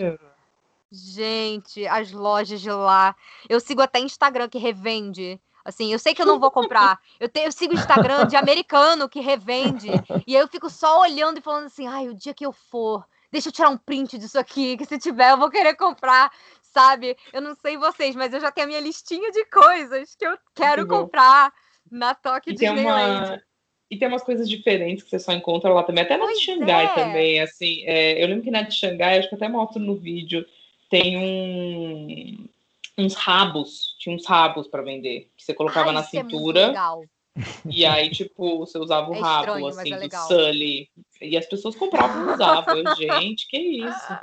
Gente, 0.92 1.88
as 1.88 2.12
lojas 2.12 2.62
de 2.62 2.70
lá. 2.70 3.16
Eu 3.50 3.60
sigo 3.60 3.82
até 3.82 3.98
Instagram 4.00 4.48
que 4.48 4.60
revende 4.60 5.42
Assim, 5.66 5.92
eu 5.92 6.00
sei 6.00 6.14
que 6.14 6.22
eu 6.22 6.26
não 6.26 6.40
vou 6.40 6.52
comprar. 6.52 7.00
Eu, 7.20 7.30
te, 7.30 7.40
eu 7.40 7.52
sigo 7.52 7.74
o 7.74 7.78
Instagram 7.78 8.26
de 8.28 8.36
americano 8.36 9.08
que 9.08 9.22
revende. 9.22 9.90
E 10.28 10.36
aí 10.36 10.42
eu 10.42 10.48
fico 10.48 10.70
só 10.70 11.02
olhando 11.02 11.38
e 11.38 11.42
falando 11.42 11.66
assim: 11.66 11.88
ai, 11.88 12.10
o 12.10 12.14
dia 12.14 12.34
que 12.34 12.46
eu 12.46 12.52
for, 12.52 13.06
deixa 13.32 13.48
eu 13.48 13.54
tirar 13.54 13.70
um 13.70 13.78
print 13.78 14.18
disso 14.18 14.38
aqui, 14.38 14.76
que 14.76 14.86
se 14.86 15.00
tiver 15.00 15.32
eu 15.32 15.38
vou 15.38 15.50
querer 15.50 15.76
comprar, 15.76 16.32
sabe? 16.62 17.16
Eu 17.32 17.42
não 17.42 17.56
sei 17.56 17.78
vocês, 17.78 18.16
mas 18.16 18.34
eu 18.34 18.42
já 18.42 18.52
tenho 18.52 18.66
a 18.66 18.68
minha 18.68 18.82
listinha 18.82 19.32
de 19.32 19.46
coisas 19.46 20.16
que 20.16 20.26
eu 20.26 20.38
quero 20.54 20.86
comprar 20.86 21.52
na 21.90 22.14
Tokyo 22.14 22.54
Disneyland. 22.54 23.28
Uma... 23.28 23.44
E 23.90 23.98
tem 23.98 24.08
umas 24.08 24.24
coisas 24.24 24.50
diferentes 24.50 25.04
que 25.04 25.10
você 25.10 25.20
só 25.20 25.32
encontra 25.34 25.72
lá 25.72 25.84
também, 25.84 26.04
até 26.04 26.18
na 26.18 26.26
pois 26.26 26.40
de 26.40 26.46
Xangai 26.46 26.86
é. 26.86 26.96
também, 26.96 27.40
assim. 27.40 27.84
É, 27.86 28.24
eu 28.24 28.28
lembro 28.28 28.44
que 28.44 28.52
na 28.52 28.64
de 28.64 28.74
Xangai, 28.74 29.20
acho 29.20 29.30
que 29.30 29.36
até 29.36 29.48
mostro 29.48 29.80
no 29.80 29.96
vídeo, 29.96 30.44
tem 30.90 31.18
um 31.18 32.50
uns 32.98 33.16
rabos, 33.16 33.96
tinha 34.00 34.16
uns 34.16 34.26
rabos 34.26 34.68
para 34.68 34.82
vender, 34.82 35.32
que 35.36 35.44
você 35.44 35.54
colocava 35.54 35.90
Ai, 35.90 35.96
na 35.96 36.02
é 36.02 36.04
cintura. 36.04 36.74
É 36.74 37.44
e 37.66 37.86
aí, 37.86 38.12
tipo, 38.12 38.60
você 38.60 38.78
usava 38.78 39.10
o 39.10 39.16
é 39.16 39.20
rabo, 39.20 39.42
estranho, 39.42 39.68
assim, 39.68 39.94
é 39.94 40.08
do 40.08 40.28
Sully. 40.28 40.90
E 41.22 41.38
as 41.38 41.46
pessoas 41.46 41.76
compravam 41.76 42.30
e 42.30 42.34
usavam. 42.34 42.78
Eu, 42.78 42.84
gente, 42.96 43.48
que 43.48 43.58
isso? 43.58 44.14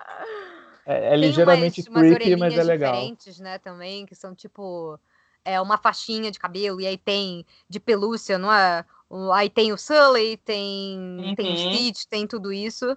É, 0.86 1.14
é 1.14 1.16
ligeiramente 1.16 1.82
umas, 1.88 2.14
creepy, 2.14 2.34
umas 2.34 2.54
mas 2.54 2.58
é 2.58 2.62
legal. 2.62 2.92
diferentes, 2.92 3.40
né, 3.40 3.58
também, 3.58 4.06
que 4.06 4.14
são, 4.14 4.34
tipo, 4.34 4.98
é 5.44 5.60
uma 5.60 5.76
faixinha 5.76 6.30
de 6.30 6.38
cabelo, 6.38 6.80
e 6.80 6.86
aí 6.86 6.96
tem 6.96 7.44
de 7.68 7.80
pelúcia, 7.80 8.38
não 8.38 8.52
é? 8.52 8.84
Aí 9.34 9.50
tem 9.50 9.72
o 9.72 9.78
Sully, 9.78 10.36
tem, 10.36 10.98
uhum. 10.98 11.34
tem 11.34 11.56
Stitch, 11.56 12.04
tem 12.08 12.26
tudo 12.26 12.52
isso. 12.52 12.96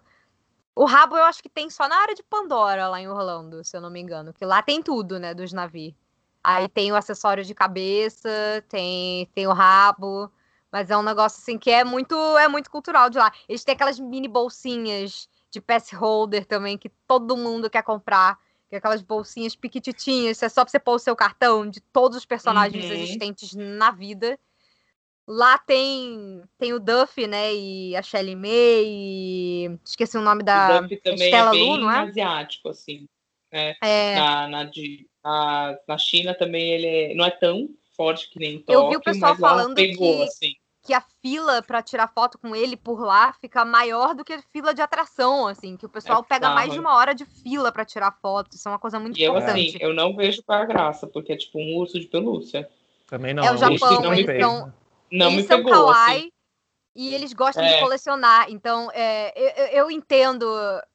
O 0.76 0.86
rabo 0.86 1.16
eu 1.16 1.24
acho 1.24 1.42
que 1.42 1.50
tem 1.50 1.70
só 1.70 1.88
na 1.88 1.98
área 1.98 2.16
de 2.16 2.24
Pandora, 2.24 2.88
lá 2.88 3.00
em 3.00 3.08
Orlando, 3.08 3.64
se 3.64 3.78
eu 3.78 3.82
não 3.82 3.90
me 3.90 4.00
engano. 4.00 4.34
Que 4.34 4.46
lá 4.46 4.62
tem 4.62 4.82
tudo, 4.82 5.20
né, 5.20 5.34
dos 5.34 5.54
navios. 5.54 5.94
Aí 6.44 6.68
tem 6.68 6.92
o 6.92 6.96
acessório 6.96 7.44
de 7.44 7.54
cabeça, 7.54 8.30
tem, 8.68 9.28
tem 9.34 9.48
o 9.48 9.54
rabo. 9.54 10.32
Mas 10.72 10.90
é 10.90 10.98
um 10.98 11.04
negócio 11.04 11.40
assim 11.40 11.58
que 11.58 11.70
é 11.70 11.84
muito, 11.84 12.16
é 12.38 12.48
muito 12.48 12.70
cultural 12.70 13.10
de 13.10 13.18
lá. 13.18 13.32
Eles 13.48 13.64
têm 13.64 13.76
aquelas 13.76 14.00
mini 14.00 14.28
bolsinhas 14.28 15.30
de 15.52 15.62
pass 15.62 15.92
holder 15.92 16.46
também, 16.46 16.78
que 16.78 16.90
todo 17.08 17.38
mundo 17.38 17.70
quer 17.70 17.84
comprar. 17.84 18.40
Que 18.68 18.76
é 18.76 18.78
aquelas 18.80 19.04
bolsinhas 19.04 19.56
piquititinhas, 19.56 20.42
é 20.42 20.50
só 20.50 20.66
pra 20.66 20.72
você 20.72 20.80
pôr 20.80 20.96
o 20.96 21.00
seu 21.00 21.16
cartão 21.16 21.70
de 21.70 21.80
todos 21.80 22.18
os 22.18 22.26
personagens 22.26 22.84
uhum. 22.84 22.92
existentes 22.92 23.54
na 23.54 23.92
vida. 23.92 24.38
Lá 25.28 25.58
tem 25.58 26.42
tem 26.58 26.74
o 26.74 26.80
Duff, 26.80 27.26
né? 27.28 27.54
E 27.54 27.96
a 27.96 28.02
Shelly 28.02 28.36
May. 28.36 28.84
E... 28.86 29.80
Esqueci 29.86 30.18
o 30.18 30.22
nome 30.22 30.44
da. 30.44 30.80
O 30.80 30.82
Duff 30.82 30.98
também 30.98 31.26
Estela 31.26 31.50
é 31.50 31.52
bem 31.52 31.70
Lu, 31.70 31.78
não 31.78 31.92
é? 31.92 32.00
asiático, 32.00 32.70
assim. 32.70 33.08
Né? 33.52 33.76
É. 33.82 34.16
Na, 34.16 34.48
na, 34.48 34.64
de, 34.66 35.08
na, 35.24 35.78
na 35.88 35.98
China 35.98 36.34
também 36.34 36.72
ele 36.72 36.88
é, 36.88 37.14
não 37.14 37.24
é 37.24 37.32
tão 37.32 37.70
forte 37.96 38.30
que 38.30 38.40
nem 38.40 38.60
Tóquio, 38.60 38.74
Eu 38.74 38.90
vi 38.90 38.98
o 38.98 39.02
pessoal 39.02 39.36
falando 39.36 39.76
pegou, 39.76 40.18
que, 40.18 40.24
assim. 40.24 40.54
que 40.82 40.94
a 40.94 41.02
fila 41.22 41.62
para 41.62 41.82
tirar 41.82 42.08
foto 42.08 42.38
com 42.40 42.56
ele 42.56 42.76
por 42.76 43.00
lá 43.00 43.32
fica 43.34 43.64
maior 43.64 44.16
do 44.16 44.26
que 44.26 44.34
a 44.34 44.42
fila 44.52 44.74
de 44.74 44.82
atração, 44.82 45.48
assim, 45.48 45.78
que 45.78 45.86
o 45.86 45.90
pessoal 45.90 46.22
é 46.22 46.28
pega 46.28 46.50
mais 46.50 46.74
de 46.74 46.80
uma 46.80 46.96
hora 46.96 47.14
de 47.14 47.26
fila 47.26 47.72
para 47.72 47.86
tirar 47.86 48.18
foto. 48.22 48.56
Isso 48.56 48.68
é 48.68 48.72
uma 48.72 48.80
coisa 48.80 49.00
muito 49.00 49.18
e 49.20 49.24
importante. 49.24 49.48
Eu, 49.50 49.68
assim, 49.68 49.78
eu 49.80 49.94
não 49.94 50.16
vejo 50.16 50.44
para 50.44 50.66
graça, 50.66 51.08
porque 51.08 51.34
é 51.34 51.38
tipo 51.38 51.60
um 51.60 51.78
urso 51.78 52.00
de 52.00 52.08
pelúcia. 52.08 52.68
Também 53.08 53.34
não. 53.34 53.44
É 53.44 53.54
o 53.54 53.58
Japão, 53.58 54.14
eles 54.14 54.42
são, 54.42 54.74
não 55.14 55.28
eles 55.28 55.44
me 55.44 55.48
são 55.48 55.58
pegou, 55.58 55.72
kawaii 55.72 56.18
assim. 56.18 56.32
e 56.96 57.14
eles 57.14 57.34
gostam 57.34 57.64
é. 57.64 57.76
de 57.76 57.80
colecionar. 57.80 58.48
Então, 58.50 58.90
é, 58.92 59.32
eu, 59.36 59.84
eu, 59.84 59.92
entendo, 59.92 60.46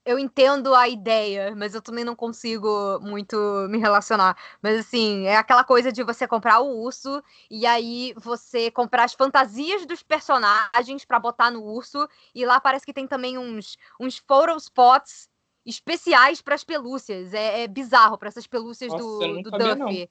eu 0.04 0.18
entendo 0.18 0.74
a 0.74 0.88
ideia, 0.88 1.54
mas 1.54 1.72
eu 1.72 1.80
também 1.80 2.04
não 2.04 2.16
consigo 2.16 2.98
muito 3.00 3.36
me 3.70 3.78
relacionar. 3.78 4.36
Mas 4.60 4.80
assim, 4.80 5.24
é 5.26 5.36
aquela 5.36 5.62
coisa 5.62 5.92
de 5.92 6.02
você 6.02 6.26
comprar 6.26 6.58
o 6.58 6.82
urso 6.82 7.22
e 7.48 7.64
aí 7.64 8.12
você 8.16 8.72
comprar 8.72 9.04
as 9.04 9.14
fantasias 9.14 9.86
dos 9.86 10.02
personagens 10.02 11.04
para 11.04 11.20
botar 11.20 11.52
no 11.52 11.62
urso 11.62 12.08
e 12.34 12.44
lá 12.44 12.60
parece 12.60 12.84
que 12.84 12.92
tem 12.92 13.06
também 13.06 13.38
uns 13.38 13.78
uns 14.00 14.18
photo 14.18 14.56
spots 14.56 15.28
especiais 15.64 16.42
para 16.42 16.56
as 16.56 16.64
pelúcias. 16.64 17.32
É, 17.32 17.62
é 17.62 17.68
bizarro 17.68 18.18
para 18.18 18.28
essas 18.28 18.48
pelúcias 18.48 18.90
Nossa, 18.90 19.04
do, 19.04 19.42
do 19.42 19.50
Duffy. 19.52 20.10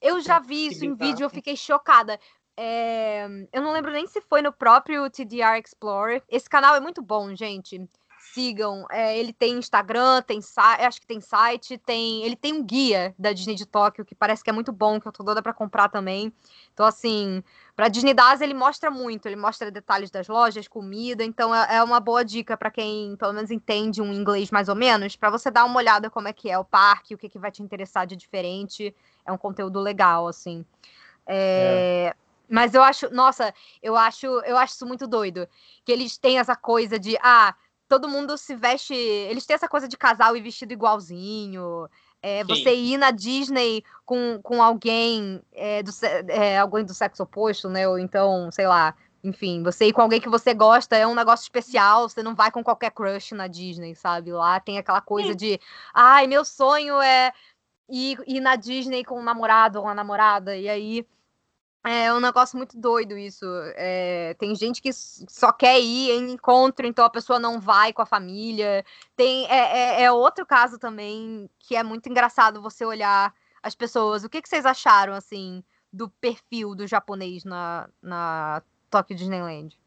Eu 0.00 0.20
já 0.20 0.38
vi 0.38 0.66
isso 0.66 0.84
em 0.84 0.94
vídeo, 0.94 1.24
eu 1.24 1.30
fiquei 1.30 1.56
chocada. 1.56 2.20
É... 2.56 3.26
Eu 3.52 3.62
não 3.62 3.72
lembro 3.72 3.92
nem 3.92 4.06
se 4.06 4.20
foi 4.20 4.42
no 4.42 4.52
próprio 4.52 5.08
TDR 5.10 5.58
Explorer. 5.62 6.22
Esse 6.28 6.48
canal 6.48 6.74
é 6.74 6.80
muito 6.80 7.02
bom, 7.02 7.34
gente. 7.34 7.88
Sigam. 8.32 8.84
É, 8.90 9.16
ele 9.16 9.32
tem 9.32 9.58
Instagram, 9.58 10.22
tem 10.22 10.40
acho 10.80 11.00
que 11.00 11.06
tem 11.06 11.20
site, 11.20 11.78
tem. 11.78 12.24
Ele 12.24 12.34
tem 12.34 12.52
um 12.52 12.64
guia 12.64 13.14
da 13.18 13.32
Disney 13.32 13.54
de 13.54 13.66
Tóquio 13.66 14.04
que 14.04 14.14
parece 14.14 14.42
que 14.42 14.50
é 14.50 14.52
muito 14.52 14.72
bom, 14.72 15.00
que 15.00 15.06
eu 15.06 15.12
tô 15.12 15.22
doida 15.22 15.42
para 15.42 15.52
comprar 15.52 15.88
também. 15.88 16.32
Então, 16.72 16.84
assim, 16.84 17.44
pra 17.76 17.88
Disney 17.88 18.12
Das 18.14 18.40
ele 18.40 18.54
mostra 18.54 18.90
muito, 18.90 19.26
ele 19.26 19.36
mostra 19.36 19.70
detalhes 19.70 20.10
das 20.10 20.26
lojas, 20.26 20.66
comida, 20.66 21.22
então 21.22 21.54
é, 21.54 21.76
é 21.76 21.82
uma 21.82 22.00
boa 22.00 22.24
dica 22.24 22.56
para 22.56 22.70
quem 22.70 23.14
pelo 23.16 23.32
menos 23.32 23.50
entende 23.50 24.02
um 24.02 24.12
inglês 24.12 24.50
mais 24.50 24.68
ou 24.68 24.74
menos, 24.74 25.14
para 25.14 25.30
você 25.30 25.50
dar 25.50 25.64
uma 25.64 25.76
olhada 25.76 26.10
como 26.10 26.26
é 26.26 26.32
que 26.32 26.50
é 26.50 26.58
o 26.58 26.64
parque, 26.64 27.14
o 27.14 27.18
que, 27.18 27.28
que 27.28 27.38
vai 27.38 27.52
te 27.52 27.62
interessar 27.62 28.06
de 28.06 28.16
diferente. 28.16 28.94
É 29.24 29.30
um 29.30 29.38
conteúdo 29.38 29.78
legal, 29.80 30.26
assim. 30.26 30.64
É... 31.26 32.12
É. 32.12 32.23
Mas 32.48 32.74
eu 32.74 32.82
acho, 32.82 33.10
nossa, 33.10 33.52
eu 33.82 33.96
acho, 33.96 34.26
eu 34.26 34.56
acho 34.56 34.74
isso 34.74 34.86
muito 34.86 35.06
doido. 35.06 35.48
Que 35.84 35.92
eles 35.92 36.18
têm 36.18 36.38
essa 36.38 36.54
coisa 36.54 36.98
de, 36.98 37.16
ah, 37.22 37.54
todo 37.88 38.08
mundo 38.08 38.36
se 38.36 38.54
veste. 38.54 38.94
Eles 38.94 39.46
têm 39.46 39.54
essa 39.54 39.68
coisa 39.68 39.88
de 39.88 39.96
casal 39.96 40.36
e 40.36 40.40
vestido 40.40 40.72
igualzinho. 40.72 41.88
É, 42.22 42.42
você 42.44 42.74
ir 42.74 42.96
na 42.96 43.10
Disney 43.10 43.84
com, 44.04 44.40
com 44.42 44.62
alguém, 44.62 45.42
é, 45.52 45.82
do, 45.82 45.90
é, 46.28 46.58
alguém 46.58 46.84
do 46.84 46.94
sexo 46.94 47.22
oposto, 47.22 47.68
né? 47.68 47.86
Ou 47.86 47.98
então, 47.98 48.50
sei 48.50 48.66
lá, 48.66 48.94
enfim, 49.22 49.62
você 49.62 49.86
ir 49.86 49.92
com 49.92 50.02
alguém 50.02 50.20
que 50.20 50.28
você 50.28 50.52
gosta 50.52 50.96
é 50.96 51.06
um 51.06 51.14
negócio 51.14 51.44
especial, 51.44 52.08
você 52.08 52.22
não 52.22 52.34
vai 52.34 52.50
com 52.50 52.62
qualquer 52.62 52.90
crush 52.90 53.32
na 53.32 53.46
Disney, 53.46 53.94
sabe? 53.94 54.30
Lá 54.32 54.60
tem 54.60 54.76
aquela 54.76 55.00
coisa 55.00 55.34
de, 55.34 55.58
ai, 55.94 56.26
meu 56.26 56.44
sonho 56.44 57.00
é 57.00 57.32
ir, 57.88 58.22
ir 58.26 58.40
na 58.40 58.54
Disney 58.54 59.02
com 59.02 59.18
um 59.18 59.22
namorado 59.22 59.78
ou 59.78 59.86
uma 59.86 59.94
namorada, 59.94 60.54
e 60.56 60.68
aí 60.68 61.06
é 61.84 62.12
um 62.12 62.20
negócio 62.20 62.56
muito 62.56 62.78
doido 62.78 63.16
isso. 63.16 63.44
É, 63.76 64.34
tem 64.38 64.54
gente 64.54 64.80
que 64.80 64.90
só 64.92 65.52
quer 65.52 65.78
ir 65.78 66.10
em 66.12 66.32
encontro, 66.32 66.86
então 66.86 67.04
a 67.04 67.10
pessoa 67.10 67.38
não 67.38 67.60
vai 67.60 67.92
com 67.92 68.00
a 68.00 68.06
família. 68.06 68.84
Tem 69.14 69.46
é, 69.46 70.00
é, 70.00 70.02
é 70.04 70.12
outro 70.12 70.46
caso 70.46 70.78
também 70.78 71.48
que 71.58 71.76
é 71.76 71.82
muito 71.82 72.08
engraçado 72.08 72.62
você 72.62 72.84
olhar 72.86 73.34
as 73.62 73.74
pessoas. 73.74 74.24
O 74.24 74.30
que, 74.30 74.40
que 74.40 74.48
vocês 74.48 74.64
acharam 74.64 75.12
assim 75.12 75.62
do 75.92 76.08
perfil 76.08 76.74
do 76.74 76.86
japonês 76.86 77.44
na, 77.44 77.88
na 78.02 78.62
Tokyo 78.90 79.14
Disneyland? 79.14 79.78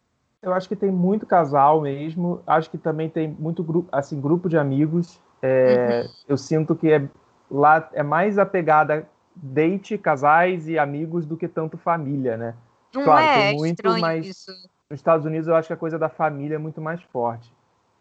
Eu 0.42 0.54
acho 0.54 0.70
que 0.70 0.76
tem 0.76 0.92
muito 0.92 1.26
casal 1.26 1.82
mesmo. 1.82 2.42
Acho 2.46 2.70
que 2.70 2.78
também 2.78 3.10
tem 3.10 3.28
muito 3.28 3.64
grupo, 3.64 3.90
assim, 3.92 4.22
grupo 4.22 4.48
de 4.48 4.58
amigos. 4.58 5.20
É, 5.42 6.04
uhum. 6.04 6.14
Eu 6.30 6.38
sinto 6.38 6.76
que 6.76 6.92
é, 6.92 7.10
lá 7.50 7.90
é 7.94 8.04
mais 8.04 8.38
a 8.38 8.46
pegada 8.46 9.10
date, 9.42 9.98
casais 9.98 10.68
e 10.68 10.78
amigos 10.78 11.26
do 11.26 11.38
que 11.38 11.48
tanto 11.48 11.78
família, 11.78 12.38
né? 12.38 12.56
Não 12.94 13.04
claro, 13.04 13.26
é, 13.26 13.50
tem 13.50 13.58
muito, 13.58 14.00
mas 14.00 14.26
isso. 14.26 14.52
nos 14.90 15.00
Estados 15.00 15.26
Unidos 15.26 15.48
eu 15.48 15.56
acho 15.56 15.68
que 15.68 15.74
a 15.74 15.78
coisa 15.78 16.00
da 16.00 16.10
família 16.10 16.56
é 16.56 16.58
muito 16.58 16.82
mais 16.82 17.02
forte. 17.04 17.52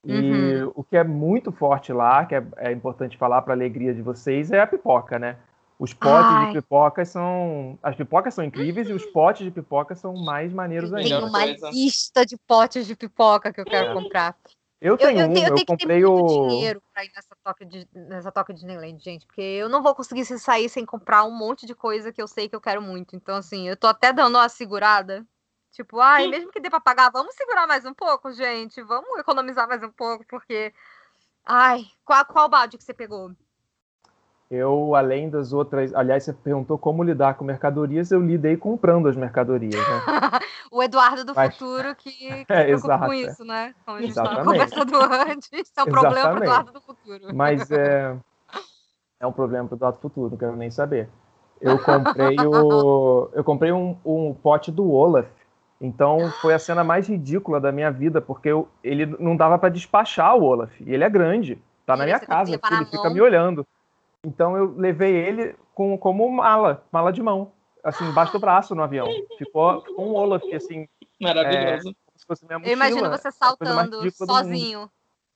E 0.04 0.62
uhum. 0.62 0.72
o 0.76 0.84
que 0.84 0.96
é 0.96 1.02
muito 1.02 1.50
forte 1.50 1.92
lá, 1.92 2.24
que 2.24 2.34
é, 2.34 2.44
é 2.58 2.72
importante 2.72 3.18
falar 3.18 3.42
para 3.42 3.54
a 3.54 3.56
alegria 3.56 3.92
de 3.92 4.02
vocês, 4.02 4.52
é 4.52 4.60
a 4.60 4.66
pipoca, 4.66 5.18
né? 5.18 5.36
Os 5.78 5.92
potes 5.92 6.30
Ai. 6.30 6.46
de 6.46 6.52
pipoca 6.54 7.04
são. 7.04 7.78
As 7.82 7.94
pipocas 7.94 8.32
são 8.32 8.44
incríveis 8.44 8.86
uhum. 8.86 8.94
e 8.94 8.96
os 8.96 9.04
potes 9.06 9.44
de 9.44 9.50
pipoca 9.50 9.94
são 9.94 10.14
mais 10.14 10.52
maneiros 10.52 10.94
ainda. 10.94 11.08
Tem 11.08 11.28
uma 11.28 11.44
lista 11.70 12.24
de 12.24 12.36
potes 12.46 12.86
de 12.86 12.96
pipoca 12.96 13.52
que 13.52 13.60
eu 13.60 13.64
quero 13.64 13.90
é. 13.90 13.92
comprar. 13.92 14.34
Eu 14.80 14.98
tenho 14.98 15.20
eu, 15.20 15.26
eu, 15.26 15.32
tenho, 15.32 15.48
eu, 15.48 15.54
tenho 15.54 15.66
comprei 15.66 16.04
o... 16.04 16.48
dinheiro 16.48 16.82
pra 16.92 17.04
ir 17.04 17.10
nessa 17.14 17.34
toca, 17.42 17.64
de, 17.64 17.88
nessa 17.94 18.30
toca 18.30 18.52
Disneyland, 18.52 19.02
gente, 19.02 19.26
porque 19.26 19.40
eu 19.40 19.68
não 19.68 19.82
vou 19.82 19.94
conseguir 19.94 20.24
sair 20.24 20.68
sem 20.68 20.84
comprar 20.84 21.24
um 21.24 21.30
monte 21.30 21.66
de 21.66 21.74
coisa 21.74 22.12
que 22.12 22.20
eu 22.20 22.28
sei 22.28 22.48
que 22.48 22.54
eu 22.54 22.60
quero 22.60 22.82
muito. 22.82 23.16
Então, 23.16 23.36
assim, 23.36 23.66
eu 23.68 23.76
tô 23.76 23.86
até 23.86 24.12
dando 24.12 24.36
uma 24.36 24.48
segurada. 24.48 25.26
Tipo, 25.72 26.00
ai, 26.00 26.26
mesmo 26.26 26.50
que 26.50 26.60
dê 26.60 26.70
pra 26.70 26.80
pagar, 26.80 27.10
vamos 27.10 27.34
segurar 27.34 27.66
mais 27.66 27.84
um 27.84 27.92
pouco, 27.92 28.32
gente. 28.32 28.82
Vamos 28.82 29.18
economizar 29.18 29.68
mais 29.68 29.82
um 29.82 29.90
pouco, 29.90 30.24
porque. 30.26 30.72
Ai, 31.44 31.84
qual, 32.04 32.24
qual 32.24 32.48
balde 32.48 32.78
que 32.78 32.84
você 32.84 32.94
pegou? 32.94 33.32
Eu, 34.50 34.94
além 34.94 35.28
das 35.28 35.52
outras. 35.52 35.92
Aliás, 35.94 36.24
você 36.24 36.32
perguntou 36.32 36.78
como 36.78 37.02
lidar 37.02 37.34
com 37.34 37.44
mercadorias, 37.44 38.10
eu 38.12 38.20
lidei 38.20 38.56
comprando 38.56 39.08
as 39.08 39.16
mercadorias, 39.16 39.74
né? 39.74 39.80
o 40.70 40.82
Eduardo 40.82 41.24
do 41.24 41.34
Mas... 41.34 41.56
futuro 41.56 41.94
que, 41.96 42.10
que 42.46 42.52
é, 42.52 42.70
exato, 42.70 43.06
com 43.06 43.12
é. 43.12 43.16
isso, 43.16 43.44
né? 43.44 43.74
Como 43.84 43.98
a 43.98 44.00
gente 44.00 44.10
estava 44.10 44.44
conversando 44.44 44.96
antes. 44.96 45.50
É 45.52 45.56
um 45.56 45.60
Exatamente. 45.60 45.90
problema 45.90 46.30
para 46.30 46.40
o 46.40 46.44
Eduardo 46.44 46.72
do 46.72 46.80
futuro. 46.80 47.34
Mas 47.34 47.70
é, 47.70 48.16
é 49.20 49.26
um 49.26 49.32
problema 49.32 49.66
para 49.66 49.74
o 49.74 49.78
Eduardo 49.78 49.98
do 49.98 50.02
futuro, 50.02 50.30
não 50.30 50.38
quero 50.38 50.56
nem 50.56 50.70
saber. 50.70 51.08
Eu 51.60 51.78
comprei 51.78 52.36
o. 52.38 53.30
Eu 53.32 53.42
comprei 53.42 53.72
um, 53.72 53.96
um 54.04 54.34
pote 54.34 54.70
do 54.70 54.90
Olaf. 54.92 55.26
Então 55.80 56.30
foi 56.40 56.54
a 56.54 56.58
cena 56.58 56.84
mais 56.84 57.08
ridícula 57.08 57.60
da 57.60 57.72
minha 57.72 57.90
vida, 57.90 58.20
porque 58.20 58.48
eu, 58.48 58.68
ele 58.82 59.06
não 59.18 59.36
dava 59.36 59.58
para 59.58 59.68
despachar 59.68 60.36
o 60.36 60.44
Olaf. 60.44 60.72
E 60.80 60.92
ele 60.92 61.04
é 61.04 61.10
grande. 61.10 61.58
Tá 61.84 61.94
e 61.94 61.98
na 61.98 62.04
minha 62.04 62.20
casa, 62.20 62.50
ele 62.52 62.86
fica 62.86 63.10
me 63.10 63.20
olhando. 63.20 63.66
Então 64.26 64.56
eu 64.56 64.74
levei 64.76 65.14
ele 65.14 65.54
com, 65.72 65.96
como 65.96 66.28
mala, 66.28 66.84
mala 66.90 67.12
de 67.12 67.22
mão, 67.22 67.52
assim, 67.82 68.04
embaixo 68.04 68.32
do 68.32 68.40
braço 68.40 68.74
no 68.74 68.82
avião. 68.82 69.06
Ficou 69.38 69.84
um 69.96 70.12
Olaf, 70.14 70.42
assim. 70.52 70.88
Maravilhoso. 71.20 71.90
É, 71.90 72.68
eu 72.68 72.72
imagino 72.72 73.08
você 73.08 73.30
saltando 73.30 74.10
sozinho. 74.10 74.90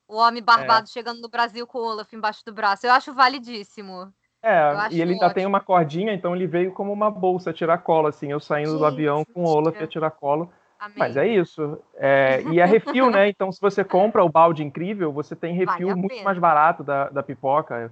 O 0.07 0.17
homem 0.17 0.43
barbado 0.43 0.89
é. 0.89 0.91
chegando 0.91 1.21
no 1.21 1.29
Brasil 1.29 1.65
com 1.65 1.79
o 1.79 1.85
Olaf 1.85 2.11
embaixo 2.11 2.43
do 2.45 2.51
braço. 2.51 2.85
Eu 2.85 2.91
acho 2.91 3.13
validíssimo. 3.13 4.13
É, 4.43 4.89
e 4.91 4.99
ele 4.99 5.13
ainda 5.13 5.33
tem 5.33 5.45
uma 5.45 5.61
cordinha, 5.61 6.13
então 6.13 6.35
ele 6.35 6.47
veio 6.47 6.73
como 6.73 6.91
uma 6.91 7.11
bolsa 7.11 7.53
tiracolo, 7.53 8.07
assim, 8.07 8.31
eu 8.31 8.39
saindo 8.39 8.71
Gente, 8.71 8.79
do 8.79 8.85
avião 8.85 9.23
com 9.23 9.43
o 9.43 9.47
Olaf 9.47 9.79
e 9.79 9.83
a 9.83 9.87
tiracolo. 9.87 10.51
Amém. 10.79 10.95
Mas 10.97 11.15
é 11.15 11.27
isso. 11.27 11.79
É, 11.95 12.41
e 12.51 12.59
é 12.59 12.65
refil, 12.65 13.11
né? 13.11 13.29
Então, 13.29 13.51
se 13.51 13.61
você 13.61 13.83
compra 13.83 14.23
o 14.23 14.29
balde 14.29 14.63
incrível, 14.63 15.13
você 15.13 15.35
tem 15.35 15.53
refil 15.53 15.89
vale 15.89 16.01
muito 16.01 16.23
mais 16.23 16.39
barato 16.39 16.83
da, 16.83 17.07
da 17.09 17.21
pipoca. 17.21 17.91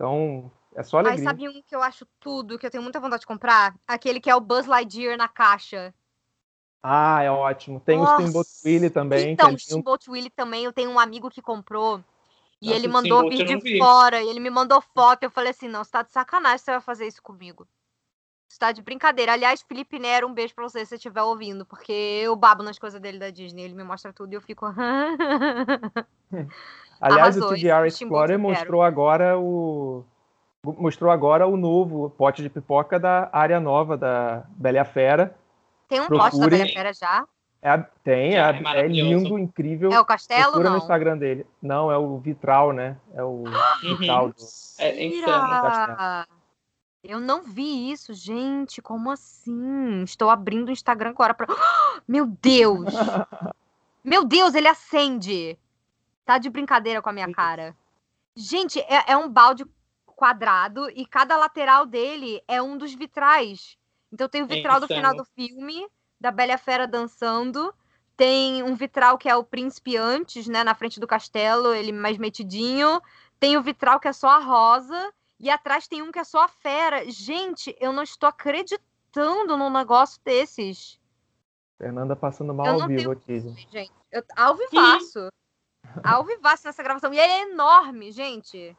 Então, 0.00 0.50
é 0.74 0.82
só 0.82 0.96
alegria. 0.96 1.20
Aí 1.20 1.24
sabe 1.24 1.46
um 1.46 1.62
que 1.62 1.76
eu 1.76 1.82
acho 1.82 2.06
tudo, 2.18 2.58
que 2.58 2.64
eu 2.64 2.70
tenho 2.70 2.82
muita 2.82 2.98
vontade 2.98 3.20
de 3.20 3.26
comprar? 3.26 3.74
Aquele 3.86 4.18
que 4.18 4.30
é 4.30 4.34
o 4.34 4.40
Buzz 4.40 4.64
Lightyear 4.64 5.14
na 5.18 5.28
caixa. 5.28 5.94
Ah, 6.82 7.22
é 7.22 7.30
ótimo. 7.30 7.78
Tem 7.80 7.98
Nossa. 7.98 8.14
o 8.14 8.16
Steamboat 8.16 8.48
Willie 8.64 8.88
também. 8.88 9.32
Então, 9.32 9.50
é 9.50 9.52
o 9.52 9.58
Steamboat 9.58 10.10
Willie 10.10 10.30
também, 10.30 10.64
eu 10.64 10.72
tenho 10.72 10.90
um 10.90 10.98
amigo 10.98 11.28
que 11.28 11.42
comprou. 11.42 12.02
E 12.62 12.68
Nossa, 12.68 12.78
ele 12.78 12.88
mandou 12.88 13.28
vir 13.28 13.44
de 13.44 13.78
fora, 13.78 14.22
e 14.22 14.28
ele 14.30 14.40
me 14.40 14.48
mandou 14.48 14.80
foto. 14.80 15.24
Eu 15.24 15.30
falei 15.30 15.50
assim: 15.50 15.68
não, 15.68 15.84
você 15.84 15.90
tá 15.90 16.02
de 16.02 16.12
sacanagem, 16.12 16.58
você 16.58 16.70
vai 16.70 16.80
fazer 16.80 17.06
isso 17.06 17.22
comigo. 17.22 17.68
Você 18.50 18.58
tá 18.58 18.72
de 18.72 18.82
brincadeira. 18.82 19.32
Aliás, 19.32 19.62
Felipe 19.62 19.96
Nero, 19.96 20.26
um 20.26 20.34
beijo 20.34 20.52
pra 20.52 20.64
você 20.64 20.80
se 20.80 20.86
você 20.86 20.96
estiver 20.96 21.22
ouvindo, 21.22 21.64
porque 21.64 21.92
eu 21.92 22.34
babo 22.34 22.64
nas 22.64 22.80
coisas 22.80 23.00
dele 23.00 23.16
da 23.16 23.30
Disney. 23.30 23.62
Ele 23.62 23.74
me 23.74 23.84
mostra 23.84 24.12
tudo 24.12 24.32
e 24.32 24.34
eu 24.34 24.40
fico. 24.40 24.66
Aliás, 27.00 27.38
Arrasou, 27.38 27.52
o 27.52 27.54
TDR 27.54 27.86
Explorer 27.86 28.36
mostrou 28.40 28.82
agora 28.82 29.38
o. 29.38 30.04
Mostrou 30.64 31.12
agora 31.12 31.46
o 31.46 31.56
novo 31.56 32.10
pote 32.10 32.42
de 32.42 32.50
pipoca 32.50 32.98
da 32.98 33.30
área 33.32 33.60
nova 33.60 33.96
da 33.96 34.42
Bela 34.48 34.78
e 34.78 34.80
a 34.80 34.84
Fera. 34.84 35.36
Tem 35.88 36.00
um 36.00 36.06
Procure... 36.06 36.30
pote 36.30 36.40
da 36.40 36.48
Bela 36.48 36.66
e 36.66 36.70
a 36.70 36.74
Fera 36.74 36.92
já? 36.92 37.24
É, 37.62 37.78
tem, 38.02 38.36
é, 38.36 38.40
é, 38.40 38.80
é, 38.80 38.88
lindo, 38.88 39.38
incrível. 39.38 39.92
É 39.92 40.00
o 40.00 40.04
castelo? 40.04 40.52
Procura 40.52 40.64
não? 40.64 40.72
no 40.72 40.78
Instagram 40.78 41.16
dele. 41.16 41.46
Não, 41.62 41.92
é 41.92 41.96
o 41.96 42.18
vitral, 42.18 42.72
né? 42.72 42.96
É 43.14 43.22
o 43.22 43.44
uhum. 43.44 43.96
vitral 43.96 44.28
do. 44.30 44.34
É 44.80 45.04
insano. 45.04 46.39
Eu 47.02 47.18
não 47.18 47.42
vi 47.42 47.90
isso, 47.90 48.12
gente. 48.12 48.82
Como 48.82 49.10
assim? 49.10 50.02
Estou 50.02 50.30
abrindo 50.30 50.68
o 50.68 50.72
Instagram 50.72 51.10
agora 51.10 51.34
para. 51.34 51.46
Meu 52.06 52.26
Deus! 52.26 52.92
Meu 54.04 54.24
Deus, 54.24 54.54
ele 54.54 54.68
acende! 54.68 55.58
Tá 56.24 56.38
de 56.38 56.48
brincadeira 56.48 57.02
com 57.02 57.08
a 57.08 57.12
minha 57.12 57.30
cara. 57.32 57.76
Gente, 58.36 58.78
é, 58.80 59.12
é 59.12 59.16
um 59.16 59.28
balde 59.28 59.64
quadrado 60.06 60.88
e 60.90 61.06
cada 61.06 61.36
lateral 61.36 61.86
dele 61.86 62.42
é 62.46 62.60
um 62.60 62.76
dos 62.76 62.94
vitrais. 62.94 63.76
Então 64.12 64.28
tem 64.28 64.42
o 64.42 64.46
vitral 64.46 64.76
é 64.76 64.80
do 64.80 64.86
final 64.86 65.16
do 65.16 65.24
filme 65.24 65.88
da 66.20 66.30
Bela 66.30 66.58
Fera 66.58 66.86
dançando. 66.86 67.74
Tem 68.16 68.62
um 68.62 68.74
vitral 68.74 69.16
que 69.16 69.28
é 69.28 69.34
o 69.34 69.42
príncipe 69.42 69.96
antes, 69.96 70.46
né, 70.46 70.62
na 70.62 70.74
frente 70.74 71.00
do 71.00 71.06
castelo, 71.06 71.74
ele 71.74 71.90
mais 71.90 72.18
metidinho. 72.18 73.00
Tem 73.38 73.56
o 73.56 73.62
vitral 73.62 73.98
que 73.98 74.08
é 74.08 74.12
só 74.12 74.28
a 74.28 74.38
rosa. 74.38 75.12
E 75.40 75.48
atrás 75.50 75.88
tem 75.88 76.02
um 76.02 76.12
que 76.12 76.18
é 76.18 76.24
só 76.24 76.44
a 76.44 76.48
fera. 76.48 77.10
Gente, 77.10 77.74
eu 77.80 77.92
não 77.92 78.02
estou 78.02 78.28
acreditando 78.28 79.56
num 79.56 79.70
negócio 79.70 80.20
desses. 80.22 81.00
Fernanda 81.78 82.14
passando 82.14 82.52
mal 82.52 82.82
ao 82.82 82.86
vivo 82.86 83.12
aqui. 83.12 83.40
Gente, 83.40 83.90
eu, 84.12 84.22
ao 84.36 84.54
vivaço. 84.54 85.28
ao 86.04 86.24
vivaço 86.24 86.66
nessa 86.66 86.82
gravação. 86.82 87.12
E 87.12 87.18
ele 87.18 87.32
é 87.32 87.42
enorme, 87.50 88.12
gente. 88.12 88.76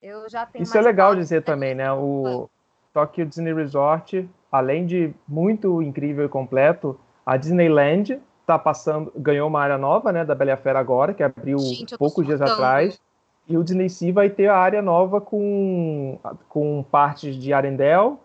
Eu 0.00 0.28
já 0.28 0.46
tenho 0.46 0.62
Isso 0.62 0.76
é 0.76 0.80
legal 0.80 1.14
dizer 1.14 1.44
também, 1.44 1.74
né? 1.74 1.92
O 1.92 2.48
Tokyo 2.92 3.26
Disney 3.26 3.52
Resort 3.52 4.28
além 4.54 4.86
de 4.86 5.12
muito 5.26 5.82
incrível 5.82 6.26
e 6.26 6.28
completo, 6.28 6.96
a 7.26 7.36
Disneyland 7.36 8.20
tá 8.46 8.56
passando, 8.56 9.12
ganhou 9.16 9.48
uma 9.48 9.60
área 9.60 9.76
nova, 9.76 10.12
né, 10.12 10.24
da 10.24 10.32
Bela 10.32 10.50
e 10.50 10.52
a 10.52 10.56
Fera 10.56 10.78
agora, 10.78 11.12
que 11.12 11.24
abriu 11.24 11.58
Gente, 11.58 11.98
poucos 11.98 12.24
dias 12.24 12.40
atrás. 12.40 13.00
E 13.46 13.58
o 13.58 13.64
Disney 13.64 13.90
Sea 13.90 14.12
vai 14.12 14.30
ter 14.30 14.48
a 14.48 14.56
área 14.56 14.80
nova 14.80 15.20
com, 15.20 16.18
com 16.48 16.82
partes 16.90 17.36
de 17.36 17.52
Arendelle, 17.52 18.16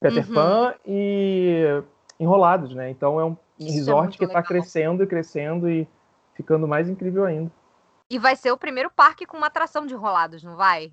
Peter 0.00 0.26
uhum. 0.28 0.34
Pan 0.34 0.74
e 0.86 1.82
Enrolados, 2.18 2.74
né? 2.74 2.90
Então 2.90 3.18
é 3.18 3.24
um 3.24 3.36
Isso 3.58 3.70
é 3.70 3.72
resort 3.72 4.14
é 4.14 4.18
que 4.18 4.24
está 4.24 4.42
crescendo 4.42 5.02
e 5.02 5.06
crescendo 5.06 5.68
e 5.68 5.88
ficando 6.34 6.68
mais 6.68 6.88
incrível 6.88 7.24
ainda. 7.24 7.50
E 8.08 8.18
vai 8.18 8.36
ser 8.36 8.52
o 8.52 8.58
primeiro 8.58 8.90
parque 8.90 9.26
com 9.26 9.36
uma 9.36 9.46
atração 9.46 9.86
de 9.86 9.94
Enrolados, 9.94 10.42
não 10.42 10.56
vai? 10.56 10.92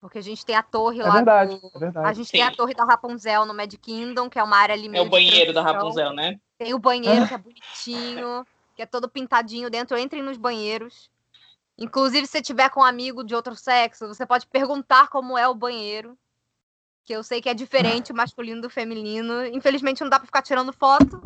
Porque 0.00 0.18
a 0.18 0.22
gente 0.22 0.44
tem 0.44 0.54
a 0.54 0.62
torre 0.62 1.00
é 1.00 1.02
lá. 1.02 1.14
Verdade, 1.14 1.58
do... 1.58 1.70
é 1.74 1.78
verdade. 1.78 2.08
A 2.08 2.12
gente 2.12 2.26
Sim. 2.26 2.32
tem 2.32 2.42
a 2.42 2.54
torre 2.54 2.74
da 2.74 2.84
Rapunzel 2.84 3.46
no 3.46 3.54
Mad 3.54 3.72
Kingdom, 3.74 4.28
que 4.28 4.38
é 4.38 4.42
uma 4.42 4.56
área 4.56 4.74
ali 4.74 4.94
É 4.94 5.00
o 5.00 5.08
banheiro 5.08 5.52
da 5.52 5.62
Rapunzel, 5.62 6.12
né? 6.12 6.38
Tem 6.58 6.74
o 6.74 6.78
banheiro 6.78 7.26
que 7.26 7.34
é 7.34 7.38
bonitinho, 7.38 8.46
que 8.76 8.82
é 8.82 8.86
todo 8.86 9.08
pintadinho 9.08 9.70
dentro. 9.70 9.98
Entrem 9.98 10.22
nos 10.22 10.36
banheiros. 10.36 11.10
Inclusive, 11.76 12.26
se 12.26 12.32
você 12.32 12.42
tiver 12.42 12.68
com 12.70 12.80
um 12.80 12.84
amigo 12.84 13.24
de 13.24 13.34
outro 13.34 13.54
sexo, 13.54 14.06
você 14.06 14.24
pode 14.24 14.46
perguntar 14.46 15.08
como 15.08 15.36
é 15.36 15.48
o 15.48 15.54
banheiro. 15.54 16.16
Que 17.04 17.12
eu 17.12 17.22
sei 17.22 17.42
que 17.42 17.48
é 17.48 17.54
diferente 17.54 18.12
o 18.12 18.16
masculino 18.16 18.62
do 18.62 18.70
feminino. 18.70 19.44
Infelizmente, 19.46 20.00
não 20.02 20.08
dá 20.08 20.18
pra 20.18 20.26
ficar 20.26 20.42
tirando 20.42 20.72
foto, 20.72 21.20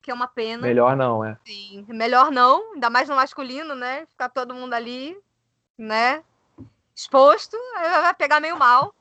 que 0.00 0.10
é 0.10 0.14
uma 0.14 0.28
pena. 0.28 0.62
Melhor 0.62 0.96
não, 0.96 1.24
é. 1.24 1.36
Sim, 1.44 1.84
melhor 1.88 2.30
não. 2.30 2.74
Ainda 2.74 2.88
mais 2.88 3.08
no 3.08 3.16
masculino, 3.16 3.74
né? 3.74 4.06
Ficar 4.06 4.28
todo 4.28 4.54
mundo 4.54 4.74
ali, 4.74 5.18
né? 5.76 6.22
exposto, 6.98 7.56
vai 7.76 8.14
pegar 8.14 8.40
meio 8.40 8.58
mal. 8.58 8.92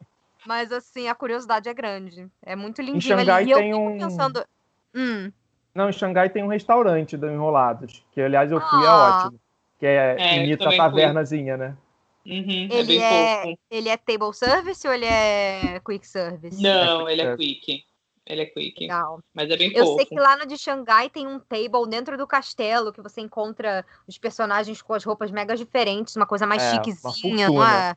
Mas, 0.46 0.72
assim, 0.72 1.10
a 1.10 1.16
curiosidade 1.16 1.68
é 1.68 1.74
grande. 1.74 2.30
É 2.44 2.56
muito 2.56 2.80
lindinho. 2.80 2.98
Em 2.98 3.02
Xangai 3.02 3.44
ali. 3.44 3.54
tem 3.54 3.74
um... 3.74 3.98
Pensando... 3.98 4.46
Hum. 4.94 5.32
Não, 5.74 5.90
em 5.90 5.94
Xangai 5.94 6.30
tem 6.30 6.44
um 6.44 6.48
restaurante 6.48 7.18
do 7.18 7.30
Enrolados, 7.30 8.06
que, 8.12 8.22
aliás, 8.22 8.52
eu 8.52 8.62
fui, 8.62 8.84
é 8.84 8.88
ah. 8.88 8.92
é 8.92 9.26
ótimo. 9.26 9.40
Que 9.80 9.86
é, 9.86 10.16
é 10.18 10.44
imita 10.44 10.70
a 10.70 10.76
tavernazinha, 10.76 11.58
né? 11.58 11.78
Uhum, 12.26 12.68
ele, 12.70 12.98
é, 12.98 13.52
é 13.52 13.56
ele 13.72 13.88
é 13.88 13.96
table 13.96 14.34
service 14.34 14.86
ou 14.86 14.94
ele 14.94 15.06
é 15.06 15.80
quick 15.80 16.06
service? 16.06 16.62
Não, 16.62 17.08
ele 17.08 17.22
é 17.22 17.38
quick. 17.38 17.86
Ele 18.26 18.42
é 18.42 18.46
quick. 18.46 18.82
Legal. 18.82 19.24
Mas 19.34 19.50
é 19.50 19.56
bem 19.56 19.72
Eu 19.74 19.96
sei 19.96 20.06
que 20.06 20.16
lá 20.16 20.36
no 20.36 20.46
de 20.46 20.58
Xangai 20.58 21.10
tem 21.10 21.26
um 21.26 21.40
table 21.40 21.90
dentro 21.90 22.18
do 22.18 22.28
castelo 22.28 22.92
que 22.92 23.02
você 23.02 23.22
encontra 23.22 23.86
os 24.06 24.18
personagens 24.18 24.82
com 24.82 24.94
as 24.94 25.06
roupas 25.06 25.32
mega 25.32 25.56
diferentes, 25.56 26.18
uma 26.18 26.26
coisa 26.26 26.46
mais 26.46 26.62
é, 26.62 26.72
chiquezinha, 26.72 27.48
não 27.48 27.64
é? 27.64 27.96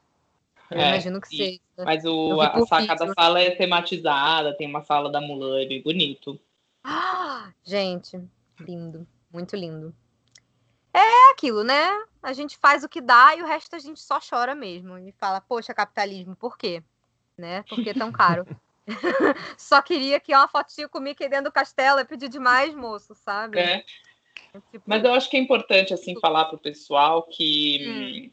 Eu 0.71 0.79
é, 0.79 0.89
imagino 0.91 1.21
que 1.21 1.29
seja. 1.29 1.61
Mas 1.77 2.05
o, 2.05 2.41
a, 2.41 2.65
saca 2.67 2.95
da 2.95 3.13
sala 3.13 3.41
é 3.41 3.51
tematizada, 3.51 4.57
tem 4.57 4.69
uma 4.69 4.83
sala 4.83 5.11
da 5.11 5.21
Mulan, 5.21 5.61
é 5.61 5.67
bem 5.67 5.83
bonito. 5.83 6.39
Ah, 6.85 7.51
gente, 7.65 8.21
lindo. 8.61 9.05
Muito 9.33 9.57
lindo. 9.57 9.93
É 10.93 11.31
aquilo, 11.33 11.63
né? 11.63 11.89
A 12.23 12.33
gente 12.33 12.57
faz 12.59 12.85
o 12.85 12.89
que 12.89 13.01
dá 13.01 13.35
e 13.37 13.43
o 13.43 13.47
resto 13.47 13.77
a 13.77 13.79
gente 13.79 14.01
só 14.01 14.19
chora 14.21 14.55
mesmo. 14.55 14.99
E 14.99 15.13
fala, 15.13 15.41
poxa, 15.41 15.73
capitalismo, 15.73 16.37
por 16.37 16.59
quê? 16.59 16.83
Né? 17.39 17.63
Por 17.69 17.83
que 17.83 17.95
tão 17.95 18.13
caro? 18.13 18.47
Só 19.57 19.81
queria 19.81 20.21
que 20.21 20.35
uma 20.35 20.49
fotinha 20.49 20.89
comigo 20.89 21.13
aqui 21.13 21.29
dentro 21.29 21.47
do 21.47 21.53
castelo. 21.53 22.01
É 22.01 22.05
pedir 22.05 22.29
demais, 22.29 22.75
moço, 22.75 23.15
sabe? 23.15 23.59
É. 23.59 23.85
é. 24.53 24.61
Tipo... 24.71 24.85
Mas 24.87 25.05
eu 25.05 25.15
acho 25.15 25.31
que 25.31 25.37
é 25.37 25.41
importante, 25.41 25.95
assim, 25.95 26.19
falar 26.21 26.47
pro 26.47 26.59
pessoal 26.59 27.23
que 27.23 28.31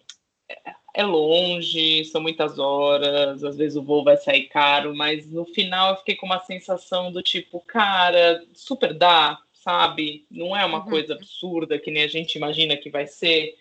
hum. 0.49 0.55
é 0.93 1.03
longe, 1.05 2.03
são 2.05 2.19
muitas 2.19 2.57
horas, 2.57 3.43
às 3.43 3.55
vezes 3.55 3.77
o 3.77 3.84
voo 3.84 4.03
vai 4.03 4.17
sair 4.17 4.47
caro, 4.47 4.95
mas 4.95 5.29
no 5.29 5.45
final 5.45 5.91
eu 5.91 5.97
fiquei 5.97 6.15
com 6.15 6.25
uma 6.25 6.39
sensação 6.39 7.11
do 7.11 7.21
tipo, 7.21 7.61
cara, 7.61 8.43
super 8.53 8.93
dá, 8.93 9.39
sabe? 9.68 10.26
Não 10.31 10.56
é 10.56 10.64
uma 10.64 10.80
uhum. 10.80 10.89
coisa 10.89 11.14
absurda 11.14 11.77
que 11.77 11.91
nem 11.91 12.03
a 12.03 12.07
gente 12.07 12.35
imagina 12.35 12.77
que 12.77 12.89
vai 12.89 13.06
ser. 13.06 13.53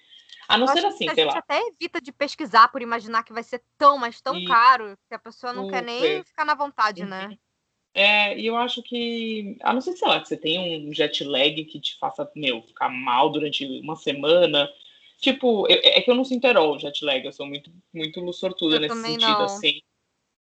A 0.47 0.57
não 0.57 0.69
ser 0.69 0.87
assim, 0.87 1.13
sei 1.13 1.25
lá. 1.25 1.33
A 1.33 1.35
gente 1.35 1.43
até 1.43 1.61
evita 1.67 2.01
de 2.01 2.13
pesquisar 2.13 2.69
por 2.69 2.81
imaginar 2.81 3.25
que 3.25 3.33
vai 3.33 3.43
ser 3.43 3.61
tão, 3.77 3.99
mas 3.99 4.21
tão 4.21 4.39
e... 4.39 4.45
caro, 4.45 4.97
que 5.09 5.15
a 5.15 5.19
pessoa 5.19 5.53
não 5.53 5.65
Super. 5.65 5.79
quer 5.79 5.85
nem 5.85 6.23
ficar 6.23 6.45
na 6.45 6.55
vontade, 6.55 7.05
né? 7.05 7.23
uhum. 7.25 7.29
né? 7.31 7.39
É, 7.93 8.39
e 8.39 8.47
eu 8.47 8.57
acho 8.57 8.83
que, 8.83 9.57
a 9.63 9.73
não 9.73 9.81
ser, 9.81 9.97
sei 9.97 10.07
lá, 10.07 10.21
que 10.21 10.29
você 10.29 10.37
tem 10.37 10.87
um 10.87 10.93
jet 10.93 11.25
lag 11.25 11.65
que 11.65 11.81
te 11.81 11.99
faça, 11.99 12.31
meu, 12.37 12.63
ficar 12.63 12.91
mal 12.91 13.31
durante 13.31 13.65
uma 13.81 13.97
semana, 13.97 14.71
Tipo, 15.19 15.67
é, 15.67 15.99
é 15.99 16.01
que 16.03 16.11
eu 16.11 16.15
não 16.15 16.27
sinto 16.27 16.47
o 16.47 16.79
jet 16.79 17.03
lag, 17.03 17.25
eu 17.25 17.33
sou 17.33 17.47
muito, 17.47 17.73
muito 17.93 18.33
sortuda 18.35 18.77
eu 18.77 18.81
nesse 18.81 19.01
sentido, 19.01 19.31
não. 19.31 19.45
assim. 19.45 19.81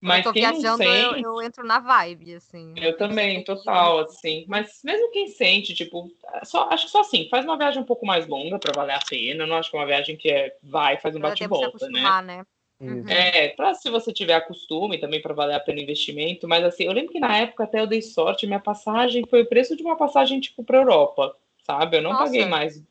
Mas 0.04 0.18
eu 0.18 0.24
tô 0.24 0.38
viajando, 0.38 0.76
sente, 0.76 1.02
eu, 1.02 1.16
eu, 1.16 1.42
entro 1.42 1.64
na 1.66 1.78
vibe, 1.78 2.34
assim. 2.34 2.74
Eu 2.76 2.94
também, 2.94 3.42
total, 3.42 4.00
assim. 4.00 4.44
Mas 4.46 4.80
mesmo 4.84 5.10
quem 5.10 5.28
sente, 5.28 5.72
tipo, 5.72 6.10
só, 6.42 6.68
acho 6.68 6.84
que 6.84 6.92
só 6.92 7.00
assim, 7.00 7.26
faz 7.30 7.42
uma 7.46 7.56
viagem 7.56 7.80
um 7.80 7.86
pouco 7.86 8.04
mais 8.04 8.26
longa 8.26 8.58
para 8.58 8.74
valer 8.74 8.96
a 8.96 9.00
pena. 9.08 9.44
Eu 9.44 9.46
não 9.46 9.56
acho 9.56 9.70
que 9.70 9.76
é 9.76 9.80
uma 9.80 9.86
viagem 9.86 10.14
que 10.14 10.30
é 10.30 10.54
vai, 10.62 10.98
faz 10.98 11.16
um 11.16 11.20
bate-volta, 11.20 11.88
né? 11.88 12.20
né? 12.22 12.46
Uhum. 12.78 13.08
É, 13.08 13.48
pra 13.48 13.72
se 13.72 13.88
você 13.88 14.12
tiver 14.12 14.38
costume 14.46 14.98
também 14.98 15.22
para 15.22 15.32
valer 15.32 15.54
a 15.54 15.60
pena 15.60 15.78
o 15.78 15.82
investimento, 15.82 16.46
mas 16.46 16.62
assim, 16.64 16.84
eu 16.84 16.92
lembro 16.92 17.10
que 17.10 17.20
na 17.20 17.38
época 17.38 17.64
até 17.64 17.80
eu 17.80 17.86
dei 17.86 18.02
sorte, 18.02 18.46
minha 18.46 18.60
passagem 18.60 19.24
foi 19.26 19.40
o 19.40 19.46
preço 19.46 19.74
de 19.74 19.82
uma 19.82 19.96
passagem, 19.96 20.38
tipo, 20.38 20.62
pra 20.62 20.78
Europa, 20.78 21.34
sabe? 21.62 21.96
Eu 21.96 22.02
não 22.02 22.12
Nossa. 22.12 22.24
paguei 22.24 22.44
mais. 22.44 22.84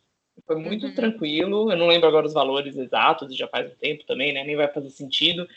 Foi 0.48 0.56
muito 0.56 0.88
uhum. 0.88 0.96
tranquilo, 0.96 1.72
eu 1.72 1.78
não 1.78 1.86
lembro 1.86 2.08
agora 2.08 2.26
os 2.26 2.34
valores 2.34 2.76
exatos, 2.76 3.38
já 3.38 3.48
faz 3.48 3.72
um 3.72 3.76
tempo 3.76 4.04
também, 4.04 4.34
né? 4.34 4.44
Nem 4.44 4.56
vai 4.56 4.68
fazer 4.68 4.90
sentido. 4.90 5.48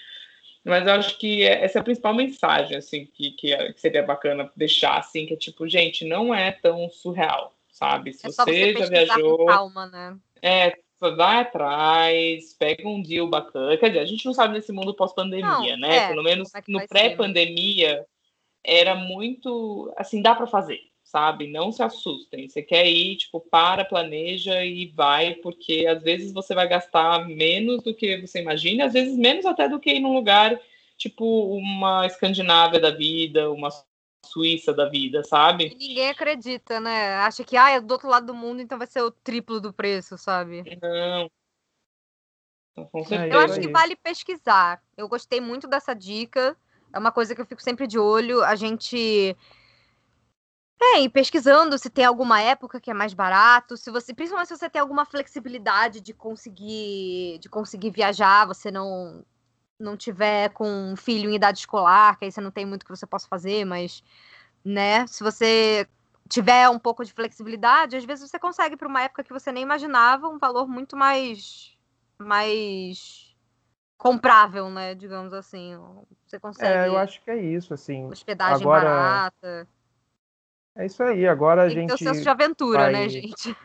Mas 0.67 0.85
eu 0.85 0.95
acho 0.95 1.17
que 1.19 1.45
é, 1.45 1.65
essa 1.65 1.79
é 1.79 1.81
a 1.81 1.85
principal 1.85 2.13
mensagem, 2.13 2.77
assim, 2.77 3.07
que, 3.07 3.31
que, 3.31 3.73
seria 3.77 4.03
bacana 4.03 4.51
deixar, 4.57 4.99
assim, 4.99 5.25
que 5.25 5.35
é 5.35 5.37
tipo, 5.37 5.69
gente, 5.69 6.05
não 6.05 6.35
é 6.35 6.51
tão 6.51 6.91
surreal, 6.91 7.55
sabe? 7.71 8.13
Se 8.13 8.27
é 8.27 8.31
você, 8.31 8.73
você 8.73 8.75
já 8.75 8.87
viajou. 8.87 9.47
calma, 9.47 9.87
né? 9.87 10.17
É, 10.43 10.77
vai 10.99 11.41
atrás, 11.41 12.53
pega 12.55 12.89
um 12.89 13.01
deal 13.01 13.29
bacana. 13.29 13.77
Quer 13.77 13.89
dizer, 13.89 14.01
a 14.01 14.07
gente 14.07 14.27
não 14.27 14.35
sabe 14.35 14.55
nesse 14.55 14.73
mundo 14.73 14.93
pós-pandemia, 14.93 15.77
né? 15.77 15.97
É, 15.97 16.09
Pelo 16.09 16.25
menos 16.25 16.53
é 16.53 16.61
no 16.67 16.85
pré-pandemia 16.89 18.05
era 18.65 18.97
muito. 18.97 19.95
Assim, 19.97 20.21
dá 20.21 20.35
para 20.35 20.49
fazer 20.49 20.81
sabe? 21.07 21.47
Não 21.47 21.71
se 21.71 21.83
assustem. 21.83 22.49
Você 22.49 22.61
quer 22.61 22.87
ir, 22.87 23.17
tipo, 23.17 23.41
para, 23.41 23.85
planeja 23.85 24.65
e 24.65 24.87
vai, 24.89 25.35
porque 25.37 25.87
às 25.89 26.03
vezes 26.03 26.33
você 26.33 26.55
vai 26.55 26.69
gastar 26.69 27.27
menos 27.27 27.83
do 27.83 27.95
que 27.95 28.21
você 28.21 28.41
imagina, 28.43 28.85
às 28.85 28.93
vezes 28.93 29.17
menos 29.17 29.47
até 29.47 29.69
do 29.69 29.79
que 29.79 29.93
ir 29.93 30.01
num 30.01 30.13
lugar 30.13 30.61
tipo 30.99 31.57
uma 31.57 32.07
Escandinávia 32.07 32.81
da 32.81 32.91
vida, 32.91 33.51
uma 33.51 33.69
Suíça 34.25 34.73
da 34.73 34.89
vida, 34.89 35.23
sabe? 35.23 35.67
E 35.67 35.89
ninguém 35.89 36.11
acredita, 36.11 36.81
né? 36.81 37.15
Acha 37.15 37.45
que 37.45 37.57
ah, 37.57 37.71
é 37.71 37.81
do 37.81 37.93
outro 37.93 38.09
lado 38.09 38.27
do 38.27 38.35
mundo, 38.35 38.61
então 38.61 38.77
vai 38.77 38.89
ser 38.89 39.01
o 39.01 39.11
triplo 39.11 39.61
do 39.61 39.73
preço, 39.73 40.19
sabe? 40.19 40.65
Não. 40.83 41.31
Com 42.91 43.05
certeza. 43.05 43.33
Eu 43.33 43.39
acho 43.39 43.61
que 43.61 43.69
vale 43.69 43.95
pesquisar. 43.95 44.83
Eu 44.97 45.09
gostei 45.09 45.41
muito 45.41 45.69
dessa 45.69 45.95
dica. 45.95 46.57
É 46.93 46.99
uma 46.99 47.13
coisa 47.13 47.37
que 47.37 47.41
eu 47.41 47.47
fico 47.47 47.63
sempre 47.63 47.87
de 47.87 48.01
olho. 48.01 48.43
A 48.43 48.57
gente 48.57 49.37
é, 50.81 51.01
e 51.01 51.09
pesquisando 51.09 51.79
se 51.79 51.89
tem 51.89 52.05
alguma 52.05 52.41
época 52.41 52.81
que 52.81 52.91
é 52.91 52.95
mais 52.95 53.15
barato, 53.15 53.77
se 53.77 53.91
você, 53.91 54.13
principalmente 54.13 54.49
se 54.49 54.57
você 54.57 54.69
tem 54.69 54.81
alguma 54.81 55.07
flexibilidade 55.07 56.01
de 56.01 56.13
conseguir, 56.13 57.39
de 57.41 57.49
conseguir 57.49 57.91
viajar, 57.91 58.47
você 58.47 58.71
não 58.71 59.25
não 59.79 59.95
tiver 59.95 60.49
com 60.51 60.67
um 60.67 60.97
filho 60.97 61.29
em 61.29 61.35
idade 61.35 61.59
escolar, 61.59 62.19
que 62.19 62.25
aí 62.25 62.33
você 62.33 62.41
não 62.41 62.51
tem 62.51 62.65
muito 62.65 62.85
que 62.85 62.91
você 62.91 63.07
possa 63.07 63.29
fazer, 63.29 63.65
mas 63.67 64.03
né, 64.65 65.07
se 65.07 65.23
você 65.23 65.87
tiver 66.29 66.69
um 66.71 66.79
pouco 66.79 67.05
de 67.05 67.13
flexibilidade, 67.13 67.97
às 67.97 68.05
vezes 68.05 68.31
você 68.31 68.39
consegue 68.39 68.77
para 68.77 68.89
uma 68.89 69.03
época 69.03 69.23
que 69.23 69.33
você 69.33 69.53
nem 69.53 69.63
imaginava 69.63 70.29
um 70.29 70.39
valor 70.39 70.67
muito 70.67 70.97
mais 70.97 71.77
mais 72.19 73.35
comprável, 73.99 74.71
né, 74.71 74.95
digamos 74.95 75.33
assim. 75.33 75.79
Você 76.27 76.41
consegue 76.41 76.73
É, 76.73 76.89
eu 76.89 76.97
acho 76.97 77.23
que 77.23 77.31
é 77.31 77.37
isso, 77.37 77.75
assim. 77.75 78.07
Hospedagem 78.07 78.63
Agora... 78.63 78.85
barata. 78.85 79.69
É 80.77 80.87
isso 80.87 81.03
aí. 81.03 81.27
Agora 81.27 81.63
a 81.63 81.67
Tem 81.67 81.75
gente. 81.75 81.87
Tem 81.89 81.95
o 81.95 81.99
senso 81.99 82.23
de 82.23 82.29
aventura, 82.29 82.83
vai, 82.83 82.93
né, 82.93 83.09
gente? 83.09 83.57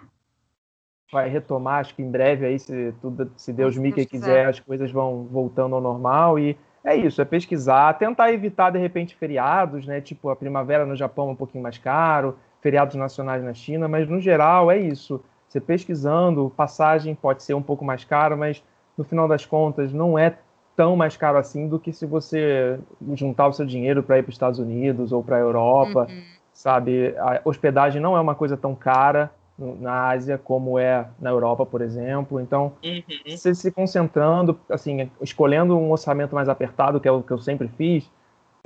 Vai 1.11 1.27
retomar, 1.27 1.81
acho 1.81 1.93
que 1.93 2.01
em 2.01 2.09
breve 2.09 2.45
aí, 2.45 2.57
se, 2.57 2.93
tudo, 3.01 3.29
se 3.35 3.51
Deus 3.51 3.75
me 3.75 3.91
quiser, 3.91 4.07
quiser, 4.07 4.45
as 4.47 4.59
coisas 4.61 4.89
vão 4.91 5.27
voltando 5.29 5.75
ao 5.75 5.81
normal. 5.81 6.39
E 6.39 6.57
é 6.85 6.95
isso, 6.95 7.21
é 7.21 7.25
pesquisar, 7.25 7.93
tentar 7.95 8.31
evitar, 8.31 8.69
de 8.69 8.79
repente, 8.79 9.13
feriados, 9.15 9.85
né? 9.85 9.99
Tipo, 9.99 10.29
a 10.29 10.35
primavera 10.37 10.85
no 10.85 10.95
Japão 10.95 11.27
é 11.27 11.31
um 11.33 11.35
pouquinho 11.35 11.61
mais 11.61 11.77
caro, 11.77 12.37
feriados 12.61 12.95
nacionais 12.95 13.43
na 13.43 13.53
China, 13.53 13.89
mas 13.89 14.07
no 14.07 14.21
geral 14.21 14.71
é 14.71 14.79
isso. 14.79 15.21
Você 15.49 15.59
pesquisando, 15.59 16.51
passagem 16.55 17.13
pode 17.13 17.43
ser 17.43 17.55
um 17.55 17.61
pouco 17.61 17.83
mais 17.83 18.05
caro, 18.05 18.37
mas 18.37 18.63
no 18.97 19.03
final 19.03 19.27
das 19.27 19.45
contas 19.45 19.91
não 19.91 20.17
é 20.17 20.37
tão 20.77 20.95
mais 20.95 21.17
caro 21.17 21.37
assim 21.37 21.67
do 21.67 21.77
que 21.77 21.91
se 21.91 22.05
você 22.05 22.79
juntar 23.15 23.47
o 23.47 23.53
seu 23.53 23.65
dinheiro 23.65 24.01
para 24.01 24.17
ir 24.17 24.23
para 24.23 24.29
os 24.29 24.35
Estados 24.35 24.59
Unidos 24.59 25.11
ou 25.11 25.21
para 25.21 25.35
a 25.35 25.39
Europa. 25.39 26.07
Uhum 26.09 26.40
sabe? 26.61 27.15
A 27.17 27.41
hospedagem 27.43 27.99
não 27.99 28.15
é 28.15 28.21
uma 28.21 28.35
coisa 28.35 28.55
tão 28.55 28.75
cara 28.75 29.31
na 29.57 30.09
Ásia 30.09 30.37
como 30.37 30.77
é 30.77 31.07
na 31.19 31.29
Europa, 31.29 31.65
por 31.65 31.81
exemplo. 31.81 32.39
Então, 32.39 32.73
uhum. 32.83 33.03
você 33.25 33.53
se 33.53 33.71
concentrando, 33.71 34.59
assim, 34.69 35.09
escolhendo 35.21 35.75
um 35.75 35.91
orçamento 35.91 36.35
mais 36.35 36.47
apertado, 36.47 36.99
que 36.99 37.07
é 37.07 37.11
o 37.11 37.23
que 37.23 37.31
eu 37.31 37.39
sempre 37.39 37.67
fiz, 37.67 38.09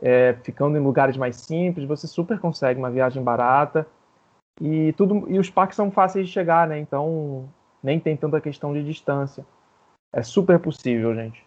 é, 0.02 0.36
ficando 0.44 0.78
em 0.78 0.82
lugares 0.82 1.16
mais 1.16 1.38
simples, 1.38 1.88
você 1.88 2.06
super 2.06 2.38
consegue 2.38 2.80
uma 2.80 2.92
viagem 2.92 3.24
barata 3.24 3.88
e 4.62 4.94
tudo 4.94 5.26
e 5.30 5.40
os 5.40 5.50
parques 5.50 5.78
são 5.78 5.90
fáceis 5.90 6.28
de 6.28 6.34
chegar, 6.34 6.68
né? 6.68 6.78
Então, 6.78 7.50
nem 7.82 8.00
tem 8.00 8.16
tanta 8.18 8.42
questão 8.42 8.74
de 8.74 8.84
distância. 8.84 9.46
É 10.14 10.22
super 10.22 10.60
possível, 10.60 11.16
gente. 11.16 11.46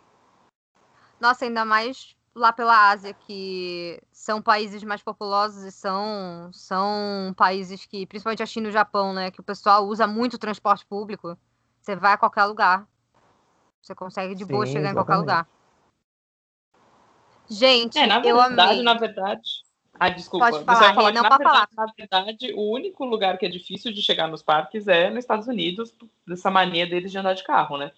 Nossa, 1.21 1.45
ainda 1.45 1.65
mais 1.65 2.17
lá 2.39 2.53
pela 2.53 2.91
Ásia, 2.91 3.13
que 3.13 4.01
são 4.13 4.41
países 4.41 4.83
mais 4.83 5.03
populosos 5.03 5.65
e 5.65 5.73
são, 5.73 6.51
são 6.53 7.35
países 7.37 7.85
que, 7.87 8.07
principalmente 8.07 8.43
a 8.43 8.47
China 8.47 8.67
e 8.67 8.71
o 8.71 8.73
Japão, 8.73 9.13
né, 9.13 9.31
que 9.31 9.41
o 9.41 9.45
pessoal 9.45 9.87
usa 9.87 10.07
muito 10.07 10.39
transporte 10.39 10.87
público. 10.87 11.37
Você 11.81 11.97
vai 11.97 12.13
a 12.13 12.19
qualquer 12.19 12.45
lugar. 12.45 12.87
Você 13.83 13.95
consegue 13.95 14.35
de 14.35 14.45
boa 14.45 14.67
Sim, 14.67 14.73
chegar 14.73 14.91
exatamente. 14.91 14.93
em 14.93 15.07
qualquer 15.07 15.17
lugar. 15.17 15.49
Gente, 17.49 17.99
é, 17.99 18.07
na 18.07 18.21
verdade, 18.21 18.29
eu 18.29 18.41
amei. 18.41 18.83
Na 18.83 18.95
verdade, 18.95 19.63
ah, 19.99 20.09
desculpa. 20.09 20.51
Pode 20.51 20.65
falar, 20.65 20.95
falar 20.95 21.13
não 21.13 21.23
na, 21.23 21.29
pode 21.29 21.43
verdade, 21.43 21.75
falar. 21.75 21.87
na 21.87 21.93
verdade, 21.97 22.53
o 22.55 22.73
único 22.73 23.05
lugar 23.05 23.37
que 23.37 23.47
é 23.47 23.49
difícil 23.49 23.93
de 23.93 24.01
chegar 24.01 24.29
nos 24.29 24.43
parques 24.43 24.87
é 24.87 25.11
nos 25.11 25.21
Estados 25.21 25.49
Unidos, 25.49 25.93
dessa 26.27 26.51
mania 26.51 26.87
deles 26.87 27.11
de 27.11 27.19
andar 27.19 27.35
de 27.35 27.43
carro, 27.43 27.77
né? 27.77 27.91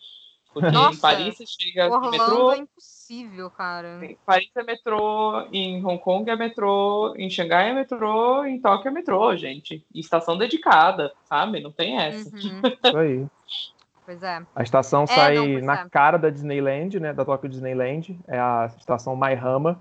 Porque 0.53 0.71
Nossa, 0.71 0.99
em 0.99 1.01
Paris 1.01 1.37
você 1.37 1.45
chega 1.47 1.89
Orlando 1.89 2.11
metrô. 2.11 2.53
É 2.53 2.59
impossível, 2.59 3.51
cara. 3.51 4.05
Em 4.05 4.19
Paris 4.27 4.51
é 4.57 4.63
metrô, 4.65 5.47
em 5.53 5.85
Hong 5.85 5.99
Kong 5.99 6.29
é 6.29 6.37
metrô, 6.37 7.15
em 7.17 7.31
Xangai 7.31 7.71
é 7.71 7.75
metrô, 7.75 8.45
em 8.45 8.61
Tóquio 8.61 8.89
é 8.89 8.93
metrô, 8.93 9.37
gente. 9.37 9.85
E 9.95 10.01
estação 10.01 10.37
dedicada, 10.37 11.13
sabe? 11.25 11.61
Não 11.61 11.71
tem 11.71 11.99
essa. 11.99 12.29
Uhum. 12.29 12.63
Isso 12.85 12.97
aí. 12.97 13.27
Pois 14.05 14.23
é. 14.25 14.43
A 14.57 14.63
estação 14.65 15.05
é, 15.05 15.07
sai 15.07 15.35
não, 15.37 15.67
na 15.67 15.81
é. 15.83 15.89
cara 15.89 16.19
da 16.19 16.31
Disneyland, 16.31 16.99
né? 16.99 17.13
Da 17.13 17.25
Tóquio 17.25 17.49
Disneyland. 17.49 18.19
É 18.27 18.39
a 18.39 18.69
estação 18.77 19.15
Maihama. 19.15 19.81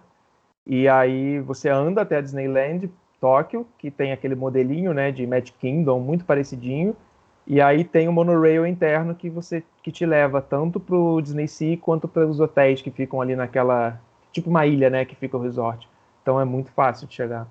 E 0.67 0.87
aí 0.87 1.39
você 1.39 1.67
anda 1.67 2.03
até 2.03 2.17
a 2.17 2.21
Disneyland, 2.21 2.91
Tóquio, 3.19 3.67
que 3.79 3.89
tem 3.89 4.11
aquele 4.11 4.35
modelinho, 4.35 4.93
né? 4.93 5.11
De 5.11 5.25
Magic 5.25 5.57
Kingdom, 5.57 5.99
muito 5.99 6.25
parecidinho. 6.25 6.95
E 7.47 7.59
aí 7.59 7.83
tem 7.83 8.07
o 8.07 8.13
monorail 8.13 8.67
interno 8.67 9.15
que 9.15 9.27
você 9.27 9.63
que 9.89 9.91
te 9.91 10.05
leva 10.05 10.39
tanto 10.39 10.79
para 10.79 10.95
o 10.95 11.19
Disney 11.19 11.47
Sea 11.47 11.75
quanto 11.75 12.07
para 12.07 12.27
os 12.27 12.39
hotéis 12.39 12.79
que 12.79 12.91
ficam 12.91 13.19
ali 13.19 13.35
naquela 13.35 13.99
tipo 14.31 14.47
uma 14.47 14.67
ilha, 14.67 14.87
né, 14.87 15.03
que 15.03 15.15
fica 15.15 15.35
o 15.35 15.41
resort. 15.41 15.89
Então 16.21 16.39
é 16.39 16.45
muito 16.45 16.71
fácil 16.71 17.07
de 17.07 17.15
chegar. 17.15 17.47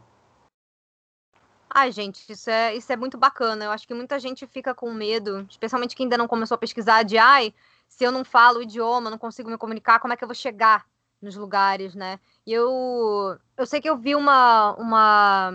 Ai, 1.69 1.91
gente, 1.91 2.31
isso 2.31 2.49
é, 2.49 2.77
isso 2.77 2.93
é 2.93 2.97
muito 2.97 3.19
bacana. 3.19 3.65
Eu 3.65 3.73
acho 3.73 3.87
que 3.89 3.93
muita 3.93 4.21
gente 4.21 4.47
fica 4.47 4.73
com 4.73 4.93
medo, 4.93 5.45
especialmente 5.51 5.97
quem 5.97 6.05
ainda 6.05 6.17
não 6.17 6.29
começou 6.29 6.55
a 6.55 6.59
pesquisar, 6.59 7.03
de 7.03 7.19
ai, 7.19 7.53
se 7.89 8.05
eu 8.05 8.13
não 8.13 8.25
falo 8.25 8.61
o 8.61 8.63
idioma, 8.63 9.11
não 9.11 9.19
consigo 9.19 9.51
me 9.51 9.59
comunicar, 9.59 9.99
como 9.99 10.13
é 10.13 10.17
que 10.17 10.23
eu 10.23 10.29
vou 10.29 10.35
chegar 10.35 10.87
nos 11.21 11.35
lugares, 11.35 11.97
né? 11.97 12.21
E 12.47 12.53
eu, 12.53 13.37
eu 13.57 13.67
sei 13.67 13.81
que 13.81 13.91
eu 13.91 13.97
vi 13.97 14.15
uma, 14.15 14.75
uma, 14.77 15.51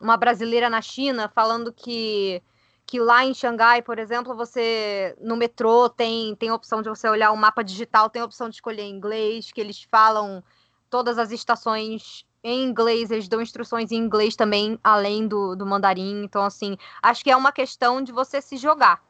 uma 0.00 0.16
brasileira 0.16 0.70
na 0.70 0.80
China 0.80 1.28
falando 1.28 1.70
que 1.70 2.42
que 2.86 3.00
lá 3.00 3.24
em 3.24 3.34
Xangai, 3.34 3.82
por 3.82 3.98
exemplo, 3.98 4.34
você 4.34 5.16
no 5.20 5.36
metrô 5.36 5.88
tem 5.88 6.34
tem 6.36 6.50
opção 6.50 6.82
de 6.82 6.88
você 6.88 7.08
olhar 7.08 7.32
o 7.32 7.36
mapa 7.36 7.62
digital, 7.62 8.10
tem 8.10 8.22
a 8.22 8.24
opção 8.24 8.48
de 8.48 8.56
escolher 8.56 8.84
inglês, 8.84 9.50
que 9.50 9.60
eles 9.60 9.82
falam 9.90 10.42
todas 10.90 11.18
as 11.18 11.30
estações 11.30 12.26
em 12.44 12.64
inglês, 12.64 13.10
eles 13.10 13.28
dão 13.28 13.40
instruções 13.40 13.92
em 13.92 13.96
inglês 13.96 14.34
também, 14.34 14.78
além 14.82 15.28
do, 15.28 15.54
do 15.54 15.64
mandarim. 15.64 16.24
Então, 16.24 16.42
assim, 16.42 16.76
acho 17.00 17.22
que 17.22 17.30
é 17.30 17.36
uma 17.36 17.52
questão 17.52 18.02
de 18.02 18.10
você 18.10 18.42
se 18.42 18.56
jogar, 18.56 19.02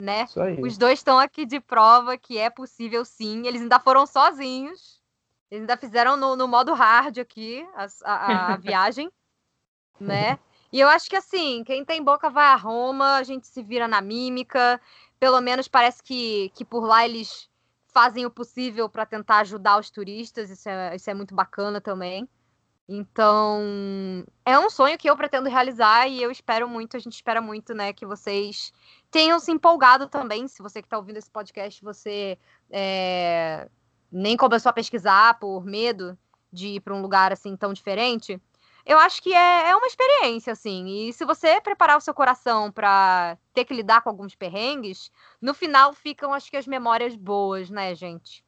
né? 0.00 0.26
Os 0.62 0.76
dois 0.76 0.98
estão 0.98 1.18
aqui 1.18 1.46
de 1.46 1.60
prova 1.60 2.18
que 2.18 2.36
é 2.36 2.50
possível 2.50 3.04
sim. 3.04 3.46
Eles 3.46 3.62
ainda 3.62 3.80
foram 3.80 4.06
sozinhos. 4.06 5.00
Eles 5.50 5.62
ainda 5.62 5.76
fizeram 5.76 6.16
no, 6.16 6.36
no 6.36 6.46
modo 6.46 6.74
hard 6.74 7.18
aqui 7.18 7.66
a, 7.74 7.86
a, 8.04 8.54
a 8.54 8.56
viagem, 8.58 9.10
né? 9.98 10.38
E 10.74 10.80
eu 10.80 10.88
acho 10.88 11.08
que 11.08 11.14
assim, 11.14 11.62
quem 11.62 11.84
tem 11.84 12.02
boca 12.02 12.28
vai 12.28 12.46
a 12.46 12.56
Roma, 12.56 13.14
a 13.14 13.22
gente 13.22 13.46
se 13.46 13.62
vira 13.62 13.86
na 13.86 14.00
mímica. 14.00 14.80
Pelo 15.20 15.40
menos 15.40 15.68
parece 15.68 16.02
que, 16.02 16.50
que 16.52 16.64
por 16.64 16.84
lá 16.84 17.04
eles 17.04 17.48
fazem 17.92 18.26
o 18.26 18.30
possível 18.30 18.88
para 18.88 19.06
tentar 19.06 19.38
ajudar 19.38 19.78
os 19.78 19.88
turistas, 19.88 20.50
isso 20.50 20.68
é, 20.68 20.96
isso 20.96 21.08
é 21.08 21.14
muito 21.14 21.32
bacana 21.32 21.80
também. 21.80 22.28
Então, 22.88 23.62
é 24.44 24.58
um 24.58 24.68
sonho 24.68 24.98
que 24.98 25.08
eu 25.08 25.16
pretendo 25.16 25.48
realizar 25.48 26.08
e 26.08 26.20
eu 26.20 26.28
espero 26.28 26.68
muito, 26.68 26.96
a 26.96 27.00
gente 27.00 27.14
espera 27.14 27.40
muito, 27.40 27.72
né, 27.72 27.92
que 27.92 28.04
vocês 28.04 28.72
tenham 29.12 29.38
se 29.38 29.52
empolgado 29.52 30.08
também. 30.08 30.48
Se 30.48 30.60
você 30.60 30.82
que 30.82 30.86
está 30.86 30.98
ouvindo 30.98 31.18
esse 31.18 31.30
podcast, 31.30 31.84
você 31.84 32.36
é, 32.68 33.68
nem 34.10 34.36
começou 34.36 34.70
a 34.70 34.72
pesquisar 34.72 35.38
por 35.38 35.64
medo 35.64 36.18
de 36.52 36.66
ir 36.66 36.80
para 36.80 36.94
um 36.94 37.00
lugar 37.00 37.32
assim 37.32 37.56
tão 37.56 37.72
diferente, 37.72 38.42
eu 38.86 38.98
acho 38.98 39.22
que 39.22 39.32
é, 39.32 39.70
é 39.70 39.76
uma 39.76 39.86
experiência, 39.86 40.52
assim. 40.52 41.08
E 41.08 41.12
se 41.12 41.24
você 41.24 41.60
preparar 41.60 41.96
o 41.96 42.00
seu 42.00 42.12
coração 42.12 42.70
para 42.70 43.38
ter 43.54 43.64
que 43.64 43.74
lidar 43.74 44.02
com 44.02 44.10
alguns 44.10 44.34
perrengues, 44.34 45.10
no 45.40 45.54
final 45.54 45.94
ficam, 45.94 46.34
acho 46.34 46.50
que, 46.50 46.56
as 46.56 46.66
memórias 46.66 47.16
boas, 47.16 47.70
né, 47.70 47.94
gente? 47.94 48.44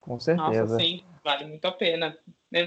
Com 0.00 0.20
certeza. 0.20 0.64
Nossa, 0.64 0.78
sim, 0.78 1.02
vale 1.24 1.46
muito 1.46 1.64
a 1.64 1.72
pena. 1.72 2.18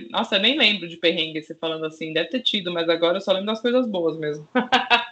Nossa, 0.10 0.38
eu 0.38 0.42
nem 0.42 0.58
lembro 0.58 0.88
de 0.88 0.98
perrengue 0.98 1.44
você 1.44 1.54
falando 1.54 1.86
assim, 1.86 2.12
deve 2.12 2.30
ter 2.30 2.42
tido, 2.42 2.74
mas 2.74 2.90
agora 2.90 3.18
eu 3.18 3.22
só 3.22 3.32
lembro 3.32 3.46
das 3.46 3.62
coisas 3.62 3.88
boas 3.88 4.18
mesmo. 4.18 4.48
ah, 4.56 5.06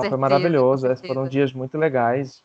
certeza, 0.00 0.08
foi 0.08 0.16
maravilhoso. 0.16 0.86
Foram 1.06 1.28
dias 1.28 1.52
muito 1.52 1.76
legais. 1.76 2.42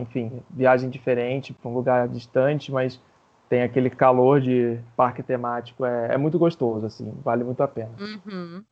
Enfim, 0.00 0.42
viagem 0.50 0.90
diferente 0.90 1.52
para 1.52 1.70
um 1.70 1.74
lugar 1.74 2.08
distante, 2.08 2.72
mas 2.72 3.00
tem 3.48 3.62
aquele 3.62 3.90
calor 3.90 4.40
de 4.40 4.78
parque 4.96 5.22
temático. 5.22 5.84
É, 5.84 6.14
é 6.14 6.16
muito 6.16 6.38
gostoso, 6.38 6.86
assim, 6.86 7.10
vale 7.22 7.44
muito 7.44 7.62
a 7.62 7.68
pena. 7.68 7.92
Uhum. 7.98 8.64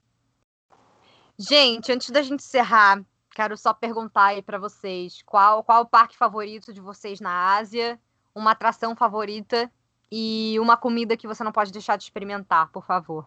Gente, 1.39 1.93
antes 1.93 2.11
da 2.11 2.23
gente 2.23 2.41
encerrar, 2.41 3.03
quero 3.35 3.57
só 3.57 3.75
perguntar 3.75 4.27
aí 4.27 4.43
para 4.43 4.59
vocês 4.59 5.23
qual, 5.27 5.63
qual 5.65 5.83
o 5.83 5.89
parque 5.89 6.17
favorito 6.17 6.73
de 6.73 6.81
vocês 6.81 7.21
na 7.21 7.57
Ásia 7.57 7.99
uma 8.35 8.51
atração 8.51 8.97
favorita 8.97 9.71
e 10.11 10.59
uma 10.59 10.77
comida 10.77 11.17
que 11.17 11.27
você 11.27 11.45
não 11.45 11.53
pode 11.53 11.73
deixar 11.73 11.97
de 11.97 12.05
experimentar, 12.05 12.71
por 12.71 12.85
favor. 12.85 13.27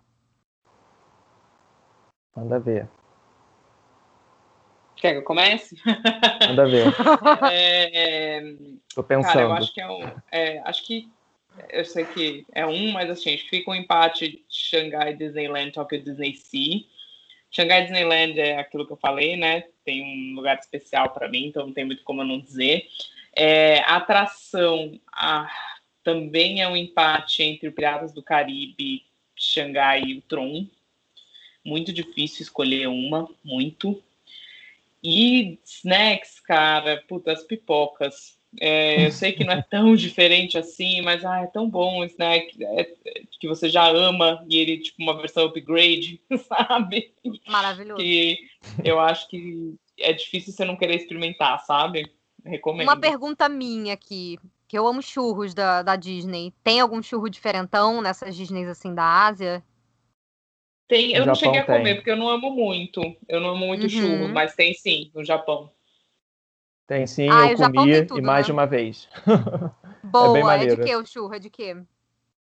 Manda 2.35 2.59
ver. 2.59 2.87
Quer 4.95 5.13
que 5.13 5.19
eu 5.19 5.23
comece? 5.23 5.75
Manda 6.47 6.67
ver. 6.67 6.87
é, 7.51 8.39
é, 8.39 8.55
Tô 8.93 9.03
pensando. 9.03 9.33
Cara, 9.33 9.41
eu 9.41 9.53
acho 9.53 9.73
que 9.73 9.81
é 9.81 9.87
um. 9.87 10.11
É, 10.31 10.59
acho 10.59 10.85
que. 10.85 11.11
Eu 11.69 11.85
sei 11.85 12.05
que 12.05 12.45
é 12.53 12.65
um, 12.65 12.91
mas 12.91 13.09
assim, 13.09 13.33
acho 13.33 13.43
que 13.43 13.49
fica 13.49 13.71
um 13.71 13.75
empate 13.75 14.43
Xangai 14.49 15.15
Disneyland, 15.15 15.71
Tokyo 15.71 16.01
Disney 16.01 16.35
Sea. 16.35 16.83
Xangai 17.51 17.83
Disneyland 17.83 18.39
é 18.39 18.59
aquilo 18.59 18.85
que 18.85 18.93
eu 18.93 18.97
falei, 18.97 19.35
né? 19.35 19.63
Tem 19.83 20.03
um 20.03 20.35
lugar 20.35 20.57
especial 20.59 21.09
para 21.11 21.29
mim, 21.29 21.45
então 21.47 21.65
não 21.65 21.73
tem 21.73 21.85
muito 21.85 22.03
como 22.03 22.21
eu 22.21 22.25
não 22.25 22.39
dizer. 22.39 22.87
É, 23.35 23.79
atração 23.79 24.99
ah, 25.13 25.49
também 26.03 26.61
é 26.61 26.67
um 26.67 26.75
empate 26.75 27.43
entre 27.43 27.67
o 27.69 27.71
Piratas 27.71 28.13
do 28.13 28.23
Caribe, 28.23 29.03
Xangai 29.35 30.03
e 30.03 30.17
o 30.17 30.21
Tron. 30.21 30.65
Muito 31.63 31.91
difícil 31.91 32.43
escolher 32.43 32.87
uma, 32.87 33.29
muito. 33.43 34.01
E 35.03 35.59
snacks, 35.63 36.39
cara, 36.39 37.03
putas 37.07 37.43
pipocas. 37.43 38.37
É, 38.59 39.05
eu 39.05 39.11
sei 39.11 39.33
que 39.33 39.43
não 39.43 39.53
é 39.53 39.61
tão 39.61 39.95
diferente 39.95 40.57
assim, 40.57 41.01
mas 41.01 41.23
ah, 41.23 41.41
é 41.41 41.47
tão 41.47 41.69
bom 41.69 41.99
o 41.99 42.05
snack 42.05 42.57
é, 42.63 42.91
que 43.39 43.47
você 43.47 43.69
já 43.69 43.87
ama 43.87 44.43
e 44.49 44.57
ele, 44.57 44.79
tipo, 44.79 45.01
uma 45.01 45.15
versão 45.15 45.45
upgrade, 45.45 46.19
sabe? 46.47 47.13
Maravilhoso. 47.47 48.01
Que 48.01 48.39
eu 48.83 48.99
acho 48.99 49.27
que 49.29 49.75
é 49.99 50.11
difícil 50.11 50.53
você 50.53 50.65
não 50.65 50.75
querer 50.75 50.95
experimentar, 50.95 51.59
sabe? 51.65 52.11
Recomendo. 52.43 52.87
Uma 52.87 52.99
pergunta 52.99 53.47
minha 53.47 53.93
aqui, 53.93 54.39
que 54.67 54.77
eu 54.77 54.87
amo 54.87 55.01
churros 55.01 55.53
da, 55.53 55.83
da 55.83 55.95
Disney. 55.95 56.53
Tem 56.63 56.79
algum 56.79 57.01
churro 57.01 57.29
diferentão 57.29 58.01
nessas 58.01 58.35
Disneys 58.35 58.67
assim 58.67 58.93
da 58.93 59.03
Ásia? 59.03 59.63
Tem, 60.87 61.11
eu 61.11 61.25
não 61.25 61.35
cheguei 61.35 61.59
a 61.59 61.65
comer 61.65 61.83
tem. 61.83 61.95
porque 61.95 62.11
eu 62.11 62.15
não 62.15 62.29
amo 62.29 62.49
muito. 62.49 63.01
Eu 63.27 63.41
não 63.41 63.49
amo 63.49 63.67
muito 63.67 63.83
uhum. 63.83 63.89
churro, 63.89 64.29
mas 64.29 64.55
tem 64.55 64.73
sim 64.73 65.11
no 65.13 65.23
Japão. 65.23 65.69
Tem 66.87 67.05
sim, 67.05 67.29
ah, 67.29 67.51
eu 67.51 67.57
comi 67.57 68.05
tudo, 68.05 68.19
e 68.19 68.21
mais 68.21 68.43
né? 68.43 68.45
de 68.45 68.51
uma 68.53 68.65
vez. 68.65 69.09
Boa, 70.03 70.55
é, 70.55 70.63
é 70.63 70.67
de 70.67 70.77
que 70.77 70.95
o 70.95 71.05
churro? 71.05 71.33
É 71.33 71.39
de 71.39 71.49
que? 71.49 71.75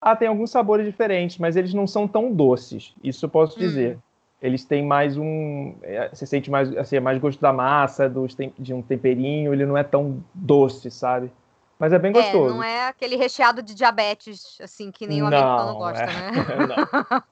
Ah, 0.01 0.15
tem 0.15 0.29
alguns 0.29 0.51
sabores 0.51 0.87
diferentes, 0.87 1.37
mas 1.37 1.57
eles 1.57 1.75
não 1.75 1.87
são 1.87 2.07
tão 2.07 2.33
doces. 2.33 2.95
Isso 3.03 3.25
eu 3.25 3.29
posso 3.29 3.57
hum. 3.57 3.61
dizer 3.61 3.99
eles 4.41 4.65
têm 4.65 4.85
mais 4.85 5.17
um. 5.19 5.75
É, 5.83 6.09
você 6.09 6.25
sente 6.25 6.51
mais, 6.51 6.75
assim, 6.77 6.97
é 6.97 7.01
mais 7.01 7.19
gosto 7.19 7.41
da 7.41 7.53
massa, 7.53 8.09
dos, 8.09 8.35
de 8.59 8.73
um 8.73 8.81
temperinho, 8.81 9.53
ele 9.53 9.67
não 9.67 9.77
é 9.77 9.85
tão 9.85 10.25
doce, 10.33 10.91
sabe? 10.91 11.31
Mas 11.79 11.93
é 11.93 11.99
bem 11.99 12.13
gostoso. 12.13 12.55
É, 12.55 12.57
não 12.57 12.63
é 12.63 12.89
aquele 12.89 13.17
recheado 13.17 13.63
de 13.63 13.75
diabetes, 13.75 14.59
assim, 14.61 14.91
que 14.91 15.07
nem 15.07 15.23
o 15.23 15.31
não, 15.31 15.37
americano 15.37 15.79
gosta, 15.79 16.05
é... 16.05 16.07
né? 16.07 17.23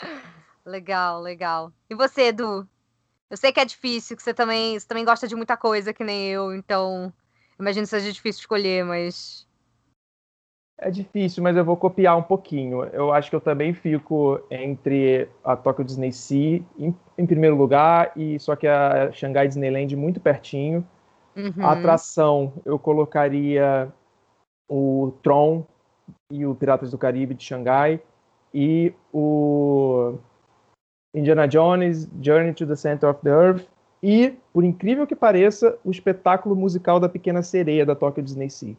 legal, 0.64 1.20
legal. 1.20 1.72
E 1.88 1.94
você, 1.94 2.28
Edu? 2.28 2.68
Eu 3.30 3.36
sei 3.36 3.52
que 3.52 3.60
é 3.60 3.64
difícil, 3.64 4.16
que 4.16 4.22
você 4.22 4.32
também, 4.32 4.78
você 4.78 4.86
também 4.86 5.04
gosta 5.04 5.28
de 5.28 5.36
muita 5.36 5.56
coisa, 5.56 5.92
que 5.92 6.02
nem 6.02 6.28
eu, 6.28 6.54
então 6.54 7.12
imagino 7.58 7.84
que 7.84 7.90
seja 7.90 8.12
difícil 8.12 8.40
escolher, 8.40 8.84
mas 8.84 9.48
é 10.80 10.90
difícil, 10.92 11.42
mas 11.42 11.56
eu 11.56 11.64
vou 11.64 11.76
copiar 11.76 12.16
um 12.16 12.22
pouquinho. 12.22 12.84
Eu 12.84 13.12
acho 13.12 13.28
que 13.28 13.34
eu 13.34 13.40
também 13.40 13.74
fico 13.74 14.40
entre 14.48 15.28
a 15.42 15.56
Tokyo 15.56 15.84
Disney 15.84 16.12
Sea 16.12 16.62
em, 16.78 16.94
em 17.18 17.26
primeiro 17.26 17.56
lugar, 17.56 18.12
e 18.14 18.38
só 18.38 18.54
que 18.54 18.66
a 18.66 19.10
Shanghai 19.10 19.48
Disneyland 19.48 19.96
muito 19.96 20.20
pertinho. 20.20 20.86
Uhum. 21.34 21.52
A 21.66 21.72
atração 21.72 22.52
eu 22.64 22.78
colocaria 22.78 23.92
o 24.68 25.12
Tron 25.20 25.66
e 26.30 26.46
o 26.46 26.54
Piratas 26.54 26.92
do 26.92 26.98
Caribe 26.98 27.34
de 27.34 27.42
Xangai 27.42 28.00
e 28.54 28.94
o 29.12 30.16
Indiana 31.14 31.46
Jones 31.46 32.08
Journey 32.20 32.52
to 32.54 32.66
the 32.66 32.76
Center 32.76 33.08
of 33.08 33.20
the 33.22 33.30
Earth 33.30 33.66
e, 34.02 34.34
por 34.52 34.64
incrível 34.64 35.06
que 35.06 35.16
pareça, 35.16 35.76
o 35.84 35.90
espetáculo 35.90 36.54
musical 36.54 37.00
da 37.00 37.08
Pequena 37.08 37.42
Sereia 37.42 37.84
da 37.84 37.94
Tokyo 37.94 38.22
Disney 38.22 38.50
Sea. 38.50 38.76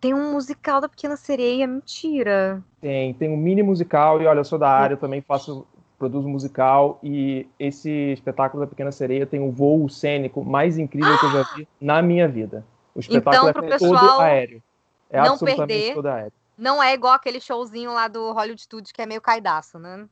Tem 0.00 0.14
um 0.14 0.32
musical 0.32 0.80
da 0.80 0.88
Pequena 0.88 1.16
Sereia, 1.16 1.66
mentira. 1.66 2.62
Tem, 2.80 3.14
tem 3.14 3.30
um 3.30 3.36
mini 3.36 3.62
musical, 3.62 4.20
e 4.20 4.26
olha, 4.26 4.40
eu 4.40 4.44
sou 4.44 4.58
da 4.58 4.70
área, 4.70 4.94
eu 4.94 4.98
também 4.98 5.20
faço, 5.20 5.66
produzo 5.98 6.28
musical, 6.28 6.98
e 7.02 7.46
esse 7.58 8.12
espetáculo 8.12 8.62
da 8.62 8.66
Pequena 8.66 8.92
Sereia 8.92 9.26
tem 9.26 9.40
o 9.40 9.50
voo 9.50 9.88
cênico 9.88 10.44
mais 10.44 10.78
incrível 10.78 11.18
que 11.18 11.26
eu 11.26 11.30
já 11.30 11.42
vi 11.56 11.68
na 11.80 12.02
minha 12.02 12.28
vida. 12.28 12.64
O 12.94 13.00
espetáculo 13.00 13.50
então, 13.50 13.64
é 13.64 13.78
todo 13.78 14.20
aéreo. 14.20 14.62
É 15.10 15.18
não 15.18 15.32
absolutamente 15.32 15.66
perder, 15.66 15.94
todo 15.94 16.06
aéreo. 16.06 16.32
Não 16.56 16.82
é 16.82 16.94
igual 16.94 17.14
aquele 17.14 17.40
showzinho 17.40 17.92
lá 17.92 18.08
do 18.08 18.32
Hollywood 18.32 18.62
Studios 18.62 18.92
que 18.92 19.02
é 19.02 19.06
meio 19.06 19.20
caidaço, 19.20 19.78
né? 19.78 20.06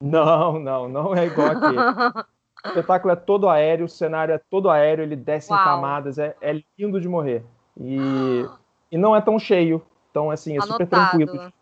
Não, 0.00 0.58
não, 0.58 0.88
não 0.88 1.14
é 1.14 1.26
igual 1.26 1.48
aquele. 1.48 1.78
o 2.64 2.68
espetáculo 2.68 3.12
é 3.12 3.16
todo 3.16 3.48
aéreo, 3.48 3.86
o 3.86 3.88
cenário 3.88 4.34
é 4.34 4.38
todo 4.38 4.70
aéreo, 4.70 5.02
ele 5.02 5.16
desce 5.16 5.52
Uau. 5.52 5.60
em 5.60 5.64
camadas, 5.64 6.18
é, 6.18 6.36
é 6.40 6.62
lindo 6.78 7.00
de 7.00 7.08
morrer. 7.08 7.44
E 7.78 8.44
E 8.90 8.96
não 8.96 9.14
é 9.14 9.20
tão 9.20 9.38
cheio. 9.38 9.84
Então, 10.10 10.30
assim, 10.30 10.52
é 10.52 10.62
Anotado. 10.62 10.72
super 10.72 10.86
tranquilo. 10.86 11.52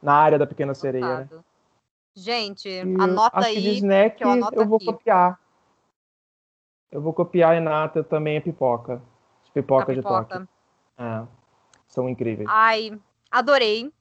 Na 0.00 0.14
área 0.14 0.38
da 0.38 0.46
Pequena 0.46 0.70
Anotado. 0.70 0.80
Sereia, 0.80 1.18
né? 1.18 1.28
Gente, 2.14 2.68
e 2.68 2.80
anota 2.80 3.46
aí. 3.46 3.60
De 3.60 3.70
snack, 3.74 4.22
eu, 4.22 4.30
eu 4.52 4.68
vou 4.68 4.78
copiar. 4.78 5.40
Eu 6.90 7.00
vou 7.00 7.12
copiar 7.12 7.56
a 7.56 7.60
Nata 7.60 8.02
também 8.04 8.36
a 8.36 8.40
pipoca. 8.40 9.02
As 9.42 9.50
pipoca, 9.50 9.94
de 9.94 10.02
Tóquio. 10.02 10.48
É, 10.98 11.26
são 11.88 12.08
incríveis. 12.08 12.48
Ai, 12.50 12.98
adorei. 13.30 13.92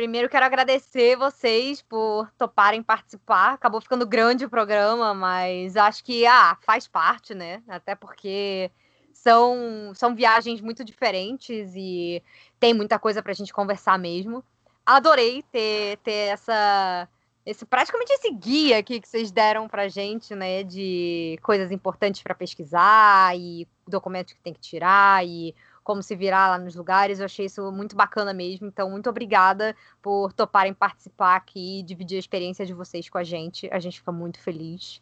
Primeiro 0.00 0.30
quero 0.30 0.46
agradecer 0.46 1.14
vocês 1.14 1.82
por 1.82 2.26
toparem 2.38 2.82
participar. 2.82 3.52
Acabou 3.52 3.82
ficando 3.82 4.06
grande 4.06 4.46
o 4.46 4.48
programa, 4.48 5.12
mas 5.12 5.76
acho 5.76 6.02
que 6.02 6.24
ah, 6.24 6.56
faz 6.62 6.88
parte, 6.88 7.34
né? 7.34 7.62
Até 7.68 7.94
porque 7.94 8.70
são, 9.12 9.92
são 9.94 10.14
viagens 10.14 10.62
muito 10.62 10.82
diferentes 10.82 11.74
e 11.76 12.22
tem 12.58 12.72
muita 12.72 12.98
coisa 12.98 13.22
para 13.22 13.32
a 13.32 13.34
gente 13.34 13.52
conversar 13.52 13.98
mesmo. 13.98 14.42
Adorei 14.86 15.42
ter, 15.52 15.98
ter 15.98 16.32
essa 16.32 17.06
esse 17.44 17.66
praticamente 17.66 18.10
esse 18.12 18.32
guia 18.32 18.78
aqui 18.78 19.00
que 19.00 19.08
vocês 19.08 19.30
deram 19.30 19.68
pra 19.68 19.86
gente, 19.88 20.34
né, 20.34 20.62
de 20.62 21.38
coisas 21.42 21.70
importantes 21.70 22.22
para 22.22 22.34
pesquisar 22.34 23.36
e 23.36 23.68
documentos 23.86 24.32
que 24.32 24.40
tem 24.40 24.54
que 24.54 24.60
tirar 24.60 25.26
e 25.26 25.54
como 25.82 26.02
se 26.02 26.14
virar 26.14 26.48
lá 26.48 26.58
nos 26.58 26.74
lugares. 26.74 27.18
Eu 27.18 27.26
achei 27.26 27.46
isso 27.46 27.70
muito 27.72 27.96
bacana 27.96 28.32
mesmo. 28.32 28.66
Então, 28.66 28.90
muito 28.90 29.08
obrigada 29.10 29.74
por 30.02 30.32
toparem 30.32 30.74
participar 30.74 31.36
aqui 31.36 31.80
e 31.80 31.82
dividir 31.82 32.16
a 32.16 32.20
experiência 32.20 32.64
de 32.66 32.74
vocês 32.74 33.08
com 33.08 33.18
a 33.18 33.24
gente. 33.24 33.68
A 33.72 33.78
gente 33.78 33.98
fica 33.98 34.12
muito 34.12 34.40
feliz. 34.40 35.00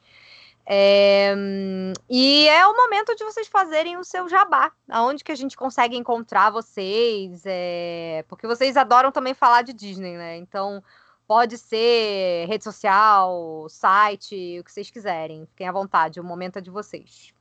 É, 0.70 1.34
e 2.10 2.46
é 2.46 2.66
o 2.66 2.76
momento 2.76 3.14
de 3.16 3.24
vocês 3.24 3.48
fazerem 3.48 3.96
o 3.96 4.04
seu 4.04 4.28
jabá. 4.28 4.70
Aonde 4.88 5.24
que 5.24 5.32
a 5.32 5.34
gente 5.34 5.56
consegue 5.56 5.96
encontrar 5.96 6.50
vocês? 6.50 7.42
É, 7.46 8.24
porque 8.28 8.46
vocês 8.46 8.76
adoram 8.76 9.10
também 9.10 9.32
falar 9.32 9.62
de 9.62 9.72
Disney, 9.72 10.16
né? 10.16 10.36
Então, 10.36 10.82
pode 11.26 11.56
ser 11.56 12.46
rede 12.48 12.64
social, 12.64 13.66
site, 13.70 14.58
o 14.60 14.64
que 14.64 14.72
vocês 14.72 14.90
quiserem. 14.90 15.46
Fiquem 15.46 15.68
à 15.68 15.72
vontade, 15.72 16.20
o 16.20 16.24
momento 16.24 16.58
é 16.58 16.60
de 16.60 16.70
vocês. 16.70 17.32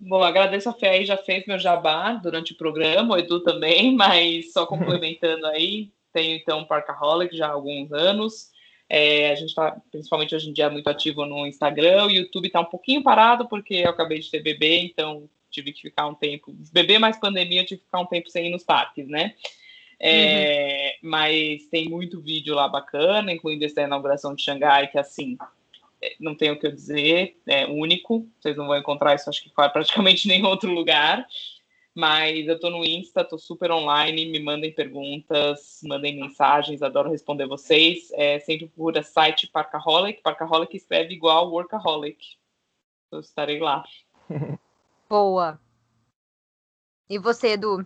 Bom, 0.00 0.22
agradeço 0.22 0.68
a 0.70 0.72
Fê 0.72 0.86
aí, 0.88 1.04
já 1.04 1.16
fez 1.18 1.44
meu 1.46 1.58
jabá 1.58 2.14
durante 2.14 2.52
o 2.52 2.56
programa, 2.56 3.14
o 3.14 3.18
Edu 3.18 3.40
também, 3.40 3.94
mas 3.96 4.52
só 4.52 4.64
complementando 4.64 5.46
aí, 5.46 5.90
tenho 6.12 6.36
então 6.36 6.64
Parkaholic 6.64 7.36
já 7.36 7.48
há 7.48 7.52
alguns 7.52 7.92
anos. 7.92 8.50
É, 8.88 9.30
a 9.30 9.34
gente 9.34 9.50
está, 9.50 9.76
principalmente 9.92 10.34
hoje 10.34 10.48
em 10.48 10.52
dia, 10.52 10.70
muito 10.70 10.88
ativo 10.88 11.24
no 11.24 11.46
Instagram. 11.46 12.06
O 12.06 12.10
YouTube 12.10 12.46
está 12.46 12.60
um 12.60 12.64
pouquinho 12.64 13.02
parado, 13.02 13.46
porque 13.46 13.74
eu 13.74 13.90
acabei 13.90 14.18
de 14.18 14.30
ter 14.30 14.42
bebê, 14.42 14.80
então 14.80 15.28
tive 15.50 15.72
que 15.72 15.82
ficar 15.82 16.06
um 16.06 16.14
tempo. 16.14 16.52
Bebê 16.72 16.98
mais 16.98 17.18
pandemia, 17.18 17.60
eu 17.60 17.66
tive 17.66 17.80
que 17.80 17.86
ficar 17.86 18.00
um 18.00 18.06
tempo 18.06 18.30
sem 18.30 18.46
ir 18.46 18.50
nos 18.50 18.64
parques, 18.64 19.06
né? 19.06 19.34
É, 20.00 20.96
uhum. 21.02 21.10
Mas 21.10 21.66
tem 21.66 21.88
muito 21.88 22.20
vídeo 22.20 22.54
lá 22.54 22.66
bacana, 22.66 23.32
incluindo 23.32 23.64
essa 23.64 23.82
inauguração 23.82 24.34
de 24.34 24.42
Xangai, 24.42 24.88
que 24.88 24.98
assim, 24.98 25.36
não 26.18 26.34
tenho 26.34 26.54
o 26.54 26.58
que 26.58 26.66
eu 26.66 26.72
dizer, 26.72 27.36
é 27.46 27.66
único. 27.66 28.26
Vocês 28.38 28.56
não 28.56 28.66
vão 28.66 28.76
encontrar 28.76 29.14
isso, 29.14 29.28
acho 29.28 29.42
que 29.42 29.50
praticamente 29.50 30.26
em 30.26 30.32
nenhum 30.32 30.48
outro 30.48 30.70
lugar. 30.70 31.26
Mas 31.94 32.46
eu 32.46 32.58
tô 32.58 32.70
no 32.70 32.84
Insta, 32.84 33.24
tô 33.24 33.36
super 33.36 33.70
online, 33.72 34.30
me 34.30 34.38
mandem 34.38 34.72
perguntas, 34.72 35.80
mandem 35.82 36.20
mensagens, 36.20 36.82
adoro 36.82 37.10
responder 37.10 37.46
vocês. 37.46 38.10
É, 38.12 38.38
sempre 38.38 38.68
procura 38.68 39.02
site 39.02 39.48
Parkaholic, 39.48 40.22
Parkaholic 40.22 40.76
escreve 40.76 41.14
igual 41.14 41.50
Workaholic. 41.50 42.36
Eu 43.10 43.20
estarei 43.20 43.58
lá. 43.58 43.84
Boa. 45.08 45.60
E 47.08 47.18
você, 47.18 47.54
Edu? 47.54 47.84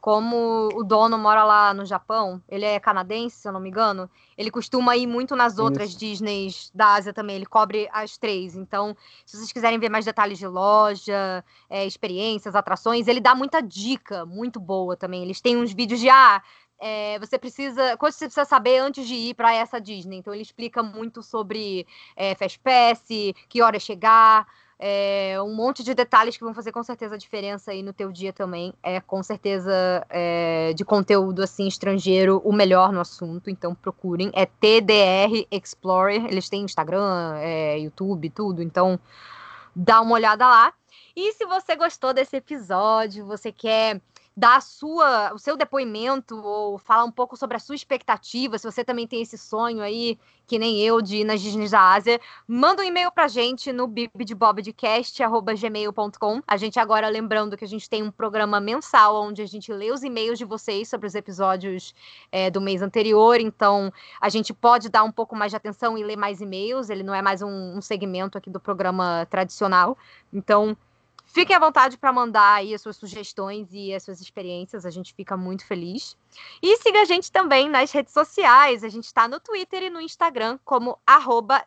como 0.05 0.69
o 0.75 0.83
dono 0.83 1.17
mora 1.17 1.43
lá 1.43 1.73
no 1.73 1.83
Japão, 1.83 2.39
ele 2.47 2.63
é 2.63 2.79
canadense, 2.79 3.37
se 3.37 3.47
eu 3.47 3.51
não 3.51 3.59
me 3.59 3.69
engano, 3.69 4.07
ele 4.37 4.51
costuma 4.51 4.95
ir 4.95 5.07
muito 5.07 5.35
nas 5.35 5.57
outras 5.57 5.89
Isso. 5.89 5.97
Disneys 5.97 6.71
da 6.75 6.93
Ásia 6.93 7.11
também, 7.11 7.37
ele 7.37 7.45
cobre 7.47 7.89
as 7.91 8.15
três. 8.15 8.55
Então, 8.55 8.95
se 9.25 9.35
vocês 9.35 9.51
quiserem 9.51 9.79
ver 9.79 9.89
mais 9.89 10.05
detalhes 10.05 10.37
de 10.37 10.45
loja, 10.45 11.43
é, 11.67 11.87
experiências, 11.87 12.53
atrações, 12.53 13.07
ele 13.07 13.19
dá 13.19 13.33
muita 13.33 13.61
dica 13.61 14.27
muito 14.27 14.59
boa 14.59 14.95
também. 14.95 15.23
Eles 15.23 15.41
têm 15.41 15.57
uns 15.57 15.73
vídeos 15.73 15.99
de, 15.99 16.07
ah, 16.07 16.39
é, 16.79 17.17
você 17.17 17.39
precisa. 17.39 17.97
Coisas 17.97 18.15
que 18.15 18.19
você 18.19 18.27
precisa 18.27 18.45
saber 18.45 18.77
antes 18.77 19.07
de 19.07 19.15
ir 19.15 19.33
para 19.33 19.55
essa 19.55 19.81
Disney. 19.81 20.17
Então 20.17 20.31
ele 20.31 20.43
explica 20.43 20.83
muito 20.83 21.23
sobre 21.23 21.87
é, 22.15 22.35
Fast 22.35 22.59
Pass, 22.59 23.07
que 23.49 23.59
hora 23.59 23.79
chegar. 23.79 24.45
É, 24.77 25.37
um 25.41 25.55
monte 25.55 25.83
de 25.83 25.93
detalhes 25.93 26.35
que 26.35 26.43
vão 26.43 26.53
fazer 26.53 26.71
com 26.71 26.83
certeza 26.83 27.15
a 27.15 27.17
diferença 27.17 27.71
aí 27.71 27.81
no 27.81 27.93
teu 27.93 28.11
dia 28.11 28.33
também. 28.33 28.73
É 28.83 28.99
com 28.99 29.23
certeza 29.23 30.05
é, 30.09 30.73
de 30.73 30.83
conteúdo 30.83 31.41
assim 31.41 31.67
estrangeiro 31.67 32.41
o 32.43 32.51
melhor 32.51 32.91
no 32.91 32.99
assunto, 32.99 33.49
então 33.49 33.73
procurem. 33.73 34.31
É 34.33 34.45
TDR 34.45 35.47
Explorer, 35.49 36.25
eles 36.25 36.49
têm 36.49 36.63
Instagram, 36.63 37.35
é, 37.37 37.79
YouTube, 37.79 38.29
tudo, 38.29 38.61
então 38.61 38.99
dá 39.75 40.01
uma 40.01 40.13
olhada 40.15 40.45
lá. 40.45 40.73
E 41.15 41.31
se 41.33 41.45
você 41.45 41.75
gostou 41.75 42.13
desse 42.13 42.35
episódio, 42.35 43.25
você 43.25 43.51
quer 43.51 44.01
dar 44.35 44.61
sua, 44.61 45.33
o 45.33 45.39
seu 45.39 45.55
depoimento 45.55 46.35
ou 46.35 46.77
falar 46.77 47.05
um 47.05 47.11
pouco 47.11 47.37
sobre 47.37 47.55
a 47.55 47.59
sua 47.59 47.75
expectativa, 47.75 48.57
se 48.57 48.69
você 48.69 48.83
também 48.83 49.07
tem 49.07 49.21
esse 49.21 49.37
sonho 49.37 49.81
aí, 49.81 50.19
que 50.45 50.59
nem 50.59 50.81
eu, 50.81 51.01
de 51.01 51.15
ir 51.17 51.23
nas 51.23 51.39
Disney 51.41 51.69
da 51.69 51.93
Ásia, 51.93 52.19
manda 52.47 52.81
um 52.81 52.85
e-mail 52.85 53.11
pra 53.11 53.29
gente 53.29 53.71
no 53.71 53.87
bibdebobdcast.gmail.com. 53.87 56.41
A 56.45 56.57
gente 56.57 56.77
agora, 56.79 57.07
lembrando 57.07 57.55
que 57.55 57.63
a 57.63 57.67
gente 57.67 57.89
tem 57.89 58.03
um 58.03 58.11
programa 58.11 58.59
mensal 58.59 59.23
onde 59.23 59.41
a 59.41 59.47
gente 59.47 59.71
lê 59.71 59.91
os 59.91 60.03
e-mails 60.03 60.37
de 60.37 60.43
vocês 60.45 60.89
sobre 60.89 61.07
os 61.07 61.15
episódios 61.15 61.95
é, 62.31 62.51
do 62.51 62.59
mês 62.59 62.81
anterior, 62.81 63.39
então 63.39 63.93
a 64.19 64.27
gente 64.29 64.53
pode 64.53 64.89
dar 64.89 65.03
um 65.03 65.11
pouco 65.11 65.35
mais 65.35 65.51
de 65.51 65.55
atenção 65.55 65.95
e 65.97 66.03
ler 66.03 66.17
mais 66.17 66.41
e-mails, 66.41 66.89
ele 66.89 67.03
não 67.03 67.15
é 67.15 67.21
mais 67.21 67.41
um, 67.41 67.77
um 67.77 67.81
segmento 67.81 68.37
aqui 68.37 68.49
do 68.49 68.59
programa 68.59 69.25
tradicional, 69.29 69.97
então 70.31 70.77
Fiquem 71.35 71.53
à 71.53 71.59
vontade 71.59 71.97
para 71.97 72.13
mandar 72.13 72.53
aí 72.53 72.73
as 72.73 72.81
suas 72.81 72.95
sugestões 72.95 73.67
e 73.73 73.93
as 73.93 74.03
suas 74.03 74.21
experiências, 74.21 74.85
a 74.85 74.89
gente 74.89 75.13
fica 75.13 75.35
muito 75.35 75.67
feliz. 75.67 76.17
E 76.63 76.77
siga 76.77 77.01
a 77.01 77.03
gente 77.03 77.29
também 77.29 77.67
nas 77.67 77.91
redes 77.91 78.13
sociais, 78.13 78.85
a 78.85 78.87
gente 78.87 79.03
está 79.03 79.27
no 79.27 79.37
Twitter 79.37 79.83
e 79.83 79.89
no 79.89 79.99
Instagram 79.99 80.57
como 80.63 80.97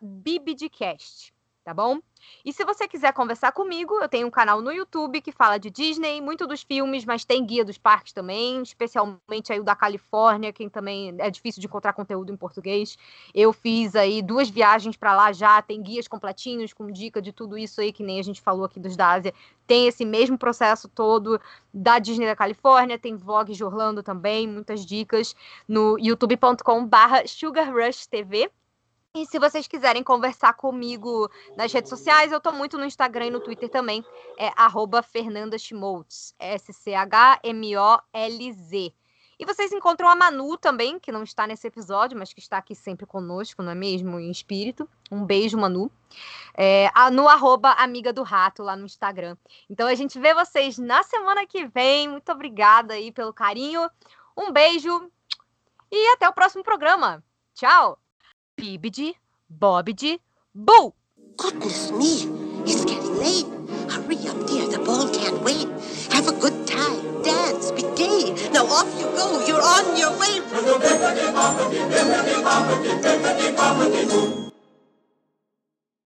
Bibidcast, 0.01 1.35
tá 1.69 1.75
bom? 1.75 1.99
E 2.43 2.51
se 2.51 2.65
você 2.65 2.89
quiser 2.89 3.13
conversar 3.13 3.53
comigo, 3.53 4.01
eu 4.01 4.09
tenho 4.09 4.27
um 4.27 4.31
canal 4.31 4.63
no 4.63 4.73
YouTube 4.73 5.21
que 5.21 5.31
fala 5.31 5.59
de 5.59 5.69
Disney, 5.69 6.19
muito 6.19 6.47
dos 6.47 6.63
filmes, 6.63 7.05
mas 7.05 7.27
tem 7.27 7.45
guia 7.45 7.63
dos 7.63 7.77
parques 7.77 8.15
também, 8.15 8.63
especialmente 8.63 9.53
aí 9.53 9.61
o 9.61 9.65
da 9.65 9.77
Califórnia, 9.77 10.51
que 10.51 10.71
também 10.71 11.15
é 11.19 11.31
difícil 11.31 11.61
de 11.61 11.67
encontrar 11.67 11.93
conteúdo 11.93 12.33
em 12.33 12.39
português. 12.39 12.97
Eu 13.35 13.53
fiz 13.53 13.95
aí 13.95 14.23
duas 14.23 14.49
viagens 14.49 14.97
para 14.97 15.15
lá 15.15 15.31
já, 15.31 15.61
tem 15.61 15.83
guias 15.83 16.09
completinhos 16.09 16.73
com 16.73 16.91
dica 16.91 17.21
de 17.21 17.33
tudo 17.33 17.59
isso 17.59 17.83
aí 17.83 17.93
que 17.93 18.03
nem 18.03 18.19
a 18.19 18.25
gente 18.25 18.41
falou 18.41 18.65
aqui 18.65 18.81
dos 18.81 18.97
da 18.97 19.11
Ásia. 19.11 19.35
Tem 19.67 19.87
esse 19.87 20.07
mesmo 20.07 20.39
processo 20.39 20.89
todo 20.89 21.39
da 21.73 21.99
Disney 21.99 22.25
da 22.25 22.35
Califórnia, 22.35 22.99
tem 22.99 23.15
vlogs 23.15 23.59
de 23.59 23.65
Orlando 23.65 24.03
também, 24.03 24.49
muitas 24.49 24.87
dicas 24.87 25.37
no 25.69 25.99
youtube.com/sugarrushtv. 25.99 28.51
E 29.19 29.27
se 29.27 29.37
vocês 29.37 29.67
quiserem 29.67 30.05
conversar 30.05 30.53
comigo 30.53 31.29
nas 31.57 31.73
redes 31.73 31.91
sociais, 31.91 32.31
eu 32.31 32.41
tô 32.41 32.53
muito 32.53 32.79
no 32.79 32.85
Instagram 32.85 33.27
e 33.27 33.31
no 33.31 33.41
Twitter 33.41 33.69
também. 33.69 34.05
É 34.39 34.53
arroba 34.55 35.03
Fernanda 35.03 35.57
S-C-H-M-O-L-Z. 36.39 36.95
E 39.41 39.45
vocês 39.45 39.73
encontram 39.73 40.09
a 40.09 40.15
Manu 40.15 40.57
também, 40.57 41.01
que 41.01 41.11
não 41.11 41.25
está 41.25 41.49
nesse 41.49 41.67
episódio, 41.67 42.17
mas 42.17 42.33
que 42.33 42.39
está 42.39 42.59
aqui 42.59 42.77
sempre 42.77 43.07
conosco, 43.07 43.61
não 43.61 43.73
é 43.73 43.75
mesmo? 43.75 44.21
Em 44.21 44.31
espírito. 44.31 44.89
Um 45.11 45.25
beijo, 45.25 45.59
Manu. 45.59 45.91
É, 46.57 46.89
no 47.11 47.27
arroba 47.27 47.73
Amiga 47.73 48.13
do 48.13 48.23
Rato, 48.23 48.63
lá 48.63 48.77
no 48.77 48.87
Instagram. 48.87 49.37
Então 49.69 49.89
a 49.89 49.97
gente 49.97 50.17
vê 50.21 50.33
vocês 50.33 50.79
na 50.79 51.03
semana 51.03 51.45
que 51.45 51.67
vem. 51.67 52.07
Muito 52.07 52.31
obrigada 52.31 52.95
aí 52.95 53.11
pelo 53.11 53.33
carinho. 53.33 53.91
Um 54.37 54.53
beijo 54.53 55.11
e 55.91 56.13
até 56.13 56.29
o 56.29 56.33
próximo 56.33 56.63
programa. 56.63 57.21
Tchau! 57.53 57.99
Bibidi, 58.59 59.15
Bobidi, 59.49 60.19
Boo! 60.53 60.93
Goodness 61.37 61.93
me, 61.93 62.27
it's 62.67 62.85
getting 62.85 63.17
late. 63.17 63.47
Hurry 63.89 64.17
up, 64.27 64.49
dear, 64.49 64.67
the 64.67 64.83
ball 64.85 65.09
can't 65.15 65.41
wait. 65.45 65.69
Have 66.11 66.27
a 66.27 66.33
good 66.33 66.67
time, 66.67 67.23
dance, 67.23 67.71
be 67.71 67.83
gay. 67.95 68.35
Now 68.51 68.67
off 68.67 68.91
you 68.99 69.07
go, 69.15 69.47
you're 69.47 69.63
on 69.63 69.97
your 69.97 70.11
way. 70.19 70.43